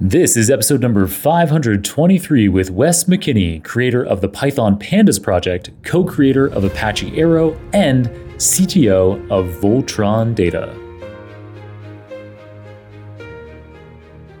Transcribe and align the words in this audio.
This 0.00 0.36
is 0.36 0.50
episode 0.50 0.80
number 0.80 1.06
523 1.06 2.48
with 2.48 2.72
Wes 2.72 3.04
McKinney, 3.04 3.62
creator 3.62 4.04
of 4.04 4.20
the 4.20 4.28
Python 4.28 4.76
Pandas 4.76 5.22
project, 5.22 5.70
co 5.84 6.02
creator 6.02 6.48
of 6.48 6.64
Apache 6.64 7.16
Arrow, 7.16 7.56
and 7.72 8.06
CTO 8.36 9.30
of 9.30 9.46
Voltron 9.62 10.34
Data. 10.34 10.74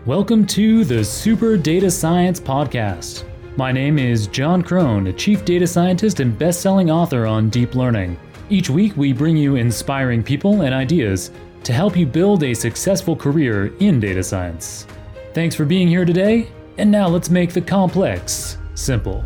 Welcome 0.04 0.44
to 0.48 0.84
the 0.84 1.04
Super 1.04 1.56
Data 1.56 1.88
Science 1.88 2.40
Podcast. 2.40 3.22
My 3.56 3.70
name 3.70 3.96
is 3.96 4.26
Jon 4.26 4.60
Krohn, 4.60 5.08
a 5.08 5.12
chief 5.12 5.44
data 5.44 5.68
scientist 5.68 6.18
and 6.18 6.36
best 6.36 6.62
selling 6.62 6.90
author 6.90 7.26
on 7.26 7.48
deep 7.48 7.76
learning. 7.76 8.18
Each 8.50 8.68
week, 8.68 8.96
we 8.96 9.12
bring 9.12 9.36
you 9.36 9.54
inspiring 9.54 10.24
people 10.24 10.62
and 10.62 10.74
ideas 10.74 11.30
to 11.62 11.72
help 11.72 11.96
you 11.96 12.06
build 12.06 12.42
a 12.42 12.54
successful 12.54 13.14
career 13.14 13.72
in 13.78 14.00
data 14.00 14.24
science. 14.24 14.88
Thanks 15.34 15.56
for 15.56 15.64
being 15.64 15.88
here 15.88 16.04
today, 16.04 16.46
and 16.78 16.92
now 16.92 17.08
let's 17.08 17.28
make 17.28 17.52
the 17.52 17.60
complex 17.60 18.56
simple. 18.76 19.24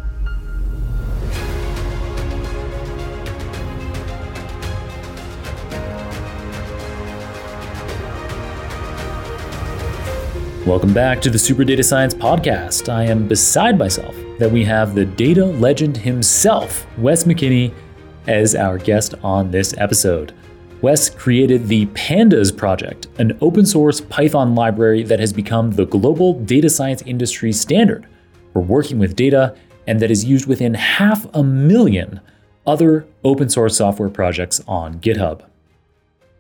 Welcome 10.65 10.95
back 10.95 11.21
to 11.21 11.29
the 11.29 11.39
Super 11.39 11.63
Data 11.63 11.83
Science 11.83 12.15
Podcast. 12.15 12.91
I 12.91 13.05
am 13.05 13.29
beside 13.29 13.77
myself 13.77 14.17
that 14.39 14.51
we 14.51 14.65
have 14.65 14.95
the 14.95 15.05
data 15.05 15.45
legend 15.45 15.99
himself, 15.99 16.87
Wes 16.97 17.25
McKinney, 17.25 17.75
as 18.27 18.55
our 18.55 18.79
guest 18.79 19.15
on 19.23 19.51
this 19.51 19.75
episode. 19.77 20.33
Wes 20.81 21.11
created 21.11 21.67
the 21.67 21.87
Pandas 21.87 22.57
project, 22.57 23.09
an 23.19 23.37
open 23.41 23.67
source 23.67 24.01
Python 24.01 24.55
library 24.55 25.03
that 25.03 25.19
has 25.19 25.33
become 25.33 25.73
the 25.73 25.87
global 25.87 26.35
data 26.45 26.71
science 26.71 27.03
industry 27.03 27.53
standard 27.53 28.07
for 28.53 28.63
working 28.63 29.01
with 29.01 29.17
data 29.17 29.57
and 29.89 29.99
that 29.99 30.13
is 30.13 30.25
used 30.25 30.47
within 30.47 30.75
half 30.75 31.27
a 31.35 31.43
million 31.43 32.21
other 32.65 33.07
open 33.25 33.49
source 33.49 33.77
software 33.77 34.09
projects 34.09 34.61
on 34.69 35.01
GitHub. 35.01 35.43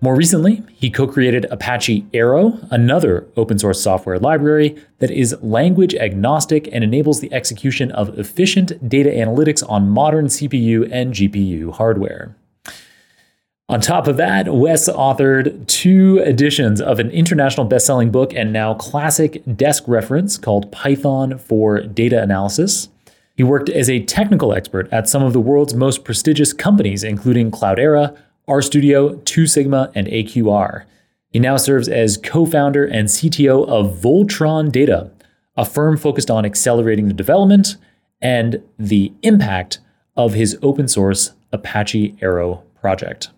More 0.00 0.14
recently, 0.14 0.62
he 0.72 0.88
co 0.88 1.08
created 1.08 1.46
Apache 1.50 2.06
Arrow, 2.14 2.60
another 2.70 3.26
open 3.36 3.58
source 3.58 3.82
software 3.82 4.20
library 4.20 4.80
that 5.00 5.10
is 5.10 5.36
language 5.42 5.96
agnostic 5.96 6.68
and 6.70 6.84
enables 6.84 7.18
the 7.18 7.32
execution 7.32 7.90
of 7.90 8.16
efficient 8.16 8.88
data 8.88 9.10
analytics 9.10 9.68
on 9.68 9.90
modern 9.90 10.26
CPU 10.26 10.88
and 10.92 11.12
GPU 11.12 11.72
hardware. 11.72 12.36
On 13.70 13.82
top 13.82 14.06
of 14.06 14.16
that, 14.16 14.54
Wes 14.54 14.88
authored 14.88 15.66
two 15.66 16.20
editions 16.20 16.80
of 16.80 16.98
an 16.98 17.10
international 17.10 17.66
best-selling 17.66 18.10
book 18.10 18.32
and 18.32 18.50
now 18.50 18.72
classic 18.72 19.42
desk 19.56 19.84
reference 19.86 20.38
called 20.38 20.72
Python 20.72 21.36
for 21.36 21.82
Data 21.82 22.22
Analysis. 22.22 22.88
He 23.36 23.42
worked 23.42 23.68
as 23.68 23.90
a 23.90 24.02
technical 24.04 24.54
expert 24.54 24.90
at 24.90 25.06
some 25.06 25.22
of 25.22 25.34
the 25.34 25.40
world's 25.40 25.74
most 25.74 26.02
prestigious 26.02 26.54
companies, 26.54 27.04
including 27.04 27.50
Cloudera, 27.50 28.16
RStudio, 28.48 29.22
Two 29.26 29.46
Sigma, 29.46 29.92
and 29.94 30.06
AQR. 30.06 30.84
He 31.30 31.38
now 31.38 31.58
serves 31.58 31.90
as 31.90 32.16
co-founder 32.16 32.86
and 32.86 33.06
CTO 33.08 33.68
of 33.68 33.98
Voltron 33.98 34.72
Data, 34.72 35.10
a 35.58 35.66
firm 35.66 35.98
focused 35.98 36.30
on 36.30 36.46
accelerating 36.46 37.06
the 37.06 37.12
development 37.12 37.76
and 38.22 38.62
the 38.78 39.12
impact 39.20 39.78
of 40.16 40.32
his 40.32 40.58
open 40.62 40.88
source 40.88 41.32
Apache 41.52 42.16
Arrow 42.22 42.62
project. 42.80 43.28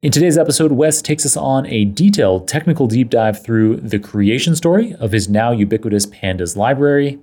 In 0.00 0.12
today's 0.12 0.38
episode, 0.38 0.70
Wes 0.70 1.02
takes 1.02 1.26
us 1.26 1.36
on 1.36 1.66
a 1.66 1.84
detailed 1.84 2.46
technical 2.46 2.86
deep 2.86 3.10
dive 3.10 3.42
through 3.42 3.78
the 3.78 3.98
creation 3.98 4.54
story 4.54 4.94
of 5.00 5.10
his 5.10 5.28
now 5.28 5.50
ubiquitous 5.50 6.06
Pandas 6.06 6.54
library, 6.56 7.18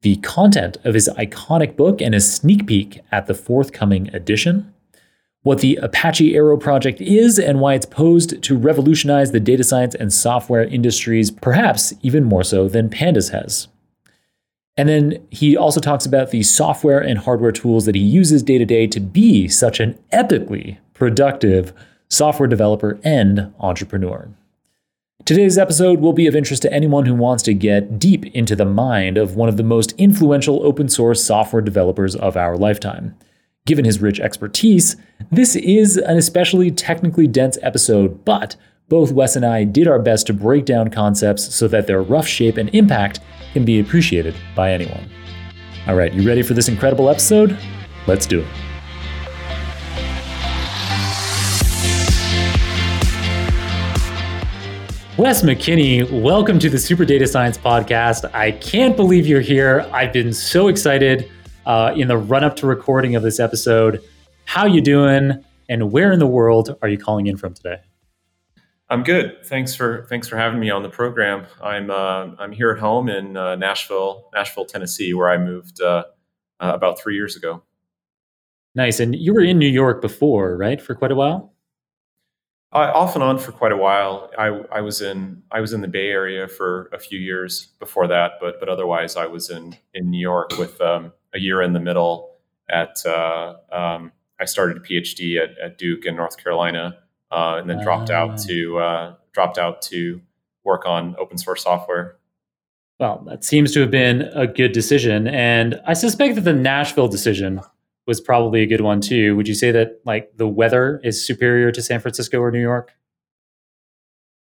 the 0.00 0.16
content 0.16 0.78
of 0.84 0.94
his 0.94 1.10
iconic 1.18 1.76
book, 1.76 2.00
and 2.00 2.14
a 2.14 2.20
sneak 2.22 2.66
peek 2.66 3.02
at 3.12 3.26
the 3.26 3.34
forthcoming 3.34 4.08
edition, 4.14 4.72
what 5.42 5.58
the 5.58 5.76
Apache 5.82 6.34
Arrow 6.34 6.56
project 6.56 6.98
is 7.02 7.38
and 7.38 7.60
why 7.60 7.74
it's 7.74 7.84
posed 7.84 8.42
to 8.42 8.56
revolutionize 8.56 9.32
the 9.32 9.38
data 9.38 9.62
science 9.62 9.94
and 9.94 10.10
software 10.10 10.64
industries, 10.64 11.30
perhaps 11.30 11.92
even 12.00 12.24
more 12.24 12.42
so 12.42 12.70
than 12.70 12.88
Pandas 12.88 13.32
has. 13.32 13.68
And 14.78 14.88
then 14.88 15.26
he 15.28 15.58
also 15.58 15.78
talks 15.78 16.06
about 16.06 16.30
the 16.30 16.42
software 16.42 17.00
and 17.00 17.18
hardware 17.18 17.52
tools 17.52 17.84
that 17.84 17.94
he 17.94 18.00
uses 18.00 18.42
day 18.42 18.56
to 18.56 18.64
day 18.64 18.86
to 18.86 18.98
be 18.98 19.46
such 19.46 19.78
an 19.78 19.98
epically 20.10 20.78
productive 20.94 21.74
software 22.14 22.48
developer, 22.48 22.98
and 23.04 23.52
entrepreneur. 23.60 24.28
Today's 25.24 25.56
episode 25.56 26.00
will 26.00 26.12
be 26.12 26.26
of 26.26 26.36
interest 26.36 26.62
to 26.62 26.72
anyone 26.72 27.06
who 27.06 27.14
wants 27.14 27.42
to 27.44 27.54
get 27.54 27.98
deep 27.98 28.26
into 28.34 28.54
the 28.54 28.66
mind 28.66 29.16
of 29.16 29.36
one 29.36 29.48
of 29.48 29.56
the 29.56 29.62
most 29.62 29.92
influential 29.96 30.64
open 30.66 30.88
source 30.88 31.24
software 31.24 31.62
developers 31.62 32.14
of 32.14 32.36
our 32.36 32.56
lifetime. 32.56 33.16
Given 33.66 33.86
his 33.86 34.02
rich 34.02 34.20
expertise, 34.20 34.96
this 35.32 35.56
is 35.56 35.96
an 35.96 36.18
especially 36.18 36.70
technically 36.70 37.26
dense 37.26 37.56
episode, 37.62 38.22
but 38.26 38.56
both 38.90 39.12
Wes 39.12 39.34
and 39.34 39.46
I 39.46 39.64
did 39.64 39.88
our 39.88 39.98
best 39.98 40.26
to 40.26 40.34
break 40.34 40.66
down 40.66 40.90
concepts 40.90 41.54
so 41.54 41.68
that 41.68 41.86
their 41.86 42.02
rough 42.02 42.26
shape 42.26 42.58
and 42.58 42.68
impact 42.74 43.20
can 43.54 43.64
be 43.64 43.80
appreciated 43.80 44.34
by 44.54 44.72
anyone. 44.72 45.08
All 45.86 45.94
right, 45.94 46.12
you 46.12 46.26
ready 46.26 46.42
for 46.42 46.52
this 46.52 46.68
incredible 46.68 47.08
episode? 47.08 47.56
Let's 48.06 48.26
do 48.26 48.40
it. 48.40 48.73
Wes 55.16 55.42
McKinney, 55.42 56.10
welcome 56.10 56.58
to 56.58 56.68
the 56.68 56.76
Super 56.76 57.04
Data 57.04 57.28
Science 57.28 57.56
Podcast. 57.56 58.28
I 58.34 58.50
can't 58.50 58.96
believe 58.96 59.28
you're 59.28 59.40
here. 59.40 59.88
I've 59.92 60.12
been 60.12 60.32
so 60.32 60.66
excited 60.66 61.30
uh, 61.66 61.94
in 61.96 62.08
the 62.08 62.16
run 62.18 62.42
up 62.42 62.56
to 62.56 62.66
recording 62.66 63.14
of 63.14 63.22
this 63.22 63.38
episode. 63.38 64.02
How 64.46 64.66
you 64.66 64.80
doing? 64.80 65.44
And 65.68 65.92
where 65.92 66.10
in 66.10 66.18
the 66.18 66.26
world 66.26 66.76
are 66.82 66.88
you 66.88 66.98
calling 66.98 67.28
in 67.28 67.36
from 67.36 67.54
today? 67.54 67.76
I'm 68.90 69.04
good. 69.04 69.36
Thanks 69.44 69.72
for 69.72 70.04
thanks 70.10 70.26
for 70.26 70.36
having 70.36 70.58
me 70.58 70.68
on 70.68 70.82
the 70.82 70.90
program. 70.90 71.46
I'm 71.62 71.92
uh, 71.92 72.30
I'm 72.40 72.50
here 72.50 72.72
at 72.72 72.80
home 72.80 73.08
in 73.08 73.36
uh, 73.36 73.54
Nashville, 73.54 74.28
Nashville, 74.34 74.64
Tennessee, 74.64 75.14
where 75.14 75.30
I 75.30 75.38
moved 75.38 75.80
uh, 75.80 76.06
uh, 76.58 76.72
about 76.74 76.98
three 76.98 77.14
years 77.14 77.36
ago. 77.36 77.62
Nice. 78.74 78.98
And 78.98 79.14
you 79.14 79.32
were 79.32 79.42
in 79.42 79.60
New 79.60 79.68
York 79.68 80.02
before, 80.02 80.56
right, 80.56 80.82
for 80.82 80.96
quite 80.96 81.12
a 81.12 81.14
while. 81.14 81.53
Uh, 82.74 82.90
off 82.92 83.14
and 83.14 83.22
on 83.22 83.38
for 83.38 83.52
quite 83.52 83.70
a 83.70 83.76
while. 83.76 84.32
I, 84.36 84.46
I 84.72 84.80
was 84.80 85.00
in 85.00 85.44
I 85.52 85.60
was 85.60 85.72
in 85.72 85.80
the 85.80 85.86
Bay 85.86 86.08
Area 86.08 86.48
for 86.48 86.90
a 86.92 86.98
few 86.98 87.20
years 87.20 87.68
before 87.78 88.08
that, 88.08 88.32
but 88.40 88.58
but 88.58 88.68
otherwise 88.68 89.14
I 89.14 89.26
was 89.26 89.48
in 89.48 89.76
in 89.94 90.10
New 90.10 90.18
York 90.18 90.58
with 90.58 90.80
um, 90.80 91.12
a 91.32 91.38
year 91.38 91.62
in 91.62 91.72
the 91.72 91.78
middle. 91.78 92.34
At 92.68 92.96
uh, 93.06 93.54
um, 93.70 94.10
I 94.40 94.44
started 94.46 94.78
a 94.78 94.80
PhD 94.80 95.40
at, 95.40 95.56
at 95.58 95.78
Duke 95.78 96.04
in 96.04 96.16
North 96.16 96.36
Carolina, 96.36 96.98
uh, 97.30 97.58
and 97.60 97.70
then 97.70 97.80
dropped 97.80 98.10
out 98.10 98.30
ah. 98.32 98.44
to 98.48 98.78
uh, 98.78 99.14
dropped 99.32 99.56
out 99.56 99.80
to 99.82 100.20
work 100.64 100.84
on 100.84 101.14
open 101.16 101.38
source 101.38 101.62
software. 101.62 102.16
Well, 102.98 103.22
that 103.28 103.44
seems 103.44 103.70
to 103.72 103.80
have 103.82 103.92
been 103.92 104.22
a 104.34 104.48
good 104.48 104.72
decision, 104.72 105.28
and 105.28 105.80
I 105.86 105.92
suspect 105.92 106.34
that 106.34 106.40
the 106.40 106.52
Nashville 106.52 107.08
decision 107.08 107.60
was 108.06 108.20
probably 108.20 108.62
a 108.62 108.66
good 108.66 108.80
one 108.80 109.00
too. 109.00 109.36
Would 109.36 109.48
you 109.48 109.54
say 109.54 109.70
that 109.72 110.00
like 110.04 110.36
the 110.36 110.48
weather 110.48 111.00
is 111.02 111.26
superior 111.26 111.72
to 111.72 111.82
San 111.82 112.00
Francisco 112.00 112.38
or 112.38 112.50
New 112.50 112.60
York? 112.60 112.92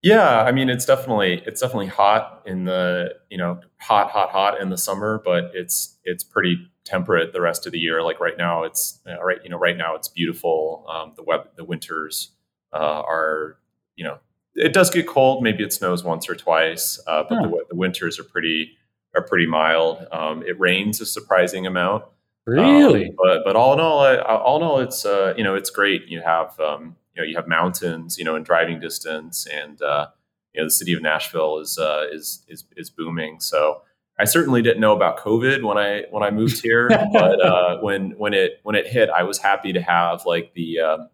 Yeah, 0.03 0.43
I 0.43 0.53
mean 0.53 0.69
it's 0.69 0.85
definitely 0.85 1.43
it's 1.47 1.61
definitely 1.61 1.89
hot 1.89 2.43
in 2.47 2.65
the 2.65 3.15
you 3.31 3.39
know 3.39 3.61
hot 3.81 4.11
hot 4.11 4.31
hot 4.31 4.61
in 4.61 4.71
the 4.71 4.79
summer, 4.79 5.21
but 5.25 5.51
it's 5.55 5.99
it's 6.05 6.23
pretty 6.23 6.71
temperate 6.85 7.33
the 7.33 7.41
rest 7.41 7.67
of 7.67 7.73
the 7.73 7.79
year. 7.79 8.03
Like 8.03 8.21
right 8.21 8.37
now, 8.39 8.63
it's 8.63 9.01
uh, 9.09 9.23
right 9.23 9.39
you 9.43 9.51
know 9.51 9.59
right 9.59 9.77
now 9.77 9.97
it's 9.97 10.09
beautiful. 10.09 10.87
Um, 10.89 11.15
the 11.17 11.23
web 11.23 11.49
the 11.57 11.65
winters 11.65 12.31
uh, 12.73 12.77
are 12.77 13.57
you 13.97 14.05
know 14.05 14.19
it 14.55 14.73
does 14.73 14.91
get 14.91 15.07
cold. 15.07 15.43
Maybe 15.43 15.65
it 15.65 15.73
snows 15.73 16.05
once 16.05 16.29
or 16.29 16.35
twice, 16.35 17.01
uh, 17.07 17.25
but 17.29 17.43
the, 17.43 17.65
the, 17.71 17.77
winters 17.77 18.19
are 18.19 18.25
pretty 18.25 18.77
are 19.15 19.23
pretty 19.23 19.47
mild. 19.47 20.07
Um, 20.13 20.43
it 20.43 20.59
rains 20.61 21.01
a 21.01 21.07
surprising 21.07 21.67
amount. 21.67 22.05
Really? 22.49 23.09
Um, 23.09 23.15
but 23.17 23.45
but 23.45 23.57
all 23.57 23.75
in 23.75 23.81
all, 23.81 24.01
I, 24.01 24.17
all 24.17 24.57
in 24.57 24.63
all, 24.63 24.81
it's 24.81 25.05
uh, 25.05 25.35
you 25.37 25.45
know 25.45 25.55
it's 25.55 25.71
great. 25.71 26.09
You 26.09 26.23
have 26.23 26.59
um, 26.59 26.97
you 27.15 27.23
know 27.23 27.29
you 27.29 27.37
have 27.37 27.47
mountains, 27.47 28.17
you 28.19 28.25
know, 28.25 28.37
in 28.37 28.43
driving 28.43 28.81
distance, 28.81 29.47
and 29.47 29.81
uh, 29.83 30.09
you 30.55 30.61
know 30.61 30.67
the 30.67 30.71
city 30.71 30.95
of 30.95 31.03
Nashville 31.03 31.59
is 31.59 31.79
uh, 31.79 32.07
is 32.11 32.45
is 32.49 32.65
is 32.77 32.89
booming. 32.89 33.41
So 33.41 33.83
I 34.19 34.25
certainly 34.25 34.63
didn't 34.63 34.81
know 34.81 34.97
about 34.97 35.19
COVID 35.19 35.63
when 35.63 35.77
I 35.77 36.05
when 36.11 36.23
I 36.23 36.31
moved 36.31 36.63
here, 36.63 36.89
but 36.89 37.41
uh, 37.45 37.79
when 37.81 38.13
when 38.13 38.33
it 38.33 38.61
when 38.63 38.75
it 38.75 38.87
hit, 38.87 39.11
I 39.11 39.25
was 39.25 39.39
happy 39.39 39.75
to 39.75 39.83
have 39.83 40.25
like 40.25 40.55
the 40.55 40.81
um, 40.81 41.09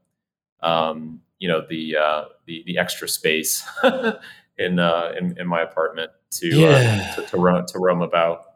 um 0.63 1.21
you 1.41 1.49
know 1.49 1.63
the 1.69 1.97
uh, 1.97 2.25
the 2.47 2.63
the 2.65 2.79
extra 2.79 3.09
space 3.09 3.67
in, 4.57 4.79
uh, 4.79 5.13
in 5.19 5.37
in 5.39 5.49
my 5.49 5.63
apartment 5.63 6.13
to 6.31 6.67
uh, 6.67 7.15
to, 7.17 7.23
to 7.27 7.37
roam 7.37 7.67
to 7.67 7.79
roam 7.79 8.03
about. 8.03 8.54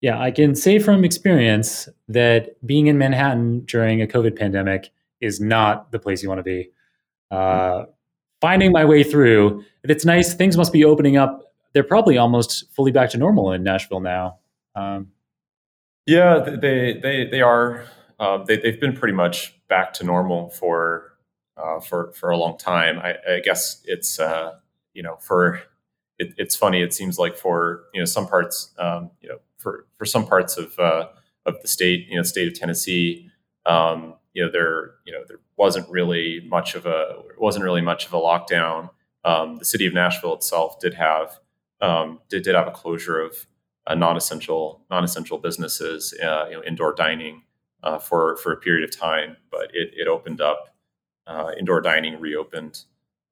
Yeah, 0.00 0.20
I 0.20 0.30
can 0.30 0.54
say 0.54 0.78
from 0.78 1.04
experience 1.04 1.88
that 2.08 2.64
being 2.64 2.86
in 2.86 2.98
Manhattan 2.98 3.64
during 3.64 4.00
a 4.00 4.06
COVID 4.06 4.38
pandemic 4.38 4.90
is 5.20 5.40
not 5.40 5.90
the 5.90 5.98
place 5.98 6.22
you 6.22 6.28
want 6.28 6.38
to 6.38 6.44
be. 6.44 6.70
Uh, 7.30 7.84
finding 8.40 8.70
my 8.72 8.84
way 8.84 9.02
through, 9.02 9.64
it's 9.82 10.04
nice. 10.04 10.34
Things 10.34 10.56
must 10.56 10.72
be 10.72 10.84
opening 10.84 11.16
up. 11.16 11.52
they're 11.72 11.82
probably 11.84 12.16
almost 12.16 12.64
fully 12.74 12.92
back 12.92 13.10
to 13.10 13.18
normal 13.18 13.52
in 13.52 13.62
Nashville 13.62 14.00
now. 14.00 14.38
Um, 14.74 15.08
yeah, 16.06 16.38
they 16.38 16.98
they 17.02 17.26
they 17.26 17.40
are. 17.42 17.84
Uh, 18.18 18.38
they 18.44 18.56
they've 18.56 18.80
been 18.80 18.94
pretty 18.96 19.14
much 19.14 19.54
back 19.68 19.92
to 19.94 20.04
normal 20.04 20.48
for 20.50 21.12
uh, 21.56 21.80
for 21.80 22.12
for 22.12 22.30
a 22.30 22.36
long 22.36 22.56
time. 22.56 22.98
I, 22.98 23.16
I 23.28 23.40
guess 23.40 23.82
it's 23.84 24.18
uh, 24.18 24.54
you 24.94 25.02
know 25.02 25.16
for 25.20 25.60
it, 26.18 26.34
it's 26.38 26.56
funny. 26.56 26.82
It 26.82 26.94
seems 26.94 27.18
like 27.18 27.36
for 27.36 27.84
you 27.92 28.00
know 28.00 28.06
some 28.06 28.26
parts 28.26 28.72
um, 28.78 29.10
you 29.20 29.28
know 29.28 29.38
for 29.58 29.86
for 29.96 30.04
some 30.04 30.26
parts 30.26 30.56
of 30.56 30.78
uh, 30.78 31.08
of 31.46 31.60
the 31.62 31.68
state 31.68 32.06
you 32.08 32.16
know 32.16 32.22
state 32.22 32.48
of 32.48 32.54
Tennessee 32.54 33.30
um, 33.66 34.14
you 34.34 34.44
know 34.44 34.50
there 34.50 34.92
you 35.04 35.12
know 35.12 35.24
there 35.28 35.40
wasn't 35.56 35.88
really 35.90 36.40
much 36.48 36.74
of 36.74 36.86
a 36.86 37.22
wasn't 37.38 37.64
really 37.64 37.80
much 37.82 38.06
of 38.06 38.12
a 38.12 38.18
lockdown. 38.18 38.90
Um, 39.24 39.56
the 39.56 39.64
city 39.64 39.86
of 39.86 39.92
Nashville 39.92 40.34
itself 40.34 40.78
did 40.80 40.94
have 40.94 41.38
um, 41.80 42.20
did, 42.28 42.42
did 42.42 42.54
have 42.54 42.68
a 42.68 42.72
closure 42.72 43.20
of 43.20 43.46
uh, 43.86 43.94
non-essential 43.94 44.84
non-essential 44.90 45.38
businesses, 45.38 46.14
uh, 46.22 46.46
you 46.48 46.56
know, 46.56 46.62
indoor 46.64 46.94
dining 46.94 47.42
uh, 47.82 47.98
for 47.98 48.36
for 48.36 48.52
a 48.52 48.56
period 48.56 48.88
of 48.88 48.96
time, 48.96 49.36
but 49.50 49.70
it, 49.74 49.90
it 49.96 50.08
opened 50.08 50.40
up. 50.40 50.74
Uh, 51.26 51.50
indoor 51.58 51.82
dining 51.82 52.18
reopened 52.18 52.84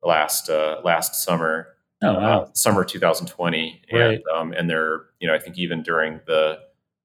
last 0.03 0.51
uh, 0.51 0.81
last 0.85 1.15
summer. 1.15 1.69
Oh 2.03 2.15
wow, 2.15 2.41
uh, 2.43 2.49
summer 2.53 2.85
2020, 2.85 3.83
right. 3.93 4.01
and 4.03 4.23
um, 4.35 4.53
and 4.53 4.69
they're 4.69 5.07
you 5.19 5.27
know 5.27 5.35
I 5.35 5.39
think 5.39 5.59
even 5.59 5.83
during 5.83 6.21
the 6.27 6.61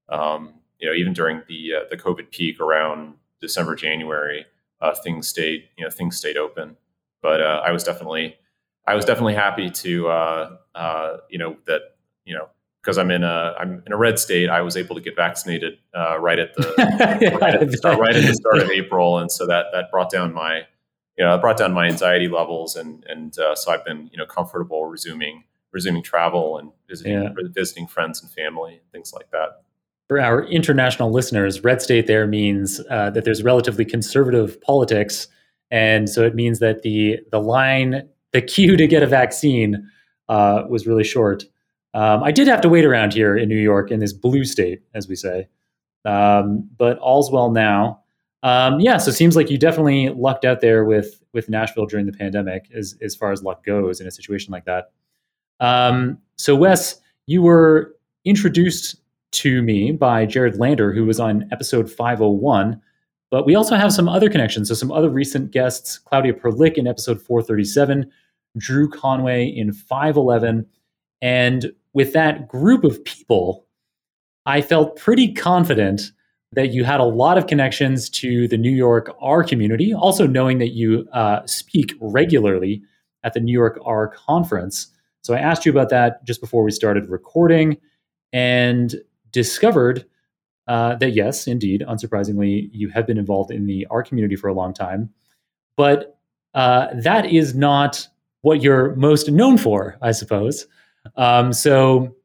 um, 0.10 0.56
you 0.80 0.88
know 0.88 0.94
even 0.94 1.14
during 1.14 1.42
the 1.48 1.74
the 1.90 1.98
COVID 1.98 2.32
peak 2.32 2.60
around 2.60 3.16
December 3.40 3.76
January, 3.76 4.46
uh, 4.82 4.94
things 5.04 5.28
stayed 5.28 5.64
you 5.78 5.84
know 5.84 5.90
things 5.90 6.18
stayed 6.18 6.38
open. 6.38 6.76
But 7.22 7.42
I 7.42 7.72
was 7.72 7.84
definitely 7.84 8.36
I 8.88 8.96
was 8.96 9.06
definitely 9.06 9.36
happy 9.36 9.70
to 9.70 10.08
uh, 10.10 10.58
uh, 10.76 11.18
you 11.30 11.38
know 11.38 11.56
that 11.68 11.82
you 12.26 12.36
know 12.36 12.50
because 12.82 12.98
I'm 12.98 13.12
in 13.12 13.24
a 13.24 13.54
I'm 13.60 13.84
in 13.86 13.94
a 13.94 13.98
red 13.98 14.20
state. 14.20 14.50
I 14.50 14.62
was 14.62 14.76
able 14.76 14.96
to 14.96 15.02
get 15.02 15.16
vaccinated 15.16 15.78
uh, 15.96 16.20
right 16.20 16.40
at 16.40 16.56
the 16.56 16.74
yeah, 17.22 17.36
right, 17.36 17.56
at 17.56 17.70
the 17.70 17.78
start, 17.78 18.00
right 18.00 18.16
at 18.16 18.26
the 18.26 18.34
start 18.34 18.58
of 18.60 18.70
April, 18.70 19.20
and 19.20 19.32
so 19.32 19.46
that 19.48 19.68
that 19.74 19.92
brought 19.92 20.10
down 20.10 20.34
my 20.34 20.64
you 21.18 21.26
know 21.26 21.38
brought 21.38 21.58
down 21.58 21.74
my 21.74 21.88
anxiety 21.88 22.28
levels, 22.28 22.76
and 22.76 23.06
and 23.08 23.38
uh, 23.38 23.56
so 23.56 23.72
I've 23.72 23.86
been 23.86 24.10
you 24.12 24.18
know 24.18 24.26
comfortable 24.26 24.86
resuming 24.86 25.44
resuming 25.72 26.04
travel 26.04 26.58
and 26.58 26.72
visiting 26.90 27.14
yeah. 27.14 27.30
visiting 27.54 27.88
friends 27.88 28.22
and 28.22 28.32
family 28.32 28.82
things 28.92 29.14
like 29.14 29.30
that. 29.32 29.64
For 30.08 30.20
our 30.20 30.44
international 30.46 31.12
listeners, 31.12 31.64
red 31.64 31.82
state 31.82 32.08
there 32.08 32.28
means 32.28 32.82
uh, 32.90 33.10
that 33.12 33.24
there's 33.24 33.44
relatively 33.44 33.86
conservative 33.86 34.60
politics, 34.62 35.28
and 35.70 36.10
so 36.10 36.26
it 36.26 36.36
means 36.36 36.60
that 36.60 36.82
the 36.82 37.20
the 37.32 37.40
line 37.40 38.10
the 38.34 38.42
queue 38.42 38.78
to 38.78 38.88
get 38.88 39.04
a 39.04 39.08
vaccine 39.08 39.90
uh, 40.30 40.64
was 40.70 40.88
really 40.88 41.04
short. 41.04 41.44
Um, 41.94 42.24
I 42.24 42.32
did 42.32 42.48
have 42.48 42.62
to 42.62 42.70
wait 42.70 42.86
around 42.86 43.14
here 43.14 43.36
in 43.36 43.50
New 43.50 43.60
York 43.60 43.92
in 43.92 44.00
this 44.00 44.14
blue 44.14 44.46
state, 44.46 44.82
as 44.94 45.08
we 45.08 45.16
say. 45.16 45.50
Um, 46.06 46.70
but 46.78 46.98
all's 47.00 47.32
well 47.32 47.52
now. 47.52 48.02
Um, 48.44 48.80
yeah, 48.80 48.98
so 48.98 49.10
it 49.10 49.14
seems 49.14 49.36
like 49.36 49.50
you 49.50 49.58
definitely 49.58 50.10
lucked 50.10 50.46
out 50.46 50.62
there 50.62 50.84
with 50.84 51.22
with 51.34 51.50
Nashville 51.50 51.86
during 51.86 52.06
the 52.06 52.12
pandemic, 52.12 52.70
as 52.74 52.96
as 53.02 53.16
far 53.16 53.32
as 53.32 53.44
luck 53.44 53.64
goes 53.64 54.02
in 54.02 54.08
a 54.08 54.12
situation 54.12 54.52
like 54.52 54.66
that. 54.66 54.92
Um, 55.60 56.18
so 56.38 56.56
Wes, 56.56 57.00
you 57.28 57.42
were 57.42 57.96
introduced 58.26 58.96
to 59.32 59.62
me 59.62 59.92
by 59.92 60.26
Jared 60.26 60.58
Lander, 60.58 60.92
who 60.92 61.06
was 61.06 61.20
on 61.20 61.48
episode 61.52 61.90
501. 61.90 62.82
But 63.30 63.46
we 63.46 63.56
also 63.56 63.76
have 63.76 63.94
some 63.94 64.10
other 64.10 64.30
connections. 64.30 64.68
So 64.68 64.74
some 64.74 64.92
other 64.92 65.10
recent 65.10 65.52
guests: 65.52 66.00
Claudia 66.00 66.34
Perlich 66.34 66.78
in 66.78 66.88
episode 66.88 67.22
437, 67.22 68.12
Drew 68.58 68.90
Conway 68.90 69.46
in 69.46 69.72
511. 69.72 70.66
And 71.22 71.72
with 71.94 72.14
that 72.14 72.48
group 72.48 72.84
of 72.84 73.04
people, 73.06 73.68
I 74.48 74.62
felt 74.62 74.98
pretty 74.98 75.32
confident 75.34 76.12
that 76.54 76.74
you 76.74 76.84
had 76.84 77.00
a 77.00 77.06
lot 77.06 77.38
of 77.38 77.48
connections 77.48 78.10
to 78.10 78.48
the 78.48 78.58
New 78.58 78.72
York 78.72 79.16
R 79.22 79.44
community, 79.44 79.94
also 79.94 80.28
knowing 80.28 80.58
that 80.60 80.70
you 80.70 81.08
uh, 81.14 81.46
speak 81.46 81.94
regularly 82.02 82.82
at 83.24 83.34
the 83.34 83.40
New 83.40 83.54
York 83.54 83.80
R 83.86 84.10
conference. 84.10 84.88
So 85.22 85.34
I 85.34 85.40
asked 85.40 85.66
you 85.66 85.72
about 85.72 85.90
that 85.90 86.26
just 86.26 86.42
before 86.42 86.64
we 86.64 86.72
started 86.72 87.10
recording 87.10 87.78
and 88.34 88.96
discovered 89.32 90.06
uh, 90.68 90.96
that, 90.96 91.12
yes, 91.12 91.48
indeed, 91.48 91.84
unsurprisingly, 91.88 92.70
you 92.72 92.90
have 92.90 93.08
been 93.08 93.18
involved 93.18 93.52
in 93.52 93.66
the 93.66 93.88
R 93.90 94.04
community 94.04 94.36
for 94.36 94.48
a 94.48 94.54
long 94.54 94.74
time. 94.74 95.10
But 95.78 96.18
uh, 96.54 96.88
that 96.96 97.26
is 97.26 97.56
not 97.56 98.08
what 98.42 98.62
you're 98.62 98.96
most 98.96 99.30
known 99.30 99.58
for, 99.58 99.98
I 100.02 100.12
suppose. 100.12 100.68
Um, 101.16 101.54
so, 101.54 102.16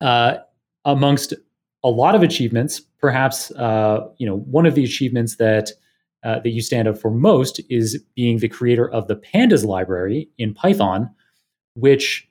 uh, 0.00 0.38
amongst 0.84 1.34
a 1.84 1.90
lot 1.90 2.14
of 2.14 2.22
achievements, 2.22 2.80
perhaps 3.00 3.50
uh, 3.52 4.08
you 4.18 4.26
know 4.26 4.38
one 4.38 4.66
of 4.66 4.74
the 4.74 4.84
achievements 4.84 5.36
that 5.36 5.70
uh, 6.24 6.38
that 6.40 6.50
you 6.50 6.62
stand 6.62 6.88
up 6.88 6.98
for 6.98 7.10
most 7.10 7.60
is 7.68 8.02
being 8.14 8.38
the 8.38 8.48
creator 8.48 8.88
of 8.90 9.08
the 9.08 9.16
Pandas 9.16 9.64
library 9.64 10.28
in 10.38 10.54
Python, 10.54 11.10
which 11.74 12.28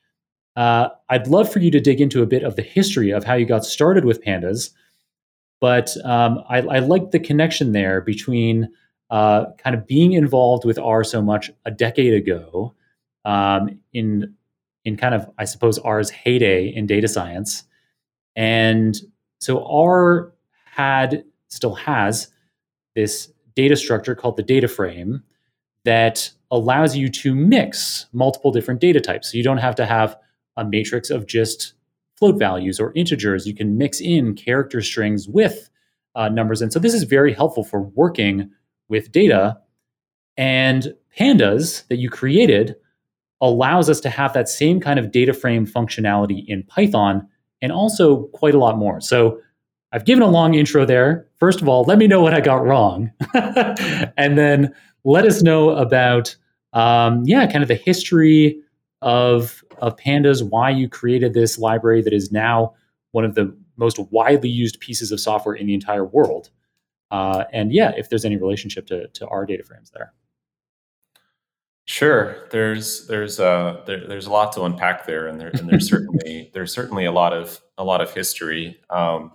uh, 0.55 0.89
I'd 1.09 1.27
love 1.27 1.51
for 1.51 1.59
you 1.59 1.71
to 1.71 1.79
dig 1.79 2.01
into 2.01 2.21
a 2.21 2.25
bit 2.25 2.43
of 2.43 2.55
the 2.55 2.61
history 2.61 3.11
of 3.11 3.23
how 3.23 3.35
you 3.35 3.45
got 3.45 3.65
started 3.65 4.05
with 4.05 4.23
Pandas. 4.23 4.71
But 5.59 5.95
um, 6.05 6.43
I, 6.49 6.59
I 6.59 6.79
like 6.79 7.11
the 7.11 7.19
connection 7.19 7.71
there 7.71 8.01
between 8.01 8.69
uh, 9.11 9.45
kind 9.57 9.75
of 9.75 9.85
being 9.85 10.13
involved 10.13 10.65
with 10.65 10.79
R 10.79 11.03
so 11.03 11.21
much 11.21 11.51
a 11.65 11.71
decade 11.71 12.13
ago 12.13 12.73
um, 13.25 13.79
in 13.93 14.35
in 14.83 14.97
kind 14.97 15.13
of 15.13 15.29
I 15.37 15.45
suppose 15.45 15.77
R's 15.79 16.09
heyday 16.09 16.67
in 16.67 16.87
data 16.87 17.07
science, 17.07 17.63
and 18.35 18.99
so 19.41 19.65
R 19.65 20.33
had 20.65 21.23
still 21.49 21.75
has 21.75 22.31
this 22.95 23.31
data 23.55 23.75
structure 23.75 24.15
called 24.15 24.37
the 24.37 24.43
data 24.43 24.67
frame 24.67 25.23
that 25.83 26.31
allows 26.51 26.95
you 26.95 27.09
to 27.09 27.33
mix 27.33 28.05
multiple 28.13 28.51
different 28.51 28.79
data 28.79 29.01
types. 29.01 29.31
So 29.31 29.37
you 29.37 29.43
don't 29.43 29.57
have 29.57 29.75
to 29.75 29.85
have 29.85 30.15
a 30.57 30.63
matrix 30.63 31.09
of 31.09 31.25
just 31.25 31.73
float 32.17 32.37
values 32.37 32.79
or 32.79 32.93
integers. 32.93 33.47
You 33.47 33.55
can 33.55 33.77
mix 33.77 33.99
in 33.99 34.35
character 34.35 34.81
strings 34.81 35.27
with 35.27 35.69
uh, 36.13 36.29
numbers. 36.29 36.61
And 36.61 36.71
so 36.71 36.79
this 36.79 36.93
is 36.93 37.03
very 37.03 37.33
helpful 37.33 37.63
for 37.63 37.81
working 37.81 38.51
with 38.89 39.11
data. 39.11 39.57
And 40.37 40.93
pandas 41.17 41.87
that 41.87 41.97
you 41.97 42.09
created 42.09 42.75
allows 43.39 43.89
us 43.89 43.99
to 44.01 44.09
have 44.09 44.33
that 44.33 44.49
same 44.49 44.79
kind 44.79 44.99
of 44.99 45.11
data 45.11 45.33
frame 45.33 45.65
functionality 45.65 46.45
in 46.47 46.63
Python 46.63 47.27
and 47.61 47.71
also 47.71 48.23
quite 48.27 48.55
a 48.55 48.57
lot 48.57 48.77
more. 48.77 48.99
So 49.01 49.39
I've 49.91 50.05
given 50.05 50.23
a 50.23 50.27
long 50.27 50.53
intro 50.55 50.85
there. 50.85 51.27
First 51.39 51.61
of 51.61 51.67
all, 51.67 51.83
let 51.83 51.97
me 51.97 52.07
know 52.07 52.21
what 52.21 52.33
I 52.33 52.41
got 52.41 52.65
wrong. 52.65 53.11
and 53.33 54.37
then 54.37 54.73
let 55.03 55.25
us 55.25 55.41
know 55.41 55.71
about, 55.71 56.35
um, 56.73 57.23
yeah, 57.25 57.45
kind 57.45 57.61
of 57.61 57.67
the 57.67 57.75
history 57.75 58.61
of, 59.01 59.63
of 59.79 59.95
pandas, 59.97 60.47
why 60.47 60.69
you 60.69 60.87
created 60.87 61.33
this 61.33 61.57
library 61.57 62.01
that 62.03 62.13
is 62.13 62.31
now 62.31 62.73
one 63.11 63.25
of 63.25 63.35
the 63.35 63.55
most 63.77 63.99
widely 64.11 64.49
used 64.49 64.79
pieces 64.79 65.11
of 65.11 65.19
software 65.19 65.55
in 65.55 65.67
the 65.67 65.73
entire 65.73 66.05
world. 66.05 66.49
Uh, 67.09 67.43
and 67.51 67.73
yeah, 67.73 67.91
if 67.97 68.09
there's 68.09 68.23
any 68.23 68.37
relationship 68.37 68.87
to, 68.87 69.07
to 69.09 69.27
R 69.27 69.45
data 69.45 69.63
frames 69.63 69.91
there. 69.91 70.13
Sure, 71.91 72.47
there's 72.51 73.05
there's 73.07 73.37
uh, 73.37 73.81
there, 73.85 74.07
there's 74.07 74.25
a 74.25 74.31
lot 74.31 74.53
to 74.53 74.63
unpack 74.63 75.05
there, 75.05 75.27
and, 75.27 75.41
there, 75.41 75.49
and 75.49 75.67
there's 75.67 75.89
certainly 75.89 76.49
there's 76.53 76.73
certainly 76.73 77.03
a 77.03 77.11
lot 77.11 77.33
of 77.33 77.59
a 77.77 77.83
lot 77.83 77.99
of 77.99 78.13
history. 78.13 78.79
Um, 78.89 79.33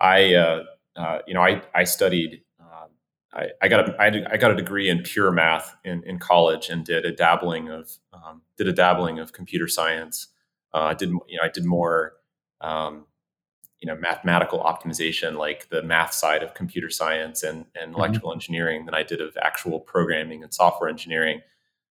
I 0.00 0.34
uh, 0.34 0.64
uh, 0.94 1.18
you 1.26 1.34
know 1.34 1.40
I 1.42 1.62
I 1.74 1.82
studied 1.82 2.42
uh, 2.60 2.86
I, 3.34 3.48
I, 3.60 3.66
got 3.66 3.88
a 3.88 3.96
I, 4.00 4.34
I, 4.34 4.36
got 4.36 4.52
a 4.52 4.54
degree 4.54 4.88
in 4.88 5.02
pure 5.02 5.32
math 5.32 5.74
in, 5.84 6.04
in 6.04 6.20
college 6.20 6.68
and 6.68 6.84
did 6.84 7.04
a 7.04 7.10
dabbling 7.10 7.70
of 7.70 7.90
um, 8.12 8.42
did 8.56 8.68
a 8.68 8.72
dabbling 8.72 9.18
of 9.18 9.32
computer 9.32 9.66
science. 9.66 10.28
Uh, 10.72 10.82
I 10.82 10.94
did 10.94 11.08
you 11.08 11.38
know 11.38 11.42
I 11.42 11.48
did 11.48 11.64
more 11.64 12.12
um, 12.60 13.06
you 13.80 13.88
know 13.88 13.96
mathematical 13.96 14.60
optimization 14.60 15.36
like 15.36 15.70
the 15.70 15.82
math 15.82 16.12
side 16.12 16.44
of 16.44 16.54
computer 16.54 16.88
science 16.88 17.42
and, 17.42 17.66
and 17.74 17.90
mm-hmm. 17.90 17.98
electrical 17.98 18.32
engineering 18.32 18.84
than 18.86 18.94
I 18.94 19.02
did 19.02 19.20
of 19.20 19.36
actual 19.42 19.80
programming 19.80 20.44
and 20.44 20.54
software 20.54 20.88
engineering. 20.88 21.40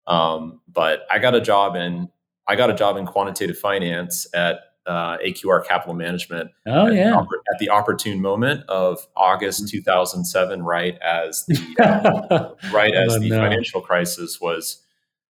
Um, 0.07 0.61
but 0.67 1.01
I 1.09 1.19
got 1.19 1.35
a 1.35 1.41
job 1.41 1.75
in 1.75 2.09
I 2.47 2.55
got 2.55 2.69
a 2.69 2.73
job 2.73 2.97
in 2.97 3.05
quantitative 3.05 3.57
finance 3.57 4.27
at 4.33 4.59
uh, 4.85 5.17
AQR 5.19 5.65
Capital 5.65 5.93
Management. 5.93 6.51
Oh 6.67 6.87
at 6.87 6.93
yeah, 6.93 7.11
the, 7.11 7.39
at 7.53 7.59
the 7.59 7.69
opportune 7.69 8.21
moment 8.21 8.63
of 8.67 9.07
August 9.15 9.69
2007, 9.69 10.63
right 10.63 10.97
as 10.99 11.45
the 11.45 11.55
uh, 12.29 12.53
right 12.71 12.93
as 12.93 13.15
oh, 13.15 13.19
the 13.19 13.29
no. 13.29 13.37
financial 13.37 13.81
crisis 13.81 14.41
was 14.41 14.83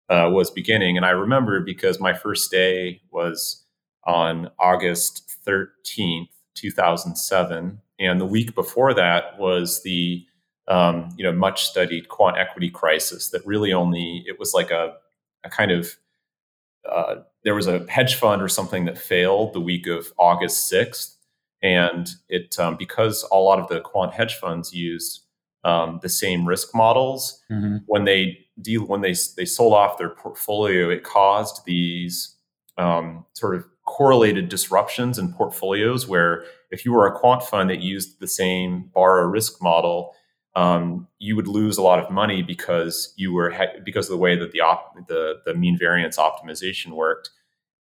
uh, 0.09 0.31
was 0.33 0.51
beginning. 0.51 0.97
And 0.97 1.07
I 1.07 1.11
remember 1.11 1.61
because 1.61 2.01
my 2.01 2.13
first 2.13 2.51
day 2.51 3.03
was 3.11 3.65
on 4.05 4.51
August 4.59 5.23
13th, 5.47 6.29
2007, 6.55 7.81
and 7.99 8.21
the 8.21 8.27
week 8.27 8.55
before 8.55 8.95
that 8.95 9.39
was 9.39 9.83
the 9.83 10.25
um, 10.69 11.15
you 11.17 11.25
know, 11.25 11.33
much 11.33 11.65
studied 11.65 12.09
quant 12.09 12.37
equity 12.37 12.71
crisis 12.71 13.31
that 13.31 13.47
really 13.47 13.73
only 13.73 14.25
it 14.27 14.39
was 14.39 14.53
like 14.53 14.71
a, 14.71 14.95
a 15.45 15.51
kind 15.51 15.71
of 15.71 15.97
uh, 16.91 17.17
there 17.45 17.55
was 17.55 17.67
a 17.67 17.85
hedge 17.91 18.15
fund 18.17 18.43
or 18.43 18.49
something 18.49 18.85
that 18.85 18.99
failed 18.99 19.53
the 19.53 19.61
week 19.61 19.87
of 19.87 20.13
August 20.19 20.71
6th. 20.73 21.15
And 21.63 22.09
it 22.29 22.59
um, 22.59 22.77
because 22.77 23.27
a 23.33 23.37
lot 23.37 23.59
of 23.59 23.69
the 23.69 23.81
quant 23.81 24.13
hedge 24.13 24.35
funds 24.35 24.75
used 24.75 25.23
um, 25.65 25.99
the 26.03 26.09
same 26.09 26.47
risk 26.47 26.75
models 26.75 27.43
mm-hmm. 27.51 27.79
when 27.87 28.05
they 28.05 28.39
deal 28.61 28.87
when 28.87 29.01
they 29.01 29.15
they 29.37 29.45
sold 29.45 29.73
off 29.73 29.99
their 29.99 30.11
portfolio, 30.11 30.91
it 30.91 31.03
caused 31.03 31.65
these 31.65 32.37
um, 32.79 33.25
sort 33.33 33.57
of 33.57 33.65
correlated 33.87 34.49
disruptions 34.49 35.19
in 35.19 35.33
portfolios 35.33 36.07
where 36.07 36.45
if 36.71 36.85
you 36.85 36.93
were 36.93 37.07
a 37.07 37.19
quant 37.19 37.43
fund 37.43 37.71
that 37.71 37.81
used 37.81 38.21
the 38.21 38.29
same 38.29 38.91
Barra 38.95 39.27
risk 39.27 39.63
model, 39.63 40.15
um, 40.57 41.07
you 41.19 41.37
would 41.37 41.47
lose 41.47 41.77
a 41.77 41.83
lot 41.83 42.03
of 42.03 42.11
money 42.11 42.43
because 42.43 43.13
you 43.17 43.33
were 43.33 43.55
because 43.85 44.07
of 44.07 44.11
the 44.11 44.17
way 44.17 44.37
that 44.37 44.53
the 44.53 44.63
op- 44.63 45.07
the 45.07 45.35
the 45.45 45.55
mean 45.55 45.79
variance 45.79 46.17
optimization 46.17 46.93
worked. 46.93 47.31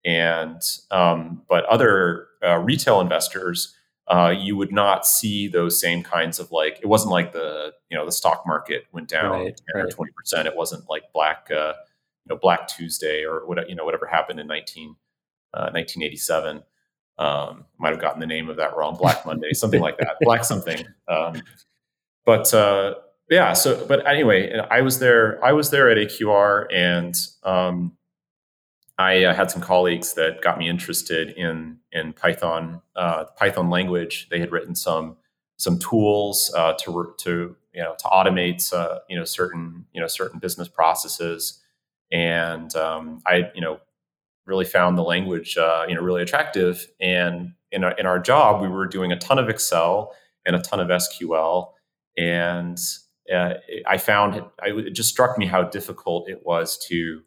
And 0.05 0.63
um, 0.93 1.43
but 1.49 1.65
other 1.67 2.29
uh, 2.43 2.59
retail 2.59 3.01
investors, 3.01 3.75
uh, 4.07 4.33
you 4.39 4.57
would 4.57 4.73
not 4.73 5.05
see 5.05 5.49
those 5.49 5.81
same 5.81 6.05
kinds 6.05 6.39
of 6.39 6.53
like 6.53 6.79
it 6.81 6.87
wasn't 6.87 7.11
like 7.11 7.33
the 7.33 7.75
you 7.91 7.99
know 7.99 8.07
the 8.07 8.13
stock 8.13 8.45
market 8.47 8.85
went 8.93 9.09
down 9.09 9.33
right, 9.33 9.61
10 9.75 9.83
right. 9.83 9.85
or 9.87 9.91
twenty 9.91 10.13
percent. 10.17 10.47
It 10.47 10.57
wasn't 10.57 10.89
like 10.89 11.13
Black 11.13 11.49
uh, 11.51 11.75
you 12.25 12.31
know 12.31 12.37
Black 12.37 12.69
Tuesday 12.69 13.25
or 13.25 13.47
what 13.47 13.69
you 13.69 13.75
know 13.75 13.85
whatever 13.85 14.07
happened 14.07 14.39
in 14.39 14.47
19, 14.47 14.95
1987. 15.51 16.63
Uh, 17.19 17.23
um, 17.23 17.67
might 17.79 17.91
have 17.91 18.01
gotten 18.01 18.21
the 18.21 18.27
name 18.27 18.49
of 18.49 18.57
that 18.57 18.77
wrong. 18.77 18.97
Black 18.97 19.27
Monday, 19.27 19.53
something 19.53 19.81
like 19.81 19.99
that. 19.99 20.17
Black 20.23 20.45
something. 20.45 20.87
Um, 21.09 21.43
but 22.31 22.55
uh, 22.55 22.95
yeah. 23.29 23.55
So, 23.55 23.85
but 23.87 24.07
anyway, 24.07 24.57
I 24.71 24.83
was 24.83 25.01
there. 25.01 25.45
I 25.45 25.53
was 25.53 25.71
there 25.71 25.91
at 25.91 25.97
AQR, 25.97 26.73
and 26.73 27.13
um, 27.43 27.97
I 28.97 29.25
uh, 29.25 29.35
had 29.35 29.51
some 29.51 29.61
colleagues 29.61 30.15
that 30.15 30.41
got 30.41 30.57
me 30.57 30.69
interested 30.69 31.31
in 31.31 31.79
in 31.91 32.13
Python, 32.13 32.83
uh, 32.95 33.25
Python 33.37 33.69
language. 33.69 34.29
They 34.31 34.39
had 34.39 34.53
written 34.53 34.77
some 34.77 35.17
some 35.57 35.81
tools 35.81 36.55
uh, 36.57 36.75
to 36.83 37.15
to 37.19 37.57
you 37.75 37.83
know 37.83 37.97
to 37.99 38.05
automate 38.05 38.73
uh, 38.73 39.01
you 39.09 39.17
know 39.17 39.25
certain 39.25 39.87
you 39.93 40.01
know 40.01 40.07
certain 40.07 40.39
business 40.39 40.69
processes, 40.69 41.61
and 42.13 42.73
um, 42.77 43.23
I 43.27 43.51
you 43.57 43.61
know 43.61 43.81
really 44.47 44.67
found 44.67 44.97
the 44.97 45.03
language 45.03 45.57
uh, 45.57 45.85
you 45.89 45.97
know 45.97 46.01
really 46.01 46.23
attractive. 46.23 46.87
And 47.01 47.55
in 47.73 47.83
our, 47.83 47.91
in 47.99 48.07
our 48.07 48.21
job, 48.21 48.63
we 48.63 48.69
were 48.69 48.87
doing 48.87 49.11
a 49.11 49.19
ton 49.19 49.41
of 49.41 49.49
Excel 49.49 50.15
and 50.47 50.55
a 50.55 50.61
ton 50.61 50.79
of 50.79 50.87
SQL, 50.89 51.73
and 52.17 52.79
uh, 53.33 53.55
I 53.87 53.99
found 53.99 54.37
it, 54.37 54.45
it, 54.65 54.91
just 54.93 55.11
struck 55.11 55.39
me 55.39 55.47
how 55.47 55.63
difficult 55.63 56.29
it 56.29 56.45
was 56.45 56.79
to 56.89 57.23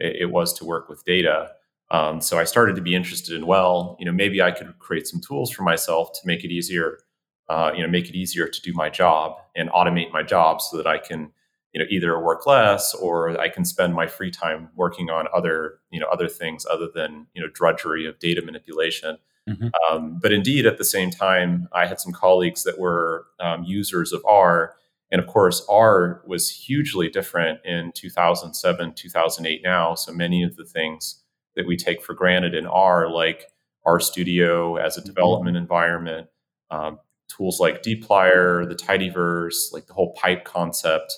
it 0.00 0.30
was 0.30 0.52
to 0.54 0.64
work 0.64 0.88
with 0.88 1.04
data. 1.04 1.50
Um, 1.90 2.20
so 2.20 2.38
I 2.38 2.44
started 2.44 2.76
to 2.76 2.82
be 2.82 2.94
interested 2.94 3.34
in 3.34 3.46
well, 3.46 3.96
you 3.98 4.06
know, 4.06 4.12
maybe 4.12 4.40
I 4.40 4.52
could 4.52 4.78
create 4.78 5.08
some 5.08 5.20
tools 5.20 5.50
for 5.50 5.64
myself 5.64 6.12
to 6.12 6.20
make 6.24 6.44
it 6.44 6.52
easier, 6.52 7.00
uh, 7.48 7.72
you 7.74 7.82
know, 7.82 7.88
make 7.88 8.08
it 8.08 8.14
easier 8.14 8.46
to 8.46 8.60
do 8.62 8.72
my 8.74 8.90
job 8.90 9.38
and 9.56 9.68
automate 9.70 10.12
my 10.12 10.22
job 10.22 10.60
so 10.60 10.76
that 10.76 10.86
I 10.86 10.98
can 10.98 11.32
you 11.72 11.80
know 11.80 11.86
either 11.90 12.18
work 12.20 12.46
less 12.46 12.94
or 12.94 13.38
I 13.38 13.48
can 13.48 13.64
spend 13.64 13.94
my 13.94 14.06
free 14.06 14.30
time 14.30 14.70
working 14.74 15.10
on 15.10 15.26
other 15.34 15.80
you 15.90 16.00
know 16.00 16.06
other 16.06 16.28
things 16.28 16.66
other 16.66 16.88
than 16.92 17.26
you 17.34 17.42
know 17.42 17.48
drudgery 17.52 18.06
of 18.06 18.18
data 18.18 18.42
manipulation. 18.42 19.18
Mm-hmm. 19.48 19.68
Um, 19.90 20.18
but 20.20 20.32
indeed, 20.32 20.66
at 20.66 20.78
the 20.78 20.84
same 20.84 21.10
time, 21.10 21.68
I 21.72 21.86
had 21.86 22.00
some 22.00 22.12
colleagues 22.12 22.64
that 22.64 22.78
were 22.78 23.26
um, 23.40 23.64
users 23.64 24.12
of 24.12 24.22
R, 24.26 24.74
and 25.10 25.20
of 25.20 25.26
course, 25.26 25.64
R 25.68 26.22
was 26.26 26.50
hugely 26.50 27.08
different 27.08 27.60
in 27.64 27.92
2007, 27.92 28.94
2008. 28.94 29.60
Now, 29.62 29.94
so 29.94 30.12
many 30.12 30.42
of 30.42 30.56
the 30.56 30.64
things 30.64 31.22
that 31.56 31.66
we 31.66 31.76
take 31.76 32.02
for 32.02 32.14
granted 32.14 32.54
in 32.54 32.66
R, 32.66 33.10
like 33.10 33.46
RStudio 33.86 34.80
as 34.80 34.96
a 34.96 35.00
mm-hmm. 35.00 35.06
development 35.06 35.56
mm-hmm. 35.56 35.62
environment, 35.62 36.28
um, 36.70 36.98
tools 37.28 37.60
like 37.60 37.82
dplyr, 37.82 38.68
the 38.68 38.74
tidyverse, 38.74 39.72
like 39.72 39.86
the 39.86 39.94
whole 39.94 40.12
pipe 40.14 40.44
concept 40.44 41.12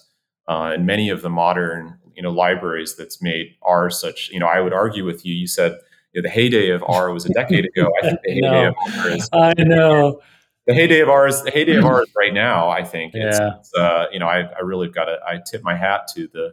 uh, 0.51 0.73
and 0.75 0.85
many 0.85 1.09
of 1.09 1.23
the 1.23 1.31
modern 1.31 1.97
you 2.17 2.23
know 2.23 2.31
libraries 2.31 2.97
that's 2.97 3.23
made 3.23 3.55
R 3.63 3.89
such 3.89 4.29
you 4.31 4.41
know 4.41 4.47
I 4.47 4.61
would 4.61 4.73
argue 4.73 5.05
with 5.05 5.25
you. 5.25 5.33
You 5.33 5.47
said 5.47 5.79
you 6.13 6.23
know, 6.23 6.29
the 6.29 6.33
heyday 6.33 6.71
of 6.71 6.83
R 6.87 7.13
was 7.13 7.25
a 7.25 7.31
decade 7.31 7.67
ago. 7.67 7.89
I 7.99 8.07
think 8.07 8.21
the 8.25 8.31
heyday 8.35 8.51
no, 8.51 8.69
of 8.69 8.99
R 8.99 9.11
is. 9.11 9.29
I 9.33 9.55
know. 9.59 10.21
The 10.67 10.75
heyday 10.75 11.01
of 11.01 11.09
R 11.09 11.27
is 11.27 11.43
the 11.43 11.51
heyday 11.51 11.77
of 11.77 11.85
R 11.85 12.03
is 12.03 12.11
right 12.17 12.33
now. 12.33 12.69
I 12.69 12.85
think. 12.85 13.15
Yeah. 13.15 13.29
It's, 13.29 13.39
it's, 13.39 13.75
uh, 13.75 14.07
you 14.13 14.19
know, 14.19 14.27
I, 14.27 14.43
I 14.43 14.61
really 14.63 14.89
got 14.89 15.07
to. 15.07 15.19
I 15.27 15.41
tip 15.45 15.63
my 15.63 15.77
hat 15.77 16.09
to 16.15 16.29
the, 16.33 16.53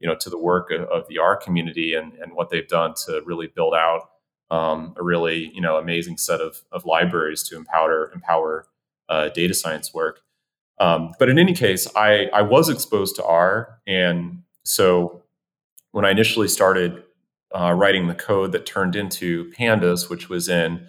you 0.00 0.08
know, 0.08 0.14
to 0.16 0.30
the 0.30 0.38
work 0.38 0.70
of, 0.70 0.82
of, 0.88 1.08
the 1.08 1.18
R 1.18 1.36
community 1.36 1.94
and 1.94 2.12
and 2.14 2.32
what 2.32 2.50
they've 2.50 2.68
done 2.68 2.94
to 3.06 3.22
really 3.26 3.48
build 3.48 3.74
out 3.74 4.10
um, 4.50 4.94
a 4.96 5.02
really 5.02 5.50
you 5.54 5.60
know 5.60 5.76
amazing 5.76 6.16
set 6.16 6.40
of 6.40 6.62
of 6.72 6.84
libraries 6.84 7.42
to 7.44 7.56
empower 7.56 8.10
empower 8.14 8.66
uh, 9.08 9.28
data 9.30 9.54
science 9.54 9.92
work. 9.92 10.20
Um, 10.80 11.12
but 11.18 11.28
in 11.28 11.38
any 11.38 11.54
case, 11.54 11.88
I, 11.96 12.26
I 12.32 12.42
was 12.42 12.68
exposed 12.68 13.16
to 13.16 13.24
R. 13.24 13.80
And 13.86 14.42
so 14.64 15.22
when 15.92 16.04
I 16.04 16.10
initially 16.10 16.48
started 16.48 17.02
uh, 17.54 17.72
writing 17.72 18.08
the 18.08 18.14
code 18.14 18.52
that 18.52 18.66
turned 18.66 18.96
into 18.96 19.50
Pandas, 19.52 20.10
which 20.10 20.28
was 20.28 20.48
in 20.48 20.86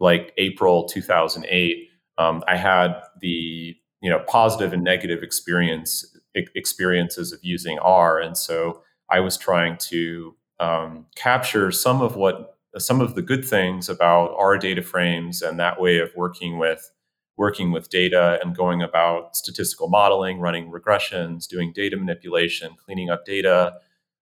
like 0.00 0.32
April 0.38 0.84
2008, 0.84 1.88
um, 2.18 2.42
I 2.46 2.56
had 2.56 3.00
the 3.20 3.76
you 4.00 4.10
know 4.10 4.20
positive 4.28 4.72
and 4.72 4.84
negative 4.84 5.22
experience 5.22 6.16
experiences 6.34 7.32
of 7.32 7.40
using 7.42 7.78
R, 7.78 8.20
and 8.20 8.36
so 8.36 8.82
I 9.10 9.20
was 9.20 9.36
trying 9.36 9.76
to 9.88 10.36
um, 10.60 11.06
capture 11.16 11.70
some 11.72 12.00
of 12.00 12.16
what 12.16 12.58
some 12.76 13.00
of 13.00 13.14
the 13.14 13.22
good 13.22 13.44
things 13.44 13.88
about 13.88 14.34
R 14.36 14.58
data 14.58 14.82
frames 14.82 15.42
and 15.42 15.58
that 15.58 15.80
way 15.80 15.98
of 15.98 16.10
working 16.14 16.58
with 16.58 16.90
working 17.36 17.70
with 17.70 17.88
data 17.88 18.38
and 18.42 18.56
going 18.56 18.82
about 18.82 19.36
statistical 19.36 19.88
modeling, 19.88 20.40
running 20.40 20.72
regressions, 20.72 21.46
doing 21.46 21.72
data 21.72 21.96
manipulation, 21.96 22.74
cleaning 22.84 23.10
up 23.10 23.24
data, 23.24 23.74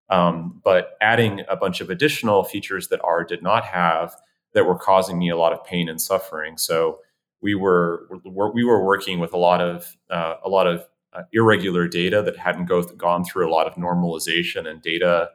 um, 0.09 0.61
but 0.65 0.97
adding 1.01 1.43
a 1.49 1.57
bunch 1.57 1.81
of 1.81 1.91
additional 1.91 2.45
features 2.45 2.89
that 2.89 3.01
R 3.03 3.25
did 3.25 3.43
not 3.43 3.65
have 3.65 4.15
that 4.55 4.65
were 4.65 4.79
causing 4.79 5.19
me 5.19 5.29
a 5.31 5.37
lot 5.37 5.53
of 5.53 5.65
pain 5.65 5.89
and 5.89 6.01
suffering. 6.01 6.57
So 6.57 7.01
we 7.43 7.55
were 7.55 8.09
we 8.55 8.65
were 8.65 8.85
working 8.85 9.19
with 9.19 9.33
a 9.33 9.39
lot 9.39 9.61
of 9.61 9.97
uh, 10.11 10.37
a 10.45 10.49
lot 10.49 10.67
of 10.67 10.87
uh, 11.13 11.23
irregular 11.33 11.89
data 11.89 12.23
that 12.23 12.37
hadn't 12.37 12.67
go 12.67 12.83
th- 12.83 12.97
gone 12.97 13.25
through 13.25 13.49
a 13.49 13.53
lot 13.53 13.67
of 13.67 13.75
normalization 13.75 14.67
and 14.67 14.81
data 14.83 15.31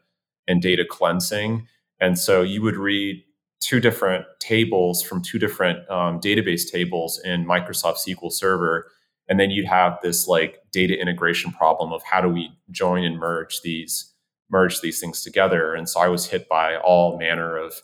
and 0.48 0.62
data 0.62 0.86
cleansing. 0.90 1.68
And 2.00 2.18
so 2.18 2.42
you 2.42 2.62
would 2.62 2.76
read 2.76 3.24
two 3.60 3.80
different 3.80 4.26
tables 4.40 5.04
from 5.04 5.22
two 5.22 5.38
different 5.38 5.88
um, 5.90 6.20
database 6.20 6.70
tables 6.70 7.22
in 7.24 7.46
Microsoft 7.46 7.98
SQL 7.98 8.32
Server. 8.32 8.92
And 9.30 9.40
then 9.40 9.52
you'd 9.52 9.68
have 9.68 10.00
this 10.02 10.28
like 10.28 10.60
data 10.72 11.00
integration 11.00 11.52
problem 11.52 11.94
of 11.94 12.02
how 12.04 12.22
do 12.22 12.28
we 12.28 12.52
join 12.72 13.04
and 13.04 13.18
merge 13.18 13.62
these 13.62 14.11
merge 14.52 14.82
these 14.82 15.00
things 15.00 15.24
together. 15.24 15.74
And 15.74 15.88
so 15.88 16.00
I 16.00 16.08
was 16.08 16.28
hit 16.28 16.48
by 16.50 16.78
all 16.78 17.18
manner 17.18 17.58
of 17.58 17.82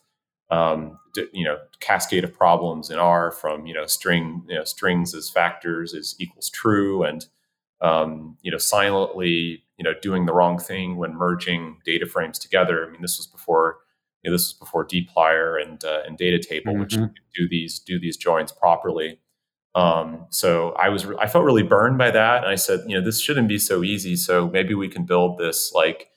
um, 0.50 1.00
you 1.34 1.44
know 1.44 1.58
cascade 1.80 2.24
of 2.24 2.34
problems 2.34 2.90
in 2.90 3.00
R 3.00 3.32
from 3.32 3.66
you 3.66 3.74
know 3.74 3.86
string 3.86 4.44
you 4.48 4.56
know, 4.56 4.64
strings 4.64 5.14
as 5.14 5.30
factors 5.30 5.94
is 5.94 6.16
equals 6.20 6.50
true 6.50 7.04
and 7.04 7.26
um, 7.82 8.38
you 8.42 8.52
know 8.52 8.58
silently 8.58 9.64
you 9.78 9.84
know 9.84 9.94
doing 10.02 10.26
the 10.26 10.34
wrong 10.34 10.58
thing 10.58 10.98
when 10.98 11.16
merging 11.16 11.78
data 11.86 12.06
frames 12.06 12.40
together. 12.40 12.86
I 12.86 12.92
mean 12.92 13.02
this 13.02 13.18
was 13.18 13.28
before 13.28 13.80
you 14.24 14.32
know, 14.32 14.36
this 14.36 14.48
was 14.48 14.54
before 14.54 14.86
dplyr 14.86 15.62
and 15.62 15.84
uh, 15.84 16.02
and 16.06 16.18
data 16.18 16.40
table, 16.40 16.74
mm-hmm. 16.74 16.82
which 16.82 16.96
do 17.36 17.48
these 17.50 17.80
do 17.80 18.00
these 18.00 18.18
joins 18.18 18.52
properly. 18.52 19.20
Um, 19.76 20.26
so 20.30 20.72
I 20.72 20.90
was 20.90 21.06
I 21.20 21.28
felt 21.28 21.46
really 21.46 21.64
burned 21.64 21.98
by 21.98 22.12
that, 22.12 22.44
and 22.44 22.52
I 22.52 22.56
said, 22.56 22.82
you 22.88 22.98
know, 22.98 23.04
this 23.04 23.22
shouldn't 23.22 23.48
be 23.48 23.60
so 23.60 23.84
easy. 23.84 24.16
So 24.16 24.50
maybe 24.50 24.74
we 24.74 24.88
can 24.88 25.06
build 25.06 25.38
this 25.38 25.72
like 25.74 26.10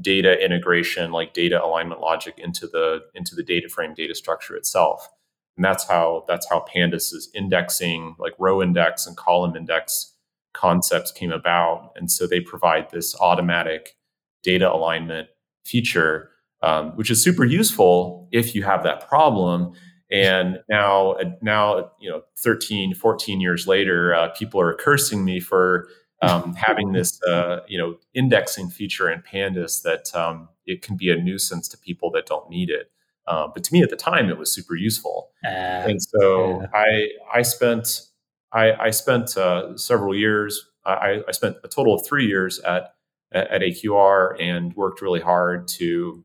data 0.00 0.42
integration, 0.44 1.12
like 1.12 1.32
data 1.34 1.62
alignment 1.62 2.00
logic 2.00 2.34
into 2.38 2.66
the 2.66 3.00
into 3.14 3.34
the 3.34 3.42
data 3.42 3.68
frame 3.68 3.94
data 3.94 4.14
structure 4.14 4.56
itself. 4.56 5.08
And 5.56 5.64
that's 5.64 5.88
how 5.88 6.24
that's 6.28 6.48
how 6.48 6.64
pandas 6.74 7.14
is 7.14 7.30
indexing, 7.34 8.16
like 8.18 8.34
row 8.38 8.62
index 8.62 9.06
and 9.06 9.16
column 9.16 9.56
index 9.56 10.12
concepts 10.52 11.12
came 11.12 11.32
about. 11.32 11.92
And 11.96 12.10
so 12.10 12.26
they 12.26 12.40
provide 12.40 12.90
this 12.90 13.18
automatic 13.20 13.96
data 14.42 14.72
alignment 14.72 15.28
feature 15.64 16.30
um, 16.62 16.92
which 16.96 17.10
is 17.10 17.22
super 17.22 17.44
useful 17.44 18.28
if 18.32 18.54
you 18.54 18.62
have 18.62 18.82
that 18.82 19.08
problem. 19.08 19.72
And 20.10 20.60
now, 20.68 21.16
now, 21.42 21.90
you 22.00 22.08
know, 22.08 22.22
13, 22.38 22.94
14 22.94 23.40
years 23.40 23.66
later, 23.66 24.14
uh, 24.14 24.28
people 24.30 24.60
are 24.60 24.74
cursing 24.74 25.24
me 25.24 25.40
for 25.40 25.88
um, 26.22 26.54
having 26.54 26.92
this, 26.92 27.22
uh, 27.24 27.60
you 27.68 27.78
know, 27.78 27.96
indexing 28.14 28.70
feature 28.70 29.10
in 29.10 29.22
Pandas 29.22 29.82
that 29.82 30.14
um, 30.14 30.48
it 30.66 30.82
can 30.82 30.96
be 30.96 31.10
a 31.10 31.16
nuisance 31.16 31.68
to 31.68 31.78
people 31.78 32.10
that 32.12 32.26
don't 32.26 32.48
need 32.48 32.70
it. 32.70 32.90
Uh, 33.26 33.48
but 33.52 33.64
to 33.64 33.72
me 33.72 33.82
at 33.82 33.90
the 33.90 33.96
time, 33.96 34.28
it 34.28 34.38
was 34.38 34.52
super 34.52 34.76
useful. 34.76 35.30
Uh, 35.44 35.48
and 35.48 36.00
so 36.00 36.60
yeah. 36.60 36.66
I, 36.72 37.08
I 37.34 37.42
spent, 37.42 38.02
I, 38.52 38.72
I 38.72 38.90
spent 38.90 39.36
uh, 39.36 39.76
several 39.76 40.14
years. 40.14 40.68
I, 40.84 41.22
I 41.26 41.32
spent 41.32 41.56
a 41.64 41.68
total 41.68 41.94
of 41.94 42.06
three 42.06 42.26
years 42.26 42.60
at 42.60 42.92
at 43.32 43.60
AQR 43.60 44.40
and 44.40 44.74
worked 44.74 45.02
really 45.02 45.20
hard 45.20 45.68
to 45.68 46.24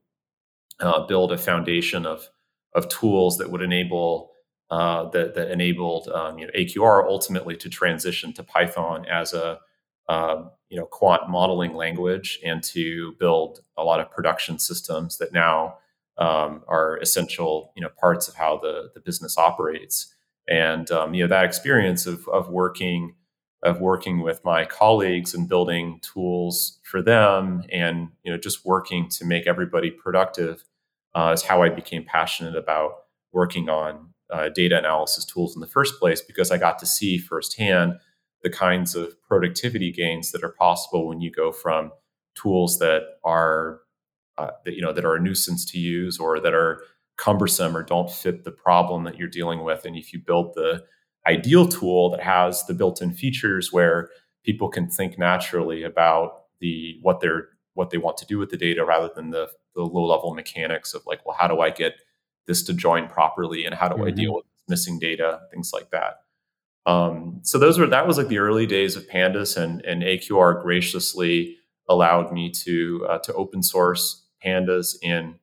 uh, 0.80 1.06
build 1.06 1.32
a 1.32 1.38
foundation 1.38 2.06
of 2.06 2.30
of 2.74 2.88
tools 2.88 3.38
that 3.38 3.52
would 3.52 3.62
enable 3.62 4.32
uh, 4.70 5.10
that 5.10 5.36
that 5.36 5.52
enabled 5.52 6.08
um, 6.10 6.38
you 6.38 6.46
know 6.46 6.54
AQR 6.58 7.06
ultimately 7.08 7.58
to 7.58 7.70
transition 7.70 8.34
to 8.34 8.44
Python 8.44 9.06
as 9.06 9.34
a 9.34 9.60
uh, 10.08 10.44
you 10.70 10.78
know 10.78 10.86
quant 10.86 11.30
modeling 11.30 11.76
language 11.76 12.40
and 12.44 12.64
to 12.64 13.14
build 13.20 13.62
a 13.78 13.84
lot 13.84 14.00
of 14.00 14.12
production 14.12 14.60
systems 14.60 15.18
that 15.18 15.34
now 15.34 15.78
um, 16.18 16.64
are 16.68 16.98
essential 16.98 17.72
you 17.76 17.82
know 17.82 17.90
parts 18.00 18.28
of 18.28 18.36
how 18.36 18.58
the 18.58 18.92
the 18.94 19.00
business 19.00 19.38
operates. 19.38 20.14
And 20.50 20.90
um, 20.92 21.14
you 21.14 21.24
know 21.24 21.30
that 21.30 21.46
experience 21.46 22.06
of 22.06 22.28
of 22.28 22.50
working 22.50 23.16
of 23.64 23.80
working 23.80 24.22
with 24.22 24.44
my 24.44 24.66
colleagues 24.66 25.34
and 25.34 25.48
building 25.48 26.00
tools 26.02 26.80
for 26.84 27.02
them 27.02 27.64
and 27.72 28.10
you 28.24 28.32
know 28.32 28.38
just 28.38 28.66
working 28.66 29.08
to 29.10 29.26
make 29.26 29.46
everybody 29.48 29.92
productive 29.92 30.64
uh, 31.14 31.32
is 31.34 31.44
how 31.44 31.62
I 31.62 31.70
became 31.70 32.04
passionate 32.04 32.56
about 32.56 33.04
working 33.32 33.70
on 33.70 34.10
uh, 34.32 34.50
data 34.50 34.78
analysis 34.78 35.26
tools 35.26 35.56
in 35.56 35.62
the 35.62 35.68
first 35.68 36.00
place 36.00 36.22
because 36.22 36.52
I 36.52 36.58
got 36.58 36.80
to 36.80 36.86
see 36.86 37.18
firsthand 37.18 38.00
the 38.44 38.50
kinds 38.50 38.96
of 38.96 39.22
productivity 39.22 39.92
gains 39.92 40.32
that 40.32 40.44
are 40.44 40.54
possible 40.58 41.08
when 41.08 41.22
you 41.22 41.32
go 41.32 41.52
from 41.52 41.92
tools 42.36 42.80
that 42.80 43.04
are 43.24 43.82
uh, 44.38 44.52
that 44.66 44.74
you 44.74 44.82
know 44.82 44.94
that 44.94 45.06
are 45.06 45.16
a 45.16 45.22
nuisance 45.22 45.66
to 45.66 45.80
use 45.80 46.18
or 46.18 46.40
that 46.40 46.54
are 46.54 46.82
cumbersome 47.18 47.76
or 47.76 47.84
don't 47.84 48.10
fit 48.10 48.44
the 48.44 48.52
problem 48.52 49.04
that 49.04 49.18
you're 49.18 49.28
dealing 49.28 49.64
with 49.64 49.86
and 49.86 49.96
if 49.96 50.14
you 50.14 50.20
build 50.20 50.54
the 50.56 50.84
ideal 51.28 51.68
tool 51.68 52.10
that 52.10 52.22
has 52.22 52.66
the 52.66 52.74
built-in 52.74 53.14
features 53.14 53.72
where 53.72 54.10
people 54.44 54.70
can 54.70 54.90
think 54.90 55.20
naturally 55.20 55.84
about 55.84 56.46
the 56.60 56.98
what 57.02 57.20
they're 57.20 57.50
what 57.74 57.90
they 57.90 57.98
want 57.98 58.18
to 58.18 58.26
do 58.26 58.38
with 58.38 58.50
the 58.50 58.58
data 58.58 58.84
rather 58.84 59.10
than 59.16 59.30
the, 59.30 59.50
the 59.76 59.82
low 59.82 60.06
level 60.06 60.34
mechanics 60.34 60.94
of 60.94 61.02
like 61.06 61.24
well 61.26 61.36
how 61.38 61.48
do 61.48 61.60
i 61.60 61.70
get 61.70 61.94
this 62.48 62.64
to 62.64 62.74
join 62.74 63.08
properly 63.08 63.66
and 63.66 63.76
how 63.76 63.88
do 63.88 63.96
mm-hmm. 63.96 64.08
i 64.08 64.12
deal 64.12 64.34
with 64.34 64.46
missing 64.68 64.98
data 64.98 65.42
things 65.52 65.72
like 65.74 65.92
that 65.92 66.22
um, 66.86 67.40
so 67.44 67.58
those 67.58 67.78
were 67.78 67.88
that 67.88 68.08
was 68.08 68.18
like 68.18 68.28
the 68.28 68.40
early 68.40 68.66
days 68.66 68.96
of 68.96 69.08
pandas 69.08 69.58
and 69.58 69.84
and 69.86 70.04
aqr 70.04 70.62
graciously 70.62 71.58
allowed 71.90 72.32
me 72.32 72.50
to 72.50 73.06
uh, 73.10 73.18
to 73.20 73.34
open 73.34 73.62
source 73.62 74.26
pandas 74.44 74.96
in 75.02 75.36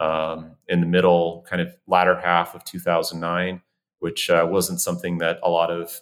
um, 0.00 0.56
in 0.68 0.80
the 0.80 0.86
middle 0.86 1.44
kind 1.48 1.62
of 1.62 1.74
latter 1.86 2.18
half 2.18 2.54
of 2.54 2.64
2009 2.64 3.62
which 3.98 4.30
uh, 4.30 4.46
wasn't 4.48 4.80
something 4.80 5.18
that 5.18 5.38
a 5.42 5.50
lot 5.50 5.70
of 5.70 6.00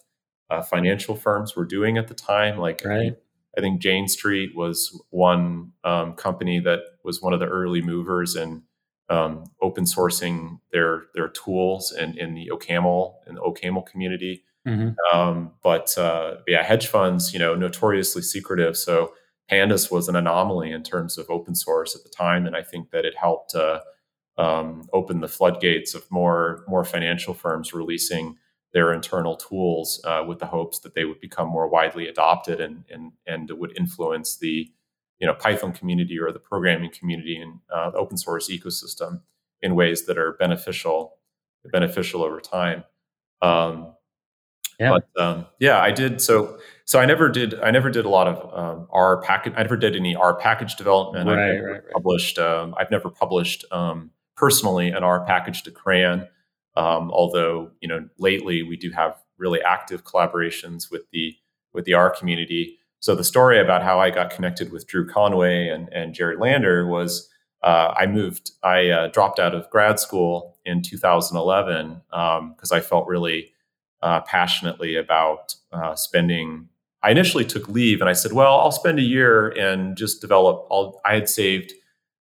uh, 0.51 0.63
financial 0.63 1.15
firms 1.15 1.57
were 1.57 1.65
doing 1.65 1.97
at 1.99 2.09
the 2.09 2.15
time. 2.15 2.59
Like, 2.59 2.83
right. 2.85 3.17
I 3.57 3.61
think 3.61 3.81
Jane 3.81 4.09
Street 4.09 4.55
was 4.55 5.01
one 5.11 5.73
um, 5.85 6.15
company 6.15 6.61
that 6.61 6.81
was 7.05 7.23
one 7.23 7.33
of 7.33 7.41
the 7.41 7.47
early 7.47 7.83
movers 7.83 8.37
in 8.37 8.63
um, 9.09 9.45
open 9.61 9.85
sourcing 9.85 10.61
their 10.73 11.05
their 11.15 11.29
tools 11.29 11.93
in, 11.93 12.19
in 12.19 12.35
the 12.35 12.51
OCaml 12.53 13.15
in 13.27 13.37
the 13.37 13.41
OCaml 13.41 13.87
community. 13.87 14.45
Mm-hmm. 14.67 15.19
Um, 15.19 15.53
but 15.63 15.97
uh, 15.99 16.37
yeah, 16.47 16.63
hedge 16.63 16.87
funds, 16.87 17.33
you 17.33 17.39
know, 17.39 17.55
notoriously 17.55 18.23
secretive. 18.23 18.77
So 18.77 19.13
Pandas 19.51 19.91
was 19.91 20.09
an 20.09 20.17
anomaly 20.17 20.73
in 20.73 20.83
terms 20.83 21.19
of 21.19 21.29
open 21.29 21.55
source 21.55 21.95
at 21.95 22.03
the 22.03 22.09
time, 22.09 22.47
and 22.47 22.57
I 22.57 22.63
think 22.63 22.91
that 22.91 23.05
it 23.05 23.17
helped 23.17 23.55
uh, 23.55 23.81
um, 24.39 24.89
open 24.93 25.21
the 25.21 25.29
floodgates 25.29 25.95
of 25.95 26.11
more 26.11 26.65
more 26.67 26.85
financial 26.85 27.35
firms 27.35 27.75
releasing 27.75 28.37
their 28.73 28.93
internal 28.93 29.37
tools 29.37 30.01
uh, 30.05 30.25
with 30.27 30.39
the 30.39 30.47
hopes 30.47 30.81
that 30.81 30.95
they 30.95 31.05
would 31.05 31.21
become 31.21 31.49
more 31.49 31.69
widely 31.69 32.09
adopted 32.09 32.61
and 32.61 32.85
and 32.91 33.13
and 33.27 33.51
would 33.51 33.77
influence 33.77 34.39
the 34.39 34.71
you 35.19 35.27
know 35.27 35.35
Python 35.35 35.73
community 35.73 36.19
or 36.19 36.33
the 36.33 36.39
programming 36.39 36.91
community 36.91 37.37
and 37.37 37.61
uh, 37.73 37.91
open 37.95 38.17
source 38.17 38.51
ecosystem 38.51 39.21
in 39.61 39.75
ways 39.75 40.07
that 40.07 40.19
are 40.19 40.33
beneficial 40.33 41.19
beneficial 41.71 42.23
over 42.23 42.41
time. 42.41 42.85
Um, 43.43 43.94
yeah. 44.79 44.91
But 44.91 45.23
um, 45.23 45.47
yeah, 45.59 45.81
I 45.81 45.91
did. 45.91 46.21
So 46.21 46.59
so 46.85 46.99
I 46.99 47.07
never 47.07 47.29
did. 47.29 47.59
I 47.61 47.71
never 47.71 47.91
did 47.91 48.05
a 48.05 48.09
lot 48.09 48.29
of 48.29 48.59
um, 48.59 48.89
R 48.91 49.21
package. 49.23 49.55
I 49.57 49.63
never 49.63 49.77
did 49.77 49.97
any 49.97 50.15
R 50.15 50.35
package 50.37 50.77
development. 50.77 51.29
Right, 51.29 51.39
I've 51.39 51.55
never 51.55 51.67
right, 51.67 51.83
right. 51.85 51.93
published. 51.93 52.39
Um, 52.39 52.75
I've 52.79 52.91
never 52.91 53.11
published 53.11 53.65
um, 53.71 54.11
personally 54.37 54.89
an 54.89 55.05
R 55.05 55.25
package 55.25 55.63
to 55.65 55.71
CRAN. 55.71 56.29
Um, 56.77 57.11
although 57.11 57.71
you 57.81 57.89
know 57.89 58.09
lately 58.19 58.63
we 58.63 58.77
do 58.77 58.91
have 58.91 59.17
really 59.39 59.63
active 59.63 60.05
collaborations 60.05 60.91
with 60.91 61.03
the 61.13 61.37
with 61.73 61.85
the 61.85 61.95
R 61.95 62.11
community. 62.11 62.79
So 63.01 63.15
the 63.15 63.25
story 63.25 63.61
about 63.61 63.83
how 63.83 64.01
I 64.01 64.09
got 64.11 64.31
connected 64.31 64.73
with 64.73 64.87
Drew 64.87 65.07
Conway 65.07 65.69
and, 65.69 65.93
and 65.93 66.15
Jared 66.15 66.41
Lander 66.41 66.87
was 66.87 67.29
uh, 67.65 67.95
I 67.97 68.07
moved, 68.07 68.51
I 68.63 68.91
uh, 68.91 69.09
dropped 69.09 69.39
out 69.39 69.55
of 69.55 69.69
grad 69.71 69.99
school 69.99 70.59
in 70.67 70.83
2011 70.83 72.03
because 72.11 72.73
um, 72.73 72.77
I 72.77 72.81
felt 72.81 73.07
really 73.07 73.54
uh, 74.05 74.21
passionately 74.21 74.95
about 74.95 75.57
uh, 75.73 75.97
spending. 75.97 76.69
I 77.03 77.11
initially 77.11 77.45
took 77.45 77.69
leave 77.69 78.01
and 78.01 78.09
I 78.09 78.13
said, 78.13 78.33
well, 78.33 78.61
I'll 78.61 78.71
spend 78.71 79.01
a 79.01 79.03
year 79.03 79.49
and 79.49 79.97
just 79.97 80.21
develop. 80.21 80.67
All, 80.71 81.01
I 81.05 81.15
had 81.15 81.29
saved 81.29 81.73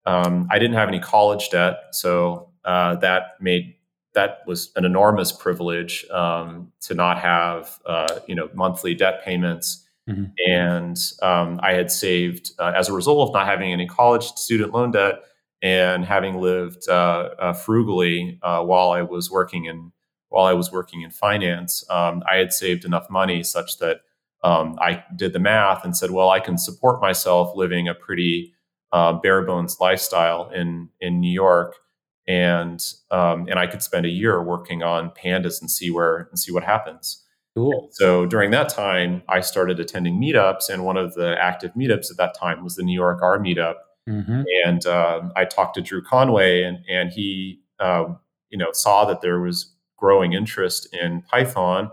um, 0.06 0.48
I 0.50 0.58
didn't 0.58 0.76
have 0.76 0.88
any 0.88 1.00
college 1.00 1.50
debt, 1.50 1.76
so 1.92 2.50
uh, 2.64 2.96
that 2.96 3.36
made 3.40 3.74
that 4.14 4.38
was 4.46 4.72
an 4.74 4.84
enormous 4.84 5.30
privilege 5.30 6.04
um, 6.10 6.72
to 6.80 6.94
not 6.94 7.18
have 7.18 7.78
uh, 7.86 8.18
you 8.26 8.34
know 8.34 8.48
monthly 8.54 8.94
debt 8.94 9.24
payments. 9.24 9.86
Mm-hmm. 10.08 10.24
And 10.48 10.98
um, 11.22 11.60
I 11.62 11.74
had 11.74 11.90
saved 11.90 12.52
uh, 12.58 12.72
as 12.74 12.88
a 12.88 12.92
result 12.92 13.28
of 13.28 13.34
not 13.34 13.46
having 13.46 13.72
any 13.72 13.86
college 13.86 14.24
student 14.24 14.72
loan 14.72 14.90
debt 14.90 15.20
and 15.62 16.04
having 16.04 16.40
lived 16.40 16.88
uh, 16.88 17.28
uh, 17.38 17.52
frugally 17.52 18.38
uh, 18.42 18.62
while 18.64 18.90
I 18.90 19.02
was 19.02 19.30
working 19.30 19.66
in 19.66 19.92
while 20.30 20.46
I 20.46 20.54
was 20.54 20.72
working 20.72 21.02
in 21.02 21.10
finance. 21.10 21.84
Um, 21.90 22.22
I 22.30 22.36
had 22.36 22.52
saved 22.52 22.84
enough 22.84 23.10
money 23.10 23.42
such 23.42 23.78
that 23.78 24.00
um, 24.42 24.78
I 24.80 25.04
did 25.14 25.32
the 25.32 25.38
math 25.38 25.84
and 25.84 25.96
said, 25.96 26.10
well, 26.10 26.30
I 26.30 26.40
can 26.40 26.56
support 26.56 27.00
myself 27.00 27.54
living 27.54 27.88
a 27.88 27.94
pretty 27.94 28.54
uh, 28.92 29.12
bare 29.12 29.42
bones 29.42 29.76
lifestyle 29.80 30.50
in 30.50 30.88
in 31.00 31.20
New 31.20 31.30
York, 31.32 31.76
and 32.26 32.82
um, 33.10 33.46
and 33.48 33.58
I 33.58 33.66
could 33.66 33.82
spend 33.82 34.06
a 34.06 34.10
year 34.10 34.42
working 34.42 34.82
on 34.82 35.10
pandas 35.10 35.60
and 35.60 35.70
see 35.70 35.90
where 35.90 36.28
and 36.30 36.38
see 36.38 36.52
what 36.52 36.64
happens. 36.64 37.24
Cool. 37.56 37.88
So 37.92 38.26
during 38.26 38.52
that 38.52 38.68
time, 38.68 39.22
I 39.28 39.40
started 39.40 39.80
attending 39.80 40.20
meetups, 40.20 40.70
and 40.70 40.84
one 40.84 40.96
of 40.96 41.14
the 41.14 41.36
active 41.40 41.72
meetups 41.74 42.10
at 42.10 42.16
that 42.16 42.34
time 42.34 42.64
was 42.64 42.76
the 42.76 42.82
New 42.82 42.94
York 42.94 43.20
R 43.22 43.38
meetup. 43.38 43.74
Mm-hmm. 44.08 44.42
And 44.64 44.86
um, 44.86 45.32
I 45.36 45.44
talked 45.44 45.74
to 45.74 45.82
Drew 45.82 46.02
Conway, 46.02 46.62
and 46.62 46.78
and 46.88 47.12
he 47.12 47.60
um, 47.78 48.18
you 48.48 48.58
know 48.58 48.72
saw 48.72 49.04
that 49.04 49.20
there 49.20 49.40
was 49.40 49.72
growing 50.00 50.32
interest 50.32 50.88
in 50.92 51.22
Python, 51.22 51.90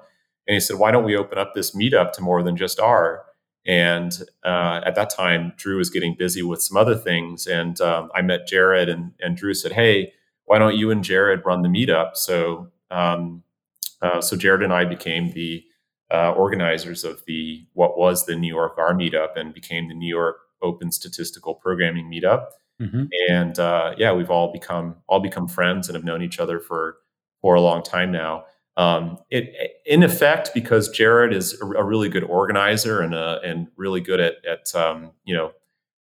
and 0.47 0.53
he 0.53 0.59
said, 0.59 0.79
"Why 0.79 0.91
don't 0.91 1.03
we 1.03 1.15
open 1.15 1.37
up 1.37 1.53
this 1.53 1.75
meetup 1.75 2.13
to 2.13 2.21
more 2.21 2.41
than 2.41 2.55
just 2.55 2.79
R?" 2.79 3.27
And 3.67 4.17
uh, 4.45 4.79
at 4.85 4.95
that 4.95 5.09
time, 5.09 5.51
Drew 5.57 5.77
was 5.77 5.89
getting 5.89 6.15
busy 6.15 6.41
with 6.41 6.61
some 6.61 6.77
other 6.77 6.95
things. 6.95 7.45
And 7.45 7.79
um, 7.81 8.09
I 8.15 8.21
met 8.21 8.47
Jared, 8.47 8.87
and, 8.87 9.11
and 9.19 9.35
Drew 9.35 9.53
said, 9.53 9.73
Hey, 9.73 10.13
why 10.45 10.57
don't 10.57 10.77
you 10.77 10.89
and 10.89 11.03
Jared 11.03 11.41
run 11.45 11.61
the 11.61 11.67
meetup? 11.67 12.15
So, 12.15 12.69
um, 12.89 13.43
uh, 14.01 14.21
so 14.21 14.37
Jared 14.37 14.63
and 14.63 14.71
I 14.71 14.85
became 14.85 15.31
the 15.31 15.65
uh, 16.09 16.31
organizers 16.31 17.03
of 17.03 17.21
the 17.27 17.67
what 17.73 17.97
was 17.97 18.25
the 18.25 18.37
New 18.37 18.47
York 18.47 18.75
R 18.77 18.93
meetup 18.93 19.35
and 19.35 19.53
became 19.53 19.89
the 19.89 19.93
New 19.93 20.07
York 20.07 20.37
Open 20.61 20.89
Statistical 20.89 21.55
Programming 21.55 22.09
meetup. 22.09 22.45
Mm-hmm. 22.81 23.05
And 23.29 23.59
uh, 23.59 23.95
yeah, 23.97 24.13
we've 24.13 24.29
all 24.29 24.53
become 24.53 24.95
all 25.07 25.19
become 25.19 25.49
friends 25.49 25.89
and 25.89 25.95
have 25.95 26.05
known 26.05 26.21
each 26.21 26.39
other 26.39 26.61
for 26.61 26.97
for 27.41 27.55
a 27.55 27.61
long 27.61 27.83
time 27.83 28.11
now. 28.11 28.45
Um, 28.77 29.17
it, 29.31 29.81
in 29.85 30.03
effect, 30.03 30.51
because 30.53 30.89
Jared 30.89 31.33
is 31.33 31.59
a, 31.61 31.65
a 31.65 31.83
really 31.83 32.09
good 32.09 32.23
organizer 32.23 33.01
and 33.01 33.15
uh, 33.15 33.39
and 33.43 33.67
really 33.75 34.01
good 34.01 34.19
at 34.19 34.35
at 34.45 34.73
um, 34.75 35.11
you 35.25 35.35
know 35.35 35.51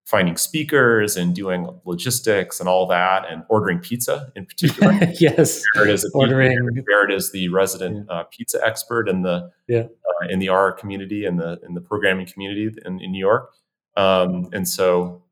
finding 0.07 0.37
speakers 0.37 1.17
and 1.17 1.35
doing 1.35 1.69
logistics 1.85 2.61
and 2.61 2.69
all 2.69 2.87
that, 2.87 3.25
and 3.31 3.45
ordering 3.51 3.79
pizza 3.79 4.33
in 4.35 4.47
particular. 4.47 4.93
yes, 5.21 5.63
Jared 5.75 5.91
is 5.91 6.11
ordering. 6.15 6.57
Jared 6.89 7.13
is 7.13 7.31
the 7.31 7.49
resident 7.49 8.11
uh, 8.11 8.25
pizza 8.25 8.59
expert 8.65 9.07
in 9.07 9.21
the 9.21 9.51
yeah. 9.69 9.81
uh, 9.83 10.29
in 10.31 10.39
the 10.39 10.49
R 10.49 10.73
community 10.73 11.27
and 11.27 11.39
the 11.39 11.61
in 11.67 11.75
the 11.75 11.81
programming 11.83 12.27
community 12.27 12.71
in, 12.87 13.01
in 13.01 13.13
New 13.13 13.21
York. 13.21 13.53
Um, 13.99 14.49
and 14.55 14.67
so 14.67 15.23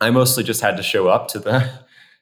I 0.00 0.10
mostly 0.10 0.42
just 0.42 0.60
had 0.60 0.76
to 0.76 0.82
show 0.82 1.06
up 1.06 1.28
to 1.28 1.38
the 1.38 1.70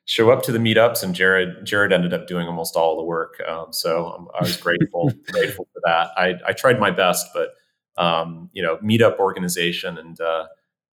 show 0.08 0.30
up 0.30 0.42
to 0.42 0.52
the 0.52 0.58
meetups, 0.58 1.02
and 1.02 1.14
Jared 1.14 1.64
Jared 1.64 1.92
ended 1.92 2.14
up 2.14 2.26
doing 2.26 2.46
almost 2.46 2.74
all 2.76 2.96
the 2.96 3.04
work. 3.04 3.40
Um, 3.46 3.72
so 3.72 4.28
I 4.34 4.42
was 4.42 4.56
grateful 4.56 5.12
grateful 5.30 5.68
for 5.72 5.80
that. 5.84 6.08
I, 6.16 6.34
I 6.46 6.52
tried 6.52 6.80
my 6.80 6.90
best, 6.90 7.26
but 7.34 7.50
um, 8.02 8.50
you 8.52 8.62
know, 8.62 8.78
meetup 8.78 9.18
organization 9.18 9.98
and 9.98 10.20
uh, 10.20 10.46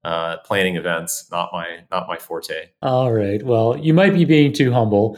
uh, 0.04 0.38
planning 0.40 0.76
events 0.76 1.32
not 1.32 1.50
my 1.54 1.80
not 1.92 2.08
my 2.08 2.18
forte. 2.18 2.70
All 2.82 3.14
right. 3.14 3.42
Well, 3.42 3.78
you 3.78 3.94
might 3.94 4.14
be 4.14 4.26
being 4.26 4.52
too 4.52 4.72
humble. 4.72 5.18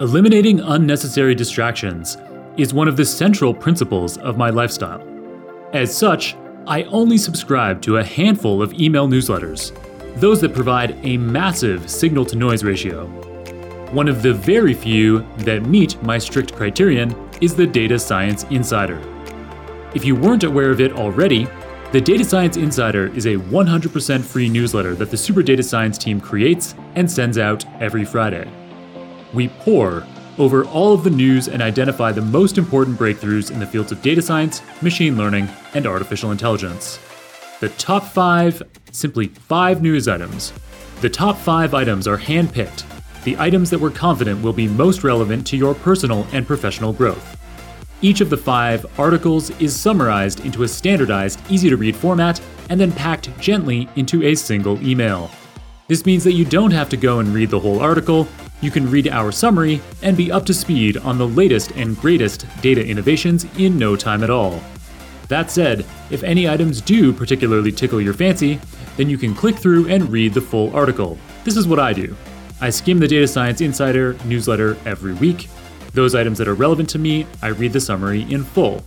Eliminating 0.00 0.60
unnecessary 0.60 1.34
distractions 1.34 2.18
is 2.56 2.74
one 2.74 2.86
of 2.88 2.96
the 2.96 3.04
central 3.04 3.54
principles 3.54 4.18
of 4.18 4.36
my 4.36 4.50
lifestyle. 4.50 5.02
As 5.72 5.96
such, 5.96 6.36
I 6.68 6.82
only 6.82 7.16
subscribe 7.16 7.80
to 7.82 7.96
a 7.96 8.04
handful 8.04 8.60
of 8.60 8.74
email 8.74 9.08
newsletters, 9.08 9.72
those 10.20 10.38
that 10.42 10.52
provide 10.52 11.02
a 11.02 11.16
massive 11.16 11.90
signal 11.90 12.26
to 12.26 12.36
noise 12.36 12.62
ratio. 12.62 13.06
One 13.92 14.06
of 14.06 14.20
the 14.20 14.34
very 14.34 14.74
few 14.74 15.26
that 15.38 15.62
meet 15.62 16.00
my 16.02 16.18
strict 16.18 16.54
criterion 16.54 17.16
is 17.40 17.54
the 17.54 17.66
Data 17.66 17.98
Science 17.98 18.44
Insider. 18.50 19.00
If 19.94 20.04
you 20.04 20.14
weren't 20.14 20.44
aware 20.44 20.70
of 20.70 20.82
it 20.82 20.92
already, 20.92 21.48
the 21.90 22.02
Data 22.02 22.22
Science 22.22 22.58
Insider 22.58 23.06
is 23.16 23.24
a 23.24 23.36
100% 23.36 24.22
free 24.22 24.50
newsletter 24.50 24.94
that 24.96 25.10
the 25.10 25.16
Super 25.16 25.42
Data 25.42 25.62
Science 25.62 25.96
team 25.96 26.20
creates 26.20 26.74
and 26.96 27.10
sends 27.10 27.38
out 27.38 27.64
every 27.80 28.04
Friday. 28.04 28.46
We 29.32 29.48
pore 29.48 30.06
over 30.38 30.64
all 30.66 30.92
of 30.92 31.04
the 31.04 31.10
news 31.10 31.48
and 31.48 31.62
identify 31.62 32.12
the 32.12 32.20
most 32.20 32.58
important 32.58 32.98
breakthroughs 32.98 33.50
in 33.50 33.58
the 33.58 33.66
fields 33.66 33.92
of 33.92 34.02
data 34.02 34.22
science, 34.22 34.62
machine 34.82 35.16
learning, 35.16 35.48
and 35.74 35.86
artificial 35.86 36.30
intelligence. 36.30 36.98
The 37.60 37.68
top 37.70 38.04
five, 38.04 38.62
simply 38.92 39.28
five 39.28 39.82
news 39.82 40.08
items. 40.08 40.52
The 41.00 41.10
top 41.10 41.36
five 41.36 41.74
items 41.74 42.06
are 42.06 42.18
handpicked, 42.18 42.84
the 43.28 43.36
items 43.38 43.68
that 43.68 43.78
we're 43.78 43.90
confident 43.90 44.42
will 44.42 44.54
be 44.54 44.68
most 44.68 45.04
relevant 45.04 45.46
to 45.48 45.56
your 45.58 45.74
personal 45.74 46.26
and 46.32 46.46
professional 46.46 46.94
growth. 46.94 47.36
Each 48.00 48.20
of 48.20 48.30
the 48.30 48.36
five 48.36 48.86
articles 48.98 49.50
is 49.60 49.78
summarized 49.78 50.46
into 50.46 50.62
a 50.62 50.68
standardized, 50.68 51.38
easy 51.50 51.68
to 51.68 51.76
read 51.76 51.94
format 51.94 52.40
and 52.70 52.80
then 52.80 52.90
packed 52.90 53.28
gently 53.40 53.86
into 53.96 54.22
a 54.22 54.34
single 54.34 54.80
email. 54.82 55.30
This 55.88 56.06
means 56.06 56.22
that 56.24 56.32
you 56.32 56.44
don't 56.44 56.70
have 56.70 56.88
to 56.88 56.96
go 56.96 57.18
and 57.18 57.34
read 57.34 57.50
the 57.50 57.60
whole 57.60 57.80
article, 57.80 58.28
you 58.60 58.70
can 58.70 58.90
read 58.90 59.08
our 59.08 59.30
summary 59.30 59.80
and 60.02 60.16
be 60.16 60.32
up 60.32 60.44
to 60.46 60.54
speed 60.54 60.96
on 60.98 61.18
the 61.18 61.28
latest 61.28 61.70
and 61.72 61.96
greatest 61.96 62.46
data 62.60 62.84
innovations 62.84 63.46
in 63.56 63.78
no 63.78 63.96
time 63.96 64.24
at 64.24 64.30
all. 64.30 64.60
That 65.28 65.50
said, 65.50 65.84
if 66.10 66.22
any 66.22 66.48
items 66.48 66.80
do 66.80 67.12
particularly 67.12 67.70
tickle 67.70 68.00
your 68.00 68.14
fancy, 68.14 68.58
then 68.96 69.08
you 69.10 69.18
can 69.18 69.34
click 69.34 69.56
through 69.56 69.88
and 69.88 70.10
read 70.10 70.34
the 70.34 70.40
full 70.40 70.74
article. 70.74 71.18
This 71.44 71.56
is 71.56 71.68
what 71.68 71.78
I 71.78 71.92
do. 71.92 72.16
I 72.60 72.70
skim 72.70 72.98
the 72.98 73.06
Data 73.06 73.28
Science 73.28 73.60
Insider 73.60 74.16
newsletter 74.24 74.76
every 74.84 75.14
week. 75.14 75.48
Those 75.92 76.14
items 76.14 76.38
that 76.38 76.48
are 76.48 76.54
relevant 76.54 76.88
to 76.90 76.98
me, 76.98 77.26
I 77.42 77.48
read 77.48 77.72
the 77.72 77.80
summary 77.80 78.22
in 78.32 78.42
full. 78.42 78.82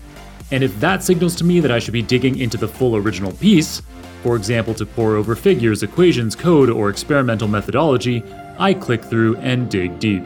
And 0.52 0.64
if 0.64 0.78
that 0.82 1.04
signals 1.04 1.36
to 1.38 1.46
me 1.46 1.62
that 1.62 1.72
I 1.72 1.80
should 1.80 1.94
be 1.94 2.02
digging 2.02 2.40
into 2.40 2.58
the 2.58 2.68
full 2.68 2.98
original 2.98 3.32
piece, 3.32 3.82
for 4.24 4.36
example, 4.36 4.74
to 4.76 4.86
pore 4.86 5.16
over 5.16 5.36
figures, 5.36 5.84
equations, 5.84 6.36
code, 6.36 6.70
or 6.70 6.90
experimental 6.90 7.48
methodology, 7.48 8.24
I 8.62 8.76
click 8.76 9.04
through 9.04 9.38
and 9.38 9.70
dig 9.70 10.00
deep. 10.00 10.24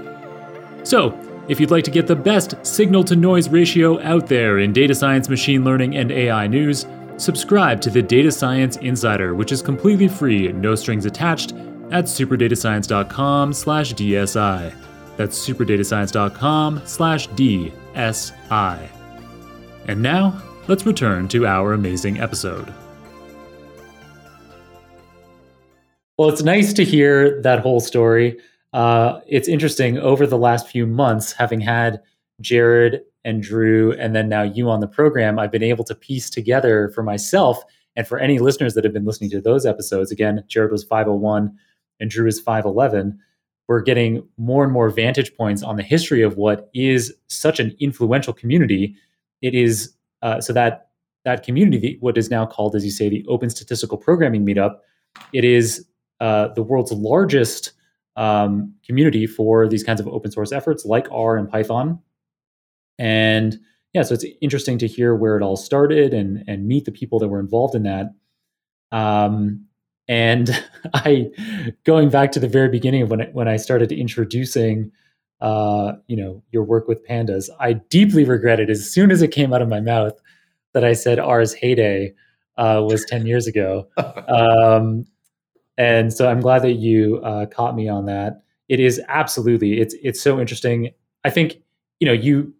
So, 0.83 1.17
if 1.47 1.59
you'd 1.59 1.71
like 1.71 1.85
to 1.85 1.91
get 1.91 2.05
the 2.05 2.15
best 2.15 2.55
signal 2.65 3.03
to 3.05 3.15
noise 3.15 3.47
ratio 3.49 4.01
out 4.01 4.27
there 4.27 4.59
in 4.59 4.73
data 4.73 4.93
science, 4.93 5.29
machine 5.29 5.63
learning, 5.63 5.95
and 5.95 6.11
AI 6.11 6.45
news, 6.47 6.85
subscribe 7.17 7.79
to 7.81 7.89
the 7.89 8.01
Data 8.01 8.31
Science 8.31 8.75
Insider, 8.77 9.35
which 9.35 9.51
is 9.51 9.61
completely 9.61 10.09
free, 10.09 10.51
no 10.51 10.75
strings 10.75 11.05
attached, 11.05 11.53
at 11.91 12.05
superdatascience.com 12.05 13.53
slash 13.53 13.93
DSI. 13.93 14.73
That's 15.15 15.47
superdatascience.com 15.47 16.81
slash 16.83 17.29
DSI. 17.29 18.89
And 19.87 20.01
now, 20.01 20.41
let's 20.67 20.85
return 20.85 21.27
to 21.29 21.45
our 21.45 21.73
amazing 21.73 22.19
episode. 22.19 22.73
Well, 26.17 26.29
it's 26.29 26.43
nice 26.43 26.71
to 26.73 26.85
hear 26.85 27.41
that 27.41 27.59
whole 27.59 27.81
story. 27.81 28.39
Uh, 28.71 29.19
it's 29.27 29.47
interesting 29.47 29.97
over 29.97 30.25
the 30.25 30.37
last 30.37 30.67
few 30.67 30.87
months, 30.87 31.33
having 31.33 31.59
had 31.59 32.01
Jared 32.41 33.01
and 33.25 33.41
Drew, 33.41 33.91
and 33.93 34.15
then 34.15 34.29
now 34.29 34.43
you 34.43 34.69
on 34.69 34.79
the 34.79 34.87
program, 34.87 35.39
I've 35.39 35.51
been 35.51 35.63
able 35.63 35.83
to 35.85 35.95
piece 35.95 36.29
together 36.29 36.89
for 36.95 37.03
myself 37.03 37.63
and 37.95 38.07
for 38.07 38.17
any 38.17 38.39
listeners 38.39 38.73
that 38.75 38.83
have 38.83 38.93
been 38.93 39.05
listening 39.05 39.29
to 39.31 39.41
those 39.41 39.65
episodes. 39.65 40.11
Again, 40.11 40.43
Jared 40.47 40.71
was 40.71 40.83
501 40.83 41.53
and 41.99 42.09
Drew 42.09 42.27
is 42.27 42.39
511. 42.39 43.19
We're 43.67 43.81
getting 43.81 44.27
more 44.37 44.63
and 44.63 44.71
more 44.71 44.89
vantage 44.89 45.35
points 45.35 45.63
on 45.63 45.75
the 45.75 45.83
history 45.83 46.21
of 46.21 46.37
what 46.37 46.69
is 46.73 47.13
such 47.27 47.59
an 47.59 47.75
influential 47.79 48.33
community. 48.33 48.95
It 49.41 49.55
is 49.55 49.93
uh, 50.21 50.39
so 50.39 50.53
that 50.53 50.89
that 51.23 51.43
community, 51.43 51.97
what 52.01 52.17
is 52.17 52.29
now 52.29 52.45
called, 52.45 52.75
as 52.75 52.85
you 52.85 52.91
say, 52.91 53.09
the 53.09 53.25
Open 53.27 53.49
Statistical 53.49 53.97
Programming 53.97 54.45
Meetup, 54.45 54.77
it 55.33 55.43
is 55.43 55.85
uh, 56.19 56.49
the 56.49 56.63
world's 56.63 56.91
largest 56.91 57.73
um, 58.15 58.73
community 58.85 59.27
for 59.27 59.67
these 59.67 59.83
kinds 59.83 59.99
of 59.99 60.07
open 60.07 60.31
source 60.31 60.51
efforts 60.51 60.85
like 60.85 61.07
R 61.11 61.37
and 61.37 61.49
Python. 61.49 61.99
And 62.97 63.57
yeah, 63.93 64.03
so 64.03 64.13
it's 64.13 64.25
interesting 64.41 64.77
to 64.79 64.87
hear 64.87 65.15
where 65.15 65.37
it 65.37 65.43
all 65.43 65.57
started 65.57 66.13
and 66.13 66.43
and 66.47 66.67
meet 66.67 66.85
the 66.85 66.91
people 66.91 67.19
that 67.19 67.27
were 67.27 67.39
involved 67.39 67.75
in 67.75 67.83
that. 67.83 68.13
Um, 68.91 69.65
and 70.07 70.49
I, 70.93 71.31
going 71.83 72.09
back 72.09 72.31
to 72.33 72.39
the 72.39 72.47
very 72.47 72.69
beginning 72.69 73.01
of 73.03 73.09
when 73.09 73.21
it, 73.21 73.33
when 73.33 73.47
I 73.47 73.57
started 73.57 73.91
introducing, 73.91 74.91
uh, 75.41 75.93
you 76.07 76.15
know, 76.15 76.43
your 76.51 76.63
work 76.63 76.87
with 76.87 77.05
pandas, 77.05 77.49
I 77.59 77.73
deeply 77.73 78.23
regretted 78.23 78.69
as 78.69 78.89
soon 78.89 79.11
as 79.11 79.21
it 79.21 79.29
came 79.29 79.53
out 79.53 79.61
of 79.61 79.69
my 79.69 79.81
mouth 79.81 80.13
that 80.73 80.83
I 80.85 80.93
said 80.93 81.19
R's 81.19 81.53
heyday 81.53 82.13
uh, 82.57 82.83
was 82.85 83.05
ten 83.05 83.25
years 83.25 83.47
ago. 83.47 83.87
Um, 84.27 85.05
and 85.77 86.13
so 86.13 86.29
I'm 86.29 86.41
glad 86.41 86.61
that 86.63 86.73
you 86.73 87.17
uh, 87.23 87.45
caught 87.47 87.75
me 87.75 87.89
on 87.89 88.05
that. 88.05 88.43
It 88.69 88.79
is 88.79 89.01
absolutely 89.07 89.79
it's 89.79 89.95
it's 90.01 90.21
so 90.21 90.39
interesting. 90.39 90.91
I 91.23 91.29
think 91.29 91.57
you 91.99 92.07
know 92.07 92.13
you 92.13 92.53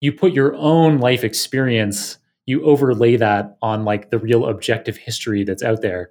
you 0.00 0.12
put 0.12 0.32
your 0.32 0.54
own 0.54 0.98
life 0.98 1.24
experience, 1.24 2.18
you 2.46 2.62
overlay 2.62 3.16
that 3.16 3.56
on 3.62 3.84
like 3.84 4.10
the 4.10 4.18
real 4.18 4.46
objective 4.46 4.96
history 4.96 5.44
that's 5.44 5.62
out 5.62 5.82
there. 5.82 6.10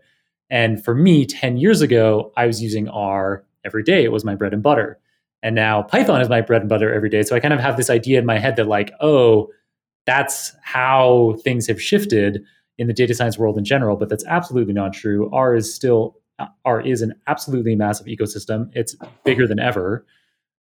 And 0.50 0.84
for 0.84 0.96
me, 0.96 1.26
10 1.26 1.58
years 1.58 1.82
ago, 1.82 2.32
I 2.38 2.48
was 2.48 2.62
using 2.62 2.88
R 2.90 3.44
every 3.66 3.84
day. 3.84 4.04
It 4.04 4.12
was 4.12 4.24
my 4.26 4.36
bread 4.36 4.54
and 4.54 4.64
butter. 4.64 5.00
And 5.44 5.56
now 5.56 5.84
Python 5.84 6.22
is 6.22 6.30
my 6.30 6.42
bread 6.42 6.62
and 6.62 6.70
butter 6.70 6.94
every 6.94 7.10
day. 7.10 7.24
So 7.24 7.36
I 7.36 7.40
kind 7.40 7.54
of 7.54 7.60
have 7.60 7.78
this 7.78 7.90
idea 7.90 8.20
in 8.20 8.26
my 8.26 8.40
head 8.40 8.56
that, 8.56 8.68
like, 8.68 8.92
oh, 9.02 9.50
that's 10.06 10.56
how 10.64 11.36
things 11.44 11.68
have 11.68 11.82
shifted 11.82 12.44
in 12.78 12.88
the 12.88 12.94
data 12.94 13.14
science 13.14 13.38
world 13.38 13.58
in 13.58 13.66
general, 13.66 13.96
but 13.96 14.10
that's 14.10 14.26
absolutely 14.26 14.74
not 14.74 14.94
true. 14.94 15.30
R 15.34 15.56
is 15.56 15.74
still 15.74 16.18
R 16.66 16.82
is 16.82 17.02
an 17.02 17.14
absolutely 17.28 17.76
massive 17.76 18.08
ecosystem. 18.08 18.70
It's 18.74 18.96
bigger 19.24 19.48
than 19.48 19.60
ever. 19.60 20.06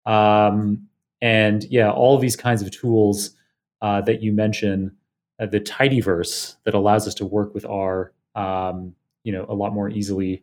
Um, 0.05 0.89
and 1.21 1.65
yeah, 1.65 1.91
all 1.91 2.15
of 2.15 2.21
these 2.21 2.37
kinds 2.37 2.63
of 2.63 2.71
tools 2.71 3.31
uh, 3.81 4.01
that 4.03 4.23
you 4.23 4.33
mention, 4.33 4.97
uh, 5.41 5.47
the 5.47 5.61
tidyverse 5.61 6.57
that 6.65 6.75
allows 6.75 7.07
us 7.07 7.15
to 7.15 7.25
work 7.25 7.55
with 7.55 7.65
R, 7.65 8.13
um, 8.35 8.95
you 9.25 9.33
know, 9.33 9.47
a 9.49 9.55
lot 9.55 9.73
more 9.73 9.89
easily 9.89 10.43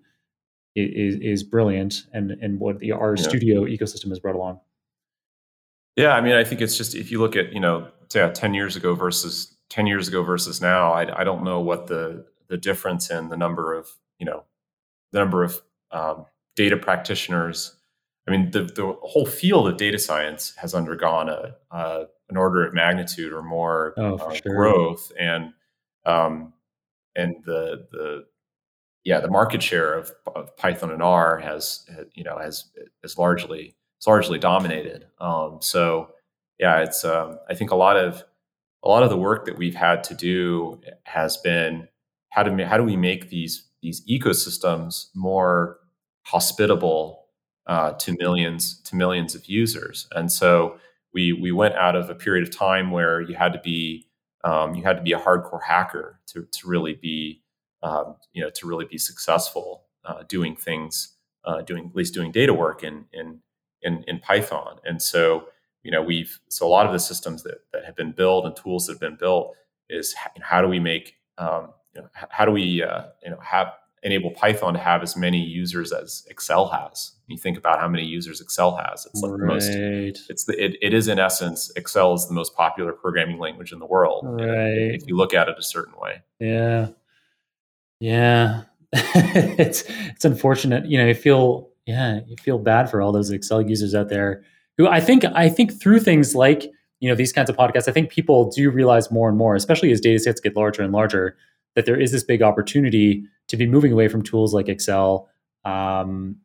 is, 0.75 1.15
is 1.15 1.43
brilliant, 1.43 2.05
and 2.13 2.31
and 2.31 2.59
what 2.59 2.79
the 2.79 2.93
R 2.93 3.15
yeah. 3.17 3.23
Studio 3.23 3.65
ecosystem 3.65 4.09
has 4.09 4.19
brought 4.19 4.35
along. 4.35 4.59
Yeah, 5.95 6.15
I 6.15 6.21
mean, 6.21 6.33
I 6.33 6.43
think 6.43 6.61
it's 6.61 6.77
just 6.77 6.95
if 6.95 7.11
you 7.11 7.19
look 7.19 7.35
at 7.35 7.51
you 7.51 7.59
know, 7.59 7.89
say, 8.09 8.29
ten 8.33 8.53
years 8.53 8.75
ago 8.75 8.95
versus 8.95 9.55
10 9.69 9.87
years 9.87 10.07
ago 10.07 10.23
versus 10.23 10.61
now, 10.61 10.91
I, 10.91 11.21
I 11.21 11.23
don't 11.23 11.43
know 11.43 11.59
what 11.59 11.87
the 11.87 12.25
the 12.47 12.57
difference 12.57 13.11
in 13.11 13.29
the 13.29 13.37
number 13.37 13.73
of 13.73 13.87
you 14.17 14.25
know 14.25 14.43
the 15.11 15.19
number 15.19 15.43
of 15.43 15.61
um, 15.91 16.25
data 16.55 16.77
practitioners. 16.77 17.75
I 18.27 18.31
mean, 18.31 18.51
the 18.51 18.63
the 18.63 18.95
whole 19.01 19.25
field 19.25 19.67
of 19.67 19.77
data 19.77 19.99
science 19.99 20.53
has 20.57 20.73
undergone 20.73 21.29
a, 21.29 21.55
an 22.29 22.37
order 22.37 22.65
of 22.65 22.73
magnitude 22.73 23.33
or 23.33 23.41
more 23.41 23.93
oh, 23.97 24.15
uh, 24.17 24.33
sure. 24.33 24.55
growth, 24.55 25.11
and 25.19 25.53
um, 26.05 26.53
and 27.15 27.35
the 27.45 27.87
the 27.91 28.25
yeah 29.03 29.19
the 29.19 29.29
market 29.29 29.63
share 29.63 29.93
of, 29.93 30.11
of 30.35 30.55
Python 30.57 30.91
and 30.91 31.01
R 31.01 31.37
has 31.37 31.85
you 32.13 32.23
know 32.23 32.37
has 32.37 32.65
is 33.03 33.17
largely 33.17 33.75
it's 33.97 34.07
largely 34.07 34.39
dominated. 34.39 35.07
Um, 35.19 35.59
so 35.61 36.11
yeah, 36.59 36.79
it's 36.79 37.05
um, 37.05 37.39
I 37.49 37.53
think 37.53 37.71
a 37.71 37.75
lot 37.75 37.97
of 37.97 38.23
a 38.83 38.89
lot 38.89 39.03
of 39.03 39.09
the 39.09 39.17
work 39.17 39.45
that 39.45 39.57
we've 39.57 39.75
had 39.75 40.03
to 40.05 40.13
do 40.13 40.79
has 41.03 41.37
been 41.37 41.87
how 42.29 42.43
to 42.43 42.65
how 42.65 42.77
do 42.77 42.83
we 42.83 42.95
make 42.95 43.29
these 43.29 43.67
these 43.81 44.05
ecosystems 44.07 45.07
more 45.15 45.79
hospitable 46.23 47.25
uh, 47.67 47.93
to 47.93 48.15
millions 48.19 48.81
to 48.83 48.95
millions 48.95 49.35
of 49.35 49.45
users? 49.45 50.07
And 50.13 50.31
so 50.31 50.77
we 51.13 51.33
we 51.33 51.51
went 51.51 51.75
out 51.75 51.95
of 51.95 52.09
a 52.09 52.15
period 52.15 52.47
of 52.47 52.55
time 52.55 52.91
where 52.91 53.21
you 53.21 53.35
had 53.35 53.53
to 53.53 53.59
be 53.59 54.07
um, 54.43 54.75
you 54.75 54.83
had 54.83 54.97
to 54.97 55.03
be 55.03 55.11
a 55.11 55.19
hardcore 55.19 55.63
hacker 55.63 56.19
to 56.27 56.47
to 56.51 56.67
really 56.67 56.93
be 56.93 57.41
um, 57.83 58.15
you 58.33 58.43
know 58.43 58.49
to 58.51 58.67
really 58.67 58.85
be 58.85 58.97
successful 58.97 59.85
uh, 60.05 60.23
doing 60.27 60.55
things 60.55 61.15
uh, 61.45 61.61
doing 61.61 61.87
at 61.89 61.95
least 61.95 62.13
doing 62.13 62.31
data 62.31 62.53
work 62.53 62.83
in 62.83 63.05
in 63.11 63.41
in, 63.81 64.03
in 64.07 64.19
Python. 64.19 64.77
And 64.83 65.01
so 65.01 65.45
you 65.83 65.91
know 65.91 66.01
we've 66.01 66.39
so 66.49 66.67
a 66.67 66.69
lot 66.69 66.85
of 66.85 66.93
the 66.93 66.99
systems 66.99 67.43
that, 67.43 67.59
that 67.73 67.85
have 67.85 67.95
been 67.95 68.11
built 68.11 68.45
and 68.45 68.55
tools 68.55 68.85
that 68.85 68.93
have 68.93 68.99
been 68.99 69.17
built 69.19 69.55
is 69.89 70.15
how, 70.41 70.61
do 70.61 70.67
we 70.67 70.79
make 70.79 71.15
um, 71.37 71.69
you 71.95 72.01
know 72.01 72.07
how 72.13 72.45
do 72.45 72.51
we 72.51 72.83
uh, 72.83 73.03
you 73.23 73.31
know 73.31 73.39
have 73.39 73.73
enable 74.03 74.31
Python 74.31 74.73
to 74.73 74.79
have 74.79 75.01
as 75.01 75.15
many 75.17 75.39
users 75.39 75.91
as 75.91 76.25
Excel 76.29 76.67
has. 76.67 77.13
You 77.27 77.37
think 77.37 77.57
about 77.57 77.79
how 77.79 77.87
many 77.87 78.05
users 78.05 78.41
Excel 78.41 78.75
has. 78.75 79.05
It's 79.05 79.21
like 79.21 79.31
right. 79.31 79.39
the 79.39 79.45
most. 79.45 79.69
It's 80.29 80.45
the 80.45 80.63
it, 80.63 80.77
it 80.81 80.93
is 80.93 81.07
in 81.07 81.19
essence 81.19 81.71
Excel 81.75 82.13
is 82.13 82.27
the 82.27 82.33
most 82.33 82.55
popular 82.55 82.93
programming 82.93 83.39
language 83.39 83.71
in 83.71 83.79
the 83.79 83.85
world. 83.85 84.25
Right. 84.25 84.95
If 84.95 85.07
you 85.07 85.15
look 85.15 85.33
at 85.33 85.49
it 85.49 85.55
a 85.57 85.63
certain 85.63 85.95
way. 85.99 86.21
Yeah. 86.39 86.89
Yeah. 87.99 88.63
it's 88.93 89.83
it's 89.87 90.25
unfortunate. 90.25 90.85
You 90.85 90.97
know, 90.97 91.05
you 91.05 91.13
feel 91.13 91.69
yeah, 91.85 92.21
you 92.25 92.35
feel 92.37 92.57
bad 92.57 92.89
for 92.89 93.01
all 93.01 93.11
those 93.11 93.31
Excel 93.31 93.61
users 93.61 93.93
out 93.93 94.09
there 94.09 94.43
who 94.79 94.87
I 94.87 95.01
think 95.01 95.25
I 95.25 95.49
think 95.49 95.79
through 95.79 95.99
things 95.99 96.33
like 96.33 96.63
you 97.01 97.09
know 97.09 97.15
these 97.15 97.33
kinds 97.33 97.49
of 97.49 97.57
podcasts, 97.57 97.87
I 97.87 97.91
think 97.91 98.09
people 98.09 98.49
do 98.49 98.71
realize 98.71 99.11
more 99.11 99.29
and 99.29 99.37
more, 99.37 99.53
especially 99.53 99.91
as 99.91 100.01
data 100.01 100.17
sets 100.17 100.39
get 100.39 100.55
larger 100.55 100.81
and 100.81 100.93
larger, 100.93 101.37
that 101.75 101.85
there 101.85 101.99
is 101.99 102.11
this 102.13 102.23
big 102.23 102.41
opportunity 102.41 103.25
to 103.49 103.57
be 103.57 103.67
moving 103.67 103.91
away 103.91 104.07
from 104.07 104.23
tools 104.23 104.53
like 104.53 104.69
Excel, 104.69 105.27
um, 105.65 106.37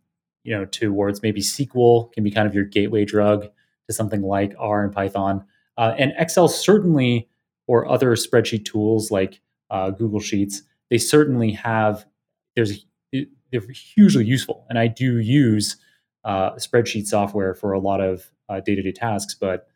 you 0.42 0.54
know, 0.54 0.64
towards 0.64 1.22
maybe 1.22 1.40
SQL 1.40 2.12
can 2.12 2.24
be 2.24 2.30
kind 2.30 2.46
of 2.48 2.54
your 2.54 2.64
gateway 2.64 3.04
drug 3.04 3.46
to 3.86 3.94
something 3.94 4.22
like 4.22 4.52
R 4.58 4.82
and 4.82 4.92
Python, 4.92 5.44
uh, 5.78 5.94
and 5.96 6.12
Excel 6.18 6.48
certainly, 6.48 7.28
or 7.68 7.88
other 7.88 8.16
spreadsheet 8.16 8.64
tools 8.64 9.12
like 9.12 9.40
uh, 9.70 9.90
Google 9.90 10.20
Sheets, 10.20 10.62
they 10.90 10.98
certainly 10.98 11.52
have. 11.52 12.04
There's 12.56 12.84
they're 13.12 13.60
hugely 13.72 14.24
useful, 14.24 14.66
and 14.68 14.76
I 14.76 14.88
do 14.88 15.18
use 15.20 15.76
uh, 16.24 16.52
spreadsheet 16.52 17.06
software 17.06 17.54
for 17.54 17.72
a 17.72 17.78
lot 17.78 18.00
of 18.00 18.24
uh, 18.48 18.60
day-to-day 18.60 18.92
tasks. 18.92 19.34
But 19.34 19.68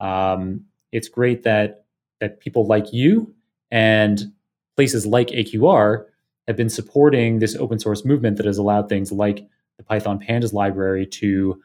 um, 0.00 0.64
it's 0.92 1.08
great 1.08 1.42
that 1.44 1.84
that 2.20 2.40
people 2.40 2.66
like 2.66 2.92
you 2.92 3.34
and 3.70 4.32
places 4.76 5.04
like 5.06 5.28
AQR 5.28 6.06
have 6.46 6.56
been 6.56 6.68
supporting 6.68 7.38
this 7.38 7.56
open 7.56 7.78
source 7.78 8.04
movement 8.04 8.36
that 8.36 8.46
has 8.46 8.58
allowed 8.58 8.88
things 8.88 9.10
like 9.10 9.46
the 9.78 9.82
Python 9.82 10.18
Pandas 10.18 10.52
library 10.52 11.06
to 11.06 11.60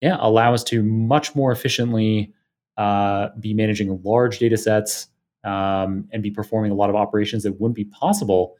yeah 0.00 0.16
allow 0.20 0.54
us 0.54 0.64
to 0.64 0.82
much 0.82 1.34
more 1.34 1.52
efficiently 1.52 2.32
uh, 2.76 3.28
be 3.38 3.54
managing 3.54 4.02
large 4.02 4.38
data 4.38 4.56
sets 4.56 5.08
um, 5.44 6.08
and 6.12 6.22
be 6.22 6.30
performing 6.30 6.72
a 6.72 6.74
lot 6.74 6.90
of 6.90 6.96
operations 6.96 7.42
that 7.42 7.60
wouldn't 7.60 7.76
be 7.76 7.84
possible 7.84 8.56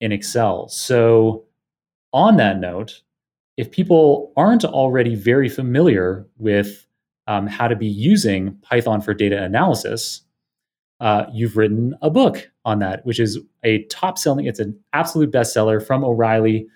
in 0.00 0.12
Excel. 0.12 0.68
So, 0.68 1.44
on 2.12 2.36
that 2.36 2.58
note, 2.58 3.02
if 3.56 3.70
people 3.70 4.32
aren't 4.36 4.64
already 4.64 5.14
very 5.14 5.48
familiar 5.48 6.26
with 6.38 6.86
um, 7.26 7.46
how 7.46 7.68
to 7.68 7.76
be 7.76 7.86
using 7.86 8.56
Python 8.62 9.00
for 9.00 9.14
data 9.14 9.42
analysis, 9.42 10.22
uh, 11.00 11.24
you've 11.32 11.56
written 11.56 11.94
a 12.02 12.10
book 12.10 12.50
on 12.64 12.78
that, 12.78 13.04
which 13.04 13.20
is 13.20 13.38
a 13.62 13.82
top 13.84 14.18
selling, 14.18 14.46
it's 14.46 14.60
an 14.60 14.78
absolute 14.92 15.30
bestseller 15.30 15.84
from 15.84 16.04
O'Reilly. 16.04 16.66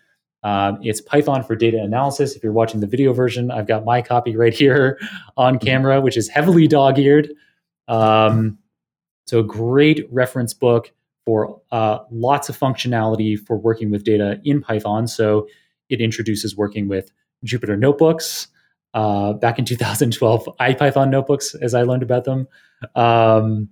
Um, 0.42 0.78
it's 0.82 1.00
Python 1.00 1.42
for 1.42 1.54
data 1.54 1.78
analysis. 1.78 2.34
If 2.34 2.42
you're 2.42 2.52
watching 2.52 2.80
the 2.80 2.86
video 2.86 3.12
version, 3.12 3.50
I've 3.50 3.66
got 3.66 3.84
my 3.84 4.00
copy 4.00 4.36
right 4.36 4.54
here 4.54 4.98
on 5.36 5.56
mm-hmm. 5.56 5.66
camera, 5.66 6.00
which 6.00 6.16
is 6.16 6.28
heavily 6.28 6.66
dog 6.66 6.98
eared. 6.98 7.30
Um, 7.88 8.58
so, 9.26 9.40
a 9.40 9.44
great 9.44 10.06
reference 10.10 10.54
book 10.54 10.92
for 11.26 11.60
uh, 11.72 11.98
lots 12.10 12.48
of 12.48 12.58
functionality 12.58 13.38
for 13.38 13.58
working 13.58 13.90
with 13.90 14.04
data 14.04 14.40
in 14.44 14.60
Python. 14.62 15.06
So, 15.06 15.46
it 15.90 16.00
introduces 16.00 16.56
working 16.56 16.88
with 16.88 17.10
Jupyter 17.44 17.78
notebooks. 17.78 18.48
Uh, 18.92 19.34
back 19.34 19.58
in 19.58 19.64
2012, 19.64 20.48
IPython 20.58 21.10
notebooks, 21.10 21.54
as 21.54 21.74
I 21.74 21.82
learned 21.82 22.02
about 22.02 22.24
them. 22.24 22.48
Um, 22.96 23.68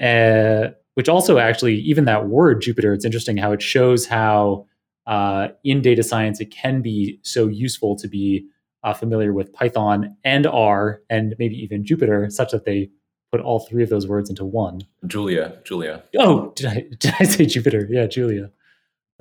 uh, 0.00 0.68
which 0.94 1.08
also 1.08 1.38
actually, 1.38 1.76
even 1.76 2.04
that 2.04 2.28
word 2.28 2.60
Jupyter, 2.60 2.94
it's 2.94 3.04
interesting 3.04 3.38
how 3.38 3.52
it 3.52 3.62
shows 3.62 4.04
how 4.06 4.66
uh, 5.06 5.48
in 5.64 5.80
data 5.80 6.02
science 6.02 6.40
it 6.40 6.50
can 6.50 6.82
be 6.82 7.18
so 7.22 7.48
useful 7.48 7.96
to 7.96 8.08
be 8.08 8.46
uh, 8.84 8.92
familiar 8.92 9.32
with 9.32 9.52
Python 9.52 10.16
and 10.24 10.46
R 10.46 11.00
and 11.08 11.34
maybe 11.38 11.56
even 11.56 11.84
Jupyter, 11.84 12.30
such 12.30 12.52
that 12.52 12.64
they 12.64 12.90
put 13.30 13.40
all 13.40 13.60
three 13.60 13.82
of 13.82 13.88
those 13.88 14.06
words 14.06 14.28
into 14.28 14.44
one. 14.44 14.82
Julia, 15.06 15.56
Julia. 15.64 16.02
Oh, 16.18 16.52
did 16.54 16.66
I 16.66 16.74
did 16.98 17.14
I 17.18 17.24
say 17.24 17.46
Jupyter? 17.46 17.86
Yeah, 17.88 18.06
Julia. 18.06 18.50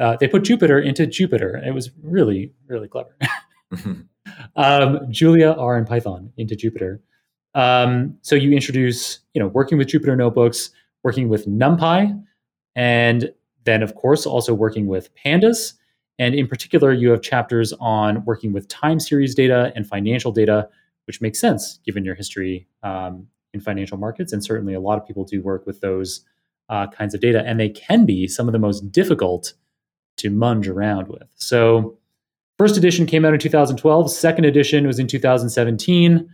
Uh, 0.02 0.18
they 0.20 0.28
put 0.28 0.44
Jupiter 0.44 0.80
into 0.80 1.06
Jupiter. 1.06 1.62
It 1.64 1.74
was 1.74 1.92
really 2.04 2.54
really 2.68 2.88
clever. 2.88 3.16
um, 4.56 5.00
Julia, 5.10 5.52
R, 5.52 5.78
and 5.78 5.88
Python 5.88 6.32
into 6.38 6.56
Jupyter. 6.56 7.00
Um, 7.54 8.18
so 8.22 8.36
you 8.36 8.52
introduce, 8.52 9.20
you 9.34 9.42
know, 9.42 9.48
working 9.48 9.78
with 9.78 9.88
Jupyter 9.88 10.18
notebooks, 10.18 10.72
working 11.04 11.30
with 11.30 11.48
NumPy, 11.48 12.22
and 12.76 13.32
then 13.66 13.84
of 13.84 13.96
course 13.96 14.26
also 14.26 14.54
working 14.54 14.88
with 14.88 15.10
pandas. 15.16 15.74
And 16.20 16.36
in 16.36 16.48
particular, 16.48 16.94
you 16.94 17.10
have 17.12 17.22
chapters 17.22 17.74
on 17.80 18.24
working 18.26 18.54
with 18.54 18.68
time 18.68 19.00
series 19.00 19.34
data 19.34 19.72
and 19.76 19.88
financial 19.88 20.32
data, 20.32 20.70
which 21.08 21.22
makes 21.22 21.40
sense 21.40 21.80
given 21.86 22.06
your 22.06 22.16
history 22.16 22.68
um, 22.84 23.28
in 23.54 23.60
financial 23.60 23.98
markets. 23.98 24.32
And 24.32 24.44
certainly 24.44 24.74
a 24.74 24.80
lot 24.80 24.98
of 24.98 25.06
people 25.06 25.24
do 25.24 25.42
work 25.42 25.66
with 25.66 25.82
those 25.82 26.24
uh, 26.70 26.88
kinds 26.88 27.14
of 27.14 27.22
data, 27.22 27.44
and 27.46 27.60
they 27.60 27.70
can 27.70 28.06
be 28.06 28.28
some 28.28 28.48
of 28.48 28.54
the 28.54 28.60
most 28.60 28.92
difficult 28.92 29.54
to 30.21 30.29
munge 30.29 30.67
around 30.67 31.07
with. 31.07 31.27
So, 31.36 31.97
first 32.57 32.77
edition 32.77 33.05
came 33.05 33.25
out 33.25 33.34
in 33.34 33.39
2012, 33.39 34.12
second 34.12 34.45
edition 34.45 34.88
was 34.88 34.99
in 34.99 35.07
2017. 35.07 36.29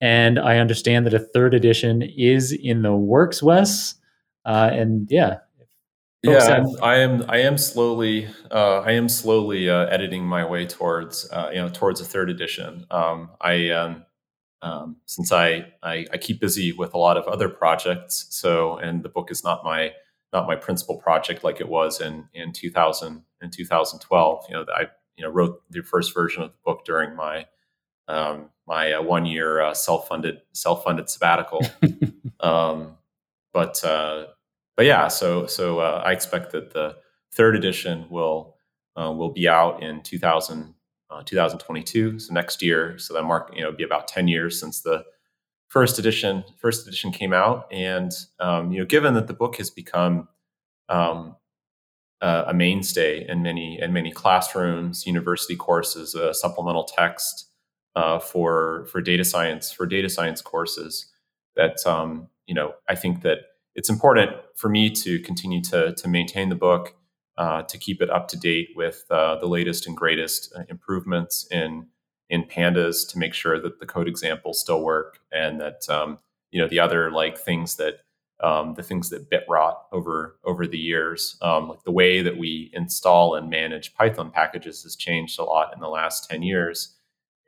And 0.00 0.38
I 0.38 0.58
understand 0.58 1.06
that 1.06 1.14
a 1.14 1.18
third 1.18 1.54
edition 1.54 2.02
is 2.02 2.52
in 2.52 2.82
the 2.82 2.94
works, 2.94 3.42
Wes. 3.42 3.96
Uh, 4.44 4.70
and 4.72 5.08
yeah, 5.10 5.38
yeah, 6.22 6.42
have- 6.42 6.82
I 6.82 6.96
am. 6.96 7.24
I 7.28 7.38
am 7.38 7.58
slowly. 7.58 8.28
Uh, 8.50 8.80
I 8.80 8.92
am 8.92 9.08
slowly 9.08 9.70
uh, 9.70 9.86
editing 9.86 10.24
my 10.24 10.44
way 10.44 10.66
towards, 10.66 11.30
uh, 11.30 11.50
you 11.52 11.58
know, 11.58 11.68
towards 11.68 12.00
a 12.00 12.04
third 12.04 12.28
edition. 12.28 12.86
Um, 12.90 13.30
I, 13.40 13.70
um, 13.70 14.04
um, 14.62 14.96
since 15.06 15.30
I, 15.30 15.72
I, 15.82 16.06
I 16.12 16.16
keep 16.16 16.40
busy 16.40 16.72
with 16.72 16.94
a 16.94 16.98
lot 16.98 17.16
of 17.16 17.24
other 17.26 17.48
projects, 17.48 18.26
so 18.30 18.78
and 18.78 19.04
the 19.04 19.08
book 19.08 19.30
is 19.30 19.44
not 19.44 19.64
my 19.64 19.92
not 20.32 20.46
my 20.46 20.56
principal 20.56 20.96
project 20.98 21.44
like 21.44 21.60
it 21.60 21.68
was 21.68 22.00
in 22.00 22.28
in 22.34 22.52
2000 22.52 23.22
in 23.42 23.50
2012. 23.50 24.44
You 24.48 24.54
know, 24.54 24.66
I 24.74 24.86
you 25.16 25.24
know 25.24 25.30
wrote 25.30 25.62
the 25.70 25.82
first 25.82 26.14
version 26.14 26.42
of 26.42 26.52
the 26.52 26.58
book 26.64 26.84
during 26.84 27.16
my 27.16 27.46
um, 28.08 28.50
my 28.66 28.92
uh, 28.92 29.02
one 29.02 29.26
year 29.26 29.60
uh, 29.60 29.74
self 29.74 30.08
funded 30.08 30.40
self 30.52 30.84
funded 30.84 31.08
sabbatical. 31.08 31.60
um, 32.40 32.96
but 33.52 33.82
uh, 33.84 34.26
but 34.76 34.86
yeah, 34.86 35.08
so 35.08 35.46
so 35.46 35.80
uh, 35.80 36.02
I 36.04 36.12
expect 36.12 36.52
that 36.52 36.72
the 36.72 36.96
third 37.32 37.56
edition 37.56 38.06
will 38.10 38.56
uh, 38.96 39.12
will 39.12 39.30
be 39.30 39.48
out 39.48 39.82
in 39.82 40.02
2000, 40.02 40.74
uh, 41.10 41.22
2022, 41.24 42.18
so 42.18 42.34
next 42.34 42.62
year. 42.62 42.98
So 42.98 43.14
that 43.14 43.22
mark 43.22 43.52
you 43.54 43.62
know 43.62 43.72
be 43.72 43.84
about 43.84 44.08
ten 44.08 44.28
years 44.28 44.60
since 44.60 44.80
the 44.80 45.04
first 45.68 45.98
edition 45.98 46.44
first 46.58 46.86
edition 46.86 47.12
came 47.12 47.32
out, 47.32 47.66
and 47.72 48.12
um, 48.40 48.72
you 48.72 48.80
know 48.80 48.86
given 48.86 49.14
that 49.14 49.26
the 49.26 49.34
book 49.34 49.56
has 49.56 49.70
become 49.70 50.28
um, 50.88 51.36
a 52.20 52.52
mainstay 52.54 53.26
in 53.28 53.42
many 53.42 53.80
in 53.80 53.92
many 53.92 54.10
classrooms, 54.10 55.06
university 55.06 55.56
courses, 55.56 56.14
a 56.14 56.34
supplemental 56.34 56.84
text 56.84 57.48
uh, 57.94 58.18
for 58.18 58.86
for 58.90 59.00
data 59.00 59.24
science 59.24 59.70
for 59.70 59.86
data 59.86 60.08
science 60.08 60.40
courses. 60.40 61.12
That 61.56 61.84
um, 61.86 62.28
you 62.46 62.54
know, 62.54 62.74
I 62.88 62.94
think 62.94 63.22
that 63.22 63.38
it's 63.74 63.90
important 63.90 64.30
for 64.56 64.68
me 64.68 64.90
to 64.90 65.20
continue 65.20 65.62
to 65.64 65.94
to 65.94 66.08
maintain 66.08 66.48
the 66.48 66.54
book, 66.54 66.94
uh, 67.36 67.62
to 67.62 67.78
keep 67.78 68.02
it 68.02 68.10
up 68.10 68.28
to 68.28 68.36
date 68.36 68.70
with 68.74 69.04
uh, 69.10 69.36
the 69.38 69.46
latest 69.46 69.86
and 69.86 69.96
greatest 69.96 70.52
uh, 70.56 70.62
improvements 70.68 71.46
in 71.50 71.86
in 72.30 72.44
pandas, 72.44 73.08
to 73.10 73.18
make 73.18 73.34
sure 73.34 73.60
that 73.60 73.80
the 73.80 73.86
code 73.86 74.08
examples 74.08 74.60
still 74.60 74.82
work, 74.82 75.18
and 75.32 75.60
that 75.60 75.88
um, 75.88 76.18
you 76.50 76.60
know 76.60 76.68
the 76.68 76.80
other 76.80 77.10
like 77.10 77.38
things 77.38 77.76
that 77.76 78.00
um, 78.40 78.74
the 78.74 78.82
things 78.82 79.10
that 79.10 79.30
bit 79.30 79.44
rot 79.48 79.86
over 79.92 80.38
over 80.44 80.66
the 80.66 80.78
years. 80.78 81.36
Um, 81.42 81.68
like 81.68 81.82
the 81.84 81.92
way 81.92 82.22
that 82.22 82.38
we 82.38 82.70
install 82.72 83.34
and 83.34 83.50
manage 83.50 83.94
Python 83.94 84.30
packages 84.30 84.82
has 84.82 84.96
changed 84.96 85.38
a 85.38 85.44
lot 85.44 85.72
in 85.74 85.80
the 85.80 85.88
last 85.88 86.28
ten 86.28 86.42
years, 86.42 86.96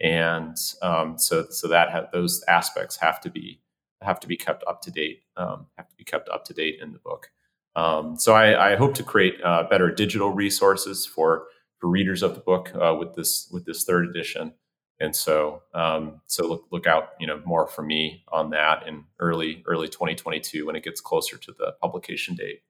and 0.01 0.57
um, 0.83 1.19
so 1.19 1.47
so 1.51 1.69
that 1.69 1.91
ha- 1.91 2.09
those 2.13 2.43
aspects 2.49 2.97
have 2.97 3.21
to 3.21 3.31
be 3.31 3.61
have 4.03 4.21
to 4.21 4.27
be 4.27 4.37
kept 4.37 4.65
up 4.67 4.81
to 4.83 4.91
date. 4.91 5.23
Um, 5.37 5.67
have 5.77 5.89
to 5.89 5.97
be 5.97 6.05
kept 6.05 6.29
up 6.29 6.45
to 6.47 6.55
date 6.55 6.79
in 6.81 6.93
the 6.93 6.99
book. 6.99 7.31
Um, 7.77 8.17
so 8.19 8.35
I, 8.35 8.73
I, 8.73 8.77
hope 8.77 8.95
to 8.95 9.05
create 9.05 9.37
uh, 9.45 9.63
better 9.71 9.93
digital 9.93 10.31
resources 10.31 11.07
for 11.07 11.45
for 11.79 11.89
readers 11.89 12.23
of 12.23 12.35
the 12.35 12.41
book 12.41 12.73
uh, 12.75 12.97
with 12.99 13.15
this 13.15 13.49
with 13.53 13.65
this 13.65 13.85
third 13.85 14.09
edition. 14.09 14.55
And 15.01 15.17
so 15.17 15.63
um, 15.75 16.21
so 16.27 16.47
look 16.47 16.67
look 16.71 16.87
out 16.87 17.11
you 17.19 17.27
know 17.27 17.41
more 17.45 17.67
for 17.67 17.83
me 17.83 18.23
on 18.29 18.51
that 18.51 18.87
in 18.87 19.05
early 19.19 19.65
early 19.67 19.89
2022 19.89 20.67
when 20.67 20.77
it 20.77 20.85
gets 20.85 21.01
closer 21.01 21.37
to 21.39 21.53
the 21.53 21.73
publication 21.81 22.35
date. 22.35 22.63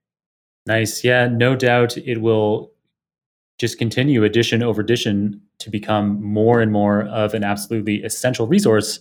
Nice, 0.67 1.03
yeah, 1.03 1.27
no 1.27 1.57
doubt 1.57 1.97
it 1.97 2.21
will 2.21 2.73
just 3.59 3.79
continue 3.79 4.25
edition 4.25 4.63
over 4.63 4.81
edition 4.81 5.41
to 5.59 5.71
become 5.71 6.23
more 6.23 6.61
and 6.61 6.73
more 6.73 7.03
of 7.09 7.35
an 7.35 7.45
absolutely 7.45 8.03
essential 8.03 8.47
resource 8.47 9.01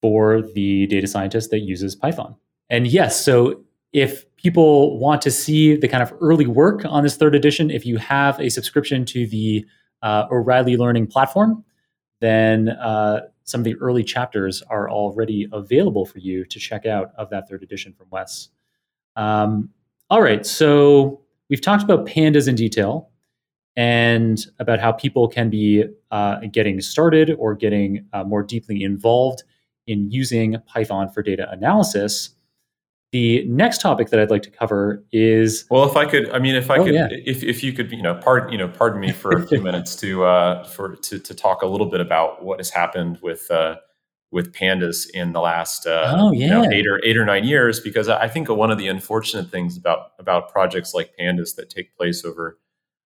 for 0.00 0.42
the 0.54 0.86
data 0.86 1.06
scientist 1.06 1.50
that 1.50 1.60
uses 1.60 1.96
Python. 1.96 2.36
And 2.70 2.86
yes, 2.86 3.24
so 3.24 3.64
if 3.92 4.24
people 4.36 4.98
want 4.98 5.22
to 5.22 5.30
see 5.30 5.76
the 5.76 5.88
kind 5.88 6.02
of 6.02 6.12
early 6.20 6.46
work 6.46 6.84
on 6.84 7.02
this 7.02 7.16
third 7.16 7.34
edition, 7.34 7.70
if 7.70 7.86
you 7.86 7.96
have 7.96 8.38
a 8.38 8.50
subscription 8.50 9.04
to 9.06 9.26
the 9.26 9.66
uh, 10.02 10.26
O'Reilly 10.30 10.76
Learning 10.76 11.06
platform, 11.06 11.64
then 12.20 12.68
uh, 12.68 13.20
some 13.44 13.60
of 13.60 13.64
the 13.64 13.76
early 13.76 14.04
chapters 14.04 14.62
are 14.62 14.90
already 14.90 15.48
available 15.52 16.04
for 16.04 16.18
you 16.18 16.44
to 16.44 16.58
check 16.58 16.86
out 16.86 17.12
of 17.16 17.30
that 17.30 17.48
third 17.48 17.62
edition 17.62 17.92
from 17.92 18.08
Wes. 18.10 18.48
Um, 19.16 19.70
all 20.10 20.22
right, 20.22 20.44
so 20.44 21.22
we've 21.48 21.60
talked 21.60 21.82
about 21.82 22.06
pandas 22.06 22.48
in 22.48 22.54
detail 22.54 23.10
and 23.76 24.44
about 24.58 24.80
how 24.80 24.90
people 24.90 25.28
can 25.28 25.50
be 25.50 25.84
uh, 26.10 26.40
getting 26.50 26.80
started 26.80 27.36
or 27.38 27.54
getting 27.54 28.04
uh, 28.12 28.24
more 28.24 28.42
deeply 28.42 28.82
involved 28.82 29.44
in 29.86 30.10
using 30.10 30.56
Python 30.66 31.08
for 31.10 31.22
data 31.22 31.48
analysis. 31.50 32.30
The 33.10 33.44
next 33.46 33.80
topic 33.80 34.10
that 34.10 34.20
I'd 34.20 34.30
like 34.30 34.42
to 34.42 34.50
cover 34.50 35.02
is 35.12 35.64
well, 35.70 35.88
if 35.88 35.96
I 35.96 36.04
could, 36.04 36.28
I 36.30 36.38
mean, 36.38 36.54
if 36.54 36.70
I 36.70 36.76
oh, 36.76 36.84
could, 36.84 36.94
yeah. 36.94 37.08
if, 37.10 37.42
if 37.42 37.64
you 37.64 37.72
could, 37.72 37.90
you 37.90 38.02
know, 38.02 38.14
pardon, 38.14 38.52
you 38.52 38.58
know, 38.58 38.68
pardon 38.68 39.00
me 39.00 39.12
for 39.12 39.32
a 39.32 39.46
few 39.46 39.60
minutes 39.62 39.96
to 39.96 40.24
uh, 40.24 40.64
for 40.64 40.96
to 40.96 41.18
to 41.18 41.34
talk 41.34 41.62
a 41.62 41.66
little 41.66 41.88
bit 41.88 42.00
about 42.00 42.44
what 42.44 42.58
has 42.58 42.68
happened 42.68 43.18
with 43.22 43.50
uh, 43.50 43.76
with 44.30 44.52
pandas 44.52 45.08
in 45.14 45.32
the 45.32 45.40
last 45.40 45.86
uh, 45.86 46.14
oh, 46.18 46.32
yeah. 46.32 46.46
you 46.46 46.50
know, 46.50 46.70
eight 46.70 46.86
or 46.86 47.00
eight 47.02 47.16
or 47.16 47.24
nine 47.24 47.44
years, 47.44 47.80
because 47.80 48.10
I 48.10 48.28
think 48.28 48.50
one 48.50 48.70
of 48.70 48.76
the 48.76 48.88
unfortunate 48.88 49.50
things 49.50 49.76
about 49.76 50.12
about 50.18 50.52
projects 50.52 50.92
like 50.92 51.12
pandas 51.18 51.56
that 51.56 51.70
take 51.70 51.96
place 51.96 52.24
over 52.24 52.58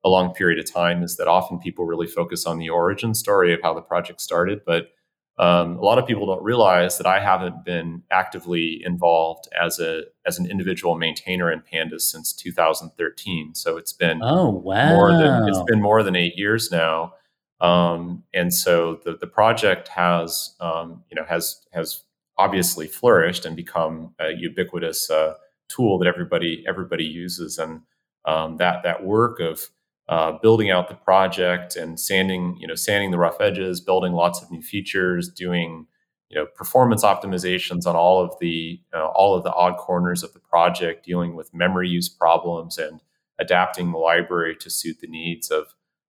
a 0.06 0.10
long 0.10 0.34
period 0.34 0.60
of 0.60 0.72
time 0.72 1.04
is 1.04 1.18
that 1.18 1.28
often 1.28 1.60
people 1.60 1.86
really 1.86 2.08
focus 2.08 2.46
on 2.46 2.58
the 2.58 2.70
origin 2.70 3.14
story 3.14 3.54
of 3.54 3.60
how 3.62 3.74
the 3.74 3.82
project 3.82 4.22
started, 4.22 4.62
but 4.66 4.92
um, 5.40 5.78
a 5.78 5.82
lot 5.82 5.98
of 5.98 6.06
people 6.06 6.26
don't 6.26 6.44
realize 6.44 6.98
that 6.98 7.08
I 7.08 7.22
haven't 7.22 7.64
been 7.64 8.04
actively 8.12 8.82
involved 8.86 9.48
as 9.60 9.80
a 9.80 10.04
as 10.26 10.38
an 10.38 10.46
individual 10.52 10.98
maintainer 10.98 11.50
in 11.50 11.62
Pandas 11.62 12.02
since 12.02 12.34
2013. 12.34 13.56
So 13.56 13.78
it's 13.78 13.94
been 13.94 14.20
oh 14.22 14.50
wow, 14.50 14.90
more 14.90 15.12
than 15.14 15.48
it's 15.48 15.64
been 15.66 15.82
more 15.82 16.04
than 16.04 16.18
eight 16.18 16.36
years 16.36 16.72
now. 16.72 17.14
Um, 17.62 18.24
and 18.34 18.54
so 18.54 19.00
the 19.06 19.16
the 19.16 19.28
project 19.28 19.88
has 19.88 20.56
um, 20.60 21.06
you 21.10 21.16
know 21.16 21.24
has 21.24 21.66
has 21.72 22.04
obviously 22.38 22.88
flourished 22.88 23.46
and 23.46 23.56
become 23.56 24.14
a 24.20 24.32
ubiquitous 24.32 25.10
uh, 25.10 25.36
tool 25.70 25.98
that 26.00 26.08
everybody 26.08 26.66
everybody 26.68 27.06
uses. 27.06 27.58
And 27.58 27.82
um, 28.26 28.58
that 28.58 28.84
that 28.84 29.06
work 29.06 29.40
of 29.40 29.70
uh, 30.10 30.32
building 30.42 30.72
out 30.72 30.90
the 30.90 30.96
project 30.96 31.76
and 31.76 32.00
sanding, 32.00 32.58
you 32.60 32.68
know, 32.68 32.74
sanding 32.74 33.12
the 33.12 33.18
rough 33.20 33.40
edges, 33.40 33.80
building 33.80 34.12
lots 34.12 34.42
of 34.42 34.50
new 34.50 34.62
features, 34.62 35.30
doing, 35.30 35.86
you 36.30 36.36
know, 36.36 36.48
performance 36.56 37.04
optimizations 37.04 37.86
on 37.86 37.96
all 37.96 38.20
of 38.20 38.34
the 38.42 38.82
uh, 38.92 39.06
all 39.06 39.36
of 39.36 39.44
the 39.44 39.54
odd 39.54 39.78
corners 39.78 40.24
of 40.24 40.34
the 40.34 40.40
project, 40.40 41.06
dealing 41.06 41.36
with 41.36 41.54
memory 41.54 41.88
use 41.88 42.10
problems 42.10 42.80
and 42.80 43.02
adapting 43.40 43.92
the 43.92 44.00
library 44.00 44.56
to 44.60 44.70
suit 44.72 44.98
the 45.00 45.08
needs 45.08 45.52
of 45.52 45.68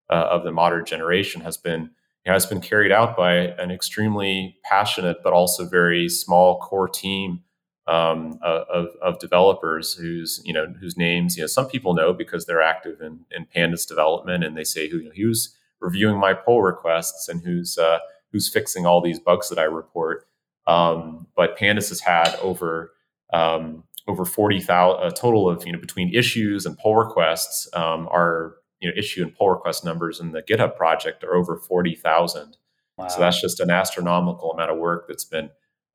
uh, 0.08 0.28
of 0.30 0.44
the 0.44 0.50
modern 0.50 0.86
generation 0.86 1.42
has 1.42 1.58
been 1.58 1.90
you 2.24 2.28
know, 2.28 2.32
has 2.32 2.46
been 2.46 2.60
carried 2.60 2.92
out 2.92 3.16
by 3.18 3.34
an 3.34 3.70
extremely 3.70 4.56
passionate 4.64 5.18
but 5.22 5.34
also 5.34 5.66
very 5.66 6.08
small 6.08 6.58
core 6.58 6.88
team 6.88 7.42
um, 7.90 8.38
of, 8.42 8.88
of, 9.02 9.18
developers 9.18 9.94
whose 9.94 10.40
you 10.44 10.52
know 10.52 10.66
whose 10.78 10.96
names 10.96 11.36
you 11.36 11.42
know 11.42 11.48
some 11.48 11.66
people 11.66 11.92
know 11.92 12.12
because 12.12 12.46
they're 12.46 12.62
active 12.62 13.00
in, 13.00 13.20
in 13.32 13.46
pandas 13.46 13.86
development 13.86 14.44
and 14.44 14.56
they 14.56 14.62
say 14.64 14.88
who 14.88 14.98
you 14.98 15.04
know, 15.06 15.10
who's 15.16 15.56
reviewing 15.80 16.18
my 16.18 16.32
pull 16.32 16.62
requests 16.62 17.28
and 17.28 17.42
who's 17.42 17.78
uh, 17.78 17.98
who's 18.32 18.48
fixing 18.48 18.86
all 18.86 19.00
these 19.00 19.18
bugs 19.18 19.48
that 19.48 19.58
I 19.58 19.64
report. 19.64 20.26
Um, 20.66 21.26
but 21.34 21.58
pandas 21.58 21.88
has 21.88 22.00
had 22.00 22.36
over 22.36 22.92
um, 23.32 23.82
over 24.06 24.24
forty 24.24 24.60
thousand 24.60 25.06
a 25.06 25.10
total 25.10 25.48
of 25.48 25.66
you 25.66 25.72
know 25.72 25.80
between 25.80 26.14
issues 26.14 26.66
and 26.66 26.78
pull 26.78 26.94
requests 26.94 27.68
um, 27.74 28.06
are 28.08 28.56
you 28.80 28.88
know 28.88 28.94
issue 28.96 29.22
and 29.22 29.34
pull 29.34 29.50
request 29.50 29.84
numbers 29.84 30.20
in 30.20 30.30
the 30.30 30.42
GitHub 30.42 30.76
project 30.76 31.24
are 31.24 31.34
over 31.34 31.56
forty 31.56 31.96
thousand. 31.96 32.56
Wow. 32.96 33.08
So 33.08 33.20
that's 33.20 33.40
just 33.40 33.58
an 33.60 33.70
astronomical 33.70 34.52
amount 34.52 34.70
of 34.70 34.78
work 34.78 35.08
that's 35.08 35.24
been 35.24 35.50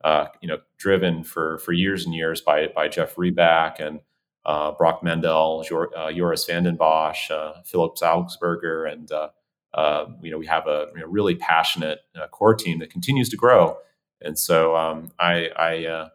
uh, 0.05 0.27
you 0.39 0.47
know, 0.47 0.59
driven 0.77 1.23
for 1.23 1.57
for 1.57 1.73
years 1.73 2.05
and 2.05 2.13
years 2.13 2.39
by 2.39 2.67
by 2.67 2.87
Jeff 2.87 3.15
Reback 3.15 3.79
and 3.79 3.99
uh, 4.45 4.71
Brock 4.71 5.01
Mendel, 5.01 5.63
Jor, 5.67 5.89
uh, 5.97 6.11
Joris 6.11 6.45
van 6.45 6.63
den 6.63 6.77
Bossche, 6.77 7.31
uh, 7.31 7.63
Philip 7.65 7.95
Augspurger, 7.95 8.89
and 8.89 9.11
uh, 9.11 9.29
uh, 9.73 10.05
you 10.21 10.29
know 10.29 10.37
we 10.37 10.45
have 10.45 10.67
a 10.67 10.89
you 10.93 11.01
know, 11.01 11.07
really 11.07 11.33
passionate 11.33 12.01
core 12.29 12.53
team 12.53 12.77
that 12.79 12.91
continues 12.91 13.29
to 13.29 13.35
grow. 13.35 13.77
And 14.21 14.37
so 14.37 14.75
um, 14.77 15.11
I 15.19 15.49
I, 15.57 16.09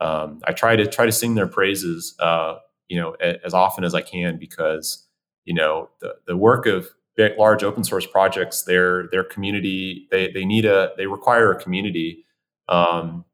um, 0.00 0.40
I 0.44 0.52
try 0.52 0.76
to 0.76 0.86
try 0.86 1.04
to 1.04 1.12
sing 1.12 1.34
their 1.34 1.48
praises, 1.48 2.14
you 2.88 3.00
know, 3.00 3.16
a, 3.20 3.44
as 3.44 3.54
often 3.54 3.82
as 3.82 3.92
I 3.92 4.02
can 4.02 4.38
because 4.38 5.04
you 5.44 5.54
know 5.54 5.90
the 6.00 6.14
the 6.28 6.36
work 6.36 6.66
of 6.66 6.88
big, 7.16 7.36
large 7.36 7.64
open 7.64 7.82
source 7.82 8.06
projects, 8.06 8.62
their 8.62 9.08
their 9.08 9.24
community 9.24 10.06
they 10.12 10.30
they 10.30 10.44
need 10.44 10.64
a 10.64 10.92
they 10.96 11.06
require 11.08 11.50
a 11.50 11.60
community. 11.60 12.24
Um, 12.68 13.24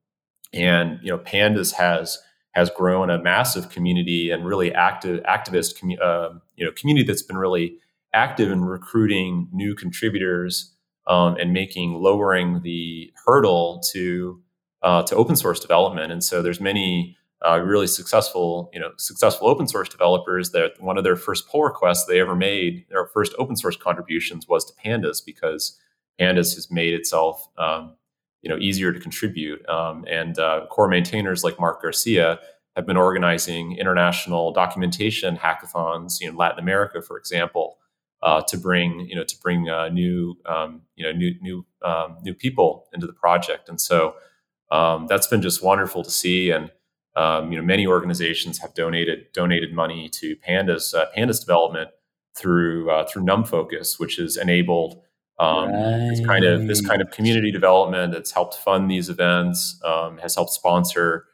and 0.52 0.98
you 1.02 1.10
know 1.10 1.18
pandas 1.18 1.72
has 1.72 2.18
has 2.52 2.70
grown 2.70 3.10
a 3.10 3.22
massive 3.22 3.70
community 3.70 4.30
and 4.30 4.44
really 4.44 4.72
active 4.74 5.22
activist 5.24 5.78
commu- 5.78 6.00
uh, 6.00 6.30
you 6.56 6.64
know 6.64 6.72
community 6.72 7.06
that's 7.06 7.22
been 7.22 7.36
really 7.36 7.76
active 8.14 8.50
in 8.50 8.64
recruiting 8.64 9.48
new 9.52 9.74
contributors 9.74 10.74
um, 11.06 11.36
and 11.36 11.52
making 11.52 11.94
lowering 11.94 12.62
the 12.62 13.12
hurdle 13.26 13.82
to 13.92 14.40
uh, 14.82 15.02
to 15.02 15.16
open 15.16 15.34
source 15.36 15.58
development. 15.60 16.12
And 16.12 16.22
so 16.22 16.40
there's 16.40 16.60
many 16.60 17.16
uh, 17.46 17.60
really 17.60 17.86
successful 17.86 18.70
you 18.72 18.80
know 18.80 18.90
successful 18.96 19.48
open 19.48 19.68
source 19.68 19.88
developers 19.88 20.50
that 20.50 20.72
one 20.80 20.98
of 20.98 21.04
their 21.04 21.16
first 21.16 21.48
pull 21.48 21.62
requests 21.62 22.06
they 22.06 22.20
ever 22.20 22.34
made 22.34 22.84
their 22.90 23.06
first 23.06 23.32
open 23.38 23.56
source 23.56 23.76
contributions 23.76 24.48
was 24.48 24.64
to 24.64 24.72
pandas 24.84 25.24
because 25.24 25.78
pandas 26.20 26.54
has 26.56 26.68
made 26.70 26.94
itself 26.94 27.48
um, 27.56 27.94
you 28.42 28.48
know 28.48 28.58
easier 28.58 28.92
to 28.92 29.00
contribute. 29.00 29.66
Um, 29.68 30.04
and 30.08 30.38
uh, 30.38 30.66
core 30.70 30.88
maintainers 30.88 31.44
like 31.44 31.58
Marc 31.58 31.82
Garcia 31.82 32.38
have 32.76 32.86
been 32.86 32.96
organizing 32.96 33.76
international 33.76 34.52
documentation 34.52 35.36
hackathons 35.36 36.20
you 36.20 36.28
in 36.28 36.36
Latin 36.36 36.60
America, 36.60 37.02
for 37.02 37.18
example, 37.18 37.78
uh, 38.22 38.42
to 38.42 38.56
bring 38.56 39.00
you 39.08 39.16
know 39.16 39.24
to 39.24 39.36
bring 39.42 39.68
uh, 39.68 39.88
new 39.88 40.36
um, 40.46 40.82
you 40.96 41.04
know 41.04 41.12
new 41.12 41.34
new 41.40 41.66
um, 41.82 42.18
new 42.22 42.34
people 42.34 42.86
into 42.92 43.06
the 43.06 43.12
project. 43.12 43.68
And 43.68 43.80
so 43.80 44.14
um, 44.70 45.06
that's 45.08 45.26
been 45.26 45.42
just 45.42 45.62
wonderful 45.62 46.04
to 46.04 46.10
see. 46.10 46.50
And 46.50 46.70
um, 47.16 47.50
you 47.50 47.58
know 47.58 47.64
many 47.64 47.86
organizations 47.86 48.58
have 48.58 48.74
donated 48.74 49.32
donated 49.32 49.72
money 49.72 50.08
to 50.10 50.36
Pandas 50.36 50.94
uh, 50.94 51.06
Pandas 51.16 51.40
development 51.40 51.90
through 52.36 52.90
uh, 52.90 53.06
through 53.06 53.24
NumFocus, 53.24 53.98
which 53.98 54.16
has 54.16 54.36
enabled 54.36 55.02
um, 55.38 55.70
right. 55.70 56.08
This 56.10 56.26
kind 56.26 56.44
of 56.44 56.66
this 56.66 56.80
kind 56.80 57.00
of 57.00 57.10
community 57.10 57.52
development 57.52 58.12
that's 58.12 58.32
helped 58.32 58.56
fund 58.56 58.90
these 58.90 59.08
events 59.08 59.80
um, 59.84 60.18
has 60.18 60.34
helped 60.34 60.52
sponsor 60.52 61.26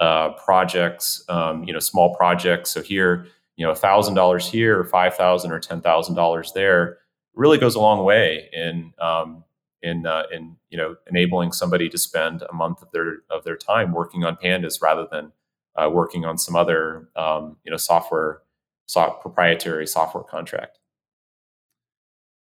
uh, 0.00 0.30
projects, 0.34 1.24
um, 1.28 1.64
you 1.64 1.72
know, 1.72 1.80
small 1.80 2.14
projects. 2.14 2.70
So 2.70 2.82
here, 2.82 3.26
you 3.56 3.66
know, 3.66 3.74
thousand 3.74 4.14
dollars 4.14 4.48
here, 4.48 4.78
or 4.78 4.84
five 4.84 5.16
thousand, 5.16 5.50
or 5.50 5.58
ten 5.58 5.80
thousand 5.80 6.14
dollars 6.14 6.52
there, 6.52 6.98
really 7.34 7.58
goes 7.58 7.74
a 7.74 7.80
long 7.80 8.04
way 8.04 8.48
in 8.52 8.92
um, 9.00 9.42
in 9.82 10.06
uh, 10.06 10.24
in 10.32 10.56
you 10.70 10.78
know 10.78 10.94
enabling 11.08 11.50
somebody 11.50 11.88
to 11.88 11.98
spend 11.98 12.42
a 12.48 12.54
month 12.54 12.80
of 12.82 12.90
their 12.92 13.18
of 13.28 13.42
their 13.42 13.56
time 13.56 13.92
working 13.92 14.24
on 14.24 14.36
pandas 14.36 14.80
rather 14.80 15.06
than 15.10 15.32
uh, 15.74 15.90
working 15.90 16.24
on 16.24 16.38
some 16.38 16.54
other 16.54 17.08
um, 17.16 17.56
you 17.64 17.70
know 17.72 17.76
software 17.76 18.42
so 18.86 19.18
proprietary 19.20 19.86
software 19.86 20.24
contract. 20.24 20.78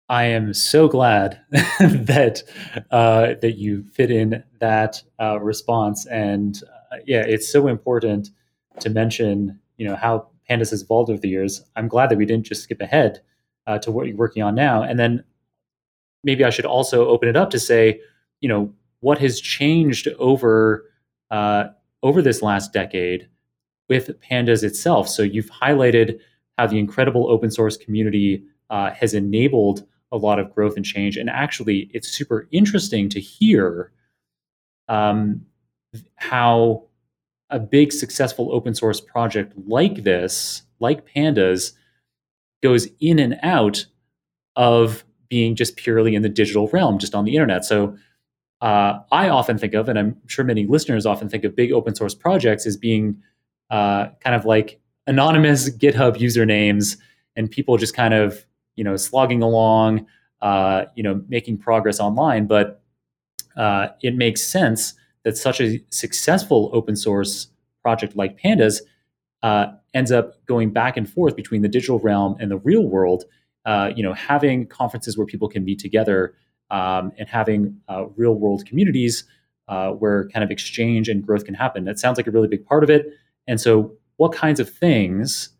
I 0.08 0.24
am 0.24 0.54
so 0.54 0.86
glad 0.88 1.40
that 1.50 2.42
uh, 2.90 3.34
that 3.40 3.56
you 3.56 3.84
fit 3.92 4.10
in 4.10 4.44
that 4.60 5.02
uh, 5.20 5.40
response, 5.40 6.06
and 6.06 6.60
uh, 6.92 6.98
yeah, 7.06 7.24
it's 7.26 7.50
so 7.50 7.66
important 7.66 8.30
to 8.80 8.90
mention, 8.90 9.58
you 9.78 9.88
know, 9.88 9.96
how 9.96 10.28
Pandas 10.48 10.70
has 10.70 10.82
evolved 10.82 11.10
over 11.10 11.20
the 11.20 11.28
years. 11.28 11.64
I'm 11.74 11.88
glad 11.88 12.10
that 12.10 12.18
we 12.18 12.26
didn't 12.26 12.46
just 12.46 12.62
skip 12.62 12.80
ahead 12.80 13.20
uh, 13.66 13.78
to 13.78 13.90
what 13.90 14.06
you're 14.06 14.16
working 14.16 14.44
on 14.44 14.54
now, 14.54 14.82
and 14.82 14.98
then 14.98 15.24
maybe 16.22 16.44
I 16.44 16.50
should 16.50 16.66
also 16.66 17.08
open 17.08 17.28
it 17.28 17.36
up 17.36 17.50
to 17.50 17.58
say, 17.58 18.00
you 18.40 18.48
know, 18.48 18.72
what 19.00 19.18
has 19.18 19.40
changed 19.40 20.06
over 20.18 20.84
uh, 21.32 21.64
over 22.04 22.22
this 22.22 22.42
last 22.42 22.72
decade 22.72 23.28
with 23.88 24.20
Pandas 24.20 24.62
itself. 24.62 25.08
So 25.08 25.22
you've 25.22 25.50
highlighted 25.50 26.20
how 26.58 26.68
the 26.68 26.78
incredible 26.78 27.28
open 27.28 27.50
source 27.50 27.76
community 27.76 28.44
uh, 28.70 28.90
has 28.92 29.12
enabled 29.12 29.84
a 30.12 30.16
lot 30.16 30.38
of 30.38 30.54
growth 30.54 30.76
and 30.76 30.84
change. 30.84 31.16
And 31.16 31.28
actually, 31.28 31.90
it's 31.92 32.08
super 32.08 32.48
interesting 32.52 33.08
to 33.10 33.20
hear 33.20 33.92
um, 34.88 35.44
how 36.16 36.84
a 37.50 37.58
big 37.58 37.92
successful 37.92 38.52
open 38.52 38.74
source 38.74 39.00
project 39.00 39.52
like 39.66 40.04
this, 40.04 40.62
like 40.80 41.06
Pandas, 41.12 41.72
goes 42.62 42.88
in 43.00 43.18
and 43.18 43.38
out 43.42 43.86
of 44.56 45.04
being 45.28 45.54
just 45.54 45.76
purely 45.76 46.14
in 46.14 46.22
the 46.22 46.28
digital 46.28 46.68
realm, 46.68 46.98
just 46.98 47.14
on 47.14 47.24
the 47.24 47.34
internet. 47.34 47.64
So 47.64 47.96
uh, 48.60 49.00
I 49.12 49.28
often 49.28 49.58
think 49.58 49.74
of, 49.74 49.88
and 49.88 49.98
I'm 49.98 50.16
sure 50.26 50.44
many 50.44 50.66
listeners 50.66 51.04
often 51.04 51.28
think 51.28 51.44
of 51.44 51.54
big 51.54 51.72
open 51.72 51.94
source 51.94 52.14
projects 52.14 52.66
as 52.66 52.76
being 52.76 53.22
uh, 53.70 54.08
kind 54.20 54.34
of 54.34 54.44
like 54.44 54.80
anonymous 55.06 55.68
GitHub 55.78 56.16
usernames 56.16 56.96
and 57.34 57.50
people 57.50 57.76
just 57.76 57.94
kind 57.94 58.14
of 58.14 58.46
you 58.76 58.84
know 58.84 58.96
slogging 58.96 59.42
along, 59.42 60.06
uh, 60.42 60.84
you 60.94 61.02
know, 61.02 61.22
making 61.28 61.58
progress 61.58 62.00
online. 62.00 62.46
But 62.46 62.82
uh, 63.56 63.88
it 64.02 64.14
makes 64.14 64.42
sense 64.42 64.94
that 65.24 65.36
such 65.36 65.60
a 65.60 65.84
successful 65.90 66.70
open 66.72 66.94
source 66.94 67.48
project 67.82 68.16
like 68.16 68.38
Pandas 68.40 68.80
uh, 69.42 69.66
ends 69.94 70.12
up 70.12 70.44
going 70.46 70.70
back 70.70 70.96
and 70.96 71.08
forth 71.08 71.36
between 71.36 71.62
the 71.62 71.68
digital 71.68 71.98
realm 71.98 72.36
and 72.38 72.50
the 72.50 72.58
real 72.58 72.86
world. 72.86 73.24
Uh, 73.64 73.90
you 73.96 74.02
know, 74.02 74.12
having 74.12 74.66
conferences 74.66 75.18
where 75.18 75.26
people 75.26 75.48
can 75.48 75.64
meet 75.64 75.78
together 75.80 76.34
um, 76.70 77.12
and 77.18 77.28
having 77.28 77.76
uh, 77.88 78.06
real 78.16 78.34
world 78.34 78.64
communities 78.64 79.24
uh, 79.68 79.90
where 79.90 80.28
kind 80.28 80.44
of 80.44 80.50
exchange 80.50 81.08
and 81.08 81.26
growth 81.26 81.44
can 81.44 81.54
happen. 81.54 81.84
That 81.84 81.98
sounds 81.98 82.16
like 82.16 82.26
a 82.26 82.30
really 82.30 82.48
big 82.48 82.64
part 82.64 82.84
of 82.84 82.90
it. 82.90 83.06
And 83.46 83.60
so, 83.60 83.92
what 84.16 84.32
kinds 84.32 84.60
of 84.60 84.70
things 84.70 85.50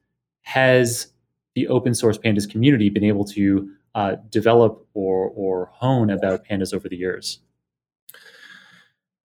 has 0.43 1.09
the 1.57 1.67
open 1.69 1.95
source 1.95 2.19
pandas 2.19 2.49
community 2.49 2.89
been 2.91 3.03
able 3.03 3.25
to 3.25 3.69
uh, 3.97 4.17
develop 4.29 4.87
or 4.95 5.31
or 5.31 5.71
hone 5.73 6.11
about 6.11 6.45
pandas 6.47 6.73
over 6.73 6.89
the 6.89 6.97
years? 6.97 7.41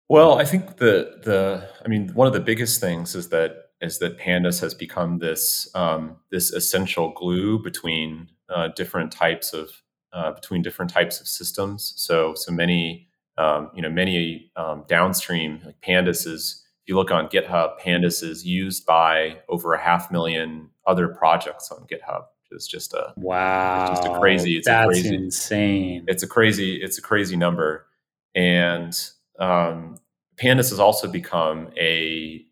Well, 0.09 0.39
I 0.39 0.43
think 0.43 0.77
the 0.77 1.21
the 1.23 1.69
I 1.85 1.87
mean 1.87 2.09
one 2.09 2.27
of 2.27 2.33
the 2.33 2.39
biggest 2.41 2.81
things 2.81 3.15
is 3.15 3.29
that 3.29 3.69
is 3.79 3.99
that 3.99 4.17
pandas 4.17 4.59
has 4.59 4.73
become 4.73 5.19
this 5.19 5.69
um, 5.75 6.17
this 6.31 6.51
essential 6.51 7.13
glue 7.15 7.61
between 7.61 8.29
uh, 8.49 8.69
different 8.75 9.11
types 9.11 9.53
of 9.53 9.69
uh, 10.11 10.31
between 10.31 10.63
different 10.63 10.91
types 10.91 11.21
of 11.21 11.27
systems. 11.27 11.93
So 11.95 12.33
so 12.35 12.51
many 12.51 13.07
um, 13.37 13.69
you 13.75 13.83
know 13.83 13.89
many 13.89 14.51
um, 14.55 14.83
downstream 14.87 15.61
like 15.63 15.79
pandas 15.81 16.25
is 16.25 16.63
if 16.81 16.89
you 16.89 16.95
look 16.95 17.11
on 17.11 17.27
GitHub, 17.29 17.79
pandas 17.79 18.23
is 18.23 18.45
used 18.45 18.85
by 18.85 19.39
over 19.47 19.73
a 19.73 19.81
half 19.81 20.11
million 20.11 20.69
other 20.87 21.07
projects 21.07 21.71
on 21.71 21.85
GitHub. 21.87 22.25
It's 22.51 22.67
just 22.67 22.93
a 22.93 23.13
wow, 23.17 23.91
it's 23.91 24.01
just 24.01 24.13
a 24.13 24.19
crazy. 24.19 24.57
It's 24.57 24.67
That's 24.67 24.85
a 24.85 24.87
crazy, 24.87 25.15
insane. 25.15 26.05
It's 26.07 26.23
a 26.23 26.27
crazy. 26.27 26.75
It's 26.81 26.97
a 26.97 27.01
crazy 27.01 27.35
number, 27.35 27.87
and 28.33 28.93
um, 29.39 29.97
pandas 30.37 30.69
has 30.69 30.79
also 30.79 31.07
become 31.07 31.69
a 31.77 32.45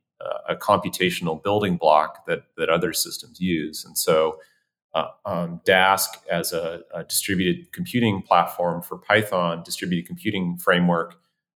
a 0.48 0.56
computational 0.56 1.42
building 1.42 1.78
block 1.78 2.26
that 2.28 2.44
that 2.58 2.70
other 2.70 2.94
systems 2.94 3.40
use, 3.40 3.86
and 3.86 3.98
so. 3.98 4.40
Uh, 4.96 5.08
um, 5.26 5.60
Dask 5.66 6.10
as 6.30 6.54
a, 6.54 6.82
a, 6.94 7.04
distributed 7.04 7.72
computing 7.72 8.22
platform 8.22 8.80
for 8.84 8.96
Python, 8.96 9.64
distributed 9.64 10.06
computing 10.06 10.56
framework, 10.56 11.16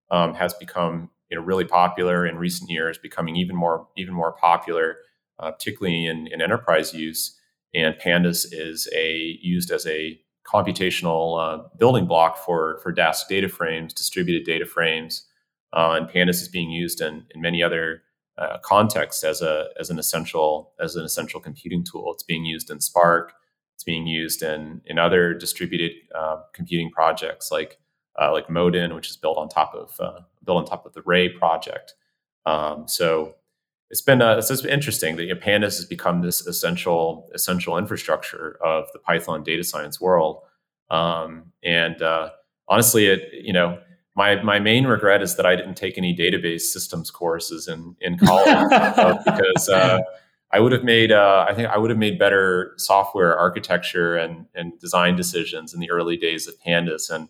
um, 0.09 0.33
has 0.33 0.55
become 0.55 1.11
you 1.29 1.37
know 1.37 1.43
really 1.43 1.63
popular 1.63 2.25
in 2.25 2.37
recent 2.37 2.69
years, 2.69 2.97
becoming 2.97 3.35
even 3.35 3.55
more 3.55 3.87
even 3.95 4.13
more 4.13 4.31
popular, 4.31 4.97
uh, 5.39 5.51
particularly 5.51 6.05
in, 6.05 6.27
in 6.27 6.41
enterprise 6.41 6.93
use 6.93 7.37
and 7.73 7.95
pandas 7.95 8.45
is 8.51 8.87
a 8.95 9.37
used 9.41 9.71
as 9.71 9.85
a 9.85 10.19
computational 10.45 11.39
uh, 11.39 11.63
building 11.77 12.05
block 12.05 12.37
for 12.37 12.79
for 12.81 12.93
Dask 12.93 13.27
data 13.27 13.49
frames, 13.49 13.93
distributed 13.93 14.45
data 14.45 14.65
frames, 14.65 15.25
uh, 15.73 15.97
and 15.97 16.09
pandas 16.09 16.41
is 16.41 16.47
being 16.47 16.71
used 16.71 17.01
in, 17.01 17.25
in 17.35 17.41
many 17.41 17.61
other 17.61 18.03
uh, 18.37 18.57
contexts 18.59 19.23
as 19.23 19.41
a 19.41 19.67
as 19.79 19.89
an 19.89 19.99
essential 19.99 20.73
as 20.79 20.95
an 20.95 21.03
essential 21.03 21.39
computing 21.39 21.83
tool. 21.83 22.11
It's 22.13 22.23
being 22.23 22.45
used 22.45 22.69
in 22.69 22.79
Spark. 22.79 23.33
It's 23.75 23.83
being 23.83 24.07
used 24.07 24.41
in 24.41 24.81
in 24.85 24.97
other 24.97 25.33
distributed 25.33 25.91
uh, 26.15 26.37
computing 26.53 26.89
projects 26.91 27.51
like 27.51 27.77
uh, 28.19 28.31
like 28.31 28.49
Modin, 28.49 28.95
which 28.95 29.09
is 29.09 29.17
built 29.17 29.37
on 29.37 29.49
top 29.49 29.75
of 29.75 29.99
uh, 29.99 30.21
built 30.43 30.57
on 30.57 30.65
top 30.65 30.85
of 30.85 30.93
the 30.93 31.03
Ray 31.03 31.29
project. 31.29 31.93
Um, 32.45 32.87
so 32.87 33.35
it's 33.89 34.01
been 34.01 34.21
uh, 34.21 34.37
it's, 34.37 34.61
been 34.61 34.71
interesting 34.71 35.15
that 35.15 35.23
you 35.23 35.33
know, 35.33 35.39
pandas 35.39 35.77
has 35.77 35.85
become 35.85 36.21
this 36.21 36.45
essential 36.45 37.29
essential 37.33 37.77
infrastructure 37.77 38.57
of 38.63 38.85
the 38.93 38.99
python 38.99 39.43
data 39.43 39.63
science 39.63 40.01
world. 40.01 40.41
Um, 40.89 41.51
and 41.63 42.01
uh, 42.01 42.29
honestly 42.67 43.07
it 43.07 43.29
you 43.33 43.53
know 43.53 43.79
my 44.15 44.41
my 44.43 44.59
main 44.59 44.85
regret 44.85 45.21
is 45.21 45.35
that 45.35 45.45
i 45.45 45.55
didn't 45.55 45.75
take 45.75 45.97
any 45.97 46.15
database 46.15 46.61
systems 46.61 47.11
courses 47.11 47.67
in 47.67 47.95
in 48.01 48.17
college 48.25 48.71
uh, 48.71 49.17
because 49.23 49.69
uh, 49.69 49.99
i 50.51 50.59
would 50.59 50.71
have 50.71 50.83
made 50.83 51.11
uh, 51.11 51.45
i 51.47 51.53
think 51.53 51.67
i 51.69 51.77
would 51.77 51.89
have 51.89 51.99
made 51.99 52.19
better 52.19 52.73
software 52.77 53.37
architecture 53.37 54.15
and 54.15 54.45
and 54.53 54.77
design 54.79 55.15
decisions 55.15 55.73
in 55.73 55.79
the 55.79 55.89
early 55.91 56.17
days 56.17 56.47
of 56.47 56.55
pandas. 56.65 57.09
And 57.09 57.29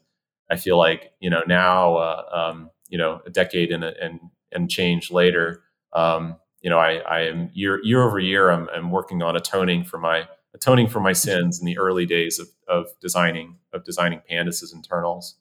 i 0.50 0.56
feel 0.56 0.78
like 0.78 1.12
you 1.20 1.30
know 1.30 1.44
now 1.48 1.96
uh, 1.98 2.24
um, 2.32 2.72
you 2.90 2.98
know 2.98 3.22
a 3.26 3.30
decade 3.30 3.72
and 3.72 3.84
and 3.84 4.20
and 4.52 4.70
change 4.70 5.12
later 5.12 5.64
um, 5.94 6.38
you 6.62 6.70
know, 6.70 6.80
I, 6.80 6.96
I 6.98 7.22
am 7.22 7.50
year 7.54 7.80
year 7.84 8.04
over 8.04 8.20
year, 8.20 8.50
I'm, 8.50 8.70
I'm 8.74 8.92
working 8.92 9.22
on 9.22 9.36
atoning 9.36 9.84
for 9.84 9.98
my 9.98 10.28
atoning 10.54 10.88
for 10.88 11.00
my 11.00 11.14
sins 11.14 11.60
in 11.60 11.66
the 11.66 11.78
early 11.78 12.06
days 12.06 12.40
of, 12.40 12.48
of 12.68 12.88
designing 13.00 13.58
of 13.74 13.84
designing 13.84 14.22
pandas 14.30 14.64
as 14.64 14.74
internals. 14.74 15.36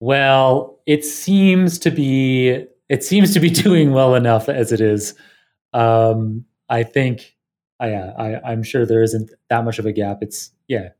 Well, 0.00 0.80
it 0.86 1.04
seems 1.04 1.78
to 1.80 1.90
be 1.90 2.66
it 2.88 3.04
seems 3.04 3.32
to 3.34 3.40
be 3.40 3.50
doing 3.66 3.92
well 3.92 4.14
enough 4.14 4.48
as 4.48 4.72
it 4.72 4.80
is. 4.80 5.14
Um, 5.72 6.44
I 6.68 6.82
think, 6.82 7.36
I, 7.78 7.94
I 7.94 8.50
I'm 8.50 8.62
sure 8.62 8.84
there 8.84 9.02
isn't 9.02 9.30
that 9.48 9.64
much 9.64 9.78
of 9.78 9.86
a 9.86 9.92
gap. 9.92 10.18
It's 10.22 10.50
yeah, 10.68 10.90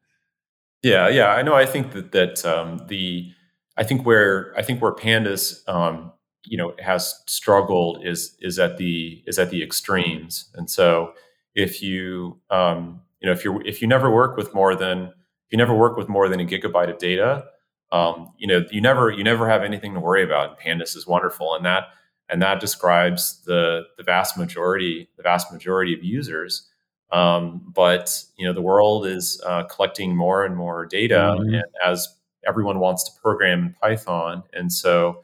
yeah, 0.83 1.09
yeah. 1.09 1.29
I 1.29 1.43
know. 1.43 1.55
I 1.55 1.67
think 1.67 1.93
that 1.93 2.13
that 2.13 2.45
um, 2.45 2.87
the 2.89 3.33
I 3.77 3.83
think 3.83 4.07
where 4.07 4.55
I 4.57 4.63
think 4.63 4.81
where 4.81 4.93
pandas 4.93 5.69
um, 5.69 6.13
you 6.45 6.57
know 6.57 6.74
has 6.78 7.22
struggled 7.26 8.05
is 8.05 8.36
is 8.41 8.59
at 8.59 8.76
the 8.76 9.22
is 9.26 9.38
at 9.38 9.51
the 9.51 9.62
extremes. 9.62 10.51
And 10.55 10.70
so 10.70 11.12
if 11.55 11.82
you 11.82 12.41
um, 12.51 13.01
you 13.20 13.26
know 13.26 13.32
if 13.32 13.45
you 13.45 13.61
if 13.64 13.82
you 13.82 13.88
never 13.88 14.11
work 14.11 14.36
with 14.36 14.55
more 14.55 14.74
than 14.74 15.05
if 15.05 15.53
you 15.53 15.59
never 15.59 15.74
work 15.74 15.97
with 15.97 16.09
more 16.09 16.28
than 16.28 16.41
a 16.41 16.45
gigabyte 16.45 16.91
of 16.91 16.99
data 16.99 17.45
um, 17.93 18.32
you 18.38 18.47
know 18.47 18.64
you 18.70 18.80
never 18.80 19.11
you 19.11 19.24
never 19.24 19.49
have 19.49 19.62
anything 19.62 19.95
to 19.95 20.01
worry 20.01 20.22
about 20.22 20.51
and 20.51 20.59
pandas 20.59 20.97
is 20.97 21.07
wonderful. 21.07 21.55
And 21.55 21.64
that 21.64 21.88
and 22.28 22.41
that 22.43 22.61
describes 22.61 23.43
the 23.45 23.82
the 23.97 24.05
vast 24.05 24.36
majority 24.38 25.09
the 25.16 25.22
vast 25.22 25.53
majority 25.53 25.95
of 25.95 26.05
users. 26.05 26.68
Um, 27.12 27.62
but 27.74 28.22
you 28.38 28.47
know 28.47 28.53
the 28.53 28.62
world 28.62 29.07
is 29.07 29.43
uh, 29.45 29.64
collecting 29.64 30.16
more 30.16 30.45
and 30.45 30.57
more 30.57 30.86
data 30.86 31.36
mm-hmm. 31.38 31.55
and 31.55 31.64
as 31.84 32.09
everyone 32.47 32.78
wants 32.78 33.05
to 33.05 33.20
program 33.20 33.66
in 33.66 33.74
python. 33.80 34.45
And 34.53 34.72
so 34.72 35.22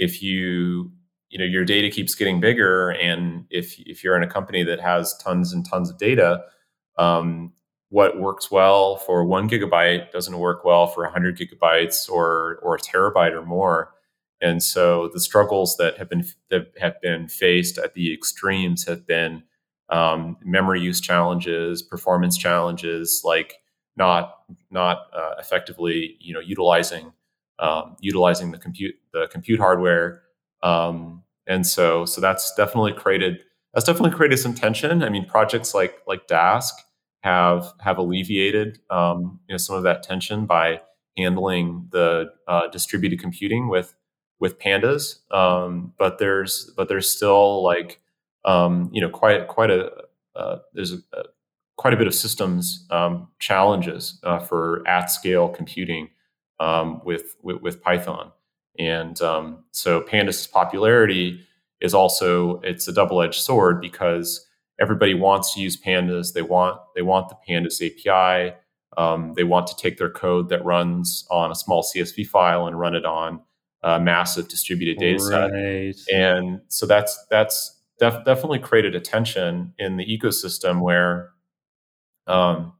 if 0.00 0.22
you 0.22 0.90
you 1.28 1.38
know 1.38 1.44
your 1.44 1.64
data 1.64 1.90
keeps 1.90 2.14
getting 2.14 2.40
bigger 2.40 2.90
and 2.90 3.44
if 3.50 3.78
if 3.80 4.02
you're 4.02 4.16
in 4.16 4.22
a 4.22 4.30
company 4.30 4.62
that 4.64 4.80
has 4.80 5.16
tons 5.18 5.52
and 5.52 5.64
tons 5.68 5.90
of 5.90 5.98
data 5.98 6.42
um, 6.98 7.52
what 7.90 8.20
works 8.20 8.50
well 8.50 8.96
for 8.96 9.24
one 9.24 9.48
gigabyte 9.48 10.12
doesn't 10.12 10.38
work 10.38 10.64
well 10.64 10.86
for 10.86 11.02
100 11.02 11.36
gigabytes 11.36 12.08
or 12.08 12.58
or 12.62 12.76
a 12.76 12.78
terabyte 12.78 13.32
or 13.32 13.44
more. 13.44 13.92
And 14.40 14.62
so 14.62 15.10
the 15.12 15.20
struggles 15.20 15.76
that 15.76 15.98
have 15.98 16.08
been 16.08 16.24
that 16.50 16.72
have 16.80 17.00
been 17.02 17.28
faced 17.28 17.78
at 17.78 17.94
the 17.94 18.14
extremes 18.14 18.86
have 18.86 19.06
been 19.06 19.42
um, 19.90 20.36
memory 20.44 20.80
use 20.80 21.00
challenges 21.00 21.82
performance 21.82 22.38
challenges 22.38 23.22
like 23.24 23.56
not 23.96 24.34
not 24.70 24.98
uh, 25.12 25.34
effectively 25.38 26.16
you 26.20 26.32
know 26.32 26.40
utilizing 26.40 27.12
um, 27.60 27.96
utilizing 28.00 28.50
the 28.50 28.58
compute 28.58 28.96
the 29.12 29.28
compute 29.30 29.60
hardware. 29.60 30.22
Um, 30.62 31.22
and 31.46 31.66
so 31.66 32.04
so 32.04 32.20
that's 32.20 32.54
definitely 32.54 32.92
created 32.92 33.42
that's 33.74 33.86
definitely 33.86 34.16
created 34.16 34.38
some 34.38 34.54
tension. 34.54 35.02
I 35.02 35.08
mean, 35.08 35.26
projects 35.26 35.74
like 35.74 36.00
like 36.06 36.26
Dask 36.26 36.72
have 37.22 37.72
have 37.80 37.98
alleviated 37.98 38.80
um, 38.90 39.40
you 39.48 39.54
know 39.54 39.58
some 39.58 39.76
of 39.76 39.82
that 39.84 40.02
tension 40.02 40.46
by 40.46 40.80
handling 41.16 41.88
the 41.90 42.30
uh, 42.48 42.68
distributed 42.68 43.20
computing 43.20 43.68
with 43.68 43.94
with 44.40 44.58
pandas. 44.58 45.18
Um, 45.32 45.92
but 45.98 46.18
there's 46.18 46.72
but 46.76 46.88
there's 46.88 47.10
still 47.10 47.62
like 47.62 48.00
um, 48.44 48.90
you 48.92 49.00
know 49.00 49.10
quite 49.10 49.48
quite 49.48 49.70
a 49.70 49.90
uh, 50.34 50.58
there's 50.72 50.92
a, 50.92 50.98
a, 51.12 51.24
quite 51.76 51.92
a 51.92 51.96
bit 51.96 52.06
of 52.06 52.14
systems 52.14 52.86
um, 52.90 53.28
challenges 53.38 54.18
uh, 54.22 54.38
for 54.38 54.82
at 54.86 55.10
scale 55.10 55.48
computing 55.48 56.08
um, 56.60 57.00
with, 57.04 57.36
with, 57.42 57.60
with 57.60 57.82
Python. 57.82 58.30
And 58.78 59.20
um, 59.20 59.64
so 59.72 60.02
Pandas' 60.02 60.50
popularity 60.50 61.44
is 61.80 61.94
also 61.94 62.60
it's 62.60 62.86
a 62.86 62.92
double 62.92 63.20
edged 63.20 63.40
sword 63.40 63.80
because 63.80 64.46
everybody 64.80 65.14
wants 65.14 65.54
to 65.54 65.60
use 65.60 65.80
Pandas. 65.80 66.34
They 66.34 66.42
want 66.42 66.78
they 66.94 67.02
want 67.02 67.28
the 67.28 67.36
Pandas 67.48 67.80
API. 67.84 68.54
Um, 68.96 69.34
they 69.34 69.44
want 69.44 69.66
to 69.68 69.76
take 69.76 69.98
their 69.98 70.10
code 70.10 70.48
that 70.48 70.64
runs 70.64 71.26
on 71.30 71.50
a 71.50 71.54
small 71.54 71.82
CSV 71.82 72.26
file 72.26 72.66
and 72.66 72.78
run 72.78 72.94
it 72.94 73.04
on 73.04 73.40
a 73.82 74.00
massive 74.00 74.48
distributed 74.48 74.98
data 74.98 75.18
set. 75.20 75.50
And 76.12 76.60
so 76.68 76.86
that's 76.86 77.18
that's 77.30 77.80
def- 77.98 78.24
definitely 78.24 78.58
created 78.58 78.94
a 78.94 79.00
tension 79.00 79.74
in 79.78 79.96
the 79.96 80.04
ecosystem 80.04 80.80
where, 80.80 81.30
um, 82.26 82.72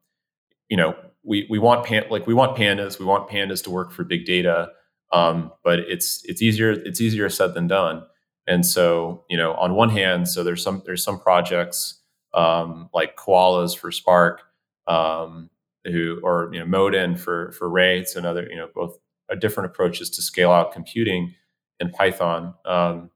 you 0.68 0.76
know, 0.76 0.94
we 1.22 1.46
we 1.50 1.58
want 1.58 1.84
pan, 1.84 2.04
like 2.10 2.26
we 2.26 2.34
want 2.34 2.56
pandas. 2.56 2.98
We 2.98 3.04
want 3.04 3.28
pandas 3.28 3.62
to 3.64 3.70
work 3.70 3.92
for 3.92 4.04
big 4.04 4.24
data, 4.24 4.70
um, 5.12 5.52
but 5.64 5.80
it's 5.80 6.22
it's 6.24 6.42
easier 6.42 6.70
it's 6.70 7.00
easier 7.00 7.28
said 7.28 7.54
than 7.54 7.66
done. 7.66 8.04
And 8.46 8.64
so 8.64 9.24
you 9.28 9.36
know, 9.36 9.54
on 9.54 9.74
one 9.74 9.90
hand, 9.90 10.28
so 10.28 10.42
there's 10.42 10.62
some 10.62 10.82
there's 10.86 11.04
some 11.04 11.20
projects 11.20 12.00
um, 12.34 12.88
like 12.94 13.16
koalas 13.16 13.76
for 13.76 13.90
Spark, 13.90 14.42
um, 14.86 15.50
who 15.84 16.20
or 16.22 16.50
you 16.52 16.58
know 16.60 16.66
Modin 16.66 17.16
for 17.16 17.52
for 17.52 17.68
Ray. 17.68 17.98
It's 18.00 18.16
another 18.16 18.46
you 18.48 18.56
know 18.56 18.68
both 18.74 18.98
different 19.38 19.70
approaches 19.70 20.10
to 20.10 20.22
scale 20.22 20.50
out 20.50 20.72
computing 20.72 21.34
in 21.78 21.90
Python. 21.90 22.54
Um, 22.64 23.10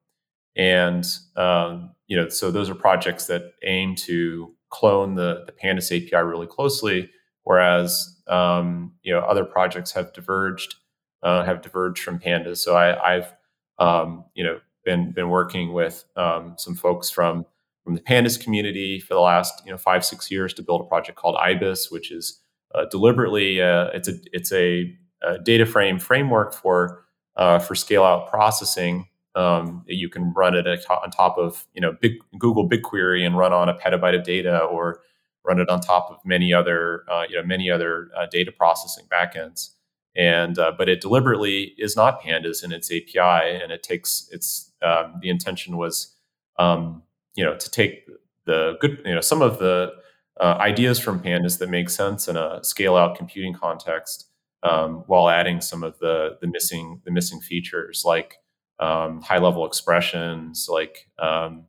and 0.57 1.05
um, 1.37 1.91
you 2.07 2.17
know, 2.17 2.29
so 2.29 2.51
those 2.51 2.71
are 2.71 2.75
projects 2.75 3.27
that 3.27 3.55
aim 3.65 3.95
to 3.97 4.55
clone 4.71 5.15
the, 5.15 5.45
the 5.47 5.53
Pandas 5.53 5.87
API 5.87 6.25
really 6.25 6.47
closely, 6.47 7.11
whereas 7.45 8.17
um, 8.27 8.93
you 9.03 9.13
know 9.13 9.21
other 9.21 9.45
projects 9.45 9.93
have 9.93 10.13
diverged 10.13 10.77
uh, 11.23 11.45
have 11.45 11.63
diverged 11.63 12.03
from 12.03 12.19
Pandas. 12.19 12.59
So 12.59 12.77
I, 12.77 13.15
have 13.15 13.35
um, 13.79 14.25
you 14.35 14.45
know 14.45 14.59
been 14.85 15.13
been 15.13 15.29
working 15.29 15.73
with 15.73 16.05
um, 16.17 16.55
some 16.59 16.75
folks 16.75 17.11
from 17.11 17.47
from 17.85 17.95
the 17.95 18.01
Pandas 18.01 18.43
community 18.43 19.01
for 19.01 19.15
the 19.15 19.21
last 19.21 19.63
you 19.65 19.71
know 19.71 19.79
five 19.79 20.05
six 20.05 20.31
years 20.31 20.53
to 20.55 20.63
build 20.63 20.81
a 20.81 20.85
project 20.85 21.17
called 21.19 21.37
IBIS, 21.37 21.91
which 21.91 22.11
is 22.11 22.41
uh, 22.75 22.85
deliberately 22.91 23.63
uh, 23.63 23.87
it's 23.95 24.09
a 24.09 24.15
it's 24.33 24.53
a, 24.53 24.97
a, 25.23 25.39
data 25.39 25.65
frame 25.65 25.99
framework 25.99 26.53
for 26.53 27.05
uh, 27.37 27.59
for 27.59 27.75
scale 27.75 28.05
out 28.05 28.29
processing 28.29 29.07
um, 29.35 29.85
you 29.87 30.09
can 30.09 30.33
run 30.33 30.55
it 30.55 30.67
on 30.67 31.11
top 31.11 31.39
of 31.39 31.67
you 31.75 31.81
know 31.81 31.93
big 32.01 32.13
Google 32.39 32.69
BigQuery 32.69 33.27
and 33.27 33.37
run 33.37 33.53
on 33.53 33.69
a 33.69 33.75
petabyte 33.75 34.17
of 34.17 34.25
data, 34.25 34.61
or 34.61 35.01
run 35.45 35.61
it 35.61 35.69
on 35.69 35.81
top 35.81 36.11
of 36.11 36.19
many 36.25 36.53
other 36.53 37.05
uh, 37.11 37.25
you 37.29 37.37
know 37.37 37.43
many 37.43 37.71
other 37.71 38.11
uh, 38.17 38.27
data 38.27 38.53
processing 38.53 39.07
backends. 39.11 39.71
And 40.17 40.59
uh, 40.59 40.73
but 40.79 40.89
it 40.89 41.01
deliberately 41.01 41.75
is 41.77 41.97
not 41.97 42.23
pandas 42.23 42.63
in 42.63 42.73
its 42.73 42.91
API, 42.91 43.61
and 43.61 43.73
it 43.73 43.83
takes 43.83 44.29
its 44.31 44.73
um, 44.83 45.17
the 45.21 45.29
intention 45.29 45.77
was 45.77 46.15
um, 46.59 47.03
you 47.35 47.45
know 47.45 47.57
to 47.57 47.71
take 47.71 48.07
the 48.47 48.77
good 48.81 49.01
you 49.05 49.15
know 49.15 49.21
some 49.21 49.43
of 49.43 49.59
the 49.59 49.93
uh, 50.41 50.57
ideas 50.61 50.99
from 50.99 51.21
pandas 51.21 51.59
that 51.59 51.69
make 51.69 51.91
sense 51.91 52.29
in 52.29 52.37
a 52.37 52.63
scale 52.63 52.97
out 52.97 53.17
computing 53.17 53.55
context 53.55 54.29
um, 54.63 55.05
while 55.07 55.29
adding 55.29 55.61
some 55.61 55.83
of 55.83 55.99
the 55.99 56.39
the 56.41 56.47
missing 56.47 57.01
the 57.05 57.11
missing 57.11 57.41
features 57.41 58.03
like 58.05 58.37
um, 58.81 59.21
high 59.23 59.39
level 59.39 59.67
expressions, 59.67 60.69
like 60.71 61.09
um, 61.19 61.67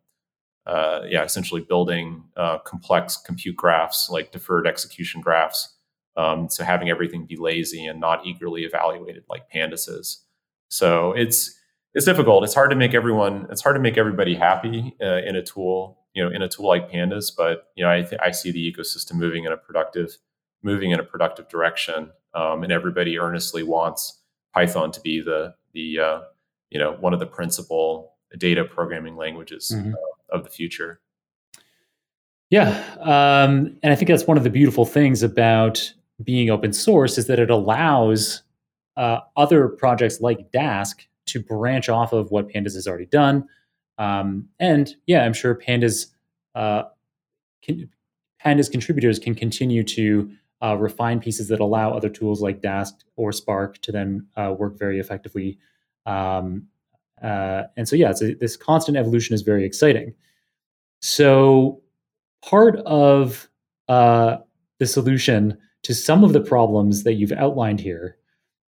uh, 0.66 1.01
yeah, 1.07 1.24
essentially 1.24 1.61
building 1.61 2.24
uh, 2.36 2.57
complex 2.59 3.18
compute 3.18 3.55
graphs 3.55 4.09
like 4.09 4.32
deferred 4.32 4.68
execution 4.68 5.22
graphs. 5.22 5.74
Um, 6.18 6.49
so 6.49 6.63
having 6.63 6.89
everything 6.89 7.26
be 7.26 7.36
lazy 7.36 7.86
and 7.86 7.99
not 7.99 8.26
eagerly 8.26 8.63
evaluated 8.63 9.26
like 9.30 9.49
pandas 9.53 9.89
is. 9.89 10.24
So 10.70 11.11
it's 11.11 11.55
it's 11.93 12.05
difficult. 12.05 12.43
It's 12.43 12.53
hard 12.53 12.72
to 12.72 12.76
make 12.76 12.93
everyone. 12.93 13.47
It's 13.51 13.61
hard 13.61 13.76
to 13.76 13.82
make 13.82 13.97
everybody 13.97 14.36
happy 14.36 14.95
uh, 15.01 15.22
in 15.26 15.36
a 15.36 15.43
tool. 15.43 15.99
You 16.13 16.24
know, 16.24 16.34
in 16.34 16.41
a 16.41 16.47
tool 16.47 16.68
like 16.68 16.89
pandas. 16.89 17.32
But 17.36 17.68
you 17.76 17.84
know, 17.84 17.91
I 17.91 18.01
th- 18.01 18.22
I 18.24 18.32
see 18.32 18.51
the 18.51 18.74
ecosystem 18.74 19.16
moving 19.16 19.43
in 19.43 19.51
a 19.51 19.57
productive 19.57 20.18
moving 20.63 20.91
in 20.91 20.99
a 20.99 21.03
productive 21.03 21.47
direction, 21.47 22.11
um, 22.34 22.63
and 22.63 22.72
everybody 22.72 23.20
earnestly 23.20 23.61
wants 23.63 24.22
Python 24.53 24.91
to 24.91 25.01
be 25.01 25.22
the 25.22 25.53
the 25.74 25.99
uh, 25.99 26.22
you 26.70 26.80
know 26.80 26.93
one 26.93 27.13
of 27.13 27.20
the 27.20 27.26
principal 27.26 28.13
data 28.38 28.66
programming 28.66 29.16
languages 29.16 29.72
mm-hmm. 29.74 29.93
Of 30.30 30.43
the 30.43 30.49
future. 30.49 30.99
Yeah, 32.49 32.69
um, 32.99 33.78
and 33.82 33.91
I 33.91 33.95
think 33.95 34.09
that's 34.09 34.28
one 34.28 34.38
of 34.38 34.43
the 34.43 34.49
beautiful 34.49 34.86
things 34.86 35.23
about 35.23 35.93
being 36.23 36.49
open 36.49 36.73
source 36.73 37.17
is 37.17 37.28
that 37.28 37.39
it 37.39 37.49
allows 37.49 38.43
uh, 38.97 39.19
other 39.36 39.67
projects 39.67 40.21
like 40.21 40.51
Dask 40.51 41.05
to 41.28 41.39
branch 41.39 41.89
off 41.89 42.13
of 42.13 42.32
what 42.32 42.49
Pandas 42.49 42.76
has 42.76 42.88
already 42.88 43.07
done. 43.07 43.47
Um, 43.97 44.49
and 44.59 44.95
yeah, 45.07 45.26
I'm 45.26 45.34
sure 45.34 45.55
Pandas 45.55 46.07
uh, 46.53 46.84
can, 47.61 47.89
Pandas 48.43 48.71
contributors 48.71 49.19
can 49.19 49.36
continue 49.36 49.84
to 49.84 50.32
uh, 50.61 50.78
refine 50.78 51.19
pieces 51.19 51.47
that 51.47 51.59
allow 51.59 51.93
other 51.93 52.09
tools 52.09 52.41
like 52.41 52.61
Dask 52.61 52.93
or 53.15 53.32
Spark 53.32 53.80
to 53.80 53.91
then 53.91 54.28
uh, 54.38 54.53
work 54.57 54.78
very 54.78 54.99
effectively 54.99 55.57
um, 56.05 56.67
uh, 57.22 57.63
and 57.78 57.88
so, 57.88 57.95
yeah, 57.95 58.13
a, 58.22 58.36
this 58.36 58.57
constant 58.57 58.97
evolution 58.97 59.34
is 59.34 59.41
very 59.41 59.66
exciting. 59.66 60.13
So, 61.01 61.82
part 62.43 62.78
of 62.80 63.49
uh, 63.88 64.38
the 64.80 64.86
solution 64.86 65.57
to 65.84 65.93
some 65.93 66.24
of 66.24 66.34
the 66.34 66.41
problems 66.41 67.03
that 67.03 67.13
you've 67.13 67.32
outlined 67.32 67.80
here, 67.80 68.18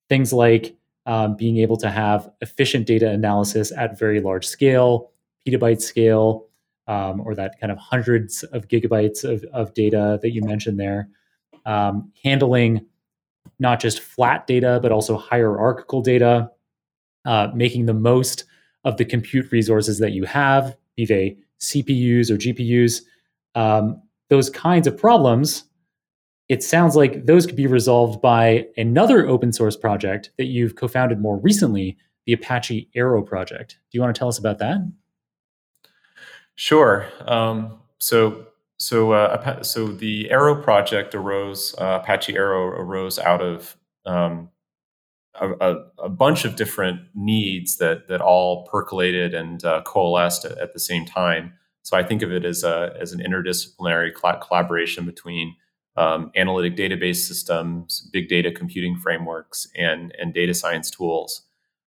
things 0.09 0.33
like 0.33 0.77
um, 1.07 1.37
being 1.37 1.59
able 1.59 1.77
to 1.79 1.91
have 1.91 2.31
efficient 2.41 2.87
data 2.87 3.11
analysis 3.11 3.73
at 3.73 3.99
very 3.99 4.21
large 4.21 4.47
scale, 4.47 5.11
petabyte 5.47 5.81
scale, 5.81 6.47
um, 6.89 7.21
or 7.21 7.35
that 7.35 7.59
kind 7.61 7.73
of 7.73 7.79
hundreds 7.79 8.43
of 8.45 8.69
gigabytes 8.69 9.25
of, 9.25 9.45
of 9.53 9.75
data 9.75 10.19
that 10.23 10.31
you 10.31 10.43
mentioned 10.43 10.79
there, 10.79 11.09
um, 11.65 12.13
handling 12.23 12.85
not 13.59 13.81
just 13.81 14.01
flat 14.01 14.47
data, 14.47 14.79
but 14.83 14.93
also 14.93 15.17
hierarchical 15.17 16.03
data, 16.03 16.51
uh, 17.27 17.49
making 17.55 17.87
the 17.87 17.95
most 17.95 18.45
of 18.85 18.97
the 18.97 19.05
compute 19.05 19.51
resources 19.53 19.99
that 19.99 20.13
you 20.13 20.25
have, 20.25 20.77
be 20.97 21.05
they 21.05 21.37
CPUs 21.61 22.31
or 22.31 22.37
GPUs. 22.37 23.03
Um, 23.55 24.01
those 24.29 24.49
kinds 24.51 24.87
of 24.87 24.97
problems, 24.97 25.65
it 26.49 26.63
sounds 26.63 26.97
like 26.97 27.27
those 27.27 27.47
could 27.47 27.57
be 27.57 27.67
resolved 27.67 28.23
by 28.23 28.67
another 28.77 29.27
open 29.27 29.53
source 29.53 29.77
project 29.77 30.31
that 30.39 30.47
you've 30.47 30.77
co 30.77 30.89
founded 30.89 31.21
more 31.21 31.39
recently, 31.39 31.97
the 32.27 32.33
Apache 32.33 32.89
Arrow 32.95 33.23
project. 33.23 33.79
Do 33.91 33.99
you 33.99 34.03
want 34.03 34.15
to 34.15 34.19
tell 34.19 34.29
us 34.29 34.39
about 34.39 34.59
that? 34.59 34.79
Sure. 36.55 37.07
Um, 37.27 37.79
so, 37.99 38.47
so, 38.79 39.13
uh, 39.13 39.63
so 39.63 39.89
the 39.89 40.31
Arrow 40.31 40.61
project 40.61 41.15
arose, 41.15 41.75
uh, 41.79 42.01
Apache 42.03 42.37
Arrow 42.37 42.69
arose 42.69 43.19
out 43.19 43.43
of 43.43 43.77
um, 44.05 44.51
a, 45.41 45.75
a, 45.99 46.09
bunch 46.09 46.45
of 46.45 46.57
different 46.57 47.01
needs 47.15 47.77
that 47.77 48.09
that 48.09 48.21
all 48.21 48.67
percolated 48.67 49.35
and 49.35 49.65
uh, 49.65 49.83
coalesced 49.83 50.45
at, 50.45 50.59
at, 50.59 50.73
the 50.73 50.81
same 50.81 51.05
time. 51.05 51.53
So 51.83 51.97
I 51.97 52.03
think 52.03 52.23
of 52.23 52.33
it 52.33 52.45
as 52.45 52.65
a 52.65 52.95
as 53.01 53.13
an 53.13 53.21
interdisciplinary 53.21 54.13
collaboration 54.15 55.05
between 55.05 55.57
um, 55.97 56.31
analytic 56.37 56.77
database 56.77 57.17
systems, 57.17 58.09
big 58.13 58.29
data 58.29 58.51
computing 58.51 58.97
frameworks, 58.97 59.69
and 59.77 60.15
and 60.19 60.35
data 60.35 60.55
science 60.55 60.91
tools. 60.91 61.43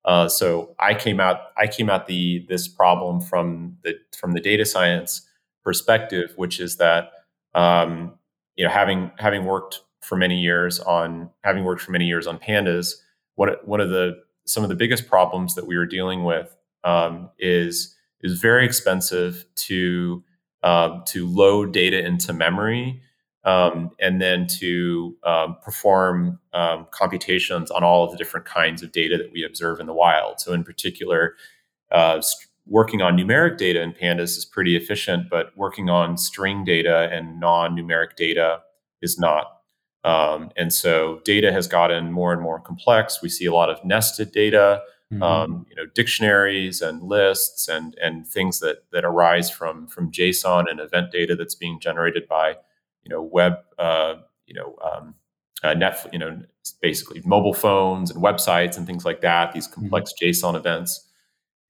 Uh, 0.06 0.30
so 0.30 0.76
I 0.80 0.94
came 0.94 1.20
out 1.20 1.38
I 1.58 1.68
came 1.68 1.90
out 1.90 2.08
the 2.08 2.46
this 2.48 2.68
problem 2.68 3.22
from 3.22 3.78
the 3.84 3.96
from 4.18 4.32
the 4.34 4.40
data 4.40 4.66
science 4.66 5.28
perspective, 5.64 6.34
which 6.36 6.60
is 6.60 6.78
that 6.78 7.12
um, 7.54 8.14
you 8.56 8.66
know 8.66 8.72
having 8.72 9.12
having 9.18 9.46
worked 9.46 9.82
for 10.02 10.16
many 10.16 10.40
years 10.40 10.80
on 10.80 11.30
having 11.44 11.66
worked 11.66 11.82
for 11.82 11.92
many 11.92 12.06
years 12.06 12.28
on 12.28 12.40
pandas 12.40 12.96
what 13.38 13.68
one 13.68 13.80
of 13.80 13.90
the 13.90 14.18
some 14.46 14.64
of 14.64 14.70
the 14.70 14.76
biggest 14.76 15.08
problems 15.08 15.56
that 15.56 15.66
we 15.66 15.78
were 15.78 15.86
dealing 15.86 16.24
with 16.24 16.56
um, 16.84 17.30
is 17.40 17.96
is 18.22 18.40
very 18.40 18.66
expensive 18.66 19.46
to 19.56 20.24
um, 20.64 21.04
to 21.08 21.26
load 21.28 21.72
data 21.72 22.06
into 22.06 22.34
memory 22.34 23.02
um, 23.48 23.92
and 24.00 24.22
then 24.22 24.46
to 24.46 25.16
um, 25.24 25.56
perform 25.64 26.40
um, 26.54 26.86
computations 26.92 27.72
on 27.72 27.84
all 27.84 28.04
of 28.04 28.12
the 28.12 28.18
different 28.18 28.46
kinds 28.46 28.84
of 28.84 28.92
data 28.92 29.18
that 29.18 29.32
we 29.32 29.44
observe 29.46 29.80
in 29.80 29.86
the 29.86 29.94
wild. 29.94 30.42
So, 30.42 30.52
in 30.52 30.66
particular, 30.66 31.36
uh, 31.90 32.20
st- 32.20 32.50
working 32.66 33.02
on 33.02 33.16
numeric 33.16 33.58
data 33.58 33.82
in 33.82 33.94
pandas 33.94 34.38
is 34.38 34.44
pretty 34.44 34.76
efficient, 34.76 35.30
but 35.30 35.56
working 35.56 35.90
on 35.90 36.18
string 36.18 36.66
data 36.66 37.08
and 37.12 37.40
non-numeric 37.40 38.18
data 38.18 38.62
is 39.02 39.18
not. 39.18 39.57
Um, 40.08 40.52
and 40.56 40.72
so 40.72 41.20
data 41.26 41.52
has 41.52 41.68
gotten 41.68 42.14
more 42.14 42.32
and 42.32 42.42
more 42.42 42.62
complex. 42.62 43.22
We 43.22 43.28
see 43.28 43.46
a 43.46 43.54
lot 43.54 43.70
of 43.70 43.84
nested 43.84 44.32
data, 44.32 44.82
mm-hmm. 45.12 45.22
um, 45.22 45.66
you 45.70 45.76
know, 45.76 45.86
dictionaries 45.94 46.82
and 46.82 47.04
lists 47.04 47.68
and 47.68 47.94
and 48.02 48.26
things 48.26 48.60
that 48.62 48.86
that 48.94 49.04
arise 49.04 49.50
from 49.50 49.86
from 49.88 50.10
JSON 50.10 50.72
and 50.72 50.80
event 50.80 51.12
data 51.12 51.36
that's 51.36 51.56
being 51.56 51.82
generated 51.82 52.26
by, 52.26 52.56
you 53.04 53.10
know, 53.10 53.22
web, 53.22 53.56
uh, 53.78 54.16
you 54.46 54.54
know, 54.54 54.78
um, 54.82 55.16
uh, 55.62 55.74
net, 55.74 56.08
you 56.14 56.20
know, 56.20 56.40
basically 56.82 57.22
mobile 57.26 57.54
phones 57.54 58.10
and 58.10 58.24
websites 58.24 58.78
and 58.78 58.88
things 58.88 59.04
like 59.04 59.20
that. 59.20 59.52
These 59.52 59.68
mm-hmm. 59.68 59.82
complex 59.82 60.14
mm-hmm. 60.14 60.30
JSON 60.30 60.56
events, 60.56 61.06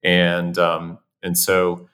and 0.04 0.56
um, 0.58 0.98
and 1.24 1.36
so. 1.36 1.88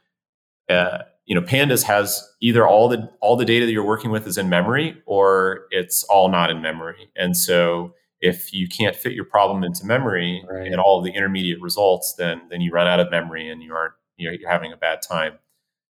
Uh, 0.69 0.99
you 1.27 1.35
know 1.35 1.41
pandas 1.41 1.83
has 1.83 2.23
either 2.41 2.67
all 2.67 2.89
the 2.89 3.11
all 3.21 3.37
the 3.37 3.45
data 3.45 3.67
that 3.67 3.73
you're 3.73 3.85
working 3.85 4.11
with 4.11 4.27
is 4.27 4.39
in 4.39 4.49
memory 4.49 5.01
or 5.07 5.67
it's 5.71 6.05
all 6.05 6.29
not 6.29 6.51
in 6.51 6.61
memory 6.61 7.11
and 7.17 7.37
so 7.37 7.95
if 8.21 8.53
you 8.53 8.69
can't 8.69 8.97
fit 8.97 9.13
your 9.13 9.25
problem 9.25 9.65
into 9.65 9.85
memory 9.85 10.43
right. 10.49 10.67
and 10.67 10.77
all 10.77 10.99
of 10.99 11.05
the 11.05 11.13
intermediate 11.13 11.61
results 11.61 12.15
then 12.19 12.41
then 12.51 12.61
you 12.61 12.71
run 12.73 12.87
out 12.87 13.01
of 13.01 13.11
memory 13.11 13.49
and 13.49 13.63
you 13.63 13.75
aren't 13.75 13.95
you 14.17 14.29
know, 14.29 14.37
you're 14.39 14.51
having 14.51 14.73
a 14.73 14.77
bad 14.77 15.03
time 15.03 15.39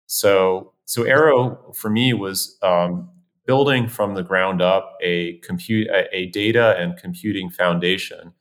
so 0.06 0.72
so 0.84 1.04
arrow 1.04 1.72
for 1.74 1.90
me 1.90 2.12
was 2.12 2.58
um, 2.62 3.10
building 3.46 3.88
from 3.88 4.14
the 4.14 4.22
ground 4.22 4.62
up 4.62 4.96
a 5.02 5.38
compute 5.38 5.88
a, 5.88 6.14
a, 6.14 6.26
data 6.26 6.76
and 6.78 6.96
computing 6.96 7.50
foundation 7.50 8.32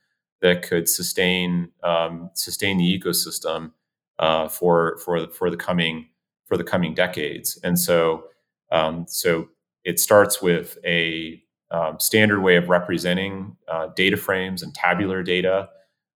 that 0.42 0.62
could 0.62 0.90
sustain 0.90 1.70
um, 1.84 2.30
sustain 2.34 2.78
the 2.78 3.00
ecosystem 3.00 3.72
uh, 4.20 4.48
for 4.48 4.98
for 4.98 5.28
for 5.32 5.50
the 5.50 5.58
coming 5.58 6.08
for 6.54 6.58
the 6.58 6.72
coming 6.72 6.94
decades. 6.94 7.60
And 7.64 7.80
so, 7.80 8.30
Um, 8.74 9.06
so 9.08 9.50
it 9.84 10.00
starts 10.00 10.42
with 10.42 10.78
a 10.84 11.40
um, 11.70 12.00
standard 12.00 12.42
way 12.42 12.58
of 12.58 12.70
representing 12.70 13.56
uh, 13.68 13.88
data 13.96 14.18
frames 14.18 14.64
and 14.64 14.74
tabular 14.74 15.24
data, 15.24 15.70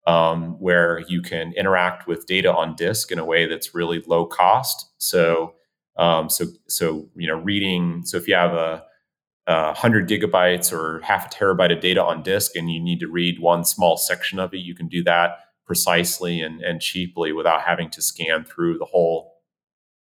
um, 0.08 0.60
where 0.60 1.04
you 1.08 1.22
can 1.22 1.54
interact 1.54 2.08
with 2.08 2.26
data 2.26 2.52
on 2.52 2.76
disk 2.76 3.12
in 3.12 3.20
a 3.20 3.26
way 3.26 3.48
that's 3.48 3.76
really 3.76 4.02
low 4.08 4.26
cost. 4.26 4.92
So, 4.98 5.54
um, 5.98 6.30
so, 6.30 6.46
so 6.68 7.10
you 7.16 7.28
know, 7.28 7.38
reading. 7.38 8.04
So 8.06 8.18
if 8.18 8.28
you 8.28 8.36
have 8.36 8.54
a, 8.54 8.84
a 9.46 9.74
hundred 9.74 10.10
gigabytes 10.10 10.74
or 10.74 11.02
half 11.02 11.28
a 11.28 11.30
terabyte 11.30 11.76
of 11.76 11.82
data 11.82 12.04
on 12.04 12.24
disk, 12.24 12.56
and 12.56 12.72
you 12.72 12.82
need 12.82 13.00
to 13.02 13.08
read 13.08 13.40
one 13.40 13.64
small 13.66 13.98
section 13.98 14.40
of 14.40 14.54
it, 14.54 14.60
you 14.60 14.74
can 14.74 14.88
do 14.88 15.04
that 15.04 15.30
precisely 15.66 16.42
and, 16.42 16.62
and 16.62 16.82
cheaply 16.82 17.34
without 17.34 17.62
having 17.62 17.90
to 17.92 18.02
scan 18.02 18.46
through 18.46 18.80
the 18.80 18.86
whole 18.86 19.37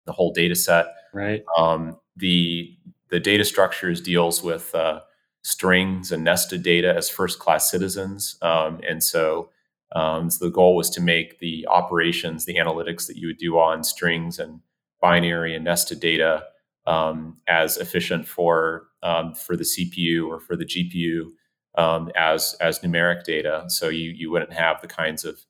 the 0.08 0.12
whole 0.12 0.32
data 0.32 0.56
set. 0.56 0.86
Right. 1.12 1.44
Um, 1.56 1.98
the 2.16 2.74
the 3.10 3.20
data 3.20 3.44
structures 3.44 4.00
deals 4.00 4.42
with 4.42 4.74
uh, 4.74 5.00
strings 5.42 6.10
and 6.10 6.24
nested 6.24 6.62
data 6.62 6.94
as 6.94 7.08
first 7.08 7.38
class 7.38 7.70
citizens. 7.70 8.36
Um, 8.42 8.80
and 8.86 9.02
so, 9.02 9.50
um, 9.94 10.30
so 10.30 10.44
the 10.44 10.50
goal 10.50 10.76
was 10.76 10.90
to 10.90 11.00
make 11.00 11.38
the 11.38 11.66
operations, 11.68 12.44
the 12.44 12.56
analytics 12.56 13.06
that 13.06 13.16
you 13.16 13.28
would 13.28 13.38
do 13.38 13.58
on 13.58 13.84
strings 13.84 14.38
and 14.38 14.60
binary 15.00 15.54
and 15.54 15.64
nested 15.64 16.00
data 16.00 16.44
um, 16.86 17.38
as 17.46 17.76
efficient 17.76 18.26
for 18.26 18.88
um, 19.02 19.34
for 19.34 19.56
the 19.56 19.64
CPU 19.64 20.26
or 20.26 20.40
for 20.40 20.56
the 20.56 20.64
GPU 20.64 21.28
um, 21.76 22.10
as 22.16 22.56
as 22.60 22.80
numeric 22.80 23.24
data. 23.24 23.64
So 23.68 23.88
you 23.88 24.10
you 24.10 24.30
wouldn't 24.30 24.52
have 24.52 24.80
the 24.80 24.88
kinds 24.88 25.24
of 25.24 25.40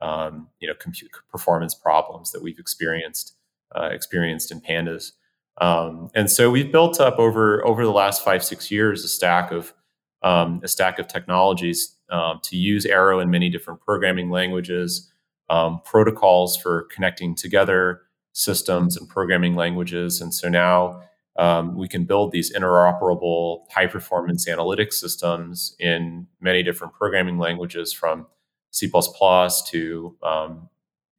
um, 0.00 0.48
you 0.60 0.68
know 0.68 0.74
compute 0.78 1.10
performance 1.30 1.74
problems 1.74 2.32
that 2.32 2.42
we've 2.42 2.58
experienced 2.58 3.37
uh, 3.74 3.88
experienced 3.92 4.50
in 4.50 4.60
pandas. 4.60 5.12
Um, 5.60 6.08
and 6.14 6.30
so 6.30 6.50
we've 6.50 6.70
built 6.70 7.00
up 7.00 7.18
over 7.18 7.66
over 7.66 7.84
the 7.84 7.92
last 7.92 8.24
five 8.24 8.44
six 8.44 8.70
years 8.70 9.04
a 9.04 9.08
stack 9.08 9.50
of 9.50 9.74
um, 10.22 10.60
a 10.62 10.68
stack 10.68 10.98
of 10.98 11.08
technologies 11.08 11.96
um, 12.10 12.40
to 12.42 12.56
use 12.56 12.86
Arrow 12.86 13.20
in 13.20 13.30
many 13.30 13.50
different 13.50 13.80
programming 13.80 14.30
languages, 14.30 15.10
um, 15.50 15.80
protocols 15.84 16.56
for 16.56 16.88
connecting 16.94 17.34
together 17.34 18.02
systems 18.32 18.96
and 18.96 19.08
programming 19.08 19.54
languages. 19.54 20.20
And 20.20 20.32
so 20.32 20.48
now 20.48 21.02
um, 21.38 21.76
we 21.76 21.88
can 21.88 22.04
build 22.04 22.32
these 22.32 22.52
interoperable 22.52 23.64
high 23.70 23.86
performance 23.86 24.48
analytics 24.48 24.94
systems 24.94 25.74
in 25.78 26.26
many 26.40 26.62
different 26.62 26.94
programming 26.94 27.38
languages 27.38 27.92
from 27.92 28.26
C++ 28.70 28.90
to 28.90 30.16
um, 30.22 30.68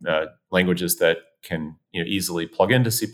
uh, 0.08 0.26
languages 0.52 0.97
that 0.97 1.18
can 1.42 1.76
you 1.92 2.04
know, 2.04 2.08
easily 2.08 2.48
plug 2.48 2.72
into 2.72 2.92
C++, 2.92 3.08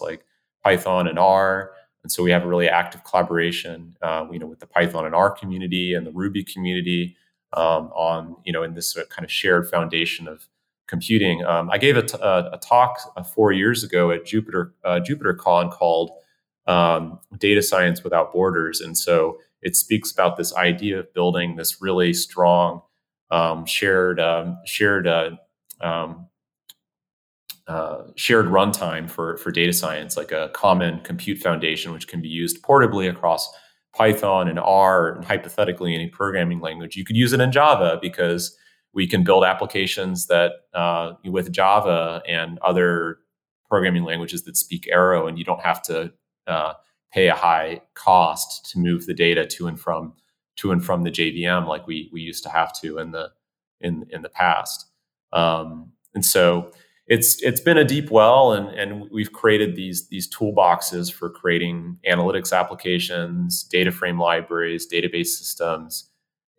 like 0.00 0.24
Python 0.62 1.06
and 1.06 1.18
R. 1.18 1.72
And 2.02 2.10
so 2.10 2.22
we 2.22 2.30
have 2.30 2.44
a 2.44 2.48
really 2.48 2.68
active 2.68 3.04
collaboration, 3.04 3.96
uh, 4.02 4.26
you 4.30 4.38
know, 4.38 4.46
with 4.46 4.60
the 4.60 4.66
Python 4.66 5.04
and 5.06 5.14
R 5.14 5.30
community 5.30 5.94
and 5.94 6.06
the 6.06 6.12
Ruby 6.12 6.44
community 6.44 7.16
um, 7.52 7.90
on, 7.94 8.36
you 8.44 8.52
know, 8.52 8.62
in 8.62 8.74
this 8.74 8.94
kind 9.10 9.24
of 9.24 9.30
shared 9.30 9.68
foundation 9.68 10.26
of 10.28 10.48
computing. 10.90 11.44
Um, 11.44 11.70
I 11.70 11.78
gave 11.78 11.96
a, 11.96 12.02
t- 12.02 12.18
a, 12.20 12.50
a 12.52 12.58
talk 12.58 12.98
uh, 13.16 13.22
four 13.22 13.52
years 13.52 13.84
ago 13.84 14.10
at 14.10 14.24
Jupyter 14.24 14.72
uh, 14.84 15.00
JupyterCon 15.00 15.70
called 15.70 16.10
um, 16.66 17.20
"Data 17.38 17.62
Science 17.62 18.02
Without 18.02 18.32
Borders," 18.32 18.80
and 18.80 18.98
so 18.98 19.38
it 19.62 19.76
speaks 19.76 20.10
about 20.10 20.36
this 20.36 20.54
idea 20.54 20.98
of 20.98 21.12
building 21.14 21.56
this 21.56 21.80
really 21.80 22.12
strong 22.12 22.82
um, 23.30 23.64
shared 23.64 24.18
um, 24.20 24.58
shared 24.66 25.06
uh, 25.06 25.30
um, 25.80 26.26
uh, 27.70 28.02
shared 28.16 28.46
runtime 28.46 29.08
for, 29.08 29.36
for 29.36 29.52
data 29.52 29.72
science, 29.72 30.16
like 30.16 30.32
a 30.32 30.50
common 30.54 30.98
compute 31.02 31.38
foundation, 31.38 31.92
which 31.92 32.08
can 32.08 32.20
be 32.20 32.28
used 32.28 32.60
portably 32.62 33.08
across 33.08 33.48
Python 33.94 34.48
and 34.48 34.58
R 34.58 35.14
and 35.14 35.24
hypothetically 35.24 35.94
any 35.94 36.08
programming 36.08 36.58
language. 36.58 36.96
You 36.96 37.04
could 37.04 37.14
use 37.14 37.32
it 37.32 37.40
in 37.40 37.52
Java 37.52 37.96
because 38.02 38.56
we 38.92 39.06
can 39.06 39.22
build 39.22 39.44
applications 39.44 40.26
that 40.26 40.50
uh, 40.74 41.12
with 41.24 41.52
Java 41.52 42.22
and 42.26 42.58
other 42.58 43.18
programming 43.68 44.02
languages 44.02 44.42
that 44.46 44.56
speak 44.56 44.88
Arrow, 44.90 45.28
and 45.28 45.38
you 45.38 45.44
don't 45.44 45.62
have 45.62 45.80
to 45.82 46.12
uh, 46.48 46.72
pay 47.12 47.28
a 47.28 47.36
high 47.36 47.82
cost 47.94 48.68
to 48.72 48.80
move 48.80 49.06
the 49.06 49.14
data 49.14 49.46
to 49.46 49.68
and 49.68 49.78
from 49.78 50.14
to 50.56 50.72
and 50.72 50.84
from 50.84 51.04
the 51.04 51.10
JVM 51.12 51.68
like 51.68 51.86
we 51.86 52.10
we 52.12 52.20
used 52.20 52.42
to 52.42 52.48
have 52.48 52.72
to 52.80 52.98
in 52.98 53.12
the 53.12 53.30
in 53.80 54.06
in 54.10 54.22
the 54.22 54.28
past. 54.28 54.86
Um, 55.32 55.92
and 56.16 56.24
so 56.24 56.72
it's 57.10 57.42
it's 57.42 57.60
been 57.60 57.76
a 57.76 57.84
deep 57.84 58.08
well 58.12 58.52
and 58.52 58.68
and 58.78 59.10
we've 59.10 59.32
created 59.32 59.74
these 59.74 60.06
these 60.08 60.32
toolboxes 60.32 61.12
for 61.12 61.28
creating 61.28 61.98
analytics 62.08 62.56
applications 62.56 63.64
data 63.64 63.90
frame 63.90 64.18
libraries 64.18 64.86
database 64.90 65.26
systems. 65.26 66.08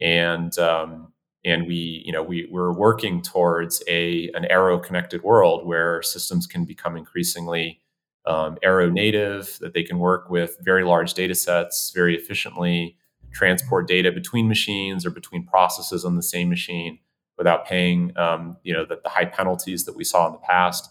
And 0.02 0.56
um, 0.60 1.14
and 1.46 1.66
we 1.68 2.04
you 2.06 2.12
know 2.12 2.22
we 2.22 2.50
we're 2.52 2.74
working 2.74 3.22
towards 3.22 3.82
a 3.88 4.30
an 4.34 4.44
arrow 4.46 4.78
connected 4.78 5.24
world 5.24 5.66
where 5.66 6.02
systems 6.02 6.46
can 6.48 6.66
become 6.66 6.98
increasingly 6.98 7.80
um, 8.26 8.58
arrow 8.62 8.90
native 8.90 9.58
that 9.62 9.74
they 9.74 9.84
can 9.84 10.00
work 10.00 10.30
with 10.30 10.58
very 10.62 10.84
large 10.84 11.14
data 11.14 11.34
sets 11.34 11.92
very 11.96 12.16
efficiently 12.16 12.98
transport 13.32 13.88
data 13.88 14.12
between 14.12 14.50
machines 14.50 15.06
or 15.06 15.12
between 15.12 15.46
processes 15.46 16.04
on 16.04 16.18
the 16.18 16.22
same 16.22 16.50
machine 16.50 17.00
without 17.38 17.66
paying 17.66 18.16
um, 18.18 18.58
you 18.64 18.74
know 18.74 18.86
the, 18.86 19.00
the, 19.04 19.10
high 19.10 19.26
penalties 19.26 19.86
that 19.86 19.96
we 19.96 20.04
saw 20.04 20.28
in 20.28 20.34
the 20.34 20.40
past. 20.40 20.90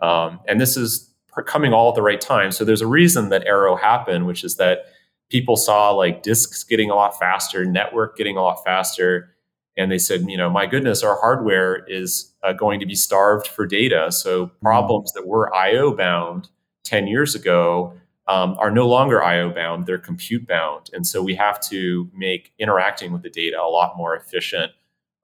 Um, 0.00 0.40
and 0.48 0.60
this 0.60 0.76
is 0.76 1.12
coming 1.46 1.72
all 1.72 1.88
at 1.88 1.94
the 1.94 2.02
right 2.02 2.20
time. 2.20 2.50
So 2.52 2.64
there's 2.64 2.82
a 2.82 2.86
reason 2.86 3.28
that 3.30 3.46
Arrow 3.46 3.76
happened, 3.76 4.26
which 4.26 4.44
is 4.44 4.56
that 4.56 4.86
people 5.30 5.56
saw 5.56 5.90
like 5.90 6.22
disks 6.22 6.64
getting 6.64 6.90
a 6.90 6.94
lot 6.94 7.18
faster, 7.18 7.64
network 7.64 8.16
getting 8.16 8.36
a 8.36 8.42
lot 8.42 8.62
faster, 8.64 9.34
and 9.76 9.90
they 9.90 9.98
said, 9.98 10.28
you 10.28 10.36
know, 10.36 10.50
my 10.50 10.66
goodness, 10.66 11.02
our 11.02 11.18
hardware 11.20 11.84
is 11.86 12.34
uh, 12.42 12.52
going 12.52 12.80
to 12.80 12.86
be 12.86 12.94
starved 12.94 13.46
for 13.46 13.66
data. 13.66 14.12
So 14.12 14.46
mm-hmm. 14.46 14.66
problems 14.66 15.12
that 15.12 15.26
were 15.26 15.54
I/O 15.54 15.94
bound 15.94 16.48
ten 16.84 17.06
years 17.06 17.34
ago 17.34 17.94
um, 18.28 18.56
are 18.58 18.70
no 18.70 18.86
longer 18.86 19.22
I/O 19.22 19.50
bound; 19.50 19.86
they're 19.86 19.98
compute 19.98 20.46
bound, 20.46 20.90
and 20.92 21.06
so 21.06 21.22
we 21.22 21.34
have 21.36 21.60
to 21.68 22.10
make 22.14 22.52
interacting 22.58 23.12
with 23.12 23.22
the 23.22 23.30
data 23.30 23.60
a 23.60 23.70
lot 23.70 23.96
more 23.96 24.14
efficient 24.16 24.72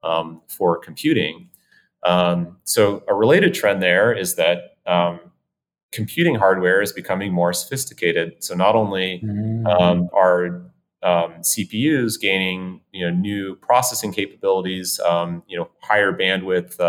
um, 0.03 0.41
for 0.47 0.77
computing. 0.77 1.49
Um, 2.03 2.57
so 2.63 3.03
a 3.07 3.13
related 3.13 3.53
trend 3.53 3.81
there 3.81 4.13
is 4.13 4.35
that 4.35 4.77
um, 4.85 5.19
computing 5.91 6.35
hardware 6.35 6.81
is 6.81 6.93
becoming 6.93 7.33
more 7.33 7.53
sophisticated. 7.53 8.43
So 8.43 8.55
not 8.55 8.75
only 8.75 9.21
mm. 9.23 9.67
um, 9.67 10.09
are 10.13 10.71
um, 11.01 11.35
CPUs 11.41 12.19
gaining 12.19 12.81
you 12.91 13.05
know 13.05 13.15
new 13.15 13.55
processing 13.55 14.11
capabilities, 14.11 14.99
um, 14.99 15.43
you 15.47 15.57
know 15.57 15.69
higher 15.81 16.11
bandwidth 16.13 16.79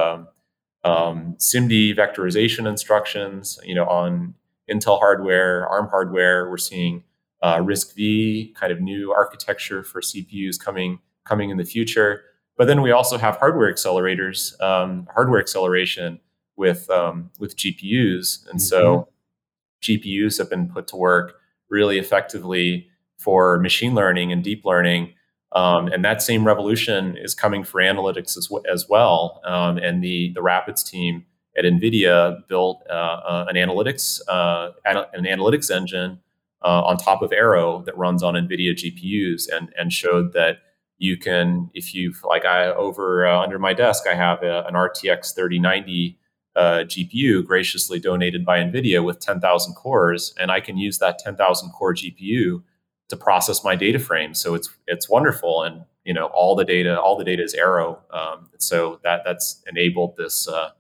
um, 0.82 1.36
SIMD 1.38 1.96
vectorization 1.96 2.68
instructions, 2.68 3.58
you 3.64 3.74
know 3.74 3.84
on 3.86 4.34
Intel 4.70 4.98
hardware, 4.98 5.66
ARM 5.68 5.88
hardware. 5.88 6.48
We're 6.48 6.56
seeing 6.56 7.02
uh, 7.42 7.56
RISC-V 7.56 8.54
kind 8.56 8.72
of 8.72 8.80
new 8.80 9.12
architecture 9.12 9.82
for 9.82 10.00
CPUs 10.00 10.58
coming 10.58 11.00
coming 11.24 11.50
in 11.50 11.56
the 11.56 11.64
future. 11.64 12.22
But 12.60 12.66
then 12.66 12.82
we 12.82 12.90
also 12.90 13.16
have 13.16 13.38
hardware 13.38 13.72
accelerators, 13.72 14.52
um, 14.60 15.08
hardware 15.14 15.40
acceleration 15.40 16.20
with 16.58 16.90
um, 16.90 17.30
with 17.38 17.56
GPUs, 17.56 18.46
and 18.50 18.58
mm-hmm. 18.58 18.58
so 18.58 19.08
GPUs 19.80 20.36
have 20.36 20.50
been 20.50 20.68
put 20.68 20.86
to 20.88 20.96
work 20.96 21.36
really 21.70 21.98
effectively 21.98 22.86
for 23.16 23.58
machine 23.58 23.94
learning 23.94 24.30
and 24.30 24.44
deep 24.44 24.66
learning. 24.66 25.14
Um, 25.52 25.86
and 25.86 26.04
that 26.04 26.20
same 26.20 26.46
revolution 26.46 27.16
is 27.16 27.34
coming 27.34 27.64
for 27.64 27.80
analytics 27.80 28.36
as, 28.36 28.48
w- 28.48 28.62
as 28.70 28.86
well. 28.90 29.40
Um, 29.46 29.78
and 29.78 30.04
the 30.04 30.30
the 30.34 30.42
Rapids 30.42 30.82
team 30.82 31.24
at 31.56 31.64
NVIDIA 31.64 32.46
built 32.46 32.82
uh, 32.90 32.92
uh, 32.92 33.46
an 33.48 33.56
analytics 33.56 34.20
uh, 34.28 34.72
an 34.84 35.24
analytics 35.24 35.70
engine 35.70 36.20
uh, 36.60 36.82
on 36.82 36.98
top 36.98 37.22
of 37.22 37.32
Arrow 37.32 37.82
that 37.86 37.96
runs 37.96 38.22
on 38.22 38.34
NVIDIA 38.34 38.74
GPUs, 38.74 39.48
and 39.50 39.72
and 39.78 39.94
showed 39.94 40.34
that 40.34 40.58
you 41.00 41.16
can 41.16 41.68
if 41.74 41.94
you've 41.94 42.22
like 42.22 42.44
i 42.44 42.66
over 42.66 43.26
uh, 43.26 43.40
under 43.40 43.58
my 43.58 43.72
desk 43.72 44.06
i 44.06 44.14
have 44.14 44.42
a, 44.42 44.64
an 44.66 44.74
rtx 44.74 45.34
3090 45.34 46.16
uh, 46.56 46.84
gpu 46.84 47.44
graciously 47.44 47.98
donated 47.98 48.44
by 48.44 48.58
nvidia 48.58 49.04
with 49.04 49.18
10000 49.18 49.74
cores 49.74 50.34
and 50.38 50.50
i 50.50 50.60
can 50.60 50.76
use 50.76 50.98
that 50.98 51.18
10000 51.18 51.70
core 51.70 51.94
gpu 51.94 52.62
to 53.10 53.16
process 53.16 53.62
my 53.62 53.76
data 53.76 53.98
frame. 53.98 54.32
So 54.34 54.54
it's 54.54 54.70
it's 54.86 55.08
wonderful 55.08 55.62
and 55.62 55.84
you 56.04 56.14
know 56.14 56.26
all 56.26 56.56
the 56.56 56.64
data 56.64 56.98
all 56.98 57.18
the 57.18 57.24
data 57.24 57.42
is 57.42 57.54
arrow. 57.54 58.00
Um, 58.10 58.48
so 58.58 59.00
that 59.04 59.22
that's 59.24 59.62
enabled 59.68 60.16
this 60.16 60.48
uh, 60.48 60.70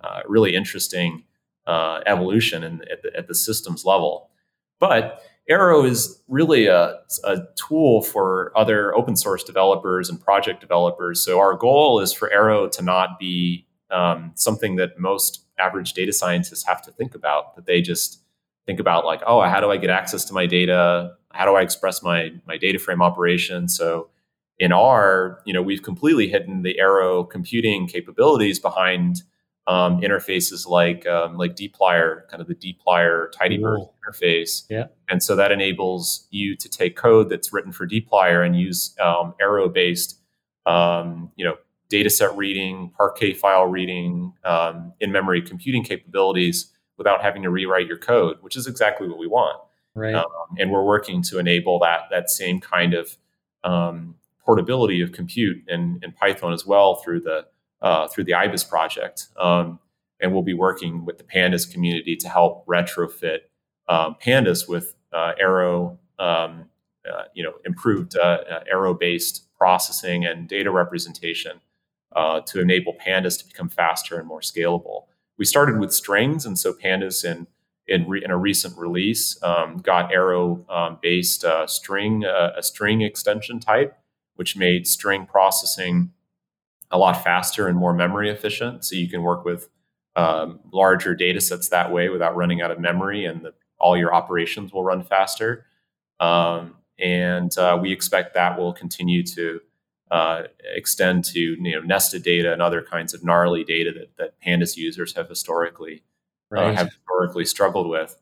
uh 0.00 0.22
really 0.26 0.54
interesting 0.54 1.24
uh, 1.66 2.00
evolution 2.06 2.64
in, 2.64 2.82
at, 2.90 3.02
the, 3.02 3.16
at 3.16 3.28
the 3.28 3.34
systems 3.34 3.84
level. 3.84 4.30
But 4.80 5.22
Arrow 5.48 5.84
is 5.84 6.22
really 6.28 6.66
a, 6.66 7.00
a, 7.24 7.38
tool 7.56 8.02
for 8.02 8.52
other 8.56 8.94
open 8.94 9.16
source 9.16 9.42
developers 9.42 10.08
and 10.08 10.20
project 10.20 10.60
developers. 10.60 11.24
So 11.24 11.40
our 11.40 11.54
goal 11.54 12.00
is 12.00 12.12
for 12.12 12.32
Arrow 12.32 12.68
to 12.68 12.82
not 12.82 13.18
be 13.18 13.66
um, 13.90 14.32
something 14.34 14.76
that 14.76 14.98
most 14.98 15.44
average 15.58 15.94
data 15.94 16.12
scientists 16.12 16.64
have 16.66 16.80
to 16.82 16.92
think 16.92 17.14
about. 17.14 17.56
That 17.56 17.66
they 17.66 17.80
just 17.80 18.22
think 18.66 18.78
about 18.78 19.04
like, 19.04 19.20
oh, 19.26 19.42
how 19.42 19.60
do 19.60 19.70
I 19.70 19.76
get 19.76 19.90
access 19.90 20.24
to 20.26 20.32
my 20.32 20.46
data? 20.46 21.14
How 21.32 21.44
do 21.44 21.56
I 21.56 21.62
express 21.62 22.02
my 22.02 22.32
my 22.46 22.56
data 22.56 22.78
frame 22.78 23.02
operation? 23.02 23.68
So 23.68 24.10
in 24.58 24.72
R, 24.72 25.40
you 25.44 25.52
know, 25.52 25.62
we've 25.62 25.82
completely 25.82 26.28
hidden 26.28 26.62
the 26.62 26.78
Arrow 26.78 27.24
computing 27.24 27.88
capabilities 27.88 28.60
behind 28.60 29.22
um, 29.66 30.00
interfaces 30.00 30.66
like 30.66 31.06
um, 31.06 31.36
like 31.36 31.54
dplyr, 31.54 32.28
kind 32.28 32.40
of 32.40 32.48
the 32.48 32.54
dplyr 32.54 33.32
tidyverse 33.32 33.88
interface. 34.06 34.64
Yeah. 34.68 34.86
And 35.08 35.22
so 35.22 35.36
that 35.36 35.52
enables 35.52 36.26
you 36.30 36.56
to 36.56 36.68
take 36.68 36.96
code 36.96 37.28
that's 37.28 37.52
written 37.52 37.72
for 37.72 37.86
dplyr 37.86 38.44
and 38.44 38.58
use 38.58 38.96
um, 39.00 39.34
Arrow 39.40 39.68
based, 39.68 40.20
um, 40.66 41.30
you 41.36 41.44
know, 41.44 41.56
data 41.88 42.10
set 42.10 42.36
reading, 42.36 42.90
Parquet 42.96 43.34
file 43.34 43.66
reading, 43.66 44.32
um, 44.44 44.92
in 45.00 45.12
memory 45.12 45.42
computing 45.42 45.84
capabilities 45.84 46.72
without 46.96 47.22
having 47.22 47.42
to 47.42 47.50
rewrite 47.50 47.86
your 47.86 47.98
code, 47.98 48.38
which 48.40 48.56
is 48.56 48.66
exactly 48.66 49.08
what 49.08 49.18
we 49.18 49.26
want. 49.26 49.60
Right. 49.94 50.14
Um, 50.14 50.24
and 50.58 50.70
we're 50.70 50.84
working 50.84 51.22
to 51.24 51.38
enable 51.38 51.78
that 51.80 52.02
that 52.10 52.30
same 52.30 52.60
kind 52.60 52.94
of 52.94 53.16
portability 54.44 55.00
of 55.00 55.12
compute 55.12 55.62
in, 55.68 56.00
in 56.02 56.12
Python 56.12 56.52
as 56.52 56.66
well 56.66 56.96
through 56.96 57.20
the 57.20 57.46
uh, 57.82 58.08
through 58.08 58.24
the 58.24 58.32
IBIS 58.32 58.64
project. 58.64 59.26
Um, 59.38 59.78
and 60.20 60.32
we'll 60.32 60.42
be 60.42 60.54
working 60.54 61.04
with 61.04 61.18
the 61.18 61.24
Pandas 61.24 61.70
community 61.70 62.16
to 62.16 62.28
help 62.28 62.64
retrofit 62.66 63.40
um, 63.88 64.16
Pandas 64.24 64.68
with 64.68 64.94
uh, 65.12 65.32
Arrow, 65.38 65.98
um, 66.18 66.66
uh, 67.10 67.24
you 67.34 67.42
know, 67.42 67.54
improved 67.64 68.16
uh, 68.16 68.38
uh, 68.48 68.60
Arrow-based 68.70 69.52
processing 69.56 70.24
and 70.24 70.48
data 70.48 70.70
representation 70.70 71.60
uh, 72.14 72.40
to 72.42 72.60
enable 72.60 72.94
Pandas 72.94 73.38
to 73.40 73.46
become 73.46 73.68
faster 73.68 74.18
and 74.18 74.26
more 74.26 74.40
scalable. 74.40 75.06
We 75.36 75.44
started 75.44 75.78
with 75.78 75.92
strings, 75.92 76.46
and 76.46 76.58
so 76.58 76.72
Pandas 76.72 77.24
in 77.24 77.46
in, 77.88 78.08
re- 78.08 78.22
in 78.24 78.30
a 78.30 78.36
recent 78.36 78.78
release 78.78 79.42
um, 79.42 79.78
got 79.78 80.12
Arrow-based 80.12 81.44
um, 81.44 81.66
string 81.66 82.24
a 82.24 82.62
string 82.62 83.02
extension 83.02 83.58
type, 83.58 83.98
which 84.36 84.56
made 84.56 84.86
string 84.86 85.26
processing 85.26 86.12
a 86.92 86.98
lot 86.98 87.24
faster 87.24 87.66
and 87.66 87.76
more 87.76 87.94
memory 87.94 88.30
efficient. 88.30 88.84
So 88.84 88.94
you 88.94 89.08
can 89.08 89.22
work 89.22 89.44
with 89.44 89.68
um, 90.14 90.60
larger 90.72 91.14
data 91.14 91.40
sets 91.40 91.70
that 91.70 91.90
way 91.90 92.10
without 92.10 92.36
running 92.36 92.60
out 92.60 92.70
of 92.70 92.78
memory, 92.78 93.24
and 93.24 93.42
the, 93.42 93.54
all 93.78 93.96
your 93.96 94.14
operations 94.14 94.72
will 94.72 94.84
run 94.84 95.02
faster. 95.02 95.64
Um, 96.20 96.76
and 96.98 97.56
uh, 97.58 97.78
we 97.80 97.90
expect 97.92 98.34
that 98.34 98.58
will 98.58 98.72
continue 98.72 99.22
to 99.24 99.60
uh, 100.10 100.42
extend 100.74 101.24
to 101.24 101.40
you 101.40 101.72
know 101.72 101.80
nested 101.80 102.22
data 102.22 102.52
and 102.52 102.60
other 102.60 102.82
kinds 102.82 103.14
of 103.14 103.24
gnarly 103.24 103.64
data 103.64 103.90
that, 103.92 104.16
that 104.18 104.34
Pandas 104.46 104.76
users 104.76 105.14
have 105.14 105.28
historically 105.28 106.02
uh, 106.54 106.60
right. 106.60 106.70
uh, 106.70 106.74
have 106.74 106.92
historically 106.92 107.46
struggled 107.46 107.88
with. 107.88 108.14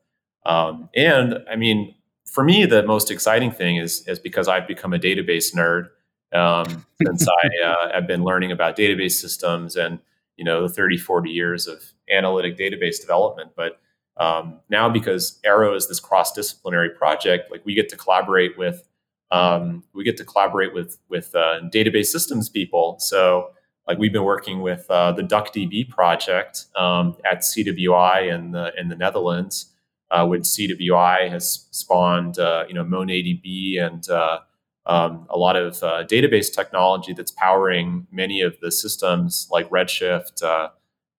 Um, 0.47 0.89
and 0.95 1.39
I 1.51 1.57
mean, 1.57 1.97
for 2.25 2.45
me, 2.45 2.65
the 2.65 2.85
most 2.85 3.11
exciting 3.11 3.51
thing 3.51 3.77
is 3.77 4.07
is 4.07 4.21
because 4.21 4.47
I've 4.47 4.69
become 4.69 4.95
a 4.95 4.99
database 4.99 5.53
nerd 5.53 5.89
um, 6.33 6.87
since 7.05 7.27
I 7.29 7.65
uh, 7.65 7.93
have 7.93 8.07
been 8.07 8.23
learning 8.23 8.53
about 8.53 8.77
database 8.77 9.13
systems 9.13 9.77
and 9.77 9.99
you 10.37 10.45
know 10.45 10.67
the 10.67 10.73
30, 10.73 10.97
40 10.97 11.31
years 11.31 11.67
of 11.67 11.83
analytic 12.11 12.57
database 12.57 13.01
development. 13.01 13.53
But 13.57 13.81
um, 14.17 14.61
now 14.69 14.89
because 14.89 15.39
Arrow 15.45 15.75
is 15.75 15.89
this 15.89 16.01
cross-disciplinary 16.01 16.91
project, 16.91 17.51
like 17.51 17.65
we 17.65 17.75
get 17.75 17.89
to 17.91 17.97
collaborate 17.97 18.59
with 18.59 18.87
um, 19.31 19.85
we 19.95 20.05
get 20.05 20.17
to 20.17 20.25
collaborate 20.25 20.75
with 20.75 20.99
with 21.09 21.35
uh, 21.35 21.61
database 21.73 22.07
systems 22.07 22.49
people. 22.49 22.97
So 22.99 23.51
like 23.87 23.99
we've 23.99 24.13
been 24.13 24.25
working 24.25 24.61
with 24.61 24.91
uh, 24.91 25.13
the 25.13 25.23
DuckDB 25.23 25.89
project 25.89 26.67
um, 26.77 27.17
at 27.31 27.41
CWI 27.41 28.33
in 28.33 28.53
the 28.53 28.73
in 28.79 28.89
the 28.89 28.97
Netherlands, 28.97 29.73
uh, 30.11 30.27
which 30.27 30.43
CWI 30.43 31.29
has 31.31 31.67
spawned 31.71 32.39
uh, 32.39 32.65
you 32.69 32.75
know 32.75 32.85
MonetDB 32.85 33.81
and 33.81 34.09
uh, 34.09 34.41
um, 34.87 35.27
a 35.29 35.39
lot 35.39 35.57
of 35.57 35.83
uh, 35.83 36.05
database 36.05 36.53
technology 36.53 37.13
that's 37.13 37.31
powering 37.31 38.07
many 38.11 38.41
of 38.41 38.59
the 38.61 38.73
systems 38.73 39.49
like 39.51 39.69
Redshift, 39.71 40.43
uh, 40.43 40.69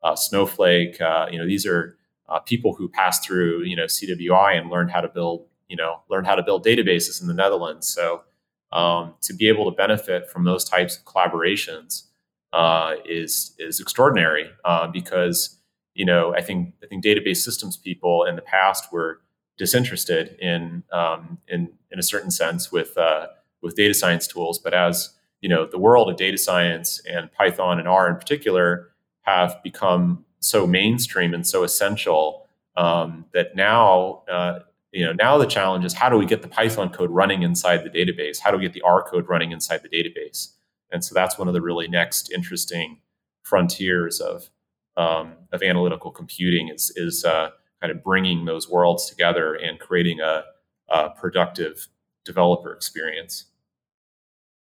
uh, 0.03 0.15
Snowflake. 0.15 0.99
Uh, 0.99 1.27
you 1.31 1.37
know, 1.37 1.45
these 1.45 1.65
are 1.65 1.97
uh, 2.27 2.39
people 2.39 2.73
who 2.73 2.89
passed 2.89 3.23
through 3.23 3.63
you 3.63 3.75
know 3.75 3.85
CWI 3.85 4.57
and 4.57 4.69
learned 4.69 4.91
how 4.91 5.01
to 5.01 5.07
build 5.07 5.45
you 5.67 5.75
know 5.75 6.01
learn 6.09 6.25
how 6.25 6.35
to 6.35 6.43
build 6.43 6.65
databases 6.65 7.21
in 7.21 7.27
the 7.27 7.33
Netherlands. 7.33 7.87
So 7.87 8.23
um, 8.71 9.13
to 9.21 9.33
be 9.33 9.47
able 9.47 9.69
to 9.69 9.75
benefit 9.75 10.29
from 10.29 10.43
those 10.43 10.63
types 10.63 10.97
of 10.97 11.05
collaborations 11.05 12.07
uh, 12.53 12.95
is 13.05 13.55
is 13.59 13.79
extraordinary 13.79 14.49
because 14.91 15.59
you 15.93 16.05
know 16.05 16.33
I 16.35 16.41
think 16.41 16.73
I 16.83 16.87
think 16.87 17.05
database 17.05 17.37
systems 17.37 17.77
people 17.77 18.23
in 18.23 18.35
the 18.35 18.41
past 18.41 18.91
were 18.91 19.21
disinterested 19.57 20.35
in 20.39 20.83
um, 20.91 21.37
in 21.47 21.73
in 21.91 21.99
a 21.99 22.03
certain 22.03 22.31
sense 22.31 22.71
with 22.71 22.97
with 23.61 23.75
data 23.75 23.93
science 23.93 24.27
tools. 24.27 24.59
But 24.59 24.73
as 24.73 25.09
you 25.41 25.49
know, 25.49 25.65
the 25.65 25.79
world 25.79 26.09
of 26.09 26.17
data 26.17 26.37
science 26.37 27.01
and 27.09 27.31
Python 27.31 27.79
and 27.79 27.87
R 27.87 28.09
in 28.09 28.15
particular 28.15 28.89
have 29.21 29.61
become 29.63 30.25
so 30.39 30.65
mainstream 30.65 31.33
and 31.33 31.45
so 31.45 31.63
essential 31.63 32.47
um, 32.75 33.25
that 33.33 33.55
now, 33.55 34.23
uh, 34.29 34.59
you 34.91 35.05
know, 35.05 35.13
now 35.13 35.37
the 35.37 35.45
challenge 35.45 35.85
is 35.85 35.93
how 35.93 36.09
do 36.09 36.17
we 36.17 36.25
get 36.25 36.41
the 36.41 36.47
Python 36.47 36.89
code 36.89 37.09
running 37.09 37.43
inside 37.43 37.83
the 37.83 37.89
database? 37.89 38.39
How 38.39 38.51
do 38.51 38.57
we 38.57 38.63
get 38.63 38.73
the 38.73 38.81
R 38.81 39.03
code 39.03 39.27
running 39.27 39.51
inside 39.51 39.81
the 39.83 39.89
database? 39.89 40.53
And 40.91 41.03
so 41.03 41.13
that's 41.13 41.37
one 41.37 41.47
of 41.47 41.53
the 41.53 41.61
really 41.61 41.87
next 41.87 42.31
interesting 42.31 42.99
frontiers 43.43 44.19
of 44.19 44.49
um, 44.97 45.33
of 45.51 45.63
analytical 45.63 46.11
computing 46.11 46.67
is 46.67 46.91
is 46.95 47.23
uh, 47.23 47.51
kind 47.81 47.91
of 47.91 48.03
bringing 48.03 48.45
those 48.45 48.69
worlds 48.69 49.09
together 49.09 49.55
and 49.55 49.79
creating 49.79 50.19
a, 50.19 50.43
a 50.89 51.09
productive 51.11 51.87
developer 52.25 52.73
experience. 52.73 53.45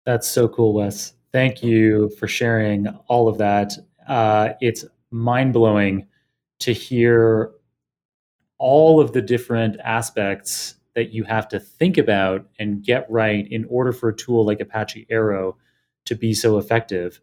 That's 0.06 0.28
so 0.28 0.48
cool, 0.48 0.74
Wes. 0.74 1.14
Thank 1.32 1.64
you 1.64 2.10
for 2.20 2.28
sharing 2.28 2.88
all 3.08 3.28
of 3.28 3.38
that. 3.38 3.74
Uh, 4.08 4.50
it's 4.60 4.86
mind 5.12 5.54
blowing 5.54 6.08
to 6.60 6.74
hear 6.74 7.52
all 8.58 9.00
of 9.00 9.14
the 9.14 9.22
different 9.22 9.78
aspects 9.84 10.76
that 10.96 11.12
you 11.12 11.24
have 11.24 11.48
to 11.50 11.60
think 11.60 11.98
about 11.98 12.46
and 12.60 12.84
get 12.84 13.10
right 13.10 13.48
in 13.50 13.66
order 13.70 13.92
for 13.92 14.10
a 14.10 14.16
tool 14.16 14.46
like 14.46 14.60
Apache 14.60 15.08
Arrow 15.10 15.58
to 16.06 16.16
be 16.16 16.34
so 16.34 16.58
effective. 16.58 17.20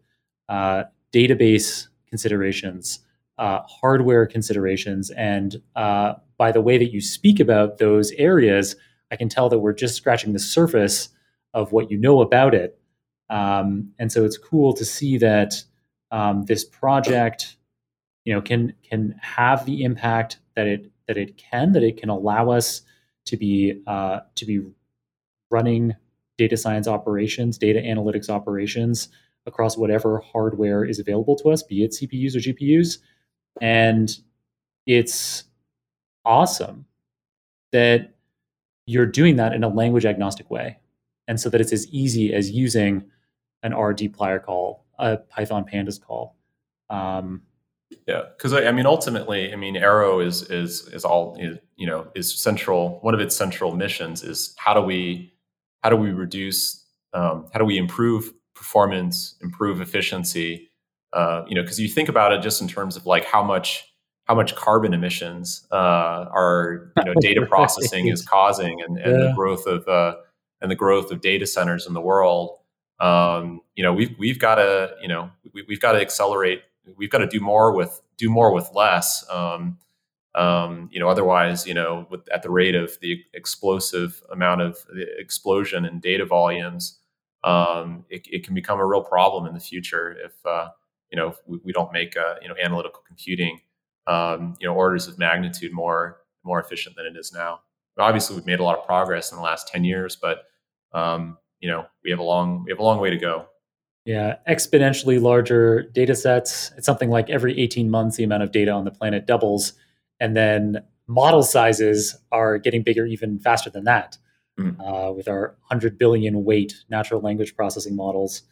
Uh, 0.49 0.83
database 1.13 1.87
considerations, 2.07 2.99
uh, 3.37 3.61
hardware 3.61 4.25
considerations, 4.25 5.09
and 5.11 5.61
uh, 5.75 6.13
by 6.37 6.51
the 6.51 6.61
way 6.61 6.77
that 6.77 6.91
you 6.91 6.99
speak 6.99 7.39
about 7.39 7.77
those 7.77 8.11
areas, 8.13 8.75
I 9.11 9.15
can 9.15 9.29
tell 9.29 9.49
that 9.49 9.59
we're 9.59 9.73
just 9.73 9.95
scratching 9.95 10.33
the 10.33 10.39
surface 10.39 11.09
of 11.53 11.71
what 11.71 11.91
you 11.91 11.97
know 11.97 12.21
about 12.21 12.53
it. 12.53 12.79
Um, 13.29 13.91
and 13.99 14.11
so 14.11 14.25
it's 14.25 14.37
cool 14.37 14.73
to 14.73 14.85
see 14.85 15.17
that 15.17 15.63
um, 16.11 16.45
this 16.45 16.65
project, 16.65 17.55
you 18.25 18.33
know, 18.33 18.41
can 18.41 18.73
can 18.83 19.15
have 19.21 19.65
the 19.65 19.83
impact 19.83 20.39
that 20.55 20.67
it 20.67 20.91
that 21.07 21.17
it 21.17 21.37
can, 21.37 21.71
that 21.73 21.83
it 21.83 21.97
can 21.97 22.09
allow 22.09 22.49
us 22.51 22.81
to 23.25 23.37
be 23.37 23.81
uh, 23.87 24.19
to 24.35 24.45
be 24.45 24.61
running 25.49 25.95
data 26.37 26.57
science 26.57 26.87
operations, 26.87 27.57
data 27.57 27.79
analytics 27.79 28.29
operations 28.29 29.09
across 29.45 29.77
whatever 29.77 30.19
hardware 30.19 30.83
is 30.83 30.99
available 30.99 31.35
to 31.35 31.49
us, 31.49 31.63
be 31.63 31.83
it 31.83 31.91
CPUs 31.91 32.35
or 32.35 32.39
GPUs. 32.39 32.99
And 33.59 34.15
it's 34.85 35.43
awesome 36.25 36.85
that 37.71 38.13
you're 38.85 39.05
doing 39.05 39.37
that 39.37 39.53
in 39.53 39.63
a 39.63 39.69
language 39.69 40.05
agnostic 40.05 40.49
way 40.49 40.77
and 41.31 41.39
so 41.39 41.49
that 41.49 41.61
it's 41.61 41.71
as 41.71 41.87
easy 41.93 42.33
as 42.33 42.51
using 42.51 43.05
an 43.63 43.71
R 43.71 43.93
dplyr 43.93 44.43
call, 44.43 44.85
a 44.99 45.15
Python 45.15 45.63
pandas 45.63 45.97
call. 45.97 46.35
Um, 46.89 47.43
yeah, 48.05 48.23
because 48.35 48.51
I, 48.51 48.65
I, 48.65 48.73
mean, 48.73 48.85
ultimately, 48.85 49.53
I 49.53 49.55
mean, 49.55 49.77
Arrow 49.77 50.19
is 50.19 50.41
is 50.49 50.89
is 50.89 51.05
all 51.05 51.37
is, 51.39 51.57
you 51.77 51.87
know 51.87 52.05
is 52.15 52.37
central. 52.37 52.99
One 52.99 53.13
of 53.13 53.21
its 53.21 53.33
central 53.33 53.73
missions 53.73 54.23
is 54.23 54.53
how 54.57 54.73
do 54.73 54.81
we 54.81 55.33
how 55.81 55.89
do 55.89 55.95
we 55.95 56.11
reduce 56.11 56.85
um, 57.13 57.47
how 57.53 57.59
do 57.59 57.65
we 57.65 57.77
improve 57.77 58.33
performance, 58.53 59.37
improve 59.41 59.79
efficiency. 59.79 60.69
Uh, 61.13 61.45
you 61.47 61.55
know, 61.55 61.61
because 61.61 61.79
you 61.79 61.87
think 61.87 62.09
about 62.09 62.33
it 62.33 62.41
just 62.41 62.61
in 62.61 62.67
terms 62.67 62.97
of 62.97 63.05
like 63.05 63.23
how 63.23 63.41
much 63.41 63.85
how 64.25 64.35
much 64.35 64.53
carbon 64.55 64.93
emissions 64.93 65.65
uh, 65.71 66.25
our 66.29 66.91
you 66.97 67.05
know, 67.05 67.13
data 67.21 67.45
processing 67.49 68.09
is 68.09 68.21
causing, 68.21 68.81
and, 68.81 68.97
and 68.97 69.13
yeah. 69.13 69.27
the 69.29 69.33
growth 69.33 69.65
of 69.65 69.87
uh, 69.87 70.15
and 70.61 70.69
the 70.69 70.75
growth 70.75 71.11
of 71.11 71.21
data 71.21 71.47
centers 71.47 71.87
in 71.87 71.93
the 71.93 72.01
world, 72.01 72.57
um, 72.99 73.61
you 73.75 73.83
know, 73.83 73.93
we've 73.93 74.15
we've 74.17 74.39
got 74.39 74.55
to 74.55 74.95
you 75.01 75.07
know 75.07 75.31
we, 75.53 75.63
have 75.69 75.79
got 75.79 75.93
to 75.93 76.01
accelerate. 76.01 76.61
We've 76.95 77.09
got 77.09 77.19
to 77.19 77.27
do 77.27 77.39
more 77.39 77.75
with 77.75 78.01
do 78.17 78.29
more 78.29 78.53
with 78.53 78.69
less. 78.73 79.25
Um, 79.29 79.79
um, 80.35 80.89
you 80.93 80.99
know, 80.99 81.09
otherwise, 81.09 81.67
you 81.67 81.73
know, 81.73 82.07
with, 82.09 82.21
at 82.29 82.41
the 82.41 82.49
rate 82.49 82.75
of 82.75 82.97
the 83.01 83.21
explosive 83.33 84.23
amount 84.31 84.61
of 84.61 84.77
the 84.93 85.05
explosion 85.19 85.83
in 85.83 85.99
data 85.99 86.25
volumes, 86.25 86.99
um, 87.43 88.05
it, 88.09 88.25
it, 88.31 88.45
can 88.45 88.53
become 88.53 88.79
a 88.79 88.85
real 88.85 89.03
problem 89.03 89.45
in 89.45 89.53
the 89.53 89.59
future 89.59 90.15
if 90.23 90.33
uh, 90.45 90.69
you 91.11 91.17
know 91.17 91.35
we, 91.47 91.59
we, 91.65 91.73
don't 91.73 91.91
make 91.91 92.15
uh, 92.15 92.35
you 92.41 92.47
know 92.47 92.55
analytical 92.63 93.01
computing 93.05 93.59
um, 94.07 94.55
you 94.59 94.67
know 94.67 94.75
orders 94.75 95.07
of 95.07 95.17
magnitude 95.17 95.73
more 95.73 96.21
more 96.43 96.61
efficient 96.61 96.95
than 96.95 97.05
it 97.05 97.17
is 97.17 97.33
now. 97.33 97.61
Obviously, 97.97 98.35
we've 98.35 98.45
made 98.45 98.59
a 98.59 98.63
lot 98.63 98.77
of 98.77 98.85
progress 98.85 99.31
in 99.31 99.37
the 99.37 99.43
last 99.43 99.67
ten 99.67 99.83
years, 99.83 100.15
but 100.15 100.43
um, 100.93 101.37
you 101.59 101.69
know 101.69 101.85
we 102.03 102.09
have 102.09 102.19
a 102.19 102.23
long 102.23 102.63
we 102.65 102.71
have 102.71 102.79
a 102.79 102.83
long 102.83 102.99
way 102.99 103.09
to 103.09 103.17
go. 103.17 103.45
Yeah, 104.05 104.37
exponentially 104.49 105.21
larger 105.21 105.83
data 105.83 106.15
sets. 106.15 106.71
It's 106.75 106.85
something 106.85 107.09
like 107.09 107.29
every 107.29 107.59
18 107.59 107.91
months, 107.91 108.17
the 108.17 108.23
amount 108.23 108.41
of 108.41 108.51
data 108.51 108.71
on 108.71 108.83
the 108.83 108.91
planet 108.91 109.27
doubles. 109.27 109.73
And 110.19 110.35
then 110.35 110.83
model 111.07 111.43
sizes 111.43 112.17
are 112.31 112.57
getting 112.57 112.81
bigger 112.81 113.05
even 113.05 113.37
faster 113.37 113.69
than 113.69 113.83
that 113.83 114.17
mm. 114.59 114.75
uh, 114.79 115.13
with 115.13 115.27
our 115.27 115.55
100 115.67 115.97
billion 115.97 116.43
weight 116.43 116.73
natural 116.89 117.21
language 117.21 117.55
processing 117.55 117.95
models. 117.95 118.43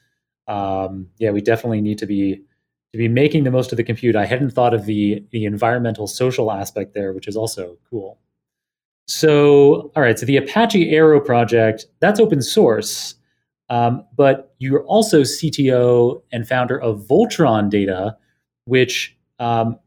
Um, 0.48 1.08
yeah, 1.18 1.32
we 1.32 1.42
definitely 1.42 1.82
need 1.82 1.98
to 2.00 2.06
be 2.06 2.44
to 2.92 2.98
be 2.98 3.08
making 3.08 3.44
the 3.44 3.52
most 3.52 3.72
of 3.72 3.78
the 3.78 3.84
compute. 3.84 4.16
I 4.16 4.26
hadn't 4.26 4.52
thought 4.52 4.74
of 4.74 4.86
the 4.86 5.24
the 5.32 5.46
environmental 5.46 6.08
social 6.08 6.52
aspect 6.52 6.94
there, 6.94 7.14
which 7.14 7.28
is 7.28 7.36
also 7.36 7.78
cool. 7.90 8.20
So, 9.10 9.91
all 9.95 10.03
right, 10.03 10.20
so 10.20 10.28
the 10.28 10.38
Apache 10.38 10.91
Arrow 10.91 11.20
project, 11.20 11.88
that's 11.99 12.20
open 12.20 12.43
source. 12.43 13.16
Um, 13.68 14.05
but 14.16 14.53
you're 14.60 14.86
also 14.86 15.22
CTO 15.22 16.22
and 16.32 16.47
founder 16.47 16.80
of 16.80 17.07
Voltron 17.07 17.72
Data, 17.72 18.16
which 18.66 19.18
um, 19.39 19.80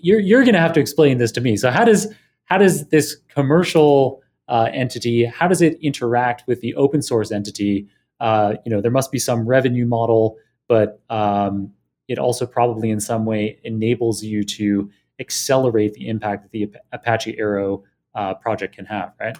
you're 0.00 0.20
you're 0.20 0.42
going 0.42 0.54
to 0.54 0.60
have 0.60 0.72
to 0.74 0.80
explain 0.80 1.18
this 1.18 1.32
to 1.32 1.40
me. 1.40 1.56
So 1.56 1.68
how 1.72 1.84
does 1.84 2.06
how 2.44 2.58
does 2.58 2.86
this 2.90 3.16
commercial 3.28 4.22
uh, 4.46 4.70
entity 4.72 5.24
how 5.24 5.48
does 5.48 5.60
it 5.60 5.76
interact 5.82 6.44
with 6.46 6.60
the 6.60 6.76
open 6.76 7.02
source 7.02 7.32
entity? 7.32 7.88
Uh, 8.20 8.54
you 8.64 8.70
know, 8.70 8.80
there 8.80 8.92
must 8.92 9.10
be 9.10 9.18
some 9.18 9.48
revenue 9.48 9.84
model, 9.84 10.36
but 10.68 11.00
um, 11.10 11.72
it 12.06 12.20
also 12.20 12.46
probably 12.46 12.88
in 12.88 13.00
some 13.00 13.24
way 13.24 13.58
enables 13.64 14.22
you 14.22 14.44
to 14.44 14.88
accelerate 15.18 15.94
the 15.94 16.06
impact 16.08 16.44
that 16.44 16.52
the 16.52 16.70
Apache 16.92 17.36
Arrow 17.36 17.82
uh, 18.16 18.34
project 18.34 18.74
can 18.74 18.86
have, 18.86 19.12
right? 19.20 19.36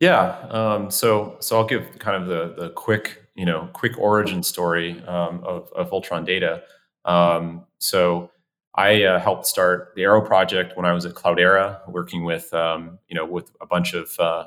Yeah. 0.00 0.38
Um, 0.48 0.90
so 0.90 1.36
so 1.40 1.58
I'll 1.58 1.66
give 1.66 1.98
kind 1.98 2.20
of 2.22 2.28
the 2.28 2.54
the 2.62 2.70
quick 2.70 3.26
you 3.34 3.44
know 3.44 3.68
quick 3.74 3.98
origin 3.98 4.42
story 4.42 5.00
um, 5.06 5.42
of, 5.44 5.70
of 5.74 5.90
Voltron 5.90 6.24
Data. 6.24 6.62
Um, 7.04 7.66
so 7.78 8.30
I 8.74 9.02
uh, 9.02 9.18
helped 9.18 9.46
start 9.46 9.92
the 9.96 10.04
Arrow 10.04 10.24
project 10.24 10.76
when 10.76 10.86
I 10.86 10.92
was 10.92 11.04
at 11.04 11.14
Cloudera, 11.14 11.86
working 11.88 12.24
with 12.24 12.52
um, 12.54 12.98
you 13.08 13.14
know 13.14 13.26
with 13.26 13.50
a 13.60 13.66
bunch 13.66 13.92
of 13.92 14.18
uh, 14.18 14.44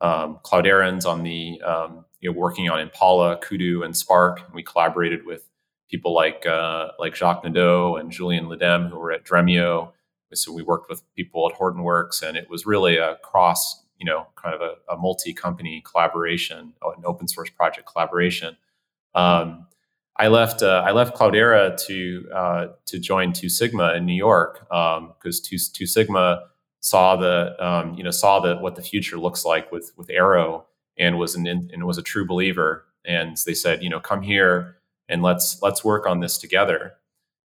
um, 0.00 0.38
Clouderans 0.44 1.04
on 1.04 1.22
the 1.22 1.60
um, 1.62 2.04
you 2.20 2.30
know 2.30 2.38
working 2.38 2.70
on 2.70 2.80
Impala, 2.80 3.36
Kudu, 3.38 3.82
and 3.82 3.96
Spark. 3.96 4.40
And 4.46 4.54
we 4.54 4.62
collaborated 4.62 5.26
with 5.26 5.48
people 5.90 6.14
like 6.14 6.46
uh, 6.46 6.88
like 6.98 7.14
Jacques 7.14 7.44
Nadeau 7.44 7.96
and 7.96 8.10
Julien 8.10 8.48
Le 8.48 8.56
Dem 8.56 8.88
who 8.88 8.98
were 8.98 9.12
at 9.12 9.24
Dremio. 9.24 9.92
So 10.38 10.52
we 10.52 10.62
worked 10.62 10.88
with 10.88 11.02
people 11.14 11.48
at 11.50 11.58
Hortonworks, 11.58 12.22
and 12.22 12.36
it 12.36 12.48
was 12.50 12.66
really 12.66 12.96
a 12.96 13.16
cross 13.22 13.82
you 13.98 14.06
know 14.06 14.26
kind 14.36 14.54
of 14.54 14.60
a, 14.60 14.92
a 14.92 14.96
multi-company 14.96 15.82
collaboration, 15.90 16.74
an 16.82 17.04
open 17.04 17.28
source 17.28 17.50
project 17.50 17.88
collaboration. 17.90 18.56
Um, 19.14 19.66
I 20.16 20.28
left 20.28 20.62
uh, 20.62 20.82
I 20.86 20.92
left 20.92 21.16
Cloudera 21.16 21.76
to 21.86 22.28
uh, 22.34 22.66
to 22.86 22.98
join 22.98 23.32
Two 23.32 23.48
Sigma 23.48 23.94
in 23.94 24.06
New 24.06 24.14
York 24.14 24.60
because 24.68 25.38
um, 25.38 25.44
Two, 25.44 25.58
Two 25.72 25.86
Sigma 25.86 26.44
saw 26.80 27.16
the 27.16 27.56
um, 27.64 27.94
you 27.94 28.04
know 28.04 28.10
saw 28.10 28.40
the 28.40 28.56
what 28.56 28.76
the 28.76 28.82
future 28.82 29.18
looks 29.18 29.44
like 29.44 29.72
with 29.72 29.92
with 29.96 30.10
Arrow 30.10 30.66
and 30.98 31.18
was 31.18 31.34
an 31.34 31.46
and 31.46 31.84
was 31.84 31.98
a 31.98 32.02
true 32.02 32.26
believer. 32.26 32.86
And 33.06 33.36
they 33.44 33.54
said, 33.54 33.82
you 33.82 33.90
know, 33.90 34.00
come 34.00 34.22
here 34.22 34.76
and 35.08 35.22
let's 35.22 35.60
let's 35.62 35.84
work 35.84 36.06
on 36.06 36.20
this 36.20 36.38
together. 36.38 36.94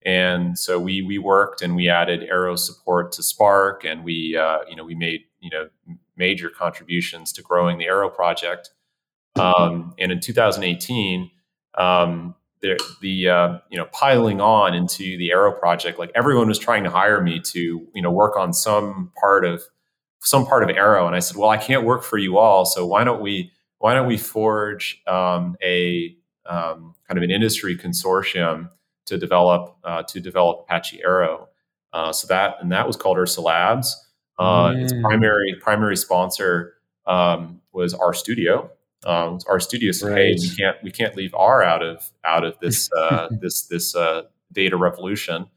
And 0.06 0.58
so 0.58 0.80
we 0.80 1.01
we 1.01 1.18
worked 1.18 1.62
and 1.62 1.76
we 1.76 1.89
added 1.89 2.24
Arrow 2.24 2.56
support 2.56 3.12
to 3.14 3.24
Spark, 3.24 3.86
and 3.86 4.04
we 4.04 4.38
uh, 4.38 4.60
you 4.70 4.76
know 4.76 4.84
we 4.84 4.95
made 4.95 5.22
you 5.39 5.49
know 5.49 5.70
major 6.18 6.49
contributions 6.49 7.32
to 7.34 7.41
growing 7.41 7.78
the 7.78 7.86
Arrow 7.86 8.10
project. 8.10 8.72
Um, 9.36 9.95
and 9.97 10.12
in 10.12 10.20
2018, 10.20 11.32
um, 11.76 12.36
the, 12.62 12.80
the 13.01 13.30
uh, 13.30 13.58
you 13.70 13.78
know 13.78 13.86
piling 13.91 14.41
on 14.41 14.74
into 14.74 15.18
the 15.18 15.32
Arrow 15.32 15.51
project, 15.51 15.99
like 15.99 16.12
everyone 16.16 16.47
was 16.47 16.60
trying 16.60 16.84
to 16.84 16.89
hire 16.89 17.22
me 17.22 17.39
to 17.39 17.88
you 17.93 18.01
know 18.01 18.12
work 18.12 18.38
on 18.38 18.54
some 18.54 19.12
part 19.20 19.45
of 19.45 19.62
some 20.20 20.45
part 20.45 20.64
of 20.64 20.70
Arrow, 20.70 21.06
and 21.08 21.16
I 21.16 21.20
said, 21.20 21.38
well, 21.38 21.49
I 21.49 21.58
can't 21.58 21.84
work 21.84 22.04
for 22.04 22.18
you 22.18 22.38
all, 22.38 22.66
so 22.66 22.86
why 22.86 23.04
don't 23.04 23.22
we 23.22 23.51
why 23.80 23.93
don't 23.93 24.08
we 24.08 24.18
forge 24.18 25.01
um, 25.08 25.58
a 25.62 26.16
um, 26.45 26.95
kind 27.08 27.18
of 27.18 27.24
an 27.24 27.32
industry 27.32 27.78
consortium 27.78 28.70
to 29.06 29.18
develop 29.18 29.78
uh, 29.84 30.04
to 30.04 30.20
develop 30.20 30.62
Apache 30.62 31.01
Arrow. 31.04 31.49
Uh, 31.91 32.12
so 32.12 32.28
that 32.28 32.56
and 32.62 32.72
that 32.72 32.88
was 32.88 32.95
called 32.95 33.18
Ursa 33.18 33.41
Labs. 33.41 34.08
Uh, 34.39 34.70
mm. 34.70 34.84
Its 34.84 34.93
primary 35.01 35.56
primary 35.62 35.95
sponsor 35.95 36.76
um, 37.06 37.62
was 37.72 37.93
RStudio. 37.93 38.70
Um, 39.06 39.39
RStudio 39.39 39.93
said, 39.93 40.12
right. 40.12 40.18
"Hey, 40.18 40.36
we 40.39 40.56
can't 40.56 40.78
we 40.84 40.91
can't 40.91 41.16
leave 41.16 41.34
R 41.36 41.62
out 41.64 41.84
of 41.84 42.10
out 42.24 42.43
of 42.43 42.58
this 42.60 42.89
uh, 42.97 43.30
this 43.41 43.64
this 43.64 43.95
uh, 43.95 44.24
data 44.51 44.78
revolution." 44.78 45.47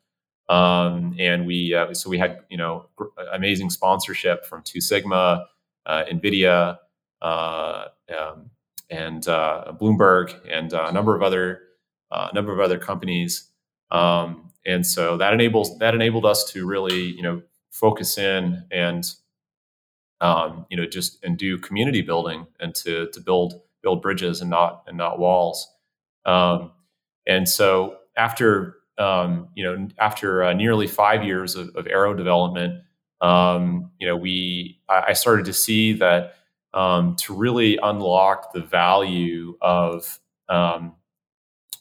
Um, 0.49 1.16
and 1.18 1.47
we 1.47 1.74
uh, 1.74 1.94
so 1.94 2.11
we 2.11 2.18
had 2.18 2.40
you 2.49 2.57
know 2.57 2.86
gr- 2.97 3.07
amazing 3.32 3.70
sponsorship 3.70 4.44
from 4.44 4.62
Two 4.62 4.80
Sigma, 4.80 5.47
uh, 5.86 6.05
Nvidia, 6.11 6.78
uh, 7.22 7.84
um, 8.16 8.51
and 8.90 9.26
uh, 9.26 9.72
Bloomberg, 9.80 10.34
and 10.51 10.72
a 10.72 10.92
number 10.92 11.16
of 11.16 11.22
other 11.22 11.62
a 12.11 12.32
number 12.34 12.52
of 12.52 12.61
other 12.61 12.78
companies. 12.78 13.50
Um, 13.90 14.46
and 14.66 14.84
so 14.84 15.16
that 15.16 15.32
enables 15.32 15.78
that 15.78 15.94
enabled 15.94 16.26
us 16.26 16.44
to 16.52 16.66
really 16.66 17.00
you 17.00 17.22
know 17.22 17.40
focus 17.70 18.18
in 18.18 18.64
and 18.70 19.11
um, 20.20 20.66
you 20.68 20.76
know 20.76 20.86
just 20.86 21.22
and 21.24 21.38
do 21.38 21.57
community 21.59 22.02
building 22.02 22.46
and 22.61 22.74
to 22.74 23.09
to 23.12 23.20
build 23.20 23.61
build 23.82 24.02
bridges 24.02 24.40
and 24.40 24.50
not 24.50 24.82
and 24.86 24.98
not 24.98 25.18
walls 25.18 25.72
um, 26.26 26.72
and 27.26 27.48
so 27.48 27.98
after 28.16 28.76
um, 28.98 29.48
you 29.54 29.62
know 29.62 29.88
after 29.98 30.42
uh, 30.42 30.52
nearly 30.52 30.86
five 30.86 31.22
years 31.22 31.54
of, 31.54 31.74
of 31.76 31.86
arrow 31.86 32.14
development 32.14 32.82
um, 33.20 33.90
you 33.98 34.07
know 34.07 34.16
we 34.16 34.80
I, 34.88 35.04
I, 35.09 35.12
started 35.12 35.46
to 35.46 35.52
see 35.52 35.92
that 35.94 36.34
um, 36.74 37.16
to 37.16 37.34
really 37.34 37.78
unlock 37.82 38.52
the 38.52 38.61
value 38.61 39.57
of 39.61 40.18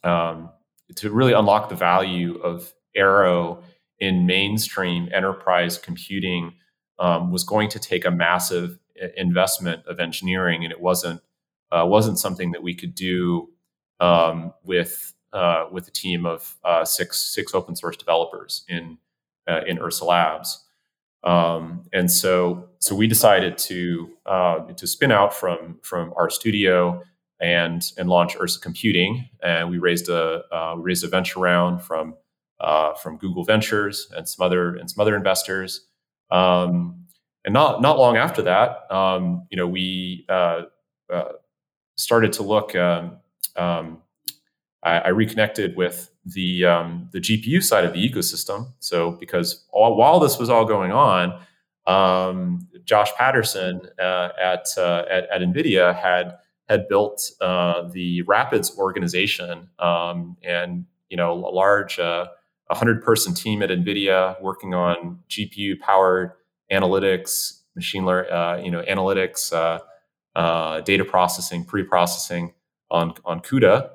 um, 0.06 0.49
to 0.95 1.12
really 1.12 1.34
unlock 1.34 1.70
the 1.70 1.76
value 1.76 2.38
of 2.38 2.74
arrow 2.95 3.62
in 3.99 4.26
mainstream 4.26 5.10
enterprise 5.14 5.78
computing 5.78 6.53
um, 6.99 7.32
was 7.32 7.43
going 7.43 7.70
to 7.70 7.80
take 7.80 8.06
a 8.06 8.12
massive 8.12 8.78
investment 9.18 9.86
of 9.88 9.99
engineering, 9.99 10.64
and 10.64 10.72
it 10.72 10.80
wasn't 10.80 11.22
uh, 11.72 11.86
wasn't 11.86 12.20
something 12.20 12.51
that 12.51 12.64
we 12.64 12.74
could 12.74 12.95
do 12.95 13.49
um, 13.99 14.53
with 14.64 15.14
uh, 15.34 15.66
with 15.72 15.88
a 15.88 15.91
team 15.91 16.26
of 16.26 16.56
uh, 16.64 16.86
six 16.86 17.20
six 17.22 17.53
open 17.53 17.76
source 17.76 17.97
developers 17.97 18.64
in 18.70 18.97
uh, 19.47 19.62
in 19.68 19.80
Ursa 19.80 20.06
Labs. 20.06 20.64
Um, 21.24 21.86
and 21.91 22.10
so 22.10 22.70
so 22.80 22.95
we 22.95 23.08
decided 23.08 23.58
to 23.58 24.10
uh, 24.26 24.60
to 24.60 24.88
spin 24.88 25.12
out 25.12 25.34
from 25.34 25.80
from 25.82 26.12
RStudio 26.12 27.01
and 27.40 27.84
and 27.98 28.10
launch 28.10 28.36
Ursa 28.40 28.60
Computing, 28.60 29.30
and 29.44 29.70
we 29.70 29.78
raised 29.78 30.10
a 30.10 30.44
uh, 30.52 30.74
we 30.78 30.84
raised 30.84 31.04
a 31.04 31.08
venture 31.08 31.40
round 31.40 31.82
from 31.82 32.16
uh, 32.60 32.94
from 32.94 33.18
Google 33.18 33.44
Ventures 33.44 34.12
and 34.16 34.28
some 34.28 34.46
other 34.46 34.76
and 34.76 34.90
some 34.90 35.02
other 35.02 35.16
investors. 35.16 35.88
Um, 36.32 37.06
and 37.44 37.54
not 37.54 37.82
not 37.82 37.98
long 37.98 38.18
after 38.18 38.42
that, 38.44 38.92
um, 38.92 39.48
you 39.52 39.58
know, 39.58 39.68
we 39.68 40.26
uh, 40.30 40.64
uh, 41.14 41.32
started 41.96 42.34
to 42.34 42.44
look. 42.44 42.76
Um, 42.76 43.18
um 43.56 44.02
I, 44.84 45.00
I, 45.00 45.08
reconnected 45.10 45.76
with 45.76 46.12
the 46.26 46.66
um, 46.66 47.10
the 47.12 47.20
GPU 47.20 47.64
side 47.64 47.86
of 47.86 47.94
the 47.94 48.10
ecosystem. 48.10 48.72
So 48.80 49.12
because 49.12 49.66
all, 49.72 49.98
while 49.98 50.20
this 50.20 50.38
was 50.38 50.50
all 50.50 50.66
going 50.66 50.92
on, 50.92 51.40
um, 51.88 52.68
Josh 52.84 53.12
Patterson 53.16 53.82
uh, 54.00 54.30
at, 54.42 54.68
uh, 54.78 55.04
at, 55.10 55.30
at 55.30 55.42
NVIDIA 55.42 55.96
had 55.96 56.38
had 56.68 56.88
built 56.88 57.32
uh, 57.41 57.88
the 57.89 58.22
Rapids 58.24 58.78
organization, 58.78 59.70
and 59.80 60.86
you 61.09 61.18
know, 61.18 61.34
a 61.34 61.51
large 61.51 61.99
uh, 61.99 62.28
hundred 62.70 63.01
person 63.03 63.34
team 63.34 63.61
at 63.61 63.70
NVIDIA 63.70 64.41
working 64.41 64.74
on 64.74 65.20
GPU 65.30 65.80
powered 65.80 66.32
analytics, 66.72 67.61
machine 67.76 68.05
learning, 68.05 68.32
uh, 68.32 68.61
you 68.63 68.72
know, 68.72 68.82
analytics, 68.84 69.53
uh, 69.53 69.80
uh, 70.36 70.82
data 70.82 71.05
processing, 71.05 71.63
pre-processing 71.63 72.53
on 72.89 73.13
on 73.24 73.39
CUDA, 73.39 73.89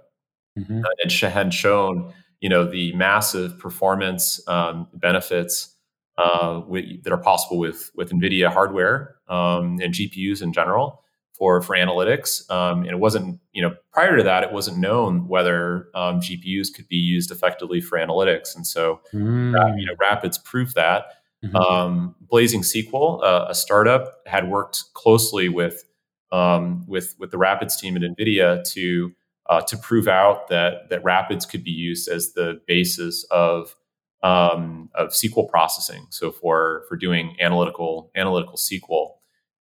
mm-hmm. 0.58 0.82
and 1.02 1.12
had 1.12 1.52
shown 1.52 2.12
you 2.40 2.48
know 2.48 2.64
the 2.64 2.92
massive 2.94 3.58
performance 3.58 4.40
um, 4.48 4.86
benefits 4.94 5.74
uh, 6.16 6.62
with, 6.66 7.02
that 7.04 7.12
are 7.12 7.18
possible 7.18 7.58
with 7.58 7.90
with 7.94 8.10
NVIDIA 8.10 8.52
hardware 8.52 9.16
um, 9.28 9.78
and 9.82 9.92
GPUs 9.92 10.42
in 10.42 10.52
general 10.52 11.02
for 11.40 11.62
for 11.62 11.74
analytics. 11.74 12.48
Um, 12.50 12.82
and 12.82 12.90
it 12.90 12.98
wasn't, 12.98 13.40
you 13.52 13.62
know, 13.62 13.74
prior 13.92 14.18
to 14.18 14.22
that, 14.22 14.42
it 14.42 14.52
wasn't 14.52 14.76
known 14.76 15.26
whether 15.26 15.88
um, 15.94 16.20
GPUs 16.20 16.68
could 16.72 16.86
be 16.86 16.96
used 16.96 17.30
effectively 17.30 17.80
for 17.80 17.98
analytics. 17.98 18.54
And 18.54 18.66
so, 18.66 19.00
mm. 19.14 19.58
uh, 19.58 19.74
you 19.74 19.86
know, 19.86 19.94
Rapids 19.98 20.36
proved 20.36 20.74
that. 20.74 21.06
Mm-hmm. 21.42 21.56
Um, 21.56 22.14
Blazing 22.20 22.60
SQL, 22.60 23.24
uh, 23.24 23.46
a 23.48 23.54
startup, 23.54 24.18
had 24.26 24.50
worked 24.50 24.84
closely 24.92 25.48
with 25.48 25.82
um, 26.30 26.84
with 26.86 27.16
with 27.18 27.30
the 27.30 27.38
Rapids 27.38 27.80
team 27.80 27.96
at 27.96 28.02
NVIDIA 28.02 28.62
to 28.72 29.12
uh, 29.48 29.62
to 29.62 29.78
prove 29.78 30.08
out 30.08 30.48
that 30.48 30.90
that 30.90 31.02
Rapids 31.02 31.46
could 31.46 31.64
be 31.64 31.70
used 31.70 32.06
as 32.06 32.34
the 32.34 32.60
basis 32.66 33.24
of 33.30 33.74
um, 34.22 34.90
of 34.94 35.08
SQL 35.08 35.48
processing. 35.48 36.06
So 36.10 36.30
for 36.30 36.84
for 36.90 36.96
doing 36.96 37.34
analytical 37.40 38.10
analytical 38.14 38.58
SQL, 38.58 39.12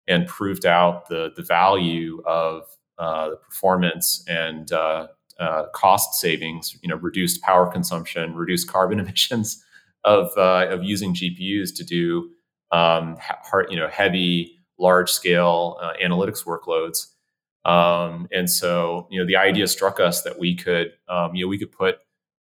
and 0.09 0.27
proved 0.27 0.65
out 0.65 1.07
the 1.07 1.31
the 1.35 1.43
value 1.43 2.21
of 2.25 2.63
uh, 2.97 3.29
the 3.29 3.37
performance 3.37 4.25
and 4.27 4.71
uh, 4.73 5.07
uh, 5.39 5.67
cost 5.73 6.19
savings. 6.19 6.77
You 6.81 6.89
know, 6.89 6.95
reduced 6.97 7.41
power 7.41 7.71
consumption, 7.71 8.35
reduced 8.35 8.67
carbon 8.67 8.99
emissions 9.03 9.63
of 10.03 10.31
uh, 10.35 10.67
of 10.69 10.83
using 10.83 11.13
GPUs 11.13 11.73
to 11.75 11.85
do 11.85 12.31
um, 12.71 13.17
hard, 13.21 13.67
you 13.69 13.77
know 13.77 13.87
heavy 13.87 14.59
large 14.79 15.11
scale 15.11 15.77
uh, 15.81 15.93
analytics 16.03 16.45
workloads. 16.45 17.07
Um, 17.65 18.27
and 18.31 18.49
so, 18.49 19.07
you 19.11 19.19
know, 19.19 19.25
the 19.25 19.35
idea 19.35 19.67
struck 19.67 19.99
us 19.99 20.23
that 20.23 20.39
we 20.39 20.55
could, 20.55 20.93
um, 21.09 21.35
you 21.35 21.45
know, 21.45 21.49
we 21.49 21.57
could 21.57 21.71
put, 21.71 21.99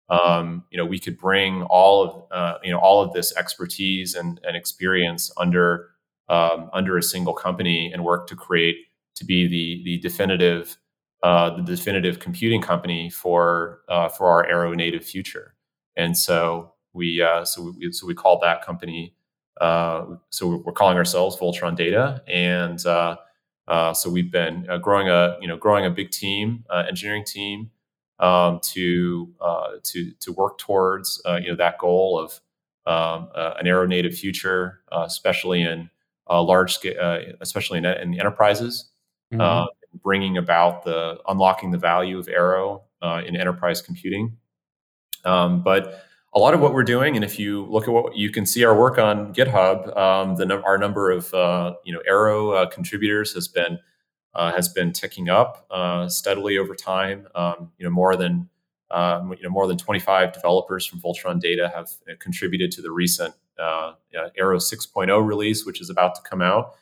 um, 0.09 0.65
you 0.71 0.79
know, 0.79 0.87
we 0.87 0.99
could 0.99 1.19
bring 1.19 1.65
all 1.65 2.03
of, 2.05 2.25
uh, 2.31 2.59
you 2.63 2.71
know, 2.71 2.79
all 2.79 3.03
of 3.03 3.13
this 3.13 3.37
expertise 3.37 4.15
and, 4.15 4.41
and 4.47 4.57
experience 4.57 5.31
under 5.37 5.89
um, 6.29 6.71
under 6.73 6.97
a 6.97 7.03
single 7.03 7.35
company 7.35 7.91
and 7.93 8.05
work 8.05 8.27
to 8.29 8.37
create 8.37 8.77
to 9.17 9.25
be 9.25 9.47
the 9.47 9.83
the 9.85 9.99
definitive 9.99 10.77
uh, 11.23 11.57
the 11.57 11.63
definitive 11.63 12.21
computing 12.21 12.63
company 12.63 13.11
for 13.11 13.81
uh, 13.89 14.09
for 14.09 14.29
our 14.29 14.47
Arrow 14.47 14.73
native 14.75 15.05
future. 15.05 15.55
And 15.97 16.17
so 16.17 16.75
we 16.93 17.23
uh, 17.23 17.45
so 17.45 17.75
we 17.79 17.93
so 17.93 18.07
we 18.07 18.15
called 18.15 18.41
that 18.43 18.65
company 18.65 19.15
uh, 19.61 20.07
so 20.31 20.63
we're 20.65 20.73
calling 20.73 20.97
ourselves 20.97 21.37
Voltron 21.37 21.75
Data, 21.77 22.23
and 22.27 22.85
uh, 22.87 23.17
uh, 23.67 23.93
so 23.93 24.09
we've 24.09 24.31
been 24.31 24.67
growing 24.83 25.09
a 25.09 25.37
you 25.41 25.49
know 25.49 25.57
growing 25.57 25.85
a 25.85 25.91
big 25.91 26.11
team, 26.11 26.65
engineering 26.89 27.25
team, 27.25 27.71
um, 28.21 28.61
to 28.63 29.33
to 29.83 30.13
to 30.21 30.33
work 30.33 30.59
towards 30.59 31.21
you 31.43 31.49
know 31.49 31.57
that 31.57 31.79
goal 31.79 32.19
of 32.19 32.41
um, 32.87 33.29
an 33.35 33.67
arrow 33.67 33.87
native 33.87 34.15
future, 34.15 34.81
especially 34.93 35.63
in 35.63 35.91
large 36.31 36.75
scale, 36.75 37.21
especially 37.41 37.79
in, 37.79 37.85
in 37.85 38.11
the 38.11 38.21
enterprises, 38.21 38.91
mm-hmm. 39.33 39.67
bringing 40.03 40.37
about 40.37 40.85
the 40.85 41.19
unlocking 41.29 41.71
the 41.71 41.79
value 41.79 42.19
of 42.19 42.29
Arrow 42.29 42.83
in 43.27 43.37
enterprise 43.37 43.81
computing. 43.81 44.37
Um, 45.25 45.63
but 45.63 46.05
a 46.35 46.39
lot 46.39 46.55
of 46.55 46.61
what 46.61 46.75
we're 46.75 46.85
doing, 46.85 47.17
and 47.17 47.25
if 47.25 47.39
you 47.39 47.65
look 47.67 47.89
at 47.89 47.91
what 47.91 48.17
you 48.17 48.31
can 48.31 48.45
see 48.45 48.65
our 48.65 48.79
work 48.79 48.99
on 48.99 49.33
GitHub, 49.33 49.97
um, 49.97 50.37
the 50.37 50.63
our 50.63 50.79
number 50.79 51.11
of 51.11 51.33
uh, 51.33 51.75
you 51.85 51.93
know 51.93 52.01
Arrow 52.07 52.51
uh, 52.51 52.67
contributors 52.67 53.33
has 53.35 53.49
been 53.49 53.79
uh, 54.35 54.53
has 54.53 54.69
been 54.69 54.93
ticking 54.93 55.29
up 55.29 55.67
uh, 55.71 56.09
steadily 56.09 56.59
over 56.59 56.75
time. 56.75 57.27
Um, 57.35 57.73
you 57.79 57.85
know 57.85 57.91
more 57.91 58.15
than 58.15 58.49
um, 58.91 59.33
you 59.33 59.43
know 59.43 59.51
more 59.51 59.67
than 59.67 59.79
25 59.79 60.33
developers 60.33 60.87
from 60.87 61.01
Voltron 61.01 61.41
Data 61.41 61.73
have 61.75 61.91
uh, 62.09 62.15
contributed 62.19 62.71
to 62.73 62.83
the 62.83 62.91
recent 62.91 63.35
uh, 63.59 63.93
Arrow 64.37 64.59
6.0 64.59 65.27
release, 65.27 65.67
which 65.67 65.81
is 65.81 65.91
about 65.91 66.15
to 66.15 66.21
come 66.23 66.43
out. 66.43 66.75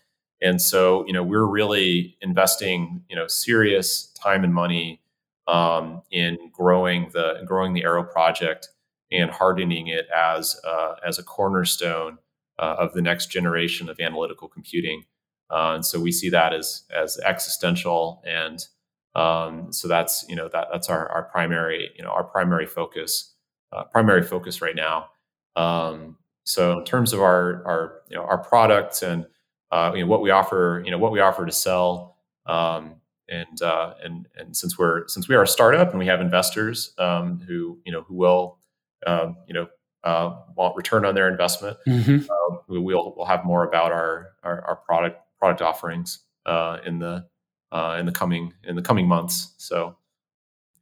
And 0.43 0.61
so 0.61 1.07
you 1.07 1.12
know 1.12 1.22
we're 1.22 1.47
really 1.47 2.16
investing 2.20 3.03
you 3.09 3.16
know 3.16 3.27
serious 3.27 4.12
time 4.12 4.45
and 4.45 4.55
money 4.55 5.01
um, 5.49 6.03
in 6.11 6.37
growing 6.53 7.11
the 7.12 7.43
growing 7.47 7.72
the 7.72 7.85
Arrow 7.85 8.05
project 8.05 8.68
and 9.11 9.31
hardening 9.31 9.87
it 9.87 10.07
as 10.14 10.61
uh, 10.64 10.95
as 11.07 11.18
a 11.18 11.22
cornerstone 11.22 12.18
uh, 12.59 12.77
of 12.79 12.93
the 12.93 13.03
next 13.03 13.31
generation 13.31 13.89
of 13.89 14.01
analytical 14.01 14.49
computing. 14.49 15.05
Uh, 15.51 15.74
and 15.74 15.87
so 15.87 16.01
we 16.01 16.11
see 16.11 16.29
that 16.31 16.53
as 16.53 16.83
as 16.95 17.18
existential, 17.24 18.22
and 18.27 18.66
um, 19.14 19.72
so 19.72 19.87
that's 19.87 20.24
you 20.29 20.35
know 20.35 20.49
that 20.49 20.68
that's 20.72 20.91
our, 20.91 21.09
our 21.09 21.22
primary 21.24 21.91
you 21.97 22.03
know 22.03 22.11
our 22.11 22.24
primary 22.24 22.66
focus 22.66 23.35
uh, 23.72 23.85
primary 23.85 24.22
focus 24.22 24.61
right 24.61 24.77
now. 24.77 25.07
Um, 25.55 26.16
so 26.47 26.78
in 26.78 26.84
terms 26.84 27.12
of 27.12 27.20
our 27.20 27.62
our 27.66 28.01
you 28.09 28.16
know 28.16 28.22
our 28.22 28.38
products 28.38 29.03
and 29.03 29.26
uh, 29.70 29.92
you 29.94 30.03
know 30.03 30.07
what 30.07 30.22
we 30.22 30.30
offer 30.30 30.82
you 30.84 30.90
know 30.90 30.99
what 30.99 31.12
we 31.12 31.20
offer 31.20 31.44
to 31.44 31.53
sell. 31.53 32.16
Um, 32.47 32.97
and 33.28 33.61
uh, 33.61 33.94
and 34.05 34.28
and 34.36 34.57
since 34.57 34.78
we're 34.78 35.09
since 35.09 35.28
we 35.28 35.34
are 35.34 35.42
a 35.42 35.49
startup 35.49 35.90
and 35.90 35.99
we 35.99 36.07
have 36.07 36.20
investors 36.20 36.94
um, 36.99 37.40
who 37.40 37.78
you 37.84 37.90
know 37.90 38.03
who 38.03 38.14
will 38.14 38.61
um, 39.07 39.36
you 39.47 39.55
know, 39.55 39.68
uh, 40.05 40.36
want 40.57 40.76
return 40.76 41.05
on 41.05 41.14
their 41.14 41.28
investment. 41.28 41.76
Mm-hmm. 41.86 42.30
Uh, 42.30 42.57
we, 42.68 42.78
will 42.78 43.14
we'll 43.16 43.26
have 43.26 43.44
more 43.44 43.64
about 43.64 43.92
our 43.92 44.32
our, 44.42 44.62
our 44.64 44.76
product 44.76 45.20
product 45.38 45.62
offerings 45.62 46.20
uh, 46.47 46.78
in 46.84 46.99
the 46.99 47.26
uh, 47.72 47.97
in 47.99 48.07
the 48.07 48.12
coming 48.12 48.53
in 48.64 48.76
the 48.76 48.82
coming 48.82 49.09
months. 49.09 49.55
So 49.59 49.97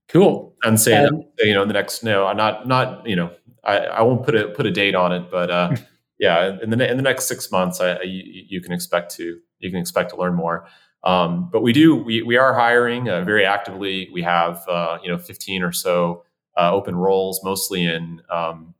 cool. 0.08 0.54
And 0.62 0.78
say 0.78 0.96
um, 0.96 1.24
you 1.38 1.54
know 1.54 1.62
in 1.62 1.68
the 1.68 1.74
next 1.74 2.02
no, 2.02 2.30
not 2.32 2.68
not 2.68 3.06
you 3.06 3.16
know 3.16 3.30
I, 3.64 3.78
I 3.78 4.02
won't 4.02 4.24
put 4.24 4.34
a 4.34 4.48
put 4.48 4.66
a 4.66 4.70
date 4.70 4.94
on 4.94 5.12
it, 5.12 5.30
but 5.30 5.50
uh, 5.50 5.76
yeah, 6.18 6.58
in 6.62 6.70
the 6.70 6.90
in 6.90 6.96
the 6.96 7.02
next 7.02 7.26
six 7.26 7.50
months, 7.50 7.80
I, 7.80 7.92
I, 7.92 8.02
you, 8.02 8.60
can 8.60 8.72
expect 8.72 9.14
to 9.16 9.38
you 9.58 9.70
can 9.70 9.78
expect 9.80 10.10
to 10.10 10.16
learn 10.16 10.34
more. 10.34 10.66
Um, 11.02 11.48
but 11.50 11.62
we 11.62 11.72
do 11.72 11.96
we 11.96 12.22
we 12.22 12.36
are 12.36 12.54
hiring 12.54 13.08
uh, 13.08 13.22
very 13.24 13.44
actively. 13.44 14.08
We 14.12 14.22
have 14.22 14.64
uh, 14.68 14.98
you 15.02 15.10
know 15.10 15.18
15 15.18 15.62
or 15.62 15.72
so 15.72 16.24
uh, 16.56 16.72
open 16.72 16.96
roles, 16.96 17.42
mostly 17.44 17.86
in 17.86 18.22
um, 18.30 18.74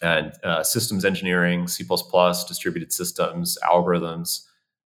and 0.00 0.32
uh, 0.42 0.64
systems 0.64 1.04
engineering, 1.04 1.68
C++, 1.68 1.84
distributed 1.84 2.92
systems, 2.92 3.56
algorithms. 3.62 4.46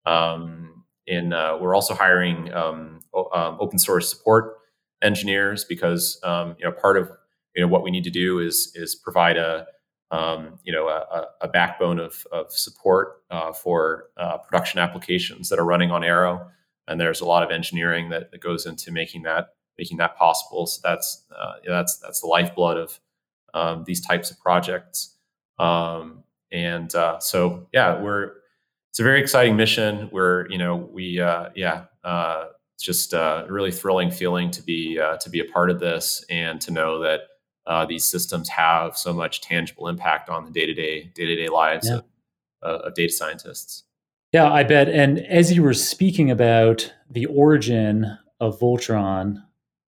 Um, 0.04 0.84
in 1.06 1.32
uh, 1.32 1.56
we're 1.58 1.74
also 1.74 1.94
hiring 1.94 2.52
um, 2.52 3.00
o- 3.14 3.30
um, 3.32 3.56
open 3.60 3.78
source 3.78 4.10
support 4.10 4.58
engineers 5.02 5.64
because 5.64 6.20
um, 6.22 6.54
you 6.58 6.66
know 6.66 6.72
part 6.72 6.96
of 6.98 7.10
you 7.58 7.64
know 7.64 7.68
what 7.68 7.82
we 7.82 7.90
need 7.90 8.04
to 8.04 8.10
do 8.10 8.38
is 8.38 8.70
is 8.76 8.94
provide 8.94 9.36
a 9.36 9.66
um, 10.12 10.60
you 10.62 10.72
know 10.72 10.86
a, 10.86 11.26
a, 11.40 11.48
backbone 11.48 11.98
of, 11.98 12.24
of 12.30 12.52
support 12.52 13.24
uh, 13.32 13.52
for 13.52 14.10
uh, 14.16 14.38
production 14.38 14.78
applications 14.78 15.48
that 15.48 15.58
are 15.58 15.64
running 15.64 15.90
on 15.90 16.04
Arrow, 16.04 16.48
and 16.86 17.00
there's 17.00 17.20
a 17.20 17.26
lot 17.26 17.42
of 17.42 17.50
engineering 17.50 18.10
that, 18.10 18.30
that 18.30 18.40
goes 18.40 18.64
into 18.64 18.92
making 18.92 19.22
that 19.22 19.48
making 19.76 19.96
that 19.96 20.16
possible. 20.16 20.68
So 20.68 20.80
that's 20.84 21.24
uh, 21.36 21.54
that's 21.66 21.98
that's 21.98 22.20
the 22.20 22.28
lifeblood 22.28 22.76
of 22.76 23.00
um, 23.54 23.82
these 23.88 24.06
types 24.06 24.30
of 24.30 24.38
projects. 24.38 25.16
Um, 25.58 26.22
and 26.52 26.94
uh, 26.94 27.18
so 27.18 27.66
yeah, 27.72 28.00
we're 28.00 28.34
it's 28.90 29.00
a 29.00 29.02
very 29.02 29.20
exciting 29.20 29.56
mission. 29.56 30.10
We're 30.12 30.48
you 30.48 30.58
know 30.58 30.76
we 30.76 31.20
uh, 31.20 31.48
yeah 31.56 31.86
it's 32.04 32.84
just 32.84 33.14
uh, 33.14 33.46
a 33.48 33.52
really 33.52 33.72
thrilling 33.72 34.12
feeling 34.12 34.52
to 34.52 34.62
be 34.62 34.94
to 34.94 35.28
be 35.28 35.40
a 35.40 35.44
part 35.46 35.70
of 35.70 35.80
this 35.80 36.24
and 36.30 36.60
to 36.60 36.70
know 36.70 37.00
that 37.00 37.22
Uh, 37.68 37.84
these 37.84 38.04
systems 38.04 38.48
have 38.48 38.96
so 38.96 39.12
much 39.12 39.42
tangible 39.42 39.86
impact 39.88 40.28
on 40.28 40.44
the 40.44 40.50
day 40.50 40.66
to 40.66 40.74
day 40.74 41.10
day 41.14 41.26
to 41.26 41.36
day 41.36 41.48
lives 41.48 41.86
yeah. 41.86 41.96
of, 41.96 42.04
uh, 42.62 42.86
of 42.86 42.94
data 42.94 43.12
scientists. 43.12 43.84
Yeah, 44.32 44.50
I 44.50 44.62
bet. 44.62 44.88
And 44.88 45.20
as 45.20 45.52
you 45.52 45.62
were 45.62 45.74
speaking 45.74 46.30
about 46.30 46.92
the 47.10 47.26
origin 47.26 48.18
of 48.40 48.58
Voltron, 48.58 49.42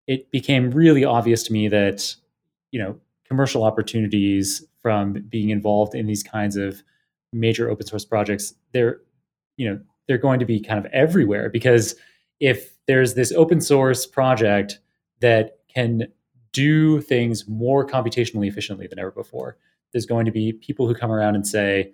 it 0.06 0.30
became 0.30 0.70
really 0.70 1.04
obvious 1.04 1.42
to 1.44 1.52
me 1.52 1.68
that 1.68 2.14
you 2.70 2.78
know 2.78 3.00
commercial 3.26 3.64
opportunities 3.64 4.64
from 4.82 5.14
being 5.28 5.50
involved 5.50 5.94
in 5.94 6.06
these 6.06 6.22
kinds 6.22 6.56
of 6.56 6.82
major 7.32 7.70
open 7.70 7.86
source 7.86 8.04
projects 8.04 8.54
they're 8.72 9.00
you 9.56 9.68
know 9.68 9.80
they're 10.08 10.18
going 10.18 10.40
to 10.40 10.44
be 10.44 10.60
kind 10.60 10.84
of 10.84 10.90
everywhere 10.92 11.48
because 11.48 11.94
if 12.40 12.74
there's 12.86 13.14
this 13.14 13.30
open 13.32 13.60
source 13.60 14.04
project 14.04 14.80
that 15.20 15.58
can 15.72 16.08
do 16.52 17.00
things 17.00 17.48
more 17.48 17.86
computationally 17.86 18.48
efficiently 18.48 18.86
than 18.86 18.98
ever 18.98 19.10
before 19.10 19.56
there's 19.92 20.06
going 20.06 20.24
to 20.24 20.32
be 20.32 20.52
people 20.52 20.86
who 20.86 20.94
come 20.94 21.10
around 21.10 21.34
and 21.34 21.46
say 21.46 21.92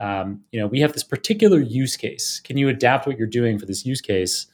um, 0.00 0.40
you 0.52 0.60
know 0.60 0.66
we 0.66 0.80
have 0.80 0.92
this 0.92 1.04
particular 1.04 1.60
use 1.60 1.96
case 1.96 2.40
can 2.40 2.56
you 2.56 2.68
adapt 2.68 3.06
what 3.06 3.18
you're 3.18 3.26
doing 3.26 3.58
for 3.58 3.66
this 3.66 3.84
use 3.86 4.00
case 4.00 4.46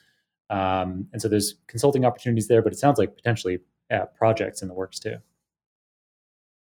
um, 0.53 1.09
and 1.15 1.23
so 1.23 1.29
there's 1.29 1.55
consulting 1.67 2.05
opportunities 2.05 2.47
there, 2.47 2.61
but 2.61 2.75
it 2.75 2.79
sounds 2.79 2.99
like 2.99 3.17
potentially 3.17 3.61
yeah, 3.91 4.05
projects 4.05 4.61
in 4.61 4.69
the 4.69 4.75
works 4.75 4.99
too. 4.99 5.17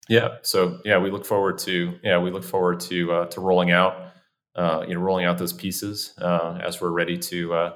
Yeah. 0.08 0.36
So 0.40 0.80
yeah, 0.84 0.98
we 0.98 1.10
look 1.10 1.26
forward 1.26 1.58
to 1.58 1.94
yeah 2.02 2.18
we 2.18 2.30
look 2.30 2.42
forward 2.42 2.80
to 2.80 3.12
uh, 3.12 3.26
to 3.26 3.40
rolling 3.40 3.70
out 3.70 4.12
uh, 4.56 4.84
you 4.88 4.94
know 4.94 5.00
rolling 5.00 5.26
out 5.26 5.36
those 5.36 5.52
pieces 5.52 6.14
uh, 6.18 6.58
as 6.64 6.80
we're 6.80 6.90
ready 6.90 7.18
to 7.18 7.52
uh, 7.52 7.72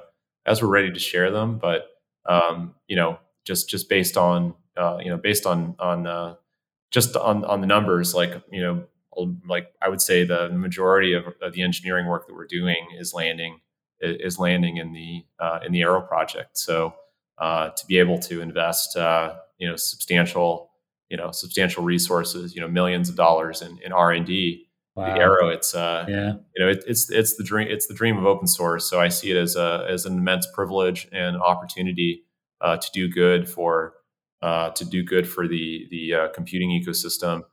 as 0.47 0.61
we're 0.61 0.69
ready 0.69 0.91
to 0.91 0.99
share 0.99 1.29
them. 1.29 1.59
But 1.59 1.87
um, 2.25 2.73
you 2.87 2.95
know 2.95 3.19
just 3.45 3.69
just 3.69 3.87
based 3.87 4.17
on 4.17 4.55
uh, 4.77 4.97
you 5.01 5.09
know 5.09 5.17
based 5.17 5.45
on 5.45 5.75
on 5.79 6.07
uh, 6.07 6.35
just 6.91 7.15
on 7.15 7.43
on 7.45 7.61
the 7.61 7.67
numbers, 7.67 8.13
like 8.13 8.41
you 8.51 8.61
know 8.61 8.83
like 9.47 9.71
I 9.81 9.89
would 9.89 10.01
say 10.01 10.23
the 10.23 10.49
majority 10.49 11.13
of, 11.13 11.25
of 11.41 11.53
the 11.53 11.63
engineering 11.63 12.07
work 12.07 12.27
that 12.27 12.35
we're 12.35 12.47
doing 12.47 12.87
is 12.97 13.13
landing 13.13 13.59
is 13.99 14.37
landing 14.37 14.77
in 14.77 14.93
the 14.93 15.25
uh, 15.39 15.59
in 15.65 15.71
the 15.71 15.81
Arrow 15.81 16.01
project. 16.01 16.57
So 16.57 16.93
uh, 17.37 17.69
to 17.69 17.85
be 17.87 17.97
able 17.97 18.19
to 18.19 18.41
invest 18.41 18.95
uh, 18.95 19.35
you 19.57 19.67
know 19.67 19.75
substantial 19.75 20.71
you 21.09 21.17
know 21.17 21.31
substantial 21.31 21.83
resources 21.83 22.53
you 22.53 22.61
know 22.61 22.67
millions 22.67 23.09
of 23.09 23.15
dollars 23.15 23.61
in, 23.61 23.79
in 23.83 23.91
R 23.91 24.11
and 24.11 24.25
D 24.25 24.67
wow. 24.95 25.13
the 25.13 25.19
Arrow. 25.19 25.49
It's 25.49 25.73
uh, 25.73 26.05
yeah, 26.07 26.33
you 26.55 26.65
know, 26.65 26.69
it, 26.69 26.83
it's 26.87 27.09
it's 27.09 27.35
the 27.35 27.43
dream. 27.43 27.67
It's 27.69 27.87
the 27.87 27.93
dream 27.93 28.17
of 28.17 28.25
open 28.25 28.47
source. 28.47 28.89
So 28.89 28.99
I 28.99 29.07
see 29.07 29.31
it 29.31 29.37
as 29.37 29.55
a 29.55 29.85
as 29.89 30.05
an 30.05 30.17
immense 30.17 30.47
privilege 30.53 31.07
and 31.11 31.37
opportunity 31.37 32.23
uh, 32.61 32.77
to 32.77 32.91
do 32.91 33.07
good 33.07 33.49
for 33.49 33.93
uh, 34.41 34.69
to 34.71 34.85
do 34.85 35.03
good 35.03 35.27
for 35.27 35.47
the 35.47 35.87
the 35.89 36.13
uh, 36.13 36.27
computing 36.29 36.69
ecosystem. 36.69 37.43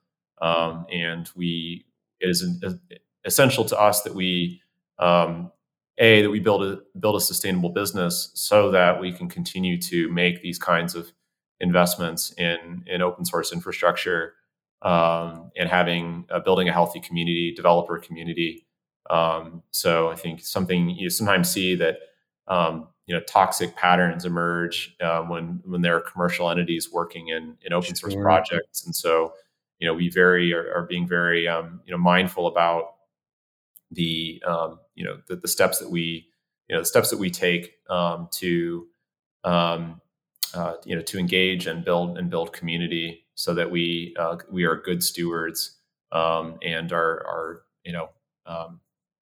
Um, 0.41 0.87
and 0.93 1.29
we 1.35 1.87
it 2.21 2.29
is 2.29 2.43
an, 2.43 2.81
essential 3.25 3.65
to 3.65 3.81
us 3.81 4.03
that 4.03 4.15
we 4.15 4.61
um, 4.99 5.51
a 5.99 6.23
that 6.23 6.31
we 6.31 6.41
build 6.41 6.63
a 6.63 6.81
build 6.99 7.17
a 7.17 7.21
sustainable 7.21 7.71
business 7.71 8.31
so 8.35 8.71
that 8.71 9.01
we 9.01 9.13
can 9.13 9.29
continue 9.29 9.81
to 9.81 10.11
make 10.13 10.43
these 10.43 10.59
kinds 10.59 10.95
of 10.95 11.13
investments 11.61 12.33
in 12.37 12.85
in 12.87 13.03
open 13.03 13.25
source 13.25 13.53
infrastructure 13.53 14.35
um, 14.83 15.51
and 15.57 15.69
having 15.69 16.27
uh, 16.31 16.41
building 16.41 16.69
a 16.69 16.73
healthy 16.73 17.01
community, 17.01 17.53
developer 17.55 17.99
community. 17.99 18.67
Um, 19.09 19.63
so 19.71 20.11
I 20.11 20.17
think 20.17 20.41
something 20.41 20.91
you 20.91 21.11
sometimes 21.11 21.51
see 21.51 21.75
that 21.77 21.99
um, 22.49 22.89
you 23.07 23.15
know 23.15 23.21
toxic 23.29 23.77
patterns 23.77 24.25
emerge 24.25 24.97
uh, 25.01 25.23
when 25.23 25.61
when 25.65 25.83
there 25.83 25.97
are 25.97 26.01
commercial 26.01 26.51
entities 26.51 26.91
working 26.91 27.29
in 27.29 27.57
in 27.63 27.73
open 27.73 27.95
source 27.95 28.15
projects, 28.15 28.85
and 28.85 28.95
so 28.95 29.35
you 29.79 29.87
know 29.87 29.95
we 29.95 30.09
very 30.09 30.53
are, 30.55 30.75
are 30.75 30.87
being 30.87 31.07
very 31.07 31.47
um, 31.47 31.81
you 31.85 31.93
know 31.93 31.99
mindful 31.99 32.47
about 32.47 32.95
the 33.91 34.43
um, 34.47 34.79
you 34.95 35.05
know 35.05 35.19
the, 35.29 35.37
the, 35.37 35.49
steps 35.49 35.79
that 35.79 35.91
we 35.91 36.27
you 36.69 36.75
know 36.75 36.81
the 36.81 36.87
steps 36.87 37.11
that 37.11 37.19
we 37.19 37.31
take 37.31 37.75
um, 37.91 38.29
to 38.33 38.87
um, 39.45 40.01
uh, 40.55 40.75
you 40.85 40.97
know 40.97 41.03
to 41.03 41.19
engage 41.19 41.67
and 41.67 41.85
build 41.85 42.17
and 42.17 42.31
build 42.31 42.53
community 42.53 43.25
so 43.35 43.55
that 43.55 43.71
we 43.71 44.15
uh, 44.19 44.37
we 44.51 44.65
are 44.65 44.77
good 44.77 45.03
stewards 45.03 45.77
um, 46.13 46.59
and 46.63 46.93
are 46.93 47.27
are 47.27 47.63
you 47.85 47.93
know 47.93 48.09
um, 48.47 48.81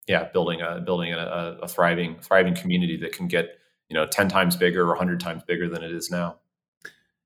yeah 0.07 0.25
building 0.25 0.61
a 0.61 0.81
building 0.81 1.13
a, 1.13 1.57
a, 1.61 1.67
thriving 1.67 2.17
thriving 2.21 2.53
community 2.53 2.97
that 2.97 3.11
can 3.13 3.27
get 3.27 3.57
you 3.91 3.97
know 3.97 4.07
10 4.07 4.29
times 4.29 4.55
bigger 4.55 4.83
or 4.83 4.89
100 4.89 5.19
times 5.19 5.43
bigger 5.43 5.67
than 5.67 5.83
it 5.83 5.91
is 5.91 6.09
now 6.09 6.37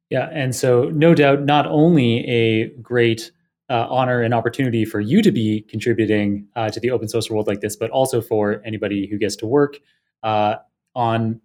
yeah 0.09 0.29
and 0.31 0.55
so 0.55 0.89
no 0.89 1.13
doubt 1.13 1.43
not 1.43 1.67
only 1.67 2.27
a 2.27 2.69
great 2.81 3.31
uh, 3.69 3.87
honor 3.89 4.21
and 4.21 4.33
opportunity 4.33 4.85
for 4.85 4.99
you 4.99 5.21
to 5.21 5.31
be 5.31 5.61
contributing 5.61 6.47
uh, 6.55 6.69
to 6.69 6.79
the 6.79 6.91
open 6.91 7.07
source 7.07 7.29
world 7.29 7.47
like 7.47 7.61
this, 7.61 7.75
but 7.75 7.89
also 7.89 8.21
for 8.21 8.61
anybody 8.63 9.07
who 9.07 9.17
gets 9.17 9.35
to 9.35 9.47
work 9.47 9.79
uh, 10.23 10.55
on, 10.93 11.41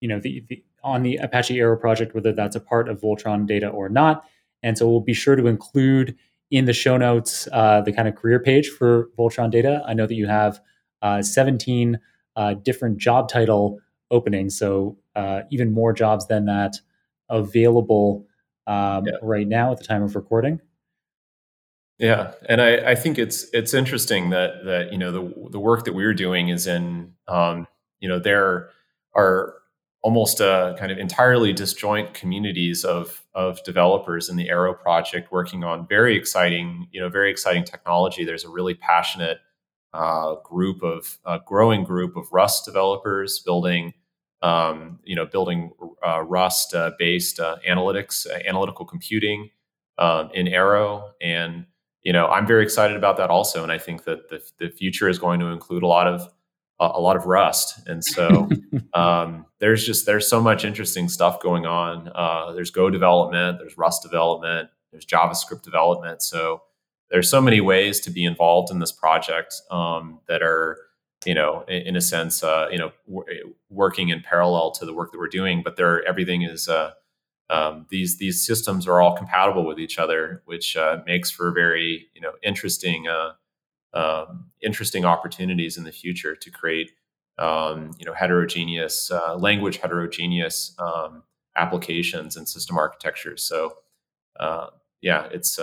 you 0.00 0.08
know, 0.08 0.20
the, 0.20 0.44
the, 0.48 0.62
on 0.84 1.02
the 1.02 1.16
Apache 1.16 1.58
Arrow 1.58 1.76
project, 1.76 2.14
whether 2.14 2.32
that's 2.32 2.54
a 2.54 2.60
part 2.60 2.88
of 2.88 3.00
Voltron 3.00 3.46
data 3.46 3.68
or 3.68 3.88
not. 3.88 4.24
And 4.62 4.78
so 4.78 4.88
we'll 4.88 5.00
be 5.00 5.12
sure 5.12 5.34
to 5.34 5.48
include 5.48 6.16
in 6.52 6.66
the 6.66 6.72
show 6.72 6.96
notes 6.96 7.48
uh, 7.52 7.80
the 7.80 7.92
kind 7.92 8.06
of 8.06 8.14
career 8.14 8.38
page 8.38 8.68
for 8.68 9.08
Voltron 9.18 9.50
data. 9.50 9.82
I 9.86 9.94
know 9.94 10.06
that 10.06 10.14
you 10.14 10.28
have 10.28 10.60
uh, 11.02 11.22
17 11.22 11.98
uh, 12.36 12.54
different 12.54 12.98
job 12.98 13.28
title 13.28 13.80
openings, 14.10 14.58
so 14.58 14.96
even 15.50 15.72
more 15.72 15.92
jobs 15.92 16.26
than 16.26 16.44
that 16.46 16.76
available 17.28 18.26
um, 18.66 19.06
yeah. 19.06 19.12
right 19.22 19.46
now 19.46 19.72
at 19.72 19.78
the 19.78 19.84
time 19.84 20.02
of 20.02 20.14
recording. 20.14 20.60
Yeah, 21.98 22.32
and 22.48 22.60
I, 22.60 22.90
I 22.90 22.94
think 22.94 23.18
it's 23.18 23.46
it's 23.54 23.72
interesting 23.72 24.30
that 24.30 24.64
that 24.64 24.92
you 24.92 24.98
know 24.98 25.12
the 25.12 25.50
the 25.50 25.60
work 25.60 25.84
that 25.84 25.94
we're 25.94 26.14
doing 26.14 26.48
is 26.48 26.66
in 26.66 27.14
um, 27.26 27.66
you 28.00 28.08
know 28.08 28.18
there 28.18 28.70
are 29.14 29.54
almost 30.02 30.40
uh, 30.40 30.76
kind 30.78 30.92
of 30.92 30.98
entirely 30.98 31.54
disjoint 31.54 32.12
communities 32.12 32.84
of 32.84 33.24
of 33.34 33.62
developers 33.64 34.28
in 34.28 34.36
the 34.36 34.50
Arrow 34.50 34.74
project 34.74 35.32
working 35.32 35.64
on 35.64 35.86
very 35.88 36.16
exciting 36.16 36.86
you 36.92 37.00
know 37.00 37.08
very 37.08 37.30
exciting 37.30 37.64
technology. 37.64 38.24
There's 38.24 38.44
a 38.44 38.50
really 38.50 38.74
passionate 38.74 39.38
uh, 39.96 40.36
group 40.44 40.82
of 40.82 41.18
uh, 41.24 41.38
growing 41.46 41.84
group 41.84 42.16
of 42.16 42.26
Rust 42.32 42.64
developers 42.64 43.40
building 43.40 43.94
um, 44.42 45.00
you 45.04 45.16
know 45.16 45.26
building 45.26 45.72
uh, 46.06 46.22
Rust 46.22 46.74
uh, 46.74 46.92
based 46.98 47.40
uh, 47.40 47.56
analytics 47.68 48.26
analytical 48.46 48.84
computing 48.84 49.50
um, 49.98 50.30
in 50.34 50.48
Arrow 50.48 51.12
and 51.20 51.66
you 52.06 52.12
know, 52.12 52.28
I'm 52.28 52.46
very 52.46 52.62
excited 52.62 52.96
about 52.96 53.16
that 53.16 53.30
also, 53.30 53.64
and 53.64 53.72
I 53.72 53.78
think 53.78 54.04
that 54.04 54.28
the, 54.28 54.40
the 54.60 54.70
future 54.70 55.08
is 55.08 55.18
going 55.18 55.40
to 55.40 55.46
include 55.46 55.82
a 55.82 55.88
lot 55.88 56.06
of 56.06 56.22
a 56.78 57.00
lot 57.00 57.16
of 57.16 57.26
Rust, 57.26 57.80
and 57.88 58.04
so 58.04 58.48
um, 58.94 59.44
there's 59.58 59.84
just 59.84 60.06
there's 60.06 60.30
so 60.30 60.40
much 60.40 60.64
interesting 60.64 61.08
stuff 61.08 61.40
going 61.40 61.66
on. 61.66 62.08
Uh, 62.14 62.52
there's 62.52 62.70
Go 62.70 62.90
development, 62.90 63.58
there's 63.58 63.76
Rust 63.76 64.02
development, 64.04 64.68
there's 64.92 65.04
JavaScript 65.04 65.62
development. 65.62 66.22
So 66.22 66.62
there's 67.10 67.30
so 67.30 67.40
many 67.40 67.60
ways 67.60 68.00
to 68.00 68.10
be 68.10 68.24
involved 68.24 68.70
in 68.70 68.78
this 68.78 68.92
project 68.92 69.54
um, 69.70 70.20
that 70.28 70.42
are 70.42 70.78
you 71.24 71.34
know 71.34 71.64
in, 71.68 71.96
a 71.96 72.00
sense 72.00 72.42
uh, 72.42 72.68
you 72.70 72.78
know 72.78 72.92
w- 73.08 73.54
working 73.70 74.08
in 74.10 74.20
parallel 74.22 74.70
to 74.72 74.84
the 74.84 74.94
work 74.94 75.12
that 75.12 75.18
we're 75.18 75.28
doing, 75.28 75.62
but 75.62 75.76
there 75.76 76.06
everything 76.06 76.42
is. 76.42 76.68
Uh, 76.68 76.92
um, 77.48 77.86
these 77.90 78.18
these 78.18 78.44
systems 78.44 78.88
are 78.88 79.00
all 79.00 79.16
compatible 79.16 79.64
with 79.64 79.78
each 79.78 79.98
other, 79.98 80.42
which 80.46 80.76
uh, 80.76 80.98
makes 81.06 81.30
for 81.30 81.52
very 81.52 82.08
you 82.14 82.20
know 82.20 82.32
interesting 82.42 83.06
uh, 83.06 83.32
um, 83.94 84.50
interesting 84.62 85.04
opportunities 85.04 85.76
in 85.76 85.84
the 85.84 85.92
future 85.92 86.34
to 86.34 86.50
create 86.50 86.90
um, 87.38 87.92
you 87.98 88.04
know 88.04 88.14
heterogeneous 88.14 89.10
uh, 89.12 89.36
language 89.36 89.76
heterogeneous 89.76 90.74
um, 90.80 91.22
applications 91.56 92.36
and 92.36 92.48
system 92.48 92.76
architectures. 92.76 93.44
So 93.44 93.74
uh, 94.40 94.68
yeah, 95.00 95.28
it's 95.30 95.58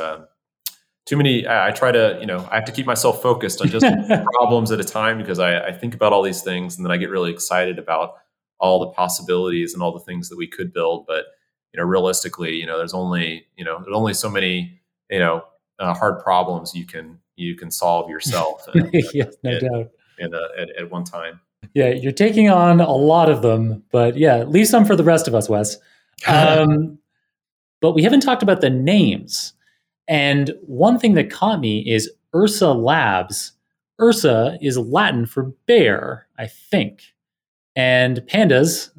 too 1.05 1.17
many. 1.17 1.45
I, 1.45 1.69
I, 1.69 1.71
try 1.71 1.91
to 1.91 2.17
you 2.19 2.25
know 2.25 2.47
I 2.51 2.55
have 2.55 2.65
to 2.65 2.71
keep 2.71 2.85
myself 2.85 3.21
focused 3.21 3.61
on 3.61 3.67
just 3.67 3.85
problems 4.33 4.71
at 4.71 4.79
a 4.79 4.83
time 4.83 5.17
because 5.17 5.39
I, 5.39 5.67
I 5.67 5.71
think 5.71 5.95
about 5.95 6.13
all 6.13 6.21
these 6.21 6.41
things 6.41 6.77
and 6.77 6.85
then 6.85 6.91
I 6.91 6.97
get 6.97 7.09
really 7.09 7.31
excited 7.31 7.79
about 7.79 8.15
all 8.59 8.79
the 8.79 8.87
possibilities 8.87 9.73
and 9.73 9.83
all 9.83 9.91
the 9.91 9.99
things 9.99 10.29
that 10.29 10.37
we 10.37 10.47
could 10.47 10.71
build, 10.71 11.05
but 11.05 11.25
you 11.73 11.81
know, 11.81 11.85
realistically, 11.85 12.53
you 12.53 12.65
know, 12.65 12.77
there's 12.77 12.93
only, 12.93 13.45
you 13.57 13.65
know, 13.65 13.79
there's 13.83 13.95
only 13.95 14.13
so 14.13 14.29
many, 14.29 14.79
you 15.09 15.19
know, 15.19 15.43
uh, 15.79 15.93
hard 15.93 16.23
problems 16.23 16.73
you 16.73 16.85
can 16.85 17.19
you 17.35 17.55
can 17.55 17.71
solve 17.71 18.09
yourself. 18.09 18.65
yes, 19.13 19.35
no 19.43 19.51
at, 19.51 19.61
doubt. 19.61 19.89
In 20.19 20.33
a, 20.33 20.61
at, 20.61 20.69
at 20.79 20.91
one 20.91 21.03
time. 21.03 21.41
Yeah, 21.73 21.89
you're 21.89 22.11
taking 22.11 22.49
on 22.49 22.79
a 22.79 22.93
lot 22.93 23.29
of 23.29 23.41
them, 23.41 23.83
but 23.91 24.15
yeah, 24.15 24.43
leave 24.43 24.67
some 24.67 24.85
for 24.85 24.95
the 24.95 25.03
rest 25.03 25.27
of 25.27 25.35
us, 25.35 25.49
Wes. 25.49 25.77
Um, 26.25 26.99
but 27.81 27.91
we 27.91 28.03
haven't 28.03 28.21
talked 28.21 28.43
about 28.43 28.61
the 28.61 28.69
names. 28.69 29.51
And 30.07 30.51
one 30.61 30.99
thing 30.99 31.13
that 31.13 31.29
caught 31.29 31.59
me 31.59 31.79
is 31.79 32.11
Ursa 32.35 32.73
Labs. 32.73 33.53
Ursa 34.01 34.57
is 34.61 34.77
Latin 34.77 35.25
for 35.25 35.53
bear, 35.65 36.27
I 36.37 36.47
think 36.47 37.13
and 37.75 38.17
pandas 38.27 38.89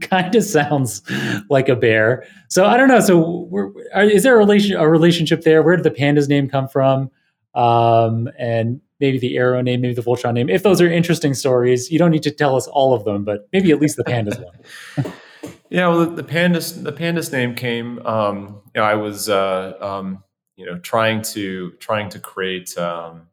kind 0.10 0.34
of 0.34 0.44
sounds 0.44 1.02
like 1.48 1.68
a 1.68 1.76
bear. 1.76 2.26
So 2.48 2.66
I 2.66 2.76
don't 2.76 2.88
know. 2.88 3.00
So 3.00 3.72
is 3.94 4.22
there 4.22 4.34
a 4.34 4.38
relation 4.38 4.76
a 4.76 4.88
relationship 4.88 5.42
there? 5.42 5.62
Where 5.62 5.76
did 5.76 5.84
the 5.84 5.90
pandas 5.90 6.28
name 6.28 6.48
come 6.48 6.68
from? 6.68 7.10
Um, 7.54 8.28
and 8.38 8.80
maybe 9.00 9.18
the 9.18 9.36
arrow 9.36 9.62
name, 9.62 9.80
maybe 9.80 9.94
the 9.94 10.02
Voltron 10.02 10.34
name. 10.34 10.48
If 10.48 10.62
those 10.62 10.80
are 10.80 10.90
interesting 10.90 11.34
stories, 11.34 11.90
you 11.90 11.98
don't 11.98 12.10
need 12.10 12.22
to 12.24 12.30
tell 12.30 12.56
us 12.56 12.66
all 12.66 12.94
of 12.94 13.04
them, 13.04 13.24
but 13.24 13.48
maybe 13.52 13.70
at 13.70 13.80
least 13.80 13.96
the 13.96 14.04
pandas 14.04 14.42
one. 14.42 15.12
yeah, 15.70 15.88
well, 15.88 16.04
the, 16.04 16.22
the, 16.22 16.24
pandas 16.24 16.82
the 16.82 16.92
pandas 16.92 17.32
name 17.32 17.54
came. 17.54 18.04
Um, 18.06 18.60
you 18.74 18.80
know, 18.80 18.84
I 18.84 18.94
was 18.94 19.28
uh, 19.28 19.74
um, 19.80 20.22
you 20.58 20.66
know 20.66 20.76
trying 20.80 21.22
to 21.22 21.70
trying 21.78 22.10
to 22.10 22.18
create 22.18 22.76
um, 22.76 23.28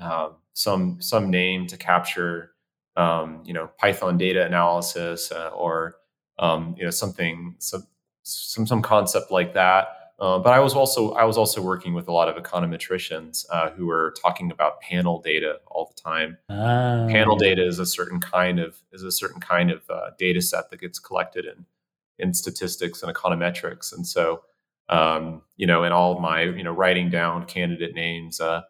uh, 0.00 0.30
some 0.54 1.00
some 1.00 1.30
name 1.30 1.66
to 1.68 1.76
capture 1.76 2.52
um, 2.96 3.42
you 3.44 3.52
know 3.52 3.70
Python 3.78 4.16
data 4.16 4.44
analysis 4.44 5.30
uh, 5.30 5.48
or 5.48 5.96
um, 6.38 6.74
you 6.78 6.84
know 6.84 6.90
something 6.90 7.54
some 7.58 7.86
some 8.22 8.66
some 8.66 8.82
concept 8.82 9.30
like 9.30 9.54
that. 9.54 9.88
Uh, 10.18 10.38
but 10.38 10.52
I 10.52 10.60
was 10.60 10.74
also 10.74 11.12
I 11.12 11.24
was 11.24 11.36
also 11.36 11.62
working 11.62 11.92
with 11.92 12.08
a 12.08 12.12
lot 12.12 12.28
of 12.28 12.42
econometricians 12.42 13.44
uh, 13.50 13.70
who 13.70 13.86
were 13.86 14.14
talking 14.20 14.50
about 14.50 14.80
panel 14.80 15.20
data 15.20 15.60
all 15.66 15.92
the 15.94 16.02
time. 16.02 16.38
Oh. 16.48 17.08
Panel 17.10 17.36
data 17.36 17.64
is 17.64 17.78
a 17.78 17.86
certain 17.86 18.20
kind 18.20 18.58
of 18.58 18.78
is 18.92 19.02
a 19.02 19.12
certain 19.12 19.40
kind 19.40 19.70
of 19.70 19.82
uh, 19.90 20.10
data 20.18 20.40
set 20.40 20.70
that 20.70 20.80
gets 20.80 20.98
collected 20.98 21.44
in 21.44 21.66
in 22.18 22.34
statistics 22.34 23.02
and 23.02 23.14
econometrics, 23.14 23.94
and 23.94 24.06
so 24.06 24.42
um, 24.90 25.42
you 25.56 25.66
know 25.66 25.84
in 25.84 25.92
all 25.92 26.12
of 26.12 26.20
my 26.20 26.42
you 26.42 26.62
know 26.62 26.72
writing 26.72 27.08
down 27.08 27.46
candidate 27.46 27.94
names, 27.94 28.40
uh, 28.40 28.60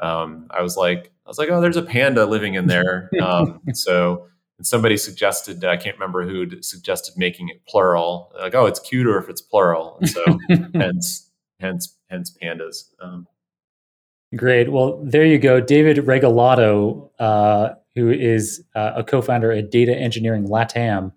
um, 0.00 0.48
I 0.50 0.62
was 0.62 0.76
like 0.76 1.12
I 1.26 1.28
was 1.28 1.38
like, 1.38 1.48
oh, 1.50 1.60
there's 1.60 1.76
a 1.76 1.82
panda 1.82 2.24
living 2.26 2.54
in 2.54 2.66
there. 2.66 3.10
Um, 3.20 3.60
so 3.72 4.26
somebody 4.62 4.96
suggested, 4.96 5.64
I 5.64 5.76
can't 5.76 5.96
remember 5.96 6.26
who 6.26 6.62
suggested 6.62 7.14
making 7.16 7.48
it 7.48 7.66
plural. 7.66 8.32
Like, 8.38 8.54
oh, 8.54 8.66
it's 8.66 8.80
cuter 8.80 9.18
if 9.18 9.28
it's 9.28 9.40
plural. 9.40 9.98
And 10.00 10.08
so 10.08 10.24
hence, 10.74 11.30
hence, 11.60 11.96
hence 12.08 12.36
pandas. 12.42 12.84
Um, 13.00 13.26
Great. 14.34 14.70
Well, 14.70 15.00
there 15.04 15.24
you 15.24 15.38
go. 15.38 15.60
David 15.60 15.98
Regalado, 15.98 17.10
uh, 17.18 17.70
who 17.94 18.10
is 18.10 18.64
uh, 18.74 18.92
a 18.96 19.04
co-founder 19.04 19.52
at 19.52 19.70
Data 19.70 19.96
Engineering 19.96 20.46
Latam. 20.46 21.12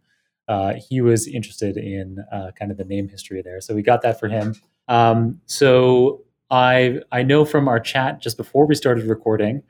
Uh, 0.50 0.74
he 0.90 1.00
was 1.00 1.28
interested 1.28 1.78
in 1.78 2.18
uh, 2.32 2.50
kind 2.58 2.72
of 2.72 2.78
the 2.78 2.84
name 2.84 3.08
history 3.08 3.42
there. 3.42 3.62
So 3.62 3.76
we 3.76 3.84
got 3.84 4.02
that 4.02 4.20
for 4.20 4.28
him. 4.28 4.56
Um, 4.88 5.40
so 5.46 6.24
I 6.50 7.00
I 7.12 7.22
know 7.22 7.46
from 7.46 7.68
our 7.68 7.80
chat 7.80 8.20
just 8.20 8.36
before 8.36 8.66
we 8.66 8.74
started 8.74 9.06
recording 9.06 9.62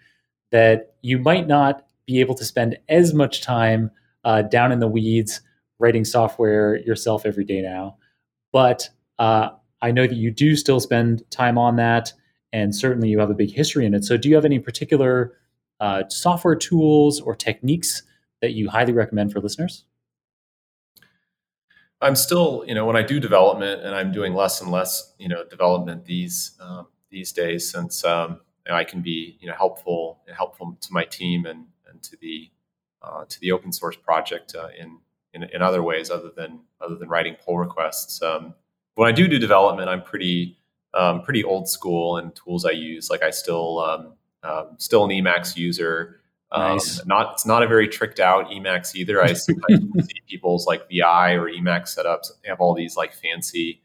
that 0.52 0.96
you 1.02 1.20
might 1.20 1.48
not 1.48 1.86
be 2.08 2.22
able 2.22 2.34
to 2.36 2.46
spend 2.46 2.78
as 2.88 3.14
much 3.14 3.42
time 3.42 3.92
uh, 4.24 4.42
down 4.44 4.72
in 4.72 4.80
the 4.80 4.88
weeds 4.88 5.42
writing 5.80 6.06
software 6.06 6.78
yourself 6.78 7.26
every 7.26 7.44
day 7.44 7.62
now, 7.62 7.98
but 8.54 8.90
uh, 9.20 9.50
I 9.82 9.92
know 9.92 10.08
that 10.08 10.16
you 10.16 10.32
do 10.32 10.56
still 10.56 10.80
spend 10.80 11.30
time 11.30 11.58
on 11.58 11.76
that, 11.76 12.14
and 12.54 12.74
certainly 12.74 13.10
you 13.10 13.20
have 13.20 13.30
a 13.30 13.36
big 13.36 13.52
history 13.52 13.86
in 13.86 13.94
it. 13.94 14.06
So, 14.06 14.16
do 14.16 14.30
you 14.30 14.36
have 14.36 14.46
any 14.46 14.60
particular 14.60 15.38
uh, 15.82 16.04
software 16.08 16.56
tools 16.56 17.20
or 17.20 17.36
techniques 17.36 18.04
that 18.42 18.54
you 18.54 18.70
highly 18.70 18.94
recommend 18.94 19.34
for 19.34 19.42
listeners? 19.42 19.84
I'm 22.02 22.16
still, 22.16 22.64
you 22.66 22.74
know, 22.74 22.86
when 22.86 22.96
I 22.96 23.02
do 23.02 23.20
development, 23.20 23.82
and 23.82 23.94
I'm 23.94 24.12
doing 24.12 24.34
less 24.34 24.62
and 24.62 24.72
less, 24.72 25.14
you 25.18 25.28
know, 25.28 25.44
development 25.44 26.06
these 26.06 26.58
um, 26.62 26.88
these 27.10 27.32
days, 27.32 27.70
since 27.70 28.04
um, 28.06 28.40
you 28.66 28.72
know, 28.72 28.78
I 28.78 28.84
can 28.84 29.02
be, 29.02 29.38
you 29.42 29.48
know, 29.48 29.56
helpful 29.56 30.22
and 30.28 30.36
helpful 30.36 30.78
to 30.80 30.94
my 30.94 31.04
team 31.04 31.46
and 31.46 31.66
and 31.90 32.02
to 32.04 32.18
the 32.22 32.50
uh, 33.02 33.26
to 33.26 33.40
the 33.40 33.52
open 33.52 33.72
source 33.72 33.96
project 33.96 34.56
uh, 34.56 34.70
in, 34.78 34.98
in, 35.34 35.44
in 35.44 35.62
other 35.62 35.82
ways 35.84 36.10
other 36.10 36.32
than 36.36 36.60
other 36.82 36.96
than 36.96 37.10
writing 37.10 37.36
pull 37.46 37.58
requests. 37.58 38.22
Um, 38.22 38.54
when 38.96 39.08
I 39.08 39.12
do 39.12 39.28
do 39.28 39.40
development, 39.40 39.90
I'm 39.90 40.02
pretty 40.02 40.58
um, 40.94 41.22
pretty 41.22 41.44
old 41.44 41.70
school 41.70 42.18
in 42.18 42.32
tools 42.32 42.66
I 42.66 42.72
use. 42.72 43.10
Like 43.10 43.24
I 43.24 43.30
still 43.30 43.80
um, 43.80 44.14
um, 44.44 44.76
still 44.78 45.04
an 45.04 45.12
Emacs 45.12 45.58
user. 45.58 46.19
Um. 46.52 46.80
Not 47.06 47.34
it's 47.34 47.46
not 47.46 47.62
a 47.62 47.68
very 47.68 47.88
tricked 47.88 48.20
out 48.20 48.50
Emacs 48.50 48.96
either. 48.96 49.22
I 49.22 49.34
sometimes 49.34 50.08
see 50.08 50.22
people's 50.28 50.66
like 50.66 50.90
VI 50.90 51.34
or 51.34 51.50
Emacs 51.50 51.98
setups 51.98 52.32
they 52.42 52.50
have 52.50 52.60
all 52.60 52.74
these 52.74 52.98
like 52.98 53.14
fancy 53.14 53.82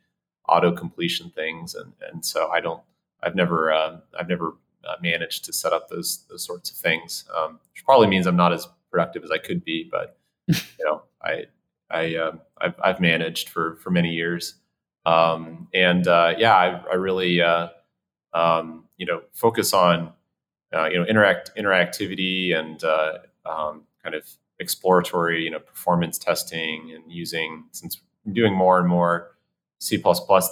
auto 0.48 0.72
completion 0.72 1.30
things, 1.30 1.74
and 1.74 1.92
and 2.10 2.24
so 2.24 2.48
I 2.48 2.60
don't. 2.60 2.82
I've 3.22 3.34
never 3.34 3.72
uh, 3.72 3.98
I've 4.18 4.28
never 4.28 4.54
uh, 4.86 4.94
managed 5.02 5.44
to 5.46 5.52
set 5.52 5.72
up 5.72 5.88
those 5.88 6.24
those 6.30 6.44
sorts 6.44 6.70
of 6.70 6.76
things, 6.76 7.24
um, 7.36 7.58
which 7.72 7.84
probably 7.84 8.06
means 8.06 8.26
I'm 8.26 8.36
not 8.36 8.52
as 8.52 8.66
productive 8.90 9.24
as 9.24 9.30
I 9.30 9.38
could 9.38 9.64
be. 9.64 9.88
But 9.90 10.18
you 10.46 10.84
know, 10.84 11.02
I 11.22 11.44
I 11.90 12.16
um, 12.16 12.40
I've, 12.58 12.74
I've, 12.82 13.00
managed 13.00 13.48
for 13.48 13.76
for 13.76 13.90
many 13.90 14.10
years, 14.10 14.54
um, 15.06 15.68
and 15.74 16.06
uh, 16.06 16.34
yeah, 16.38 16.54
I, 16.54 16.82
I 16.90 16.94
really 16.94 17.40
uh, 17.40 17.68
um, 18.32 18.84
you 18.96 19.06
know 19.06 19.22
focus 19.32 19.72
on 19.72 20.12
uh, 20.74 20.86
you 20.86 20.98
know 20.98 21.04
interact 21.04 21.50
interactivity 21.56 22.56
and 22.56 22.82
uh, 22.84 23.18
um, 23.46 23.82
kind 24.02 24.14
of 24.14 24.28
exploratory 24.58 25.44
you 25.44 25.50
know 25.50 25.58
performance 25.58 26.18
testing 26.18 26.92
and 26.94 27.10
using 27.12 27.64
since 27.72 28.00
I'm 28.26 28.32
doing 28.32 28.54
more 28.54 28.78
and 28.78 28.88
more 28.88 29.36
C++ 29.80 30.02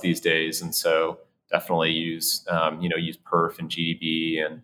these 0.03 0.21
days, 0.21 0.61
and 0.61 0.75
so 0.75 1.19
definitely 1.51 1.93
use 1.93 2.45
um, 2.49 2.81
you 2.81 2.89
know 2.89 2.97
use 2.97 3.17
perf 3.17 3.59
and 3.59 3.69
GDB 3.69 4.45
and 4.45 4.63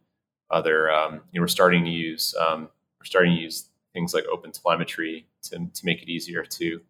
other 0.51 0.91
um, 0.91 1.21
you 1.33 1.41
know 1.41 1.43
we're 1.43 1.49
starting 1.49 1.85
to 1.85 1.91
use 1.91 2.35
um, 2.41 2.69
we're 3.01 3.05
starting 3.05 3.37
to 3.37 3.43
use 3.43 3.69
things 3.93 4.15
like 4.15 4.25
open 4.27 4.53
telemetry 4.53 5.27
to 5.43 5.59
to 5.73 5.85
make 5.85 6.03
it 6.03 6.09
easier 6.09 6.45
to 6.45 6.81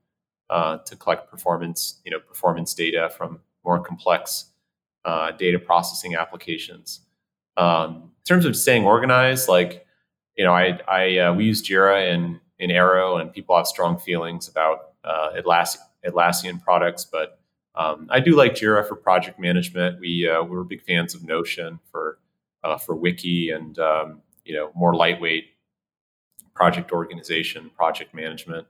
uh, 0.50 0.78
to 0.78 0.96
collect 0.96 1.30
performance 1.30 2.00
you 2.04 2.10
know 2.10 2.20
performance 2.20 2.74
data 2.74 3.10
from 3.16 3.40
more 3.64 3.80
complex 3.80 4.46
uh, 5.04 5.30
data 5.32 5.58
processing 5.58 6.14
applications. 6.14 7.00
Um, 7.56 8.12
terms 8.28 8.44
of 8.44 8.56
staying 8.56 8.84
organized, 8.84 9.48
like 9.48 9.86
you 10.36 10.44
know, 10.44 10.52
I, 10.52 10.78
I 10.86 11.18
uh, 11.18 11.34
we 11.34 11.44
use 11.44 11.62
Jira 11.66 12.12
in 12.12 12.40
in 12.58 12.70
Arrow, 12.70 13.16
and 13.16 13.32
people 13.32 13.56
have 13.56 13.66
strong 13.66 13.98
feelings 13.98 14.48
about 14.48 14.92
uh, 15.04 15.30
Atlassian, 15.36 15.78
Atlassian 16.06 16.62
products, 16.62 17.04
but 17.04 17.38
um, 17.74 18.08
I 18.10 18.20
do 18.20 18.36
like 18.36 18.54
Jira 18.54 18.86
for 18.86 18.96
project 18.96 19.38
management. 19.38 20.00
We 20.00 20.28
uh, 20.28 20.42
we're 20.42 20.64
big 20.64 20.82
fans 20.82 21.14
of 21.14 21.24
Notion 21.24 21.78
for 21.90 22.18
uh, 22.64 22.76
for 22.76 22.94
wiki 22.94 23.50
and 23.50 23.78
um, 23.78 24.22
you 24.44 24.54
know 24.54 24.70
more 24.74 24.94
lightweight 24.94 25.44
project 26.54 26.90
organization, 26.90 27.70
project 27.76 28.12
management, 28.14 28.66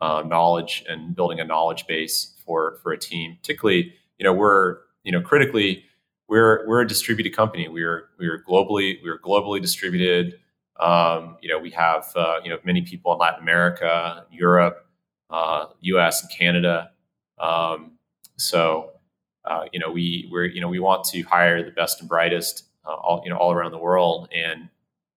uh, 0.00 0.22
knowledge, 0.26 0.84
and 0.88 1.14
building 1.14 1.38
a 1.38 1.44
knowledge 1.44 1.86
base 1.86 2.34
for 2.44 2.78
for 2.82 2.92
a 2.92 2.98
team. 2.98 3.36
Particularly, 3.40 3.94
you 4.18 4.24
know, 4.24 4.32
we're 4.32 4.78
you 5.04 5.12
know 5.12 5.20
critically 5.20 5.84
we're 6.28 6.66
we're 6.68 6.82
a 6.82 6.86
distributed 6.86 7.34
company. 7.34 7.68
We're 7.68 8.08
we're 8.18 8.42
globally 8.42 8.98
we're 9.02 9.18
globally 9.18 9.60
distributed. 9.60 10.38
Um, 10.78 11.36
you 11.40 11.48
know, 11.48 11.58
we 11.58 11.70
have 11.70 12.06
uh, 12.14 12.40
you 12.44 12.50
know 12.50 12.58
many 12.64 12.82
people 12.82 13.12
in 13.12 13.18
Latin 13.18 13.42
America, 13.42 14.24
Europe, 14.30 14.86
uh, 15.30 15.66
U.S. 15.80 16.22
and 16.22 16.30
Canada. 16.30 16.90
Um, 17.38 17.92
so 18.36 18.92
uh, 19.44 19.64
you 19.72 19.80
know 19.80 19.90
we 19.90 20.28
we're 20.30 20.44
you 20.44 20.60
know 20.60 20.68
we 20.68 20.78
want 20.78 21.04
to 21.04 21.22
hire 21.22 21.62
the 21.62 21.70
best 21.70 22.00
and 22.00 22.08
brightest 22.08 22.64
uh, 22.86 22.94
all 22.94 23.22
you 23.24 23.30
know 23.30 23.36
all 23.36 23.52
around 23.52 23.72
the 23.72 23.78
world, 23.78 24.28
and 24.32 24.68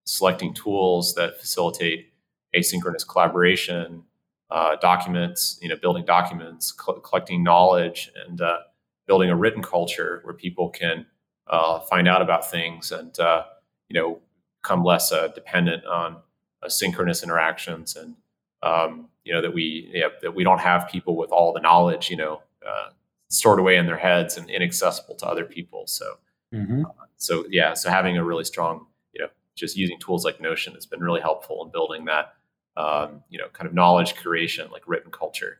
selecting 0.04 0.54
tools 0.54 1.14
that 1.14 1.38
facilitate 1.38 2.12
asynchronous 2.56 3.06
collaboration, 3.06 4.02
uh, 4.50 4.76
documents, 4.76 5.58
you 5.62 5.68
know, 5.68 5.76
building 5.76 6.04
documents, 6.04 6.72
collecting 6.72 7.42
knowledge, 7.42 8.10
and 8.26 8.40
uh, 8.40 8.58
building 9.06 9.30
a 9.30 9.36
written 9.36 9.62
culture 9.62 10.20
where 10.24 10.34
people 10.34 10.70
can 10.70 11.06
uh, 11.48 11.80
find 11.80 12.08
out 12.08 12.22
about 12.22 12.50
things 12.50 12.92
and 12.92 13.18
uh, 13.18 13.44
you 13.88 14.00
know 14.00 14.20
become 14.62 14.84
less 14.84 15.12
uh, 15.12 15.28
dependent 15.28 15.84
on 15.86 16.16
uh, 16.62 16.68
synchronous 16.68 17.22
interactions 17.22 17.96
and 17.96 18.14
um, 18.62 19.08
you 19.24 19.32
know 19.32 19.42
that 19.42 19.52
we 19.52 19.90
yeah, 19.92 20.08
that 20.22 20.34
we 20.34 20.44
don't 20.44 20.60
have 20.60 20.88
people 20.88 21.16
with 21.16 21.30
all 21.30 21.52
the 21.52 21.60
knowledge 21.60 22.10
you 22.10 22.16
know 22.16 22.42
uh, 22.66 22.90
stored 23.28 23.58
away 23.58 23.76
in 23.76 23.86
their 23.86 23.96
heads 23.96 24.36
and 24.36 24.48
inaccessible 24.50 25.14
to 25.16 25.26
other 25.26 25.44
people 25.44 25.86
so 25.86 26.18
mm-hmm. 26.54 26.84
Uh, 26.84 27.04
so 27.16 27.44
yeah 27.50 27.74
so 27.74 27.90
having 27.90 28.16
a 28.16 28.24
really 28.24 28.44
strong 28.44 28.86
you 29.12 29.20
know 29.20 29.28
just 29.56 29.76
using 29.76 29.98
tools 29.98 30.24
like 30.24 30.40
notion 30.40 30.74
has 30.74 30.86
been 30.86 31.00
really 31.00 31.20
helpful 31.20 31.64
in 31.64 31.70
building 31.70 32.04
that 32.04 32.34
um, 32.76 33.22
you 33.28 33.38
know 33.38 33.48
kind 33.52 33.66
of 33.66 33.74
knowledge 33.74 34.14
creation 34.14 34.70
like 34.70 34.86
written 34.86 35.10
culture 35.10 35.58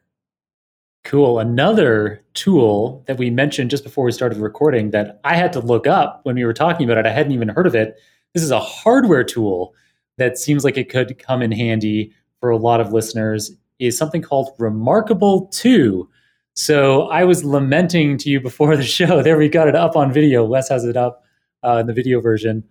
Cool. 1.05 1.41
Another 1.41 2.25
tool 2.35 3.03
that 3.07 3.19
we 3.19 3.29
mentioned 3.29 3.71
just 3.71 3.83
before 3.83 4.05
we 4.05 4.13
started 4.13 4.39
recording 4.39 4.91
that 4.91 5.21
I 5.25 5.35
had 5.35 5.53
to 5.55 5.61
look 5.61 5.87
up 5.87 6.21
when 6.23 6.37
we 6.37 6.45
were 6.45 6.53
talking 6.53 6.89
about 6.89 6.99
it, 6.99 7.07
I 7.07 7.13
hadn't 7.13 7.33
even 7.33 7.49
heard 7.49 7.67
of 7.67 7.75
it. 7.75 7.97
This 8.35 8.43
is 8.43 8.53
a 8.53 8.61
hardware 8.61 9.25
tool 9.25 9.75
that 10.19 10.39
seems 10.39 10.65
like 10.65 10.77
it 10.77 10.89
could 10.89 11.19
come 11.19 11.43
in 11.43 11.51
handy 11.51 12.13
for 12.41 12.51
a 12.51 12.57
lot 12.57 12.81
of 12.81 12.93
listeners, 12.93 13.51
is 13.79 13.99
something 13.99 14.23
called 14.23 14.51
Remarkable 14.59 15.47
2. 15.49 16.09
So 16.55 17.09
I 17.09 17.25
was 17.25 17.45
lamenting 17.45 18.17
to 18.19 18.31
you 18.31 18.41
before 18.41 18.77
the 18.77 18.83
show. 18.83 19.23
There 19.25 19.39
we 19.39 19.49
got 19.49 19.69
it 19.69 19.75
up 19.75 19.97
on 19.97 20.13
video. 20.13 20.45
Wes 20.45 20.69
has 20.69 20.85
it 20.85 20.97
up 20.97 21.25
uh, 21.65 21.79
in 21.79 21.87
the 21.87 21.93
video 21.93 22.21
version. 22.21 22.63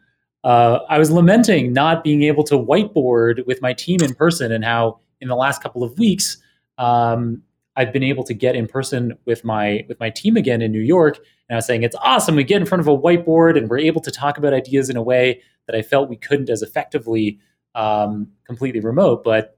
Uh, 0.44 0.80
I 0.90 0.98
was 1.00 1.12
lamenting 1.12 1.74
not 1.74 2.04
being 2.04 2.24
able 2.24 2.44
to 2.46 2.56
whiteboard 2.56 3.46
with 3.46 3.62
my 3.62 3.74
team 3.74 4.02
in 4.02 4.14
person 4.14 4.52
and 4.52 4.64
how 4.64 5.00
in 5.20 5.28
the 5.28 5.36
last 5.36 5.62
couple 5.62 5.84
of 5.84 5.98
weeks, 6.00 6.38
um, 6.78 7.44
I've 7.76 7.94
been 7.94 8.04
able 8.04 8.24
to 8.26 8.34
get 8.34 8.56
in 8.56 8.68
person 8.68 9.18
with 9.26 9.44
my 9.44 9.86
with 9.88 10.00
my 10.00 10.10
team 10.10 10.36
again 10.36 10.62
in 10.62 10.72
New 10.72 10.82
York, 10.82 11.18
and 11.18 11.56
I 11.56 11.58
was 11.58 11.66
saying 11.66 11.84
it's 11.84 11.96
awesome. 12.02 12.36
We 12.36 12.44
get 12.44 12.62
in 12.62 12.68
front 12.68 12.82
of 12.82 12.88
a 12.88 12.98
whiteboard 12.98 13.58
and 13.58 13.70
we're 13.70 13.80
able 13.80 14.02
to 14.02 14.12
talk 14.12 14.38
about 14.38 14.54
ideas 14.54 14.90
in 14.90 14.98
a 14.98 15.02
way 15.02 15.42
that 15.68 15.76
I 15.76 15.82
felt 15.82 16.10
we 16.10 16.18
couldn't 16.18 16.50
as 16.50 16.62
effectively 16.62 17.40
um, 17.76 18.28
completely 18.46 18.82
remote. 18.82 19.24
But 19.24 19.58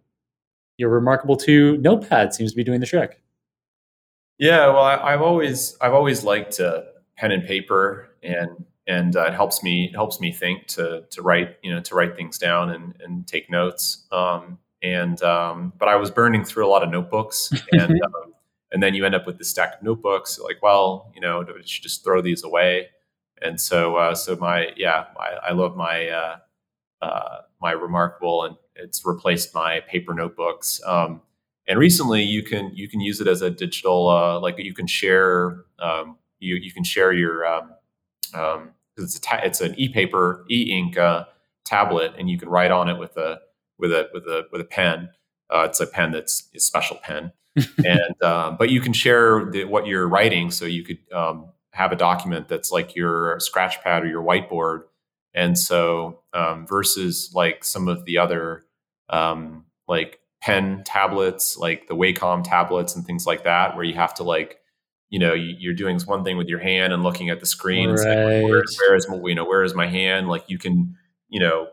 your 0.77 0.90
remarkable 0.90 1.38
two 1.38 1.77
notepad 1.77 2.34
seems 2.34 2.52
to 2.52 2.56
be 2.56 2.64
doing 2.64 2.80
the 2.80 2.85
trick. 2.85 3.22
Yeah, 4.38 4.68
well, 4.68 4.84
I, 4.84 5.11
have 5.11 5.22
always 5.22 5.77
I've 5.81 5.94
always 5.94 6.23
liked 6.23 6.60
uh, 6.60 6.81
pen 7.18 7.31
and 7.31 7.45
paper, 7.45 8.10
and 8.22 8.65
and 8.88 9.15
uh, 9.15 9.26
it 9.26 9.34
helps 9.34 9.64
me 9.64 9.85
it 9.85 9.95
helps 9.95 10.19
me 10.19 10.31
think 10.31 10.68
to 10.68 11.06
to 11.11 11.22
write 11.22 11.57
you 11.64 11.73
know 11.73 11.81
to 11.81 11.95
write 11.95 12.15
things 12.15 12.38
down 12.38 12.69
and 12.69 12.95
and 12.99 13.27
take 13.27 13.49
notes. 13.49 14.06
Um, 14.11 14.60
and 14.84 15.22
um, 15.23 15.73
but 15.77 15.88
I 15.88 15.95
was 15.95 16.11
burning 16.11 16.43
through 16.43 16.68
a 16.68 16.69
lot 16.69 16.84
of 16.84 16.89
notebooks, 16.89 17.51
and 17.72 17.91
um, 17.91 18.34
and 18.72 18.84
then 18.84 18.93
you 18.93 19.05
end 19.05 19.15
up 19.15 19.26
with 19.26 19.38
this 19.38 19.49
stack 19.49 19.76
of 19.77 19.84
notebooks. 19.84 20.38
Like, 20.39 20.61
well, 20.61 21.11
you 21.15 21.22
know, 21.22 21.41
I 21.41 21.61
should 21.64 21.84
just 21.84 22.03
throw 22.03 22.22
these 22.22 22.43
away. 22.43 22.89
And 23.41 23.60
so, 23.60 23.95
uh, 23.95 24.15
so 24.15 24.35
my 24.35 24.69
yeah, 24.76 25.05
I, 25.18 25.49
I 25.49 25.51
love 25.53 25.76
my 25.76 26.10
uh, 26.10 26.38
uh, 27.01 27.38
my 27.61 27.72
remarkable, 27.72 28.43
and 28.43 28.55
it's 28.76 29.05
replaced 29.05 29.55
my 29.55 29.80
paper 29.81 30.14
notebooks. 30.14 30.81
Um, 30.85 31.22
and 31.68 31.80
recently, 31.80 32.23
you 32.23 32.43
can 32.43 32.72
you 32.73 32.89
can 32.89 32.99
use 32.99 33.22
it 33.22 33.27
as 33.27 33.41
a 33.41 33.49
digital, 33.49 34.10
uh, 34.10 34.39
like 34.39 34.55
you 34.57 34.73
can 34.73 34.88
share 34.88 35.64
um, 35.80 36.18
you 36.39 36.55
you 36.55 36.72
can 36.72 36.84
share 36.84 37.14
your 37.14 37.45
um, 37.45 37.72
um, 38.34 38.69
it's 38.97 39.18
a 39.18 39.22
ta- 39.22 39.41
it's 39.43 39.61
an 39.61 39.76
e-paper 39.77 40.45
e-ink 40.49 40.97
uh, 40.97 41.26
tablet, 41.65 42.14
and 42.18 42.30
you 42.30 42.38
can 42.38 42.49
write 42.49 42.72
on 42.72 42.89
it 42.89 42.97
with 42.97 43.15
a 43.18 43.39
with 43.78 43.91
a 43.91 44.10
with 44.14 44.24
a 44.24 44.48
with 44.52 44.62
a 44.62 44.66
pen. 44.66 45.10
Uh, 45.50 45.66
it's 45.70 45.80
a 45.80 45.88
pen 45.88 46.12
that's 46.12 46.50
a 46.56 46.60
special 46.60 46.98
pen, 47.04 47.32
and 47.86 48.24
um, 48.24 48.58
but 48.58 48.70
you 48.70 48.82
can 48.82 48.94
share 48.94 49.45
the, 49.45 49.66
what 49.66 49.88
you're 49.88 50.08
writing. 50.08 50.52
So 50.52 50.66
you 50.66 50.84
could 50.84 51.00
um, 51.14 51.50
have 51.74 51.91
a 51.91 51.95
document 51.95 52.48
that's 52.48 52.72
like 52.72 52.95
your 52.95 53.40
scratch 53.40 53.82
pad 53.82 54.04
or 54.04 54.08
your 54.08 54.24
whiteboard. 54.24 54.84
And 55.34 55.58
so 55.58 56.22
um, 56.34 56.68
versus 56.68 57.32
like 57.34 57.64
some 57.64 57.88
of 57.88 58.06
the 58.06 58.20
other 58.20 58.64
um, 59.10 59.66
like 59.88 60.20
pen 60.41 60.84
tablets, 60.86 61.58
like 61.58 61.88
the 61.88 61.95
Wacom 61.95 62.44
tablets 62.44 62.95
and 62.95 63.06
things 63.06 63.26
like 63.26 63.44
that, 63.44 63.76
where 63.76 63.84
you 63.84 63.95
have 63.95 64.14
to 64.16 64.24
like 64.24 64.60
you 65.10 65.20
know 65.20 65.34
you, 65.34 65.70
are 65.72 65.76
doing 65.76 66.00
one 66.02 66.24
thing 66.24 66.38
with 66.38 66.48
your 66.48 66.60
hand 66.60 66.94
and 66.94 67.04
looking 67.04 67.30
at 67.30 67.40
the 67.40 67.45
screen 67.45 67.90
right. 67.90 68.00
and 68.00 68.00
saying, 68.00 68.44
where, 68.44 68.64
where 68.88 68.95
is 68.95 69.08
you 69.26 69.36
know 69.36 69.45
where 69.45 69.64
is 69.64 69.74
my 69.74 69.88
hand? 69.88 70.28
Like 70.28 70.44
you 70.48 70.60
can 70.60 70.95
you 71.30 71.40
know 71.40 71.68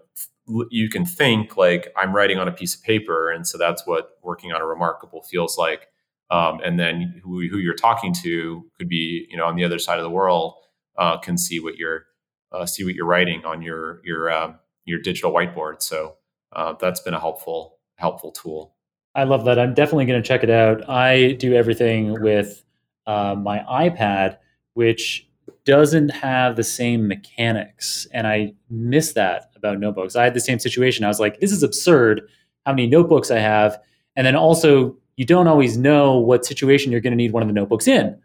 you 0.70 0.88
can 0.88 1.04
think 1.04 1.56
like 1.56 1.92
I'm 1.96 2.14
writing 2.14 2.38
on 2.38 2.48
a 2.48 2.52
piece 2.52 2.74
of 2.74 2.82
paper, 2.82 3.30
and 3.30 3.46
so 3.46 3.58
that's 3.58 3.86
what 3.86 4.18
working 4.22 4.52
on 4.52 4.60
a 4.60 4.66
remarkable 4.66 5.22
feels 5.22 5.56
like. 5.58 5.88
Um, 6.30 6.60
and 6.64 6.78
then 6.78 7.20
who, 7.24 7.48
who, 7.48 7.58
you're 7.58 7.74
talking 7.74 8.14
to 8.22 8.64
could 8.78 8.88
be 8.88 9.26
you 9.30 9.36
know 9.36 9.46
on 9.46 9.56
the 9.56 9.64
other 9.64 9.80
side 9.80 9.98
of 9.98 10.04
the 10.04 10.10
world 10.10 10.54
uh, 10.96 11.18
can 11.18 11.36
see 11.36 11.58
what 11.58 11.76
you're 11.76 12.04
uh, 12.52 12.66
see 12.66 12.84
what 12.84 12.94
you're 12.94 13.06
writing 13.06 13.44
on 13.44 13.62
your 13.62 14.00
your 14.04 14.30
um, 14.32 14.58
your 14.84 15.00
digital 15.00 15.32
whiteboard. 15.32 15.82
So 15.82 16.16
uh, 16.52 16.74
that's 16.80 17.00
been 17.00 17.14
a 17.14 17.20
helpful 17.20 17.78
helpful 17.96 18.32
tool. 18.32 18.74
I 19.14 19.24
love 19.24 19.44
that. 19.46 19.58
I'm 19.58 19.74
definitely 19.74 20.06
going 20.06 20.22
to 20.22 20.26
check 20.26 20.44
it 20.44 20.50
out. 20.50 20.88
I 20.88 21.32
do 21.32 21.54
everything 21.54 22.22
with 22.22 22.62
uh, 23.06 23.34
my 23.34 23.58
iPad, 23.68 24.38
which 24.74 25.28
doesn't 25.64 26.10
have 26.10 26.56
the 26.56 26.64
same 26.64 27.08
mechanics, 27.08 28.06
and 28.12 28.26
I 28.26 28.54
miss 28.68 29.12
that 29.12 29.50
about 29.56 29.78
notebooks. 29.78 30.16
I 30.16 30.24
had 30.24 30.34
the 30.34 30.40
same 30.40 30.58
situation. 30.58 31.04
I 31.04 31.08
was 31.08 31.20
like, 31.20 31.40
"This 31.40 31.52
is 31.52 31.62
absurd. 31.62 32.22
How 32.66 32.72
many 32.72 32.86
notebooks 32.86 33.30
I 33.30 33.38
have?" 33.38 33.78
And 34.16 34.26
then 34.26 34.36
also, 34.36 34.96
you 35.16 35.24
don't 35.24 35.46
always 35.46 35.76
know 35.76 36.18
what 36.18 36.44
situation 36.44 36.92
you're 36.92 37.00
going 37.00 37.12
to 37.12 37.16
need 37.16 37.32
one 37.32 37.42
of 37.42 37.48
the 37.48 37.54
notebooks 37.54 37.86
in. 37.86 38.18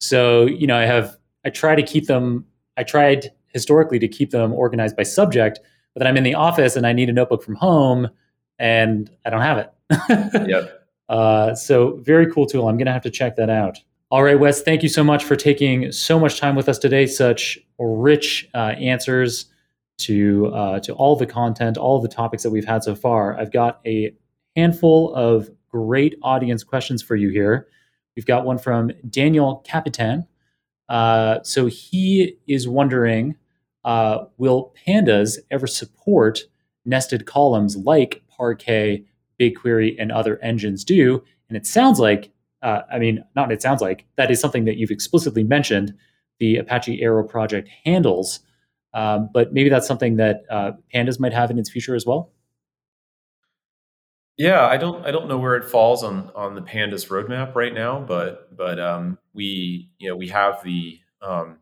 So, 0.00 0.46
you 0.46 0.66
know, 0.66 0.76
I 0.76 0.84
have 0.86 1.16
I 1.44 1.50
try 1.50 1.74
to 1.74 1.82
keep 1.82 2.06
them. 2.06 2.44
I 2.76 2.82
tried 2.82 3.30
historically 3.48 3.98
to 3.98 4.08
keep 4.08 4.30
them 4.30 4.52
organized 4.52 4.96
by 4.96 5.02
subject, 5.02 5.60
but 5.94 6.00
then 6.00 6.06
I'm 6.06 6.16
in 6.16 6.24
the 6.24 6.34
office 6.34 6.76
and 6.76 6.86
I 6.86 6.92
need 6.92 7.08
a 7.08 7.12
notebook 7.12 7.42
from 7.42 7.56
home, 7.56 8.08
and 8.58 9.10
I 9.24 9.30
don't 9.30 9.42
have 9.42 9.58
it. 9.58 9.70
yep. 10.48 10.86
Uh, 11.08 11.54
so 11.54 11.98
very 12.02 12.30
cool 12.30 12.46
tool. 12.46 12.68
I'm 12.68 12.76
going 12.76 12.86
to 12.86 12.92
have 12.92 13.02
to 13.02 13.10
check 13.10 13.36
that 13.36 13.50
out. 13.50 13.78
All 14.12 14.24
right, 14.24 14.38
Wes, 14.40 14.60
thank 14.60 14.82
you 14.82 14.88
so 14.88 15.04
much 15.04 15.22
for 15.22 15.36
taking 15.36 15.92
so 15.92 16.18
much 16.18 16.40
time 16.40 16.56
with 16.56 16.68
us 16.68 16.78
today. 16.78 17.06
Such 17.06 17.60
rich 17.78 18.48
uh, 18.54 18.74
answers 18.76 19.46
to 19.98 20.48
uh, 20.48 20.80
to 20.80 20.94
all 20.94 21.14
the 21.14 21.26
content, 21.26 21.76
all 21.76 22.00
the 22.00 22.08
topics 22.08 22.42
that 22.42 22.50
we've 22.50 22.64
had 22.64 22.82
so 22.82 22.96
far. 22.96 23.38
I've 23.38 23.52
got 23.52 23.80
a 23.86 24.12
handful 24.56 25.14
of 25.14 25.48
great 25.68 26.16
audience 26.24 26.64
questions 26.64 27.02
for 27.02 27.14
you 27.14 27.28
here. 27.28 27.68
We've 28.16 28.26
got 28.26 28.44
one 28.44 28.58
from 28.58 28.90
Daniel 29.08 29.64
Kapitan. 29.64 30.26
Uh, 30.88 31.38
so 31.44 31.66
he 31.66 32.36
is 32.48 32.66
wondering, 32.66 33.36
uh, 33.84 34.24
will 34.38 34.74
pandas 34.84 35.38
ever 35.52 35.68
support 35.68 36.40
nested 36.84 37.26
columns 37.26 37.76
like 37.76 38.22
Parquet 38.28 39.04
BigQuery 39.38 39.94
and 40.00 40.10
other 40.10 40.40
engines 40.42 40.82
do. 40.82 41.22
And 41.48 41.56
it 41.56 41.64
sounds 41.64 42.00
like, 42.00 42.32
uh, 42.62 42.82
I 42.92 42.98
mean, 42.98 43.24
not 43.34 43.50
it 43.52 43.62
sounds 43.62 43.80
like, 43.80 44.06
that 44.16 44.30
is 44.30 44.40
something 44.40 44.64
that 44.64 44.76
you've 44.76 44.90
explicitly 44.90 45.44
mentioned 45.44 45.94
the 46.38 46.56
Apache 46.56 47.02
Arrow 47.02 47.26
project 47.26 47.68
handles. 47.84 48.40
Um, 48.92 49.30
but 49.32 49.52
maybe 49.52 49.68
that's 49.68 49.86
something 49.86 50.16
that 50.16 50.42
uh, 50.50 50.72
Pandas 50.92 51.20
might 51.20 51.32
have 51.32 51.50
in 51.50 51.58
its 51.58 51.70
future 51.70 51.94
as 51.94 52.04
well. 52.04 52.32
Yeah, 54.36 54.66
I 54.66 54.78
don't 54.78 55.04
I 55.06 55.10
don't 55.10 55.28
know 55.28 55.36
where 55.36 55.54
it 55.54 55.66
falls 55.66 56.02
on 56.02 56.30
on 56.34 56.54
the 56.54 56.62
Pandas 56.62 57.08
roadmap 57.08 57.54
right 57.54 57.74
now, 57.74 58.00
but 58.00 58.56
but 58.56 58.80
um, 58.80 59.18
we 59.34 59.90
you 59.98 60.08
know 60.08 60.16
we 60.16 60.28
have 60.28 60.62
the 60.64 60.98
um, 61.20 61.58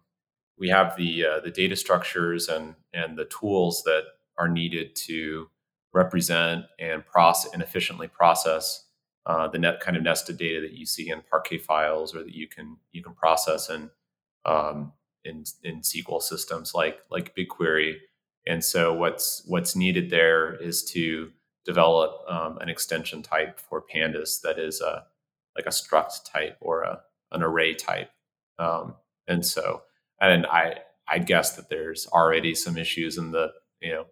we 0.56 0.68
have 0.68 0.96
the 0.96 1.26
uh, 1.26 1.40
the 1.40 1.50
data 1.50 1.74
structures 1.74 2.48
and 2.48 2.76
and 2.94 3.18
the 3.18 3.24
tools 3.24 3.82
that 3.84 4.02
are 4.38 4.48
needed 4.48 4.94
to 4.94 5.48
represent 5.92 6.66
and 6.78 7.04
process 7.04 7.52
and 7.52 7.62
efficiently 7.62 8.06
process 8.06 8.84
uh, 9.26 9.48
the 9.48 9.58
net 9.58 9.80
kind 9.80 9.96
of 9.96 10.02
nested 10.02 10.38
data 10.38 10.60
that 10.60 10.72
you 10.72 10.86
see 10.86 11.10
in 11.10 11.22
Parquet 11.30 11.58
files 11.58 12.14
or 12.14 12.22
that 12.24 12.34
you 12.34 12.48
can 12.48 12.78
you 12.92 13.02
can 13.02 13.14
process 13.14 13.68
in 13.68 13.90
um, 14.44 14.92
in, 15.24 15.44
in 15.62 15.80
SQL 15.80 16.22
systems 16.22 16.74
like 16.74 16.98
like 17.10 17.34
BigQuery. 17.36 17.96
And 18.46 18.64
so 18.64 18.94
what's 18.94 19.42
what's 19.46 19.76
needed 19.76 20.10
there 20.10 20.54
is 20.54 20.84
to 20.92 21.30
develop 21.64 22.22
um, 22.28 22.58
an 22.58 22.68
extension 22.68 23.22
type 23.22 23.60
for 23.60 23.84
pandas 23.94 24.40
that 24.42 24.58
is 24.58 24.80
a 24.80 25.04
like 25.56 25.66
a 25.66 25.70
struct 25.70 26.24
type 26.32 26.56
or 26.60 26.82
a 26.82 27.00
an 27.32 27.42
array 27.42 27.74
type. 27.74 28.10
Um, 28.58 28.94
and 29.26 29.44
so 29.44 29.82
and 30.20 30.46
I 30.46 30.76
I 31.06 31.18
guess 31.18 31.56
that 31.56 31.68
there's 31.68 32.06
already 32.06 32.54
some 32.54 32.78
issues 32.78 33.18
in 33.18 33.32
the 33.32 33.52
you 33.80 33.92
know 33.92 34.04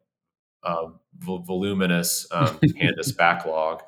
uh, 0.63 0.89
voluminous 1.19 2.27
um, 2.31 2.59
pandas 2.65 3.17
backlog 3.17 3.83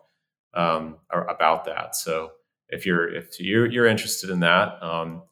um, 0.55 0.97
about 1.11 1.65
that. 1.65 1.97
So 1.97 2.33
if 2.69 2.87
you're 2.87 3.13
if 3.13 3.41
you're, 3.41 3.67
you're 3.67 3.87
interested 3.87 4.31
in 4.31 4.41
that, 4.41 4.83
um, 4.83 5.23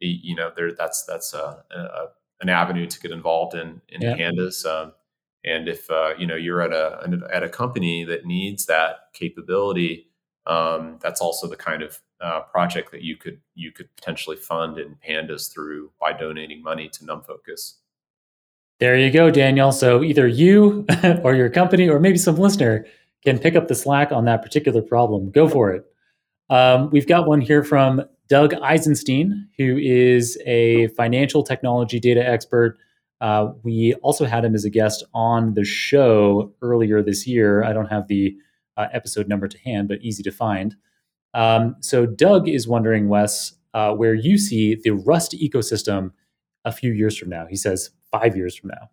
you 0.00 0.34
know 0.34 0.50
there 0.56 0.72
that's 0.72 1.04
that's 1.04 1.32
a, 1.34 1.64
a, 1.70 2.06
an 2.40 2.48
avenue 2.48 2.86
to 2.86 3.00
get 3.00 3.10
involved 3.10 3.54
in 3.54 3.80
in 3.88 4.02
yeah. 4.02 4.16
pandas. 4.16 4.66
Um, 4.66 4.92
and 5.44 5.68
if 5.68 5.90
uh, 5.90 6.14
you 6.18 6.26
know 6.26 6.36
you're 6.36 6.62
at 6.62 6.72
a 6.72 7.26
at 7.32 7.42
a 7.42 7.48
company 7.48 8.04
that 8.04 8.26
needs 8.26 8.66
that 8.66 9.12
capability, 9.12 10.08
um, 10.46 10.98
that's 11.00 11.20
also 11.20 11.48
the 11.48 11.56
kind 11.56 11.82
of 11.82 12.00
uh, 12.20 12.40
project 12.40 12.90
that 12.92 13.02
you 13.02 13.16
could 13.16 13.40
you 13.54 13.72
could 13.72 13.94
potentially 13.96 14.36
fund 14.36 14.78
in 14.78 14.96
pandas 15.06 15.52
through 15.52 15.90
by 16.00 16.12
donating 16.12 16.62
money 16.62 16.88
to 16.88 17.04
NumFocus. 17.04 17.74
There 18.80 18.98
you 18.98 19.12
go, 19.12 19.30
Daniel. 19.30 19.70
So 19.70 20.02
either 20.02 20.26
you 20.26 20.84
or 21.22 21.34
your 21.34 21.48
company 21.48 21.88
or 21.88 22.00
maybe 22.00 22.18
some 22.18 22.36
listener 22.36 22.86
can 23.24 23.38
pick 23.38 23.54
up 23.54 23.68
the 23.68 23.74
slack 23.74 24.12
on 24.12 24.24
that 24.24 24.42
particular 24.42 24.82
problem. 24.82 25.30
Go 25.30 25.48
for 25.48 25.70
it. 25.70 25.84
Um, 26.50 26.90
we've 26.90 27.06
got 27.06 27.26
one 27.26 27.40
here 27.40 27.62
from 27.62 28.02
Doug 28.28 28.54
Eisenstein, 28.54 29.48
who 29.58 29.76
is 29.78 30.38
a 30.46 30.88
financial 30.88 31.42
technology 31.42 32.00
data 32.00 32.26
expert. 32.26 32.78
Uh, 33.20 33.52
we 33.62 33.94
also 34.02 34.24
had 34.24 34.44
him 34.44 34.54
as 34.54 34.64
a 34.64 34.70
guest 34.70 35.04
on 35.14 35.54
the 35.54 35.64
show 35.64 36.52
earlier 36.60 37.02
this 37.02 37.26
year. 37.26 37.62
I 37.62 37.72
don't 37.72 37.86
have 37.86 38.08
the 38.08 38.36
uh, 38.76 38.88
episode 38.92 39.28
number 39.28 39.48
to 39.48 39.58
hand, 39.58 39.88
but 39.88 40.00
easy 40.02 40.22
to 40.24 40.32
find. 40.32 40.74
Um, 41.34 41.76
so, 41.80 42.04
Doug 42.04 42.48
is 42.48 42.66
wondering, 42.66 43.08
Wes, 43.08 43.52
uh, 43.74 43.94
where 43.94 44.14
you 44.14 44.38
see 44.38 44.74
the 44.74 44.90
Rust 44.90 45.32
ecosystem 45.32 46.10
a 46.64 46.72
few 46.72 46.92
years 46.92 47.16
from 47.16 47.28
now. 47.28 47.46
He 47.46 47.56
says 47.56 47.90
five 48.10 48.36
years 48.36 48.56
from 48.56 48.70
now. 48.70 48.90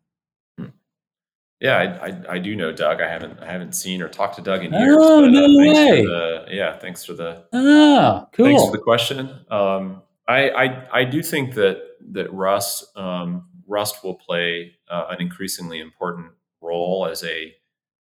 Yeah, 1.59 1.75
I, 1.77 2.07
I, 2.07 2.21
I, 2.35 2.39
do 2.39 2.55
know 2.55 2.71
Doug. 2.71 3.01
I 3.01 3.09
haven't 3.09 3.39
I 3.41 3.51
haven't 3.51 3.73
seen 3.73 4.01
or 4.01 4.07
talked 4.07 4.35
to 4.37 4.41
Doug 4.41 4.63
in 4.63 4.71
years. 4.71 4.95
Oh 4.97 5.19
but, 5.21 5.27
uh, 5.27 5.31
no 5.31 5.57
way! 5.57 6.05
The, 6.05 6.45
yeah, 6.51 6.77
thanks 6.77 7.03
for 7.03 7.13
the 7.13 7.43
oh 7.51 8.27
cool. 8.31 8.45
Thanks 8.45 8.63
for 8.63 8.71
the 8.71 8.77
question. 8.77 9.29
Um, 9.51 10.01
I, 10.25 10.49
I 10.49 10.87
I 10.99 11.03
do 11.03 11.21
think 11.21 11.55
that 11.55 11.81
that 12.11 12.31
Rust 12.31 12.95
um, 12.95 13.49
Rust 13.67 14.03
will 14.05 14.15
play 14.15 14.75
uh, 14.89 15.07
an 15.09 15.19
increasingly 15.19 15.81
important 15.81 16.31
role 16.61 17.05
as 17.05 17.25
a 17.25 17.53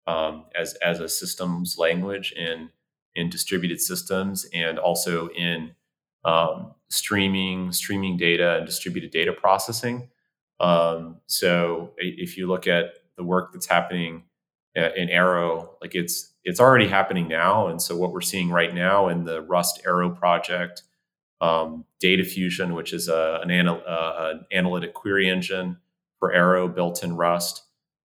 um, 0.05 0.45
as 0.53 0.73
as 0.75 0.99
a 0.99 1.07
systems 1.07 1.77
language 1.77 2.33
in 2.33 2.69
in 3.15 3.29
distributed 3.29 3.79
systems 3.79 4.45
and 4.53 4.77
also 4.77 5.29
in 5.29 5.71
um, 6.25 6.73
streaming 6.89 7.71
streaming 7.71 8.17
data 8.17 8.57
and 8.57 8.65
distributed 8.65 9.11
data 9.11 9.31
processing. 9.31 10.09
Um, 10.59 11.21
so 11.27 11.93
if 11.97 12.37
you 12.37 12.47
look 12.47 12.67
at 12.67 12.95
the 13.17 13.23
work 13.23 13.53
that's 13.53 13.67
happening 13.67 14.23
uh, 14.77 14.89
in 14.95 15.09
Arrow, 15.09 15.77
like 15.81 15.95
it's 15.95 16.33
it's 16.43 16.59
already 16.59 16.87
happening 16.87 17.27
now, 17.27 17.67
and 17.67 17.81
so 17.81 17.95
what 17.97 18.11
we're 18.11 18.21
seeing 18.21 18.49
right 18.49 18.73
now 18.73 19.07
in 19.07 19.23
the 19.23 19.41
Rust 19.41 19.81
Arrow 19.85 20.09
project, 20.11 20.83
um, 21.41 21.85
Data 21.99 22.23
Fusion, 22.23 22.75
which 22.75 22.93
is 22.93 23.07
a, 23.07 23.39
an, 23.41 23.49
anal, 23.49 23.81
uh, 23.87 24.31
an, 24.33 24.45
analytic 24.51 24.93
query 24.93 25.27
engine 25.27 25.77
for 26.19 26.33
Arrow 26.33 26.67
built 26.67 27.03
in 27.03 27.15
Rust, 27.15 27.63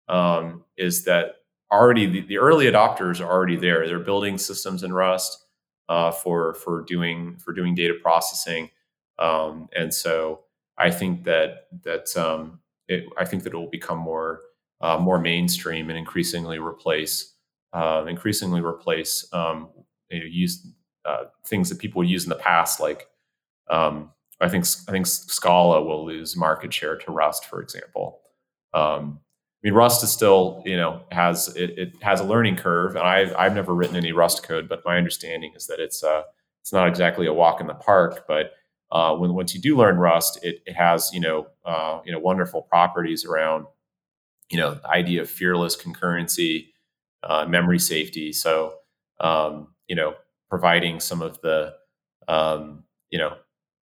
um, 0.09 0.65
is 0.79 1.05
that 1.05 1.37
already 1.71 2.07
the, 2.07 2.23
the, 2.23 2.39
early 2.39 2.67
adopters 2.67 3.21
are 3.21 3.31
already 3.31 3.57
there. 3.57 3.87
They're 3.87 3.99
building 3.99 4.39
systems 4.39 4.83
in 4.83 4.93
Rust 4.93 5.45
uh, 5.89 6.11
for 6.11 6.55
for 6.55 6.83
doing 6.83 7.37
for 7.37 7.53
doing 7.53 7.75
data 7.75 7.95
processing, 8.01 8.71
um, 9.19 9.69
and 9.77 9.93
so 9.93 10.45
I 10.79 10.91
think 10.91 11.25
that 11.25 11.67
that 11.83 12.17
um, 12.17 12.61
it, 12.89 13.05
I 13.19 13.25
think 13.25 13.43
that 13.43 13.53
it 13.53 13.57
will 13.57 13.71
become 13.71 13.99
more 13.99 14.41
uh, 14.81 14.99
more 14.99 15.19
mainstream 15.19 15.89
and 15.89 15.99
increasingly 15.99 16.59
replace 16.59 17.35
uh, 17.73 18.05
increasingly 18.09 18.61
replace 18.61 19.29
um, 19.33 19.69
you 20.11 20.19
know, 20.19 20.27
use 20.27 20.67
uh, 21.05 21.25
things 21.47 21.69
that 21.69 21.79
people 21.79 22.01
would 22.01 22.09
use 22.09 22.25
in 22.25 22.29
the 22.29 22.37
past. 22.37 22.81
Like 22.81 23.09
um, 23.69 24.11
I 24.41 24.49
think 24.49 24.65
I 24.89 24.93
think 24.93 25.07
Scala 25.07 25.83
will 25.83 26.05
lose 26.05 26.37
market 26.37 26.73
share 26.73 26.97
to 26.97 27.13
Rust, 27.13 27.45
for 27.45 27.63
example. 27.63 28.21
Um, 28.75 29.21
I 29.63 29.69
mean, 29.69 29.75
Rust 29.75 30.03
is 30.03 30.11
still 30.11 30.63
you 30.65 30.77
know 30.77 31.03
has 31.13 31.55
it, 31.57 31.79
it, 31.79 31.93
has 32.03 32.21
a 32.21 32.25
learning 32.25 32.57
curve, 32.57 32.97
and 32.97 33.07
I've 33.07 33.35
I've 33.37 33.55
never 33.55 33.75
written 33.75 33.97
any 33.97 34.13
Rust 34.13 34.43
code, 34.43 34.69
but 34.69 34.83
my 34.85 34.97
understanding 34.97 35.53
is 35.55 35.67
that 35.67 35.81
it's 35.81 36.03
uh 36.03 36.23
it's 36.63 36.73
not 36.73 36.89
exactly 36.89 37.27
a 37.27 37.33
walk 37.33 37.61
in 37.61 37.67
the 37.67 37.75
park, 37.75 38.25
but 38.27 38.53
uh, 38.93 39.15
when 39.15 39.35
once 39.35 39.55
you 39.55 39.61
do 39.61 39.77
learn 39.77 39.97
Rust, 39.97 40.41
it, 40.43 40.63
it 40.67 40.75
has 40.75 41.11
you 41.13 41.21
know 41.21 41.47
uh, 41.65 42.01
you 42.05 42.13
know 42.13 42.19
wonderful 42.19 42.63
properties 42.63 43.25
around 43.25 43.67
you 44.51 44.59
know 44.59 44.75
the 44.75 44.89
idea 44.89 45.23
of 45.23 45.31
fearless 45.31 45.77
concurrency, 45.77 46.67
uh, 47.23 47.47
memory 47.47 47.79
safety. 47.79 48.33
So 48.33 48.75
um, 49.21 49.69
you 49.89 49.97
know 49.97 50.15
providing 50.49 51.01
some 51.01 51.23
of 51.23 51.41
the 51.41 51.75
um, 52.29 52.85
you 53.11 53.19
know 53.19 53.37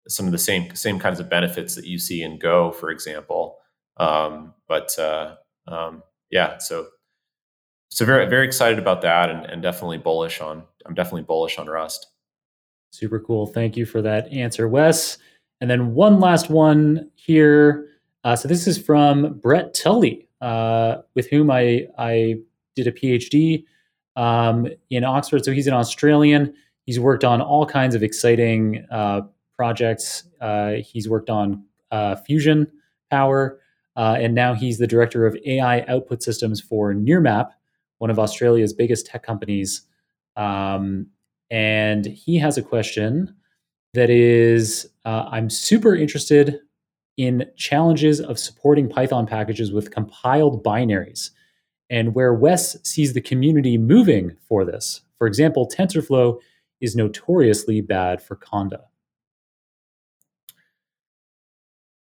some 0.08 0.26
of 0.26 0.32
the 0.32 0.38
same 0.38 0.76
same 0.76 1.00
kinds 1.00 1.20
of 1.20 1.30
benefits 1.30 1.76
that 1.76 1.86
you 1.86 2.00
see 2.00 2.24
in 2.24 2.38
Go, 2.40 2.72
for 2.72 2.92
example. 2.92 3.58
Um, 3.98 4.54
but 4.68 4.98
uh, 4.98 5.36
um, 5.68 6.04
yeah, 6.30 6.58
so 6.58 6.88
so 7.90 8.06
very 8.06 8.28
very 8.28 8.46
excited 8.46 8.80
about 8.80 9.02
that, 9.02 9.30
and, 9.30 9.46
and 9.46 9.62
definitely 9.62 9.98
bullish 9.98 10.42
on. 10.42 10.64
I'm 10.86 10.94
definitely 10.94 11.24
bullish 11.24 11.58
on 11.58 11.68
Rust. 11.68 12.08
Super 12.92 13.20
cool. 13.20 13.48
Thank 13.48 13.78
you 13.78 13.86
for 13.86 14.02
that 14.02 14.32
answer, 14.32 14.68
Wes. 14.68 15.18
And 15.62 15.70
then 15.70 15.94
one 15.94 16.20
last 16.20 16.50
one 16.50 17.10
here. 17.16 17.88
Uh, 18.24 18.36
so 18.36 18.48
this 18.48 18.68
is 18.68 18.78
from 18.78 19.40
Brett 19.40 19.74
Tully, 19.74 20.28
uh, 20.42 20.98
with 21.16 21.30
whom 21.30 21.52
I 21.52 21.88
I 21.98 22.36
did 22.76 22.88
a 22.88 22.92
PhD 22.92 23.64
um, 24.16 24.68
in 24.90 25.04
Oxford. 25.04 25.46
So 25.46 25.52
he's 25.52 25.68
an 25.68 25.74
Australian. 25.74 26.54
He's 26.86 27.00
worked 27.00 27.24
on 27.24 27.42
all 27.42 27.66
kinds 27.66 27.96
of 27.96 28.04
exciting 28.04 28.86
uh, 28.92 29.22
projects. 29.56 30.24
Uh, 30.40 30.74
he's 30.84 31.08
worked 31.08 31.30
on 31.30 31.64
uh, 31.92 32.16
fusion 32.16 32.68
power, 33.10 33.60
uh, 33.96 34.18
and 34.20 34.34
now 34.34 34.54
he's 34.54 34.78
the 34.78 34.88
director 34.88 35.26
of 35.26 35.38
AI 35.46 35.82
output 35.82 36.24
systems 36.24 36.60
for 36.60 36.94
Nearmap, 36.94 37.52
one 38.00 38.10
of 38.10 38.18
Australia's 38.18 38.74
biggest 38.74 39.06
tech 39.06 39.24
companies. 39.24 39.84
Um, 40.38 41.08
and 41.50 42.06
he 42.06 42.38
has 42.38 42.58
a 42.58 42.62
question 42.62 43.36
that 43.94 44.10
is 44.10 44.88
I'm 45.04 45.50
super 45.50 45.94
interested 45.94 46.62
in 47.18 47.46
challenges 47.56 48.20
of 48.20 48.40
supporting 48.40 48.90
Python 48.90 49.28
packages 49.28 49.72
with 49.72 49.92
compiled 49.92 50.64
binaries 50.64 51.32
and 51.90 52.16
where 52.16 52.34
Wes 52.34 52.78
sees 52.88 53.14
the 53.14 53.22
community 53.22 53.78
moving 53.78 54.38
for 54.48 54.64
this. 54.64 55.02
For 55.18 55.28
example, 55.28 55.70
TensorFlow 55.70 56.40
is 56.80 56.96
notoriously 56.96 57.82
bad 57.82 58.22
for 58.22 58.36
Conda. 58.36 58.84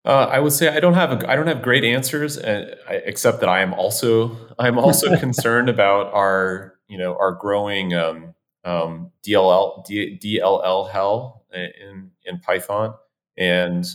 Uh, 0.05 0.29
I 0.31 0.39
would 0.39 0.53
say 0.53 0.69
I 0.69 0.79
don't 0.79 0.93
have 0.93 1.11
a, 1.11 1.29
I 1.29 1.35
don't 1.35 1.47
have 1.47 1.61
great 1.61 1.83
answers, 1.83 2.37
uh, 2.37 2.75
except 2.89 3.41
that 3.41 3.49
I 3.49 3.61
am 3.61 3.73
also 3.73 4.37
I'm 4.59 4.77
also 4.77 5.17
concerned 5.19 5.67
about 5.67 6.13
our 6.13 6.75
you 6.87 6.97
know 6.97 7.17
our 7.19 7.33
growing 7.33 7.93
um, 7.93 8.33
um, 8.63 9.11
DLL 9.25 9.85
D, 9.85 10.17
DLL 10.17 10.89
hell 10.89 11.45
in 11.51 12.11
in 12.23 12.39
Python 12.39 12.93
and 13.37 13.85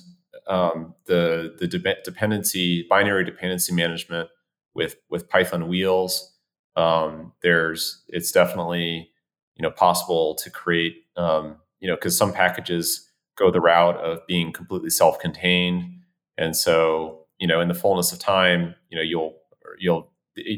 um, 0.48 0.94
the 1.06 1.55
the 1.59 1.66
de- 1.66 2.02
dependency 2.05 2.86
binary 2.89 3.24
dependency 3.24 3.74
management 3.74 4.28
with 4.74 4.97
with 5.10 5.28
Python 5.28 5.69
wheels. 5.69 6.32
Um, 6.77 7.32
there's 7.43 8.02
it's 8.09 8.32
definitely 8.32 9.10
you 9.56 9.62
know 9.62 9.70
possible 9.70 10.35
to 10.36 10.51
create 10.51 11.05
um, 11.16 11.56
you 11.81 11.89
know 11.89 11.97
because 11.97 12.16
some 12.16 12.32
packages 12.32 13.09
go 13.36 13.51
the 13.51 13.60
route 13.60 13.97
of 13.97 14.27
being 14.27 14.52
completely 14.52 14.90
self-contained 14.90 16.02
and 16.39 16.56
so, 16.56 17.27
you 17.39 17.47
know, 17.47 17.60
in 17.60 17.69
the 17.69 17.74
fullness 17.74 18.12
of 18.12 18.19
time, 18.19 18.74
you 18.90 18.97
know, 18.97 19.02
you'll 19.02 19.36
you'll 19.78 20.10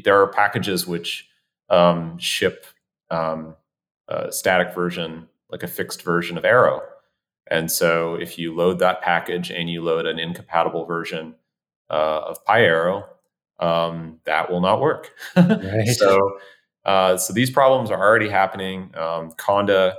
there 0.03 0.19
are 0.21 0.27
packages 0.27 0.87
which 0.87 1.27
um, 1.69 2.17
ship 2.17 2.65
um, 3.11 3.55
a 4.07 4.31
static 4.31 4.73
version, 4.73 5.27
like 5.49 5.63
a 5.63 5.67
fixed 5.67 6.01
version 6.01 6.37
of 6.37 6.45
Arrow. 6.45 6.81
And 7.49 7.71
so, 7.71 8.15
if 8.15 8.37
you 8.37 8.55
load 8.55 8.79
that 8.79 9.01
package 9.01 9.51
and 9.51 9.69
you 9.69 9.83
load 9.83 10.05
an 10.05 10.19
incompatible 10.19 10.85
version 10.85 11.35
uh, 11.89 12.21
of 12.27 12.43
PyArrow, 12.45 13.05
um, 13.59 14.19
that 14.25 14.49
will 14.51 14.61
not 14.61 14.81
work. 14.81 15.11
Right. 15.35 15.87
so, 15.87 16.39
uh, 16.85 17.17
so 17.17 17.33
these 17.33 17.51
problems 17.51 17.91
are 17.91 17.99
already 17.99 18.29
happening. 18.29 18.91
Um, 18.95 19.31
Conda 19.31 19.95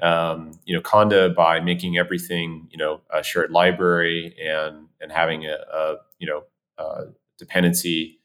um, 0.00 0.52
you 0.64 0.74
know, 0.74 0.80
Conda 0.80 1.34
by 1.34 1.60
making 1.60 1.98
everything, 1.98 2.68
you 2.70 2.78
know, 2.78 3.00
a 3.12 3.22
shared 3.22 3.50
library 3.50 4.34
and 4.40 4.86
and 5.00 5.10
having 5.10 5.46
a, 5.46 5.56
a 5.72 5.96
you 6.18 6.26
know 6.26 6.42
uh, 6.78 7.04
dependency 7.38 8.20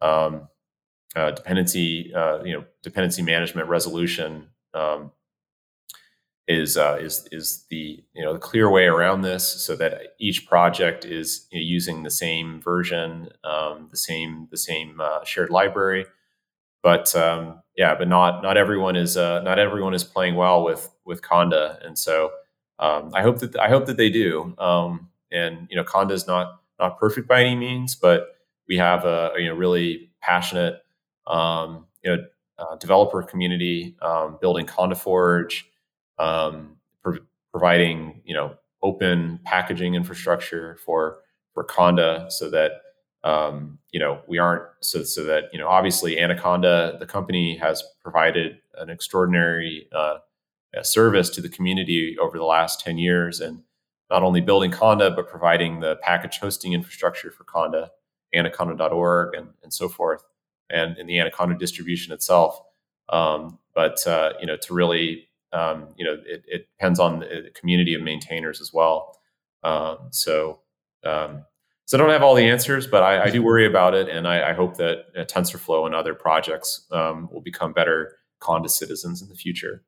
um, 0.00 0.48
uh, 1.16 1.30
dependency 1.32 2.12
uh, 2.14 2.42
you 2.42 2.54
know 2.54 2.64
dependency 2.82 3.22
management 3.22 3.68
resolution 3.68 4.48
um, 4.74 5.12
is 6.48 6.78
uh, 6.78 6.98
is 7.00 7.28
is 7.30 7.66
the 7.70 8.02
you 8.14 8.24
know 8.24 8.32
the 8.32 8.38
clear 8.40 8.70
way 8.70 8.86
around 8.86 9.22
this 9.22 9.46
so 9.46 9.76
that 9.76 10.14
each 10.18 10.48
project 10.48 11.04
is 11.04 11.46
you 11.52 11.60
know, 11.60 11.64
using 11.64 12.02
the 12.02 12.10
same 12.10 12.60
version, 12.62 13.28
um, 13.44 13.88
the 13.90 13.98
same 13.98 14.48
the 14.50 14.56
same 14.56 15.00
uh, 15.00 15.22
shared 15.24 15.50
library, 15.50 16.06
but 16.82 17.14
um, 17.14 17.62
yeah, 17.76 17.94
but 17.94 18.08
not 18.08 18.42
not 18.42 18.56
everyone 18.56 18.96
is 18.96 19.16
uh, 19.16 19.40
not 19.42 19.58
everyone 19.58 19.94
is 19.94 20.04
playing 20.04 20.36
well 20.36 20.64
with 20.64 20.90
with 21.04 21.22
Conda, 21.22 21.84
and 21.86 21.98
so 21.98 22.30
um, 22.78 23.10
I 23.14 23.22
hope 23.22 23.40
that 23.40 23.58
I 23.58 23.68
hope 23.68 23.86
that 23.86 23.96
they 23.96 24.10
do. 24.10 24.54
Um, 24.58 25.10
and 25.30 25.66
you 25.70 25.76
know, 25.76 25.84
Conda 25.84 26.12
is 26.12 26.26
not 26.26 26.60
not 26.80 26.98
perfect 26.98 27.28
by 27.28 27.42
any 27.42 27.56
means, 27.56 27.94
but 27.94 28.28
we 28.68 28.76
have 28.78 29.04
a, 29.04 29.32
you 29.36 29.48
know 29.48 29.54
really 29.54 30.10
passionate 30.22 30.80
um, 31.26 31.86
you 32.02 32.16
know 32.16 32.24
uh, 32.58 32.76
developer 32.76 33.22
community 33.22 33.96
um, 34.02 34.38
building 34.40 34.66
Conda 34.66 34.96
Forge, 34.96 35.68
um, 36.18 36.76
pro- 37.02 37.18
providing 37.50 38.22
you 38.24 38.34
know 38.34 38.54
open 38.82 39.40
packaging 39.44 39.94
infrastructure 39.94 40.78
for 40.84 41.20
for 41.54 41.64
Conda, 41.64 42.30
so 42.30 42.50
that 42.50 42.72
um, 43.24 43.78
you 43.90 43.98
know, 43.98 44.20
we 44.28 44.38
aren't 44.38 44.64
so 44.80 45.02
so 45.02 45.24
that 45.24 45.44
you 45.52 45.58
know, 45.58 45.68
obviously, 45.68 46.18
Anaconda, 46.18 46.96
the 46.98 47.06
company, 47.06 47.56
has 47.56 47.82
provided 48.02 48.58
an 48.76 48.90
extraordinary 48.90 49.88
uh, 49.92 50.18
service 50.82 51.28
to 51.30 51.40
the 51.40 51.48
community 51.48 52.16
over 52.18 52.38
the 52.38 52.44
last 52.44 52.80
ten 52.80 52.96
years, 52.96 53.40
and 53.40 53.62
not 54.10 54.22
only 54.22 54.40
building 54.40 54.70
Conda 54.70 55.14
but 55.14 55.28
providing 55.28 55.80
the 55.80 55.96
package 55.96 56.38
hosting 56.38 56.72
infrastructure 56.72 57.30
for 57.30 57.44
Conda, 57.44 57.88
Anaconda.org, 58.34 59.34
and 59.34 59.48
and 59.62 59.72
so 59.74 59.88
forth, 59.88 60.22
and 60.70 60.96
in 60.96 61.06
the 61.06 61.18
Anaconda 61.18 61.56
distribution 61.56 62.12
itself. 62.12 62.60
Um, 63.08 63.58
but 63.74 64.06
uh, 64.06 64.34
you 64.40 64.46
know, 64.46 64.56
to 64.56 64.74
really, 64.74 65.27
um, 65.52 65.88
you 65.96 66.04
know, 66.04 66.14
it, 66.26 66.44
it, 66.46 66.68
depends 66.78 67.00
on 67.00 67.20
the 67.20 67.50
community 67.54 67.94
of 67.94 68.02
maintainers 68.02 68.60
as 68.60 68.72
well. 68.72 69.18
Um, 69.62 70.08
so 70.10 70.60
um, 71.04 71.44
so 71.88 71.96
I 71.96 72.00
don't 72.00 72.10
have 72.10 72.22
all 72.22 72.34
the 72.34 72.44
answers, 72.44 72.86
but 72.86 73.02
I, 73.02 73.24
I 73.24 73.30
do 73.30 73.42
worry 73.42 73.64
about 73.64 73.94
it, 73.94 74.10
and 74.10 74.28
I, 74.28 74.50
I 74.50 74.52
hope 74.52 74.76
that 74.76 75.06
uh, 75.16 75.24
TensorFlow 75.24 75.86
and 75.86 75.94
other 75.94 76.12
projects 76.12 76.86
um, 76.92 77.30
will 77.32 77.40
become 77.40 77.72
better 77.72 78.16
Conda 78.42 78.68
citizens 78.68 79.22
in 79.22 79.28
the 79.30 79.34
future. 79.34 79.82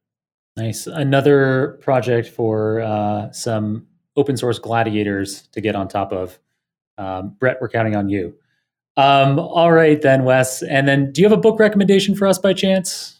Nice. 0.57 0.87
Another 0.87 1.78
project 1.82 2.28
for 2.28 2.81
uh, 2.81 3.31
some 3.32 3.87
open 4.16 4.39
source 4.39 4.59
gladiators 4.59 5.43
to 5.49 5.61
get 5.61 5.77
on 5.77 5.89
top 5.89 6.11
of. 6.11 6.39
Um, 6.97 7.37
Brett, 7.39 7.59
we're 7.61 7.69
counting 7.69 7.95
on 7.95 8.09
you. 8.09 8.35
Um, 8.97 9.39
all 9.39 9.73
right, 9.73 10.01
then, 10.01 10.24
Wes. 10.24 10.62
And 10.62 10.89
then, 10.89 11.12
do 11.12 11.20
you 11.20 11.28
have 11.28 11.37
a 11.37 11.41
book 11.41 11.59
recommendation 11.61 12.15
for 12.15 12.27
us 12.27 12.39
by 12.39 12.55
chance? 12.55 13.20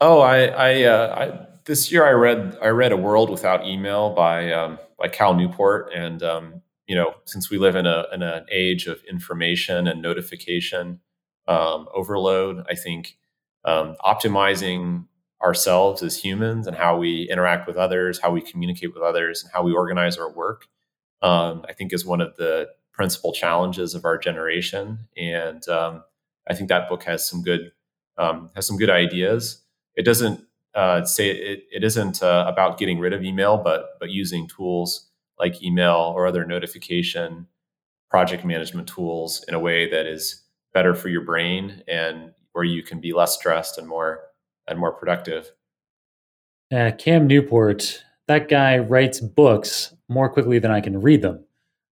Oh, 0.00 0.20
I, 0.20 0.46
I, 0.46 0.82
uh, 0.82 1.14
I 1.16 1.46
this 1.64 1.90
year 1.90 2.04
I 2.06 2.10
read 2.10 2.58
I 2.62 2.68
read 2.68 2.92
A 2.92 2.96
World 2.96 3.30
Without 3.30 3.66
Email 3.66 4.14
by 4.14 4.52
um, 4.52 4.78
by 4.98 5.08
Cal 5.08 5.34
Newport, 5.34 5.92
and 5.94 6.22
um, 6.22 6.62
you 6.86 6.94
know, 6.94 7.14
since 7.24 7.50
we 7.50 7.58
live 7.58 7.76
in 7.76 7.86
a 7.86 8.04
in 8.12 8.22
an 8.22 8.44
age 8.50 8.86
of 8.86 9.02
information 9.04 9.86
and 9.86 10.02
notification 10.02 11.00
um, 11.48 11.86
overload, 11.94 12.66
I 12.68 12.74
think 12.74 13.16
um, 13.64 13.96
optimizing 14.04 15.06
ourselves 15.42 16.02
as 16.02 16.16
humans 16.16 16.66
and 16.66 16.76
how 16.76 16.96
we 16.98 17.28
interact 17.30 17.66
with 17.66 17.76
others, 17.76 18.18
how 18.20 18.30
we 18.30 18.40
communicate 18.40 18.94
with 18.94 19.02
others, 19.02 19.42
and 19.42 19.52
how 19.52 19.62
we 19.62 19.72
organize 19.72 20.18
our 20.18 20.30
work, 20.30 20.66
um, 21.22 21.64
I 21.68 21.72
think 21.72 21.92
is 21.92 22.04
one 22.04 22.20
of 22.20 22.36
the 22.36 22.68
principal 22.92 23.32
challenges 23.32 23.94
of 23.94 24.04
our 24.04 24.18
generation. 24.18 25.06
And 25.16 25.66
um, 25.68 26.02
I 26.48 26.54
think 26.54 26.68
that 26.68 26.88
book 26.88 27.04
has 27.04 27.28
some 27.28 27.42
good 27.42 27.72
has 28.18 28.66
some 28.66 28.76
good 28.76 28.90
ideas. 28.90 29.63
It 29.96 30.04
doesn't 30.04 30.44
uh, 30.74 31.04
say 31.04 31.30
it, 31.30 31.64
it 31.70 31.84
isn't 31.84 32.22
uh, 32.22 32.44
about 32.46 32.78
getting 32.78 32.98
rid 32.98 33.12
of 33.12 33.22
email, 33.22 33.56
but 33.58 33.98
but 34.00 34.10
using 34.10 34.48
tools 34.48 35.08
like 35.38 35.62
email 35.62 36.12
or 36.14 36.26
other 36.26 36.44
notification 36.44 37.46
project 38.10 38.44
management 38.44 38.88
tools 38.88 39.44
in 39.48 39.54
a 39.54 39.58
way 39.58 39.90
that 39.90 40.06
is 40.06 40.44
better 40.72 40.94
for 40.94 41.08
your 41.08 41.22
brain 41.22 41.82
and 41.88 42.32
where 42.52 42.64
you 42.64 42.82
can 42.82 43.00
be 43.00 43.12
less 43.12 43.34
stressed 43.34 43.78
and 43.78 43.88
more 43.88 44.20
and 44.68 44.78
more 44.78 44.92
productive. 44.92 45.50
Uh, 46.72 46.90
Cam 46.96 47.26
Newport, 47.26 48.04
that 48.26 48.48
guy 48.48 48.78
writes 48.78 49.20
books 49.20 49.94
more 50.08 50.28
quickly 50.28 50.58
than 50.58 50.70
I 50.70 50.80
can 50.80 51.00
read 51.00 51.22
them. 51.22 51.44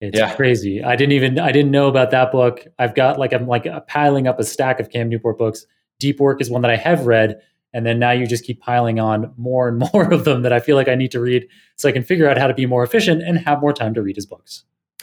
It's 0.01 0.19
yeah. 0.19 0.35
crazy. 0.35 0.85
I 0.85 0.97
didn't 0.97 1.13
even 1.13 1.39
I 1.39 1.53
didn't 1.53 1.71
know 1.71 1.89
about 1.89 2.11
that 2.11 2.31
book. 2.31 2.67
I've 2.79 2.95
got 2.95 3.19
like 3.19 3.33
I'm 3.33 3.47
like 3.47 3.67
piling 3.87 4.27
up 4.27 4.39
a 4.39 4.45
stack 4.45 4.79
of 4.79 4.91
Cam 4.91 5.09
Newport 5.09 5.39
books. 5.39 5.67
Deep 5.99 6.21
Work 6.21 6.43
is 6.43 6.51
one 6.51 6.61
that 6.63 6.71
I 6.71 6.77
have 6.77 7.07
read, 7.07 7.41
and 7.77 7.85
then 7.85 7.99
now 7.99 8.11
you 8.11 8.27
just 8.27 8.45
keep 8.45 8.59
piling 8.59 8.99
on 8.99 9.31
more 9.37 9.69
and 9.69 9.79
more 9.93 10.11
of 10.11 10.25
them 10.25 10.41
that 10.41 10.53
I 10.53 10.61
feel 10.61 10.77
like 10.77 10.89
I 10.89 10.95
need 10.95 11.11
to 11.11 11.21
read 11.21 11.47
so 11.77 11.91
I 11.91 11.93
can 11.93 12.03
figure 12.03 12.27
out 12.27 12.39
how 12.39 12.47
to 12.47 12.55
be 12.55 12.65
more 12.65 12.83
efficient 12.83 13.23
and 13.23 13.39
have 13.39 13.61
more 13.61 13.75
time 13.75 13.93
to 13.93 14.03
read 14.03 14.17
his 14.17 14.25
books. 14.25 14.65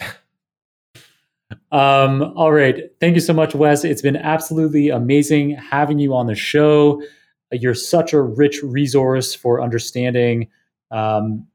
um, 1.70 2.34
all 2.34 2.50
right. 2.50 2.90
Thank 2.98 3.14
you 3.14 3.20
so 3.20 3.32
much, 3.32 3.54
Wes. 3.54 3.84
It's 3.84 4.02
been 4.02 4.16
absolutely 4.16 4.88
amazing 4.88 5.50
having 5.50 6.00
you 6.00 6.16
on 6.16 6.26
the 6.26 6.34
show. 6.34 7.00
You're 7.52 7.74
such 7.74 8.12
a 8.12 8.20
rich 8.20 8.60
resource 8.64 9.36
for 9.36 9.62
understanding 9.62 10.48
um, 10.90 11.46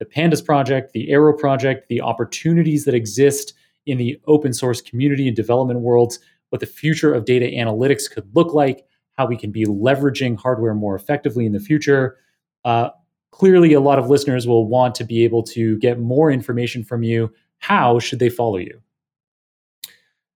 the 0.00 0.06
Pandas 0.06 0.44
project, 0.44 0.92
the 0.92 1.08
Arrow 1.12 1.38
project, 1.38 1.88
the 1.88 2.00
opportunities 2.00 2.84
that 2.84 2.94
exist 2.94 3.54
in 3.86 3.96
the 3.96 4.20
open 4.26 4.52
source 4.52 4.80
community 4.80 5.28
and 5.28 5.36
development 5.36 5.80
worlds, 5.80 6.18
what 6.48 6.58
the 6.60 6.66
future 6.66 7.14
of 7.14 7.26
data 7.26 7.46
analytics 7.46 8.10
could 8.10 8.28
look 8.34 8.52
like, 8.52 8.84
how 9.16 9.26
we 9.26 9.36
can 9.36 9.50
be 9.50 9.64
leveraging 9.64 10.38
hardware 10.38 10.74
more 10.74 10.94
effectively 10.94 11.46
in 11.46 11.52
the 11.52 11.60
future. 11.60 12.16
Uh, 12.64 12.90
clearly, 13.30 13.72
a 13.72 13.80
lot 13.80 13.98
of 13.98 14.08
listeners 14.08 14.46
will 14.46 14.66
want 14.66 14.94
to 14.96 15.04
be 15.04 15.24
able 15.24 15.42
to 15.42 15.78
get 15.78 15.98
more 15.98 16.30
information 16.30 16.84
from 16.84 17.02
you. 17.02 17.32
How 17.58 17.98
should 17.98 18.18
they 18.18 18.28
follow 18.28 18.58
you? 18.58 18.80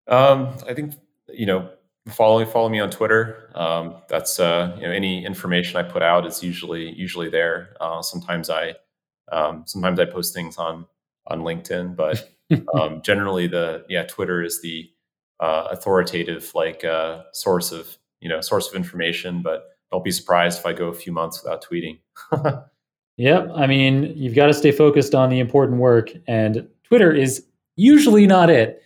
Um, 0.07 0.55
I 0.67 0.73
think 0.73 0.95
you 1.31 1.45
know 1.45 1.69
follow 2.07 2.43
follow 2.45 2.69
me 2.69 2.79
on 2.79 2.89
Twitter. 2.89 3.51
Um, 3.55 3.95
that's 4.07 4.39
uh, 4.39 4.75
you 4.77 4.87
know 4.87 4.91
any 4.91 5.25
information 5.25 5.77
I 5.77 5.83
put 5.83 6.01
out 6.01 6.25
is 6.25 6.43
usually 6.43 6.91
usually 6.91 7.29
there. 7.29 7.75
Uh, 7.79 8.01
sometimes 8.01 8.49
I 8.49 8.75
um, 9.31 9.63
sometimes 9.65 9.99
I 9.99 10.05
post 10.05 10.33
things 10.33 10.57
on 10.57 10.85
on 11.27 11.41
LinkedIn, 11.41 11.95
but 11.95 12.29
um, 12.73 13.01
generally 13.03 13.47
the 13.47 13.85
yeah 13.89 14.03
Twitter 14.03 14.41
is 14.41 14.61
the 14.61 14.89
uh, 15.39 15.67
authoritative 15.71 16.51
like 16.55 16.83
uh, 16.83 17.23
source 17.33 17.71
of 17.71 17.97
you 18.21 18.29
know 18.29 18.41
source 18.41 18.67
of 18.67 18.75
information. 18.75 19.41
But 19.41 19.69
don't 19.91 20.03
be 20.03 20.11
surprised 20.11 20.59
if 20.59 20.65
I 20.65 20.73
go 20.73 20.87
a 20.87 20.93
few 20.93 21.11
months 21.11 21.43
without 21.43 21.63
tweeting. 21.63 21.99
yep, 23.17 23.49
I 23.55 23.67
mean 23.67 24.13
you've 24.15 24.35
got 24.35 24.47
to 24.47 24.53
stay 24.53 24.71
focused 24.71 25.15
on 25.15 25.29
the 25.29 25.39
important 25.39 25.79
work, 25.79 26.11
and 26.27 26.67
Twitter 26.83 27.11
is 27.11 27.45
usually 27.75 28.27
not 28.27 28.49
it. 28.49 28.81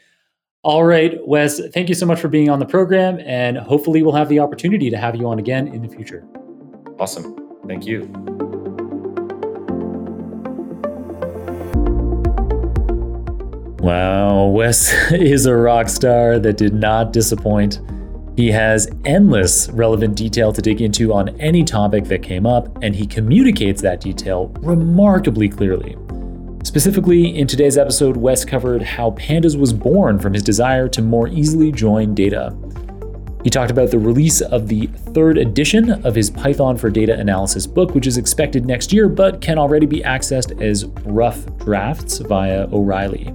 All 0.63 0.85
right, 0.85 1.17
Wes, 1.27 1.59
thank 1.73 1.89
you 1.89 1.95
so 1.95 2.05
much 2.05 2.21
for 2.21 2.29
being 2.29 2.49
on 2.49 2.59
the 2.59 2.65
program, 2.65 3.19
and 3.25 3.57
hopefully, 3.57 4.01
we'll 4.01 4.13
have 4.13 4.29
the 4.29 4.39
opportunity 4.39 4.89
to 4.89 4.97
have 4.97 5.15
you 5.15 5.27
on 5.27 5.37
again 5.37 5.67
in 5.67 5.81
the 5.81 5.89
future. 5.89 6.25
Awesome. 6.99 7.35
Thank 7.67 7.85
you. 7.85 8.09
Wow, 13.83 14.45
Wes 14.45 14.93
is 15.11 15.45
a 15.45 15.53
rock 15.53 15.89
star 15.89 16.39
that 16.39 16.55
did 16.55 16.73
not 16.73 17.11
disappoint. 17.11 17.81
He 18.35 18.49
has 18.49 18.89
endless 19.05 19.69
relevant 19.69 20.15
detail 20.15 20.51
to 20.53 20.61
dig 20.61 20.81
into 20.81 21.13
on 21.13 21.29
any 21.39 21.63
topic 21.63 22.05
that 22.05 22.23
came 22.23 22.47
up, 22.47 22.67
and 22.81 22.95
he 22.95 23.05
communicates 23.05 23.81
that 23.83 24.01
detail 24.01 24.47
remarkably 24.61 25.47
clearly. 25.47 25.95
Specifically, 26.63 27.37
in 27.37 27.45
today's 27.45 27.77
episode, 27.77 28.17
Wes 28.17 28.43
covered 28.43 28.81
how 28.81 29.11
Pandas 29.11 29.59
was 29.59 29.71
born 29.71 30.17
from 30.17 30.33
his 30.33 30.41
desire 30.41 30.87
to 30.89 31.01
more 31.01 31.27
easily 31.27 31.71
join 31.71 32.15
data. 32.15 32.55
He 33.43 33.49
talked 33.49 33.69
about 33.69 33.91
the 33.91 33.99
release 33.99 34.41
of 34.41 34.67
the 34.67 34.87
third 35.13 35.37
edition 35.37 35.91
of 36.05 36.15
his 36.15 36.31
Python 36.31 36.77
for 36.77 36.89
Data 36.89 37.19
Analysis 37.19 37.67
book, 37.67 37.93
which 37.93 38.07
is 38.07 38.17
expected 38.17 38.65
next 38.65 38.93
year 38.93 39.09
but 39.09 39.41
can 39.41 39.59
already 39.59 39.85
be 39.85 39.99
accessed 39.99 40.59
as 40.61 40.85
rough 41.03 41.45
drafts 41.59 42.19
via 42.19 42.67
O'Reilly. 42.71 43.31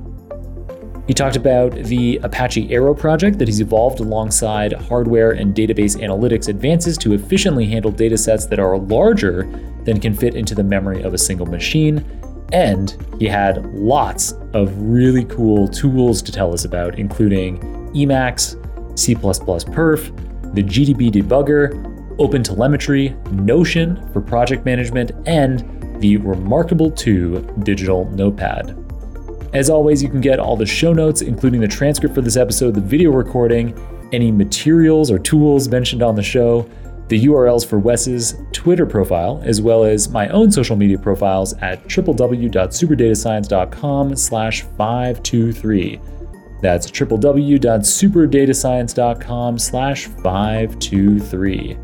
He 1.08 1.14
talked 1.14 1.36
about 1.36 1.72
the 1.72 2.18
Apache 2.22 2.72
Arrow 2.72 2.94
project 2.94 3.38
that 3.38 3.48
he's 3.48 3.60
evolved 3.60 3.98
alongside 3.98 4.74
hardware 4.74 5.32
and 5.32 5.54
database 5.54 5.96
analytics 5.96 6.48
advances 6.48 6.96
to 6.98 7.14
efficiently 7.14 7.64
handle 7.64 7.90
datasets 7.90 8.48
that 8.50 8.60
are 8.60 8.78
larger 8.78 9.44
than 9.84 9.98
can 9.98 10.14
fit 10.14 10.34
into 10.34 10.54
the 10.54 10.62
memory 10.62 11.02
of 11.02 11.14
a 11.14 11.18
single 11.18 11.46
machine 11.46 12.04
and 12.52 12.96
he 13.18 13.26
had 13.26 13.64
lots 13.74 14.32
of 14.54 14.74
really 14.80 15.24
cool 15.26 15.68
tools 15.68 16.22
to 16.22 16.32
tell 16.32 16.52
us 16.52 16.64
about, 16.64 16.98
including 16.98 17.58
Emacs, 17.94 18.56
C 18.98 19.14
Perf, 19.14 20.54
the 20.54 20.62
GDB 20.62 21.10
debugger, 21.10 21.72
OpenTelemetry, 22.16 23.32
Notion 23.32 24.10
for 24.12 24.20
project 24.20 24.64
management, 24.64 25.12
and 25.26 26.00
the 26.00 26.16
Remarkable 26.18 26.90
2 26.90 27.56
digital 27.64 28.10
notepad. 28.10 28.87
As 29.52 29.70
always, 29.70 30.02
you 30.02 30.08
can 30.08 30.20
get 30.20 30.38
all 30.38 30.56
the 30.56 30.66
show 30.66 30.92
notes, 30.92 31.22
including 31.22 31.60
the 31.60 31.68
transcript 31.68 32.14
for 32.14 32.20
this 32.20 32.36
episode, 32.36 32.74
the 32.74 32.80
video 32.80 33.10
recording, 33.10 33.74
any 34.12 34.30
materials 34.30 35.10
or 35.10 35.18
tools 35.18 35.68
mentioned 35.68 36.02
on 36.02 36.14
the 36.14 36.22
show, 36.22 36.68
the 37.08 37.26
URLs 37.26 37.66
for 37.66 37.78
Wes's 37.78 38.34
Twitter 38.52 38.84
profile, 38.84 39.40
as 39.44 39.62
well 39.62 39.84
as 39.84 40.10
my 40.10 40.28
own 40.28 40.52
social 40.52 40.76
media 40.76 40.98
profiles 40.98 41.54
at 41.54 41.82
www.superdatascience.com 41.84 44.16
slash 44.16 44.62
523. 44.62 46.00
That's 46.60 46.90
www.superdatascience.com 46.90 49.58
slash 49.58 50.06
523. 50.06 51.78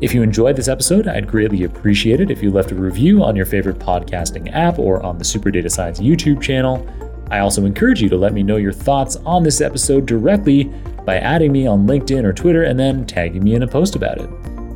If 0.00 0.14
you 0.14 0.22
enjoyed 0.22 0.54
this 0.54 0.68
episode, 0.68 1.08
I'd 1.08 1.26
greatly 1.26 1.64
appreciate 1.64 2.20
it 2.20 2.30
if 2.30 2.40
you 2.40 2.52
left 2.52 2.70
a 2.70 2.74
review 2.76 3.24
on 3.24 3.34
your 3.34 3.46
favorite 3.46 3.80
podcasting 3.80 4.48
app 4.54 4.78
or 4.78 5.02
on 5.02 5.18
the 5.18 5.24
Super 5.24 5.50
Data 5.50 5.68
Science 5.68 5.98
YouTube 5.98 6.40
channel. 6.40 6.88
I 7.32 7.40
also 7.40 7.64
encourage 7.64 8.00
you 8.00 8.08
to 8.10 8.16
let 8.16 8.32
me 8.32 8.44
know 8.44 8.58
your 8.58 8.72
thoughts 8.72 9.16
on 9.16 9.42
this 9.42 9.60
episode 9.60 10.06
directly 10.06 10.64
by 11.04 11.18
adding 11.18 11.50
me 11.50 11.66
on 11.66 11.84
LinkedIn 11.84 12.22
or 12.22 12.32
Twitter 12.32 12.62
and 12.62 12.78
then 12.78 13.06
tagging 13.06 13.42
me 13.42 13.56
in 13.56 13.64
a 13.64 13.66
post 13.66 13.96
about 13.96 14.18
it. 14.18 14.30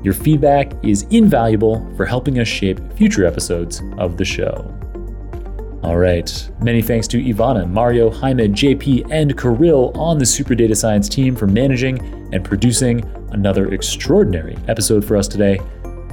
Your 0.05 0.13
feedback 0.13 0.73
is 0.85 1.03
invaluable 1.11 1.89
for 1.97 2.05
helping 2.05 2.41
us 2.41 2.49
shape 2.49 2.81
future 2.95 3.25
episodes 3.25 3.81
of 3.99 4.17
the 4.17 4.25
show. 4.25 4.77
All 5.83 5.99
right, 5.99 6.51
many 6.61 6.81
thanks 6.81 7.09
to 7.09 7.21
Ivana, 7.21 7.69
Mario, 7.69 8.09
Jaime, 8.09 8.47
JP, 8.47 9.11
and 9.11 9.37
Kirill 9.37 9.91
on 9.97 10.17
the 10.17 10.25
Super 10.25 10.55
Data 10.55 10.77
Science 10.77 11.09
team 11.09 11.35
for 11.35 11.49
managing 11.49 11.99
and 12.33 12.45
producing 12.45 13.05
another 13.33 13.73
extraordinary 13.75 14.57
episode 14.69 15.05
for 15.05 15.17
us 15.17 15.27
today. 15.27 15.59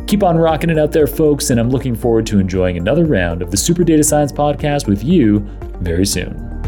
Keep 0.07 0.23
on 0.23 0.37
rocking 0.37 0.71
it 0.71 0.79
out 0.79 0.91
there, 0.91 1.05
folks, 1.05 1.51
and 1.51 1.59
I'm 1.59 1.69
looking 1.69 1.93
forward 1.93 2.25
to 2.27 2.39
enjoying 2.39 2.77
another 2.77 3.05
round 3.05 3.43
of 3.43 3.51
the 3.51 3.57
Super 3.57 3.83
Data 3.83 4.03
Science 4.03 4.31
podcast 4.31 4.87
with 4.87 5.03
you 5.03 5.39
very 5.81 6.05
soon. 6.05 6.58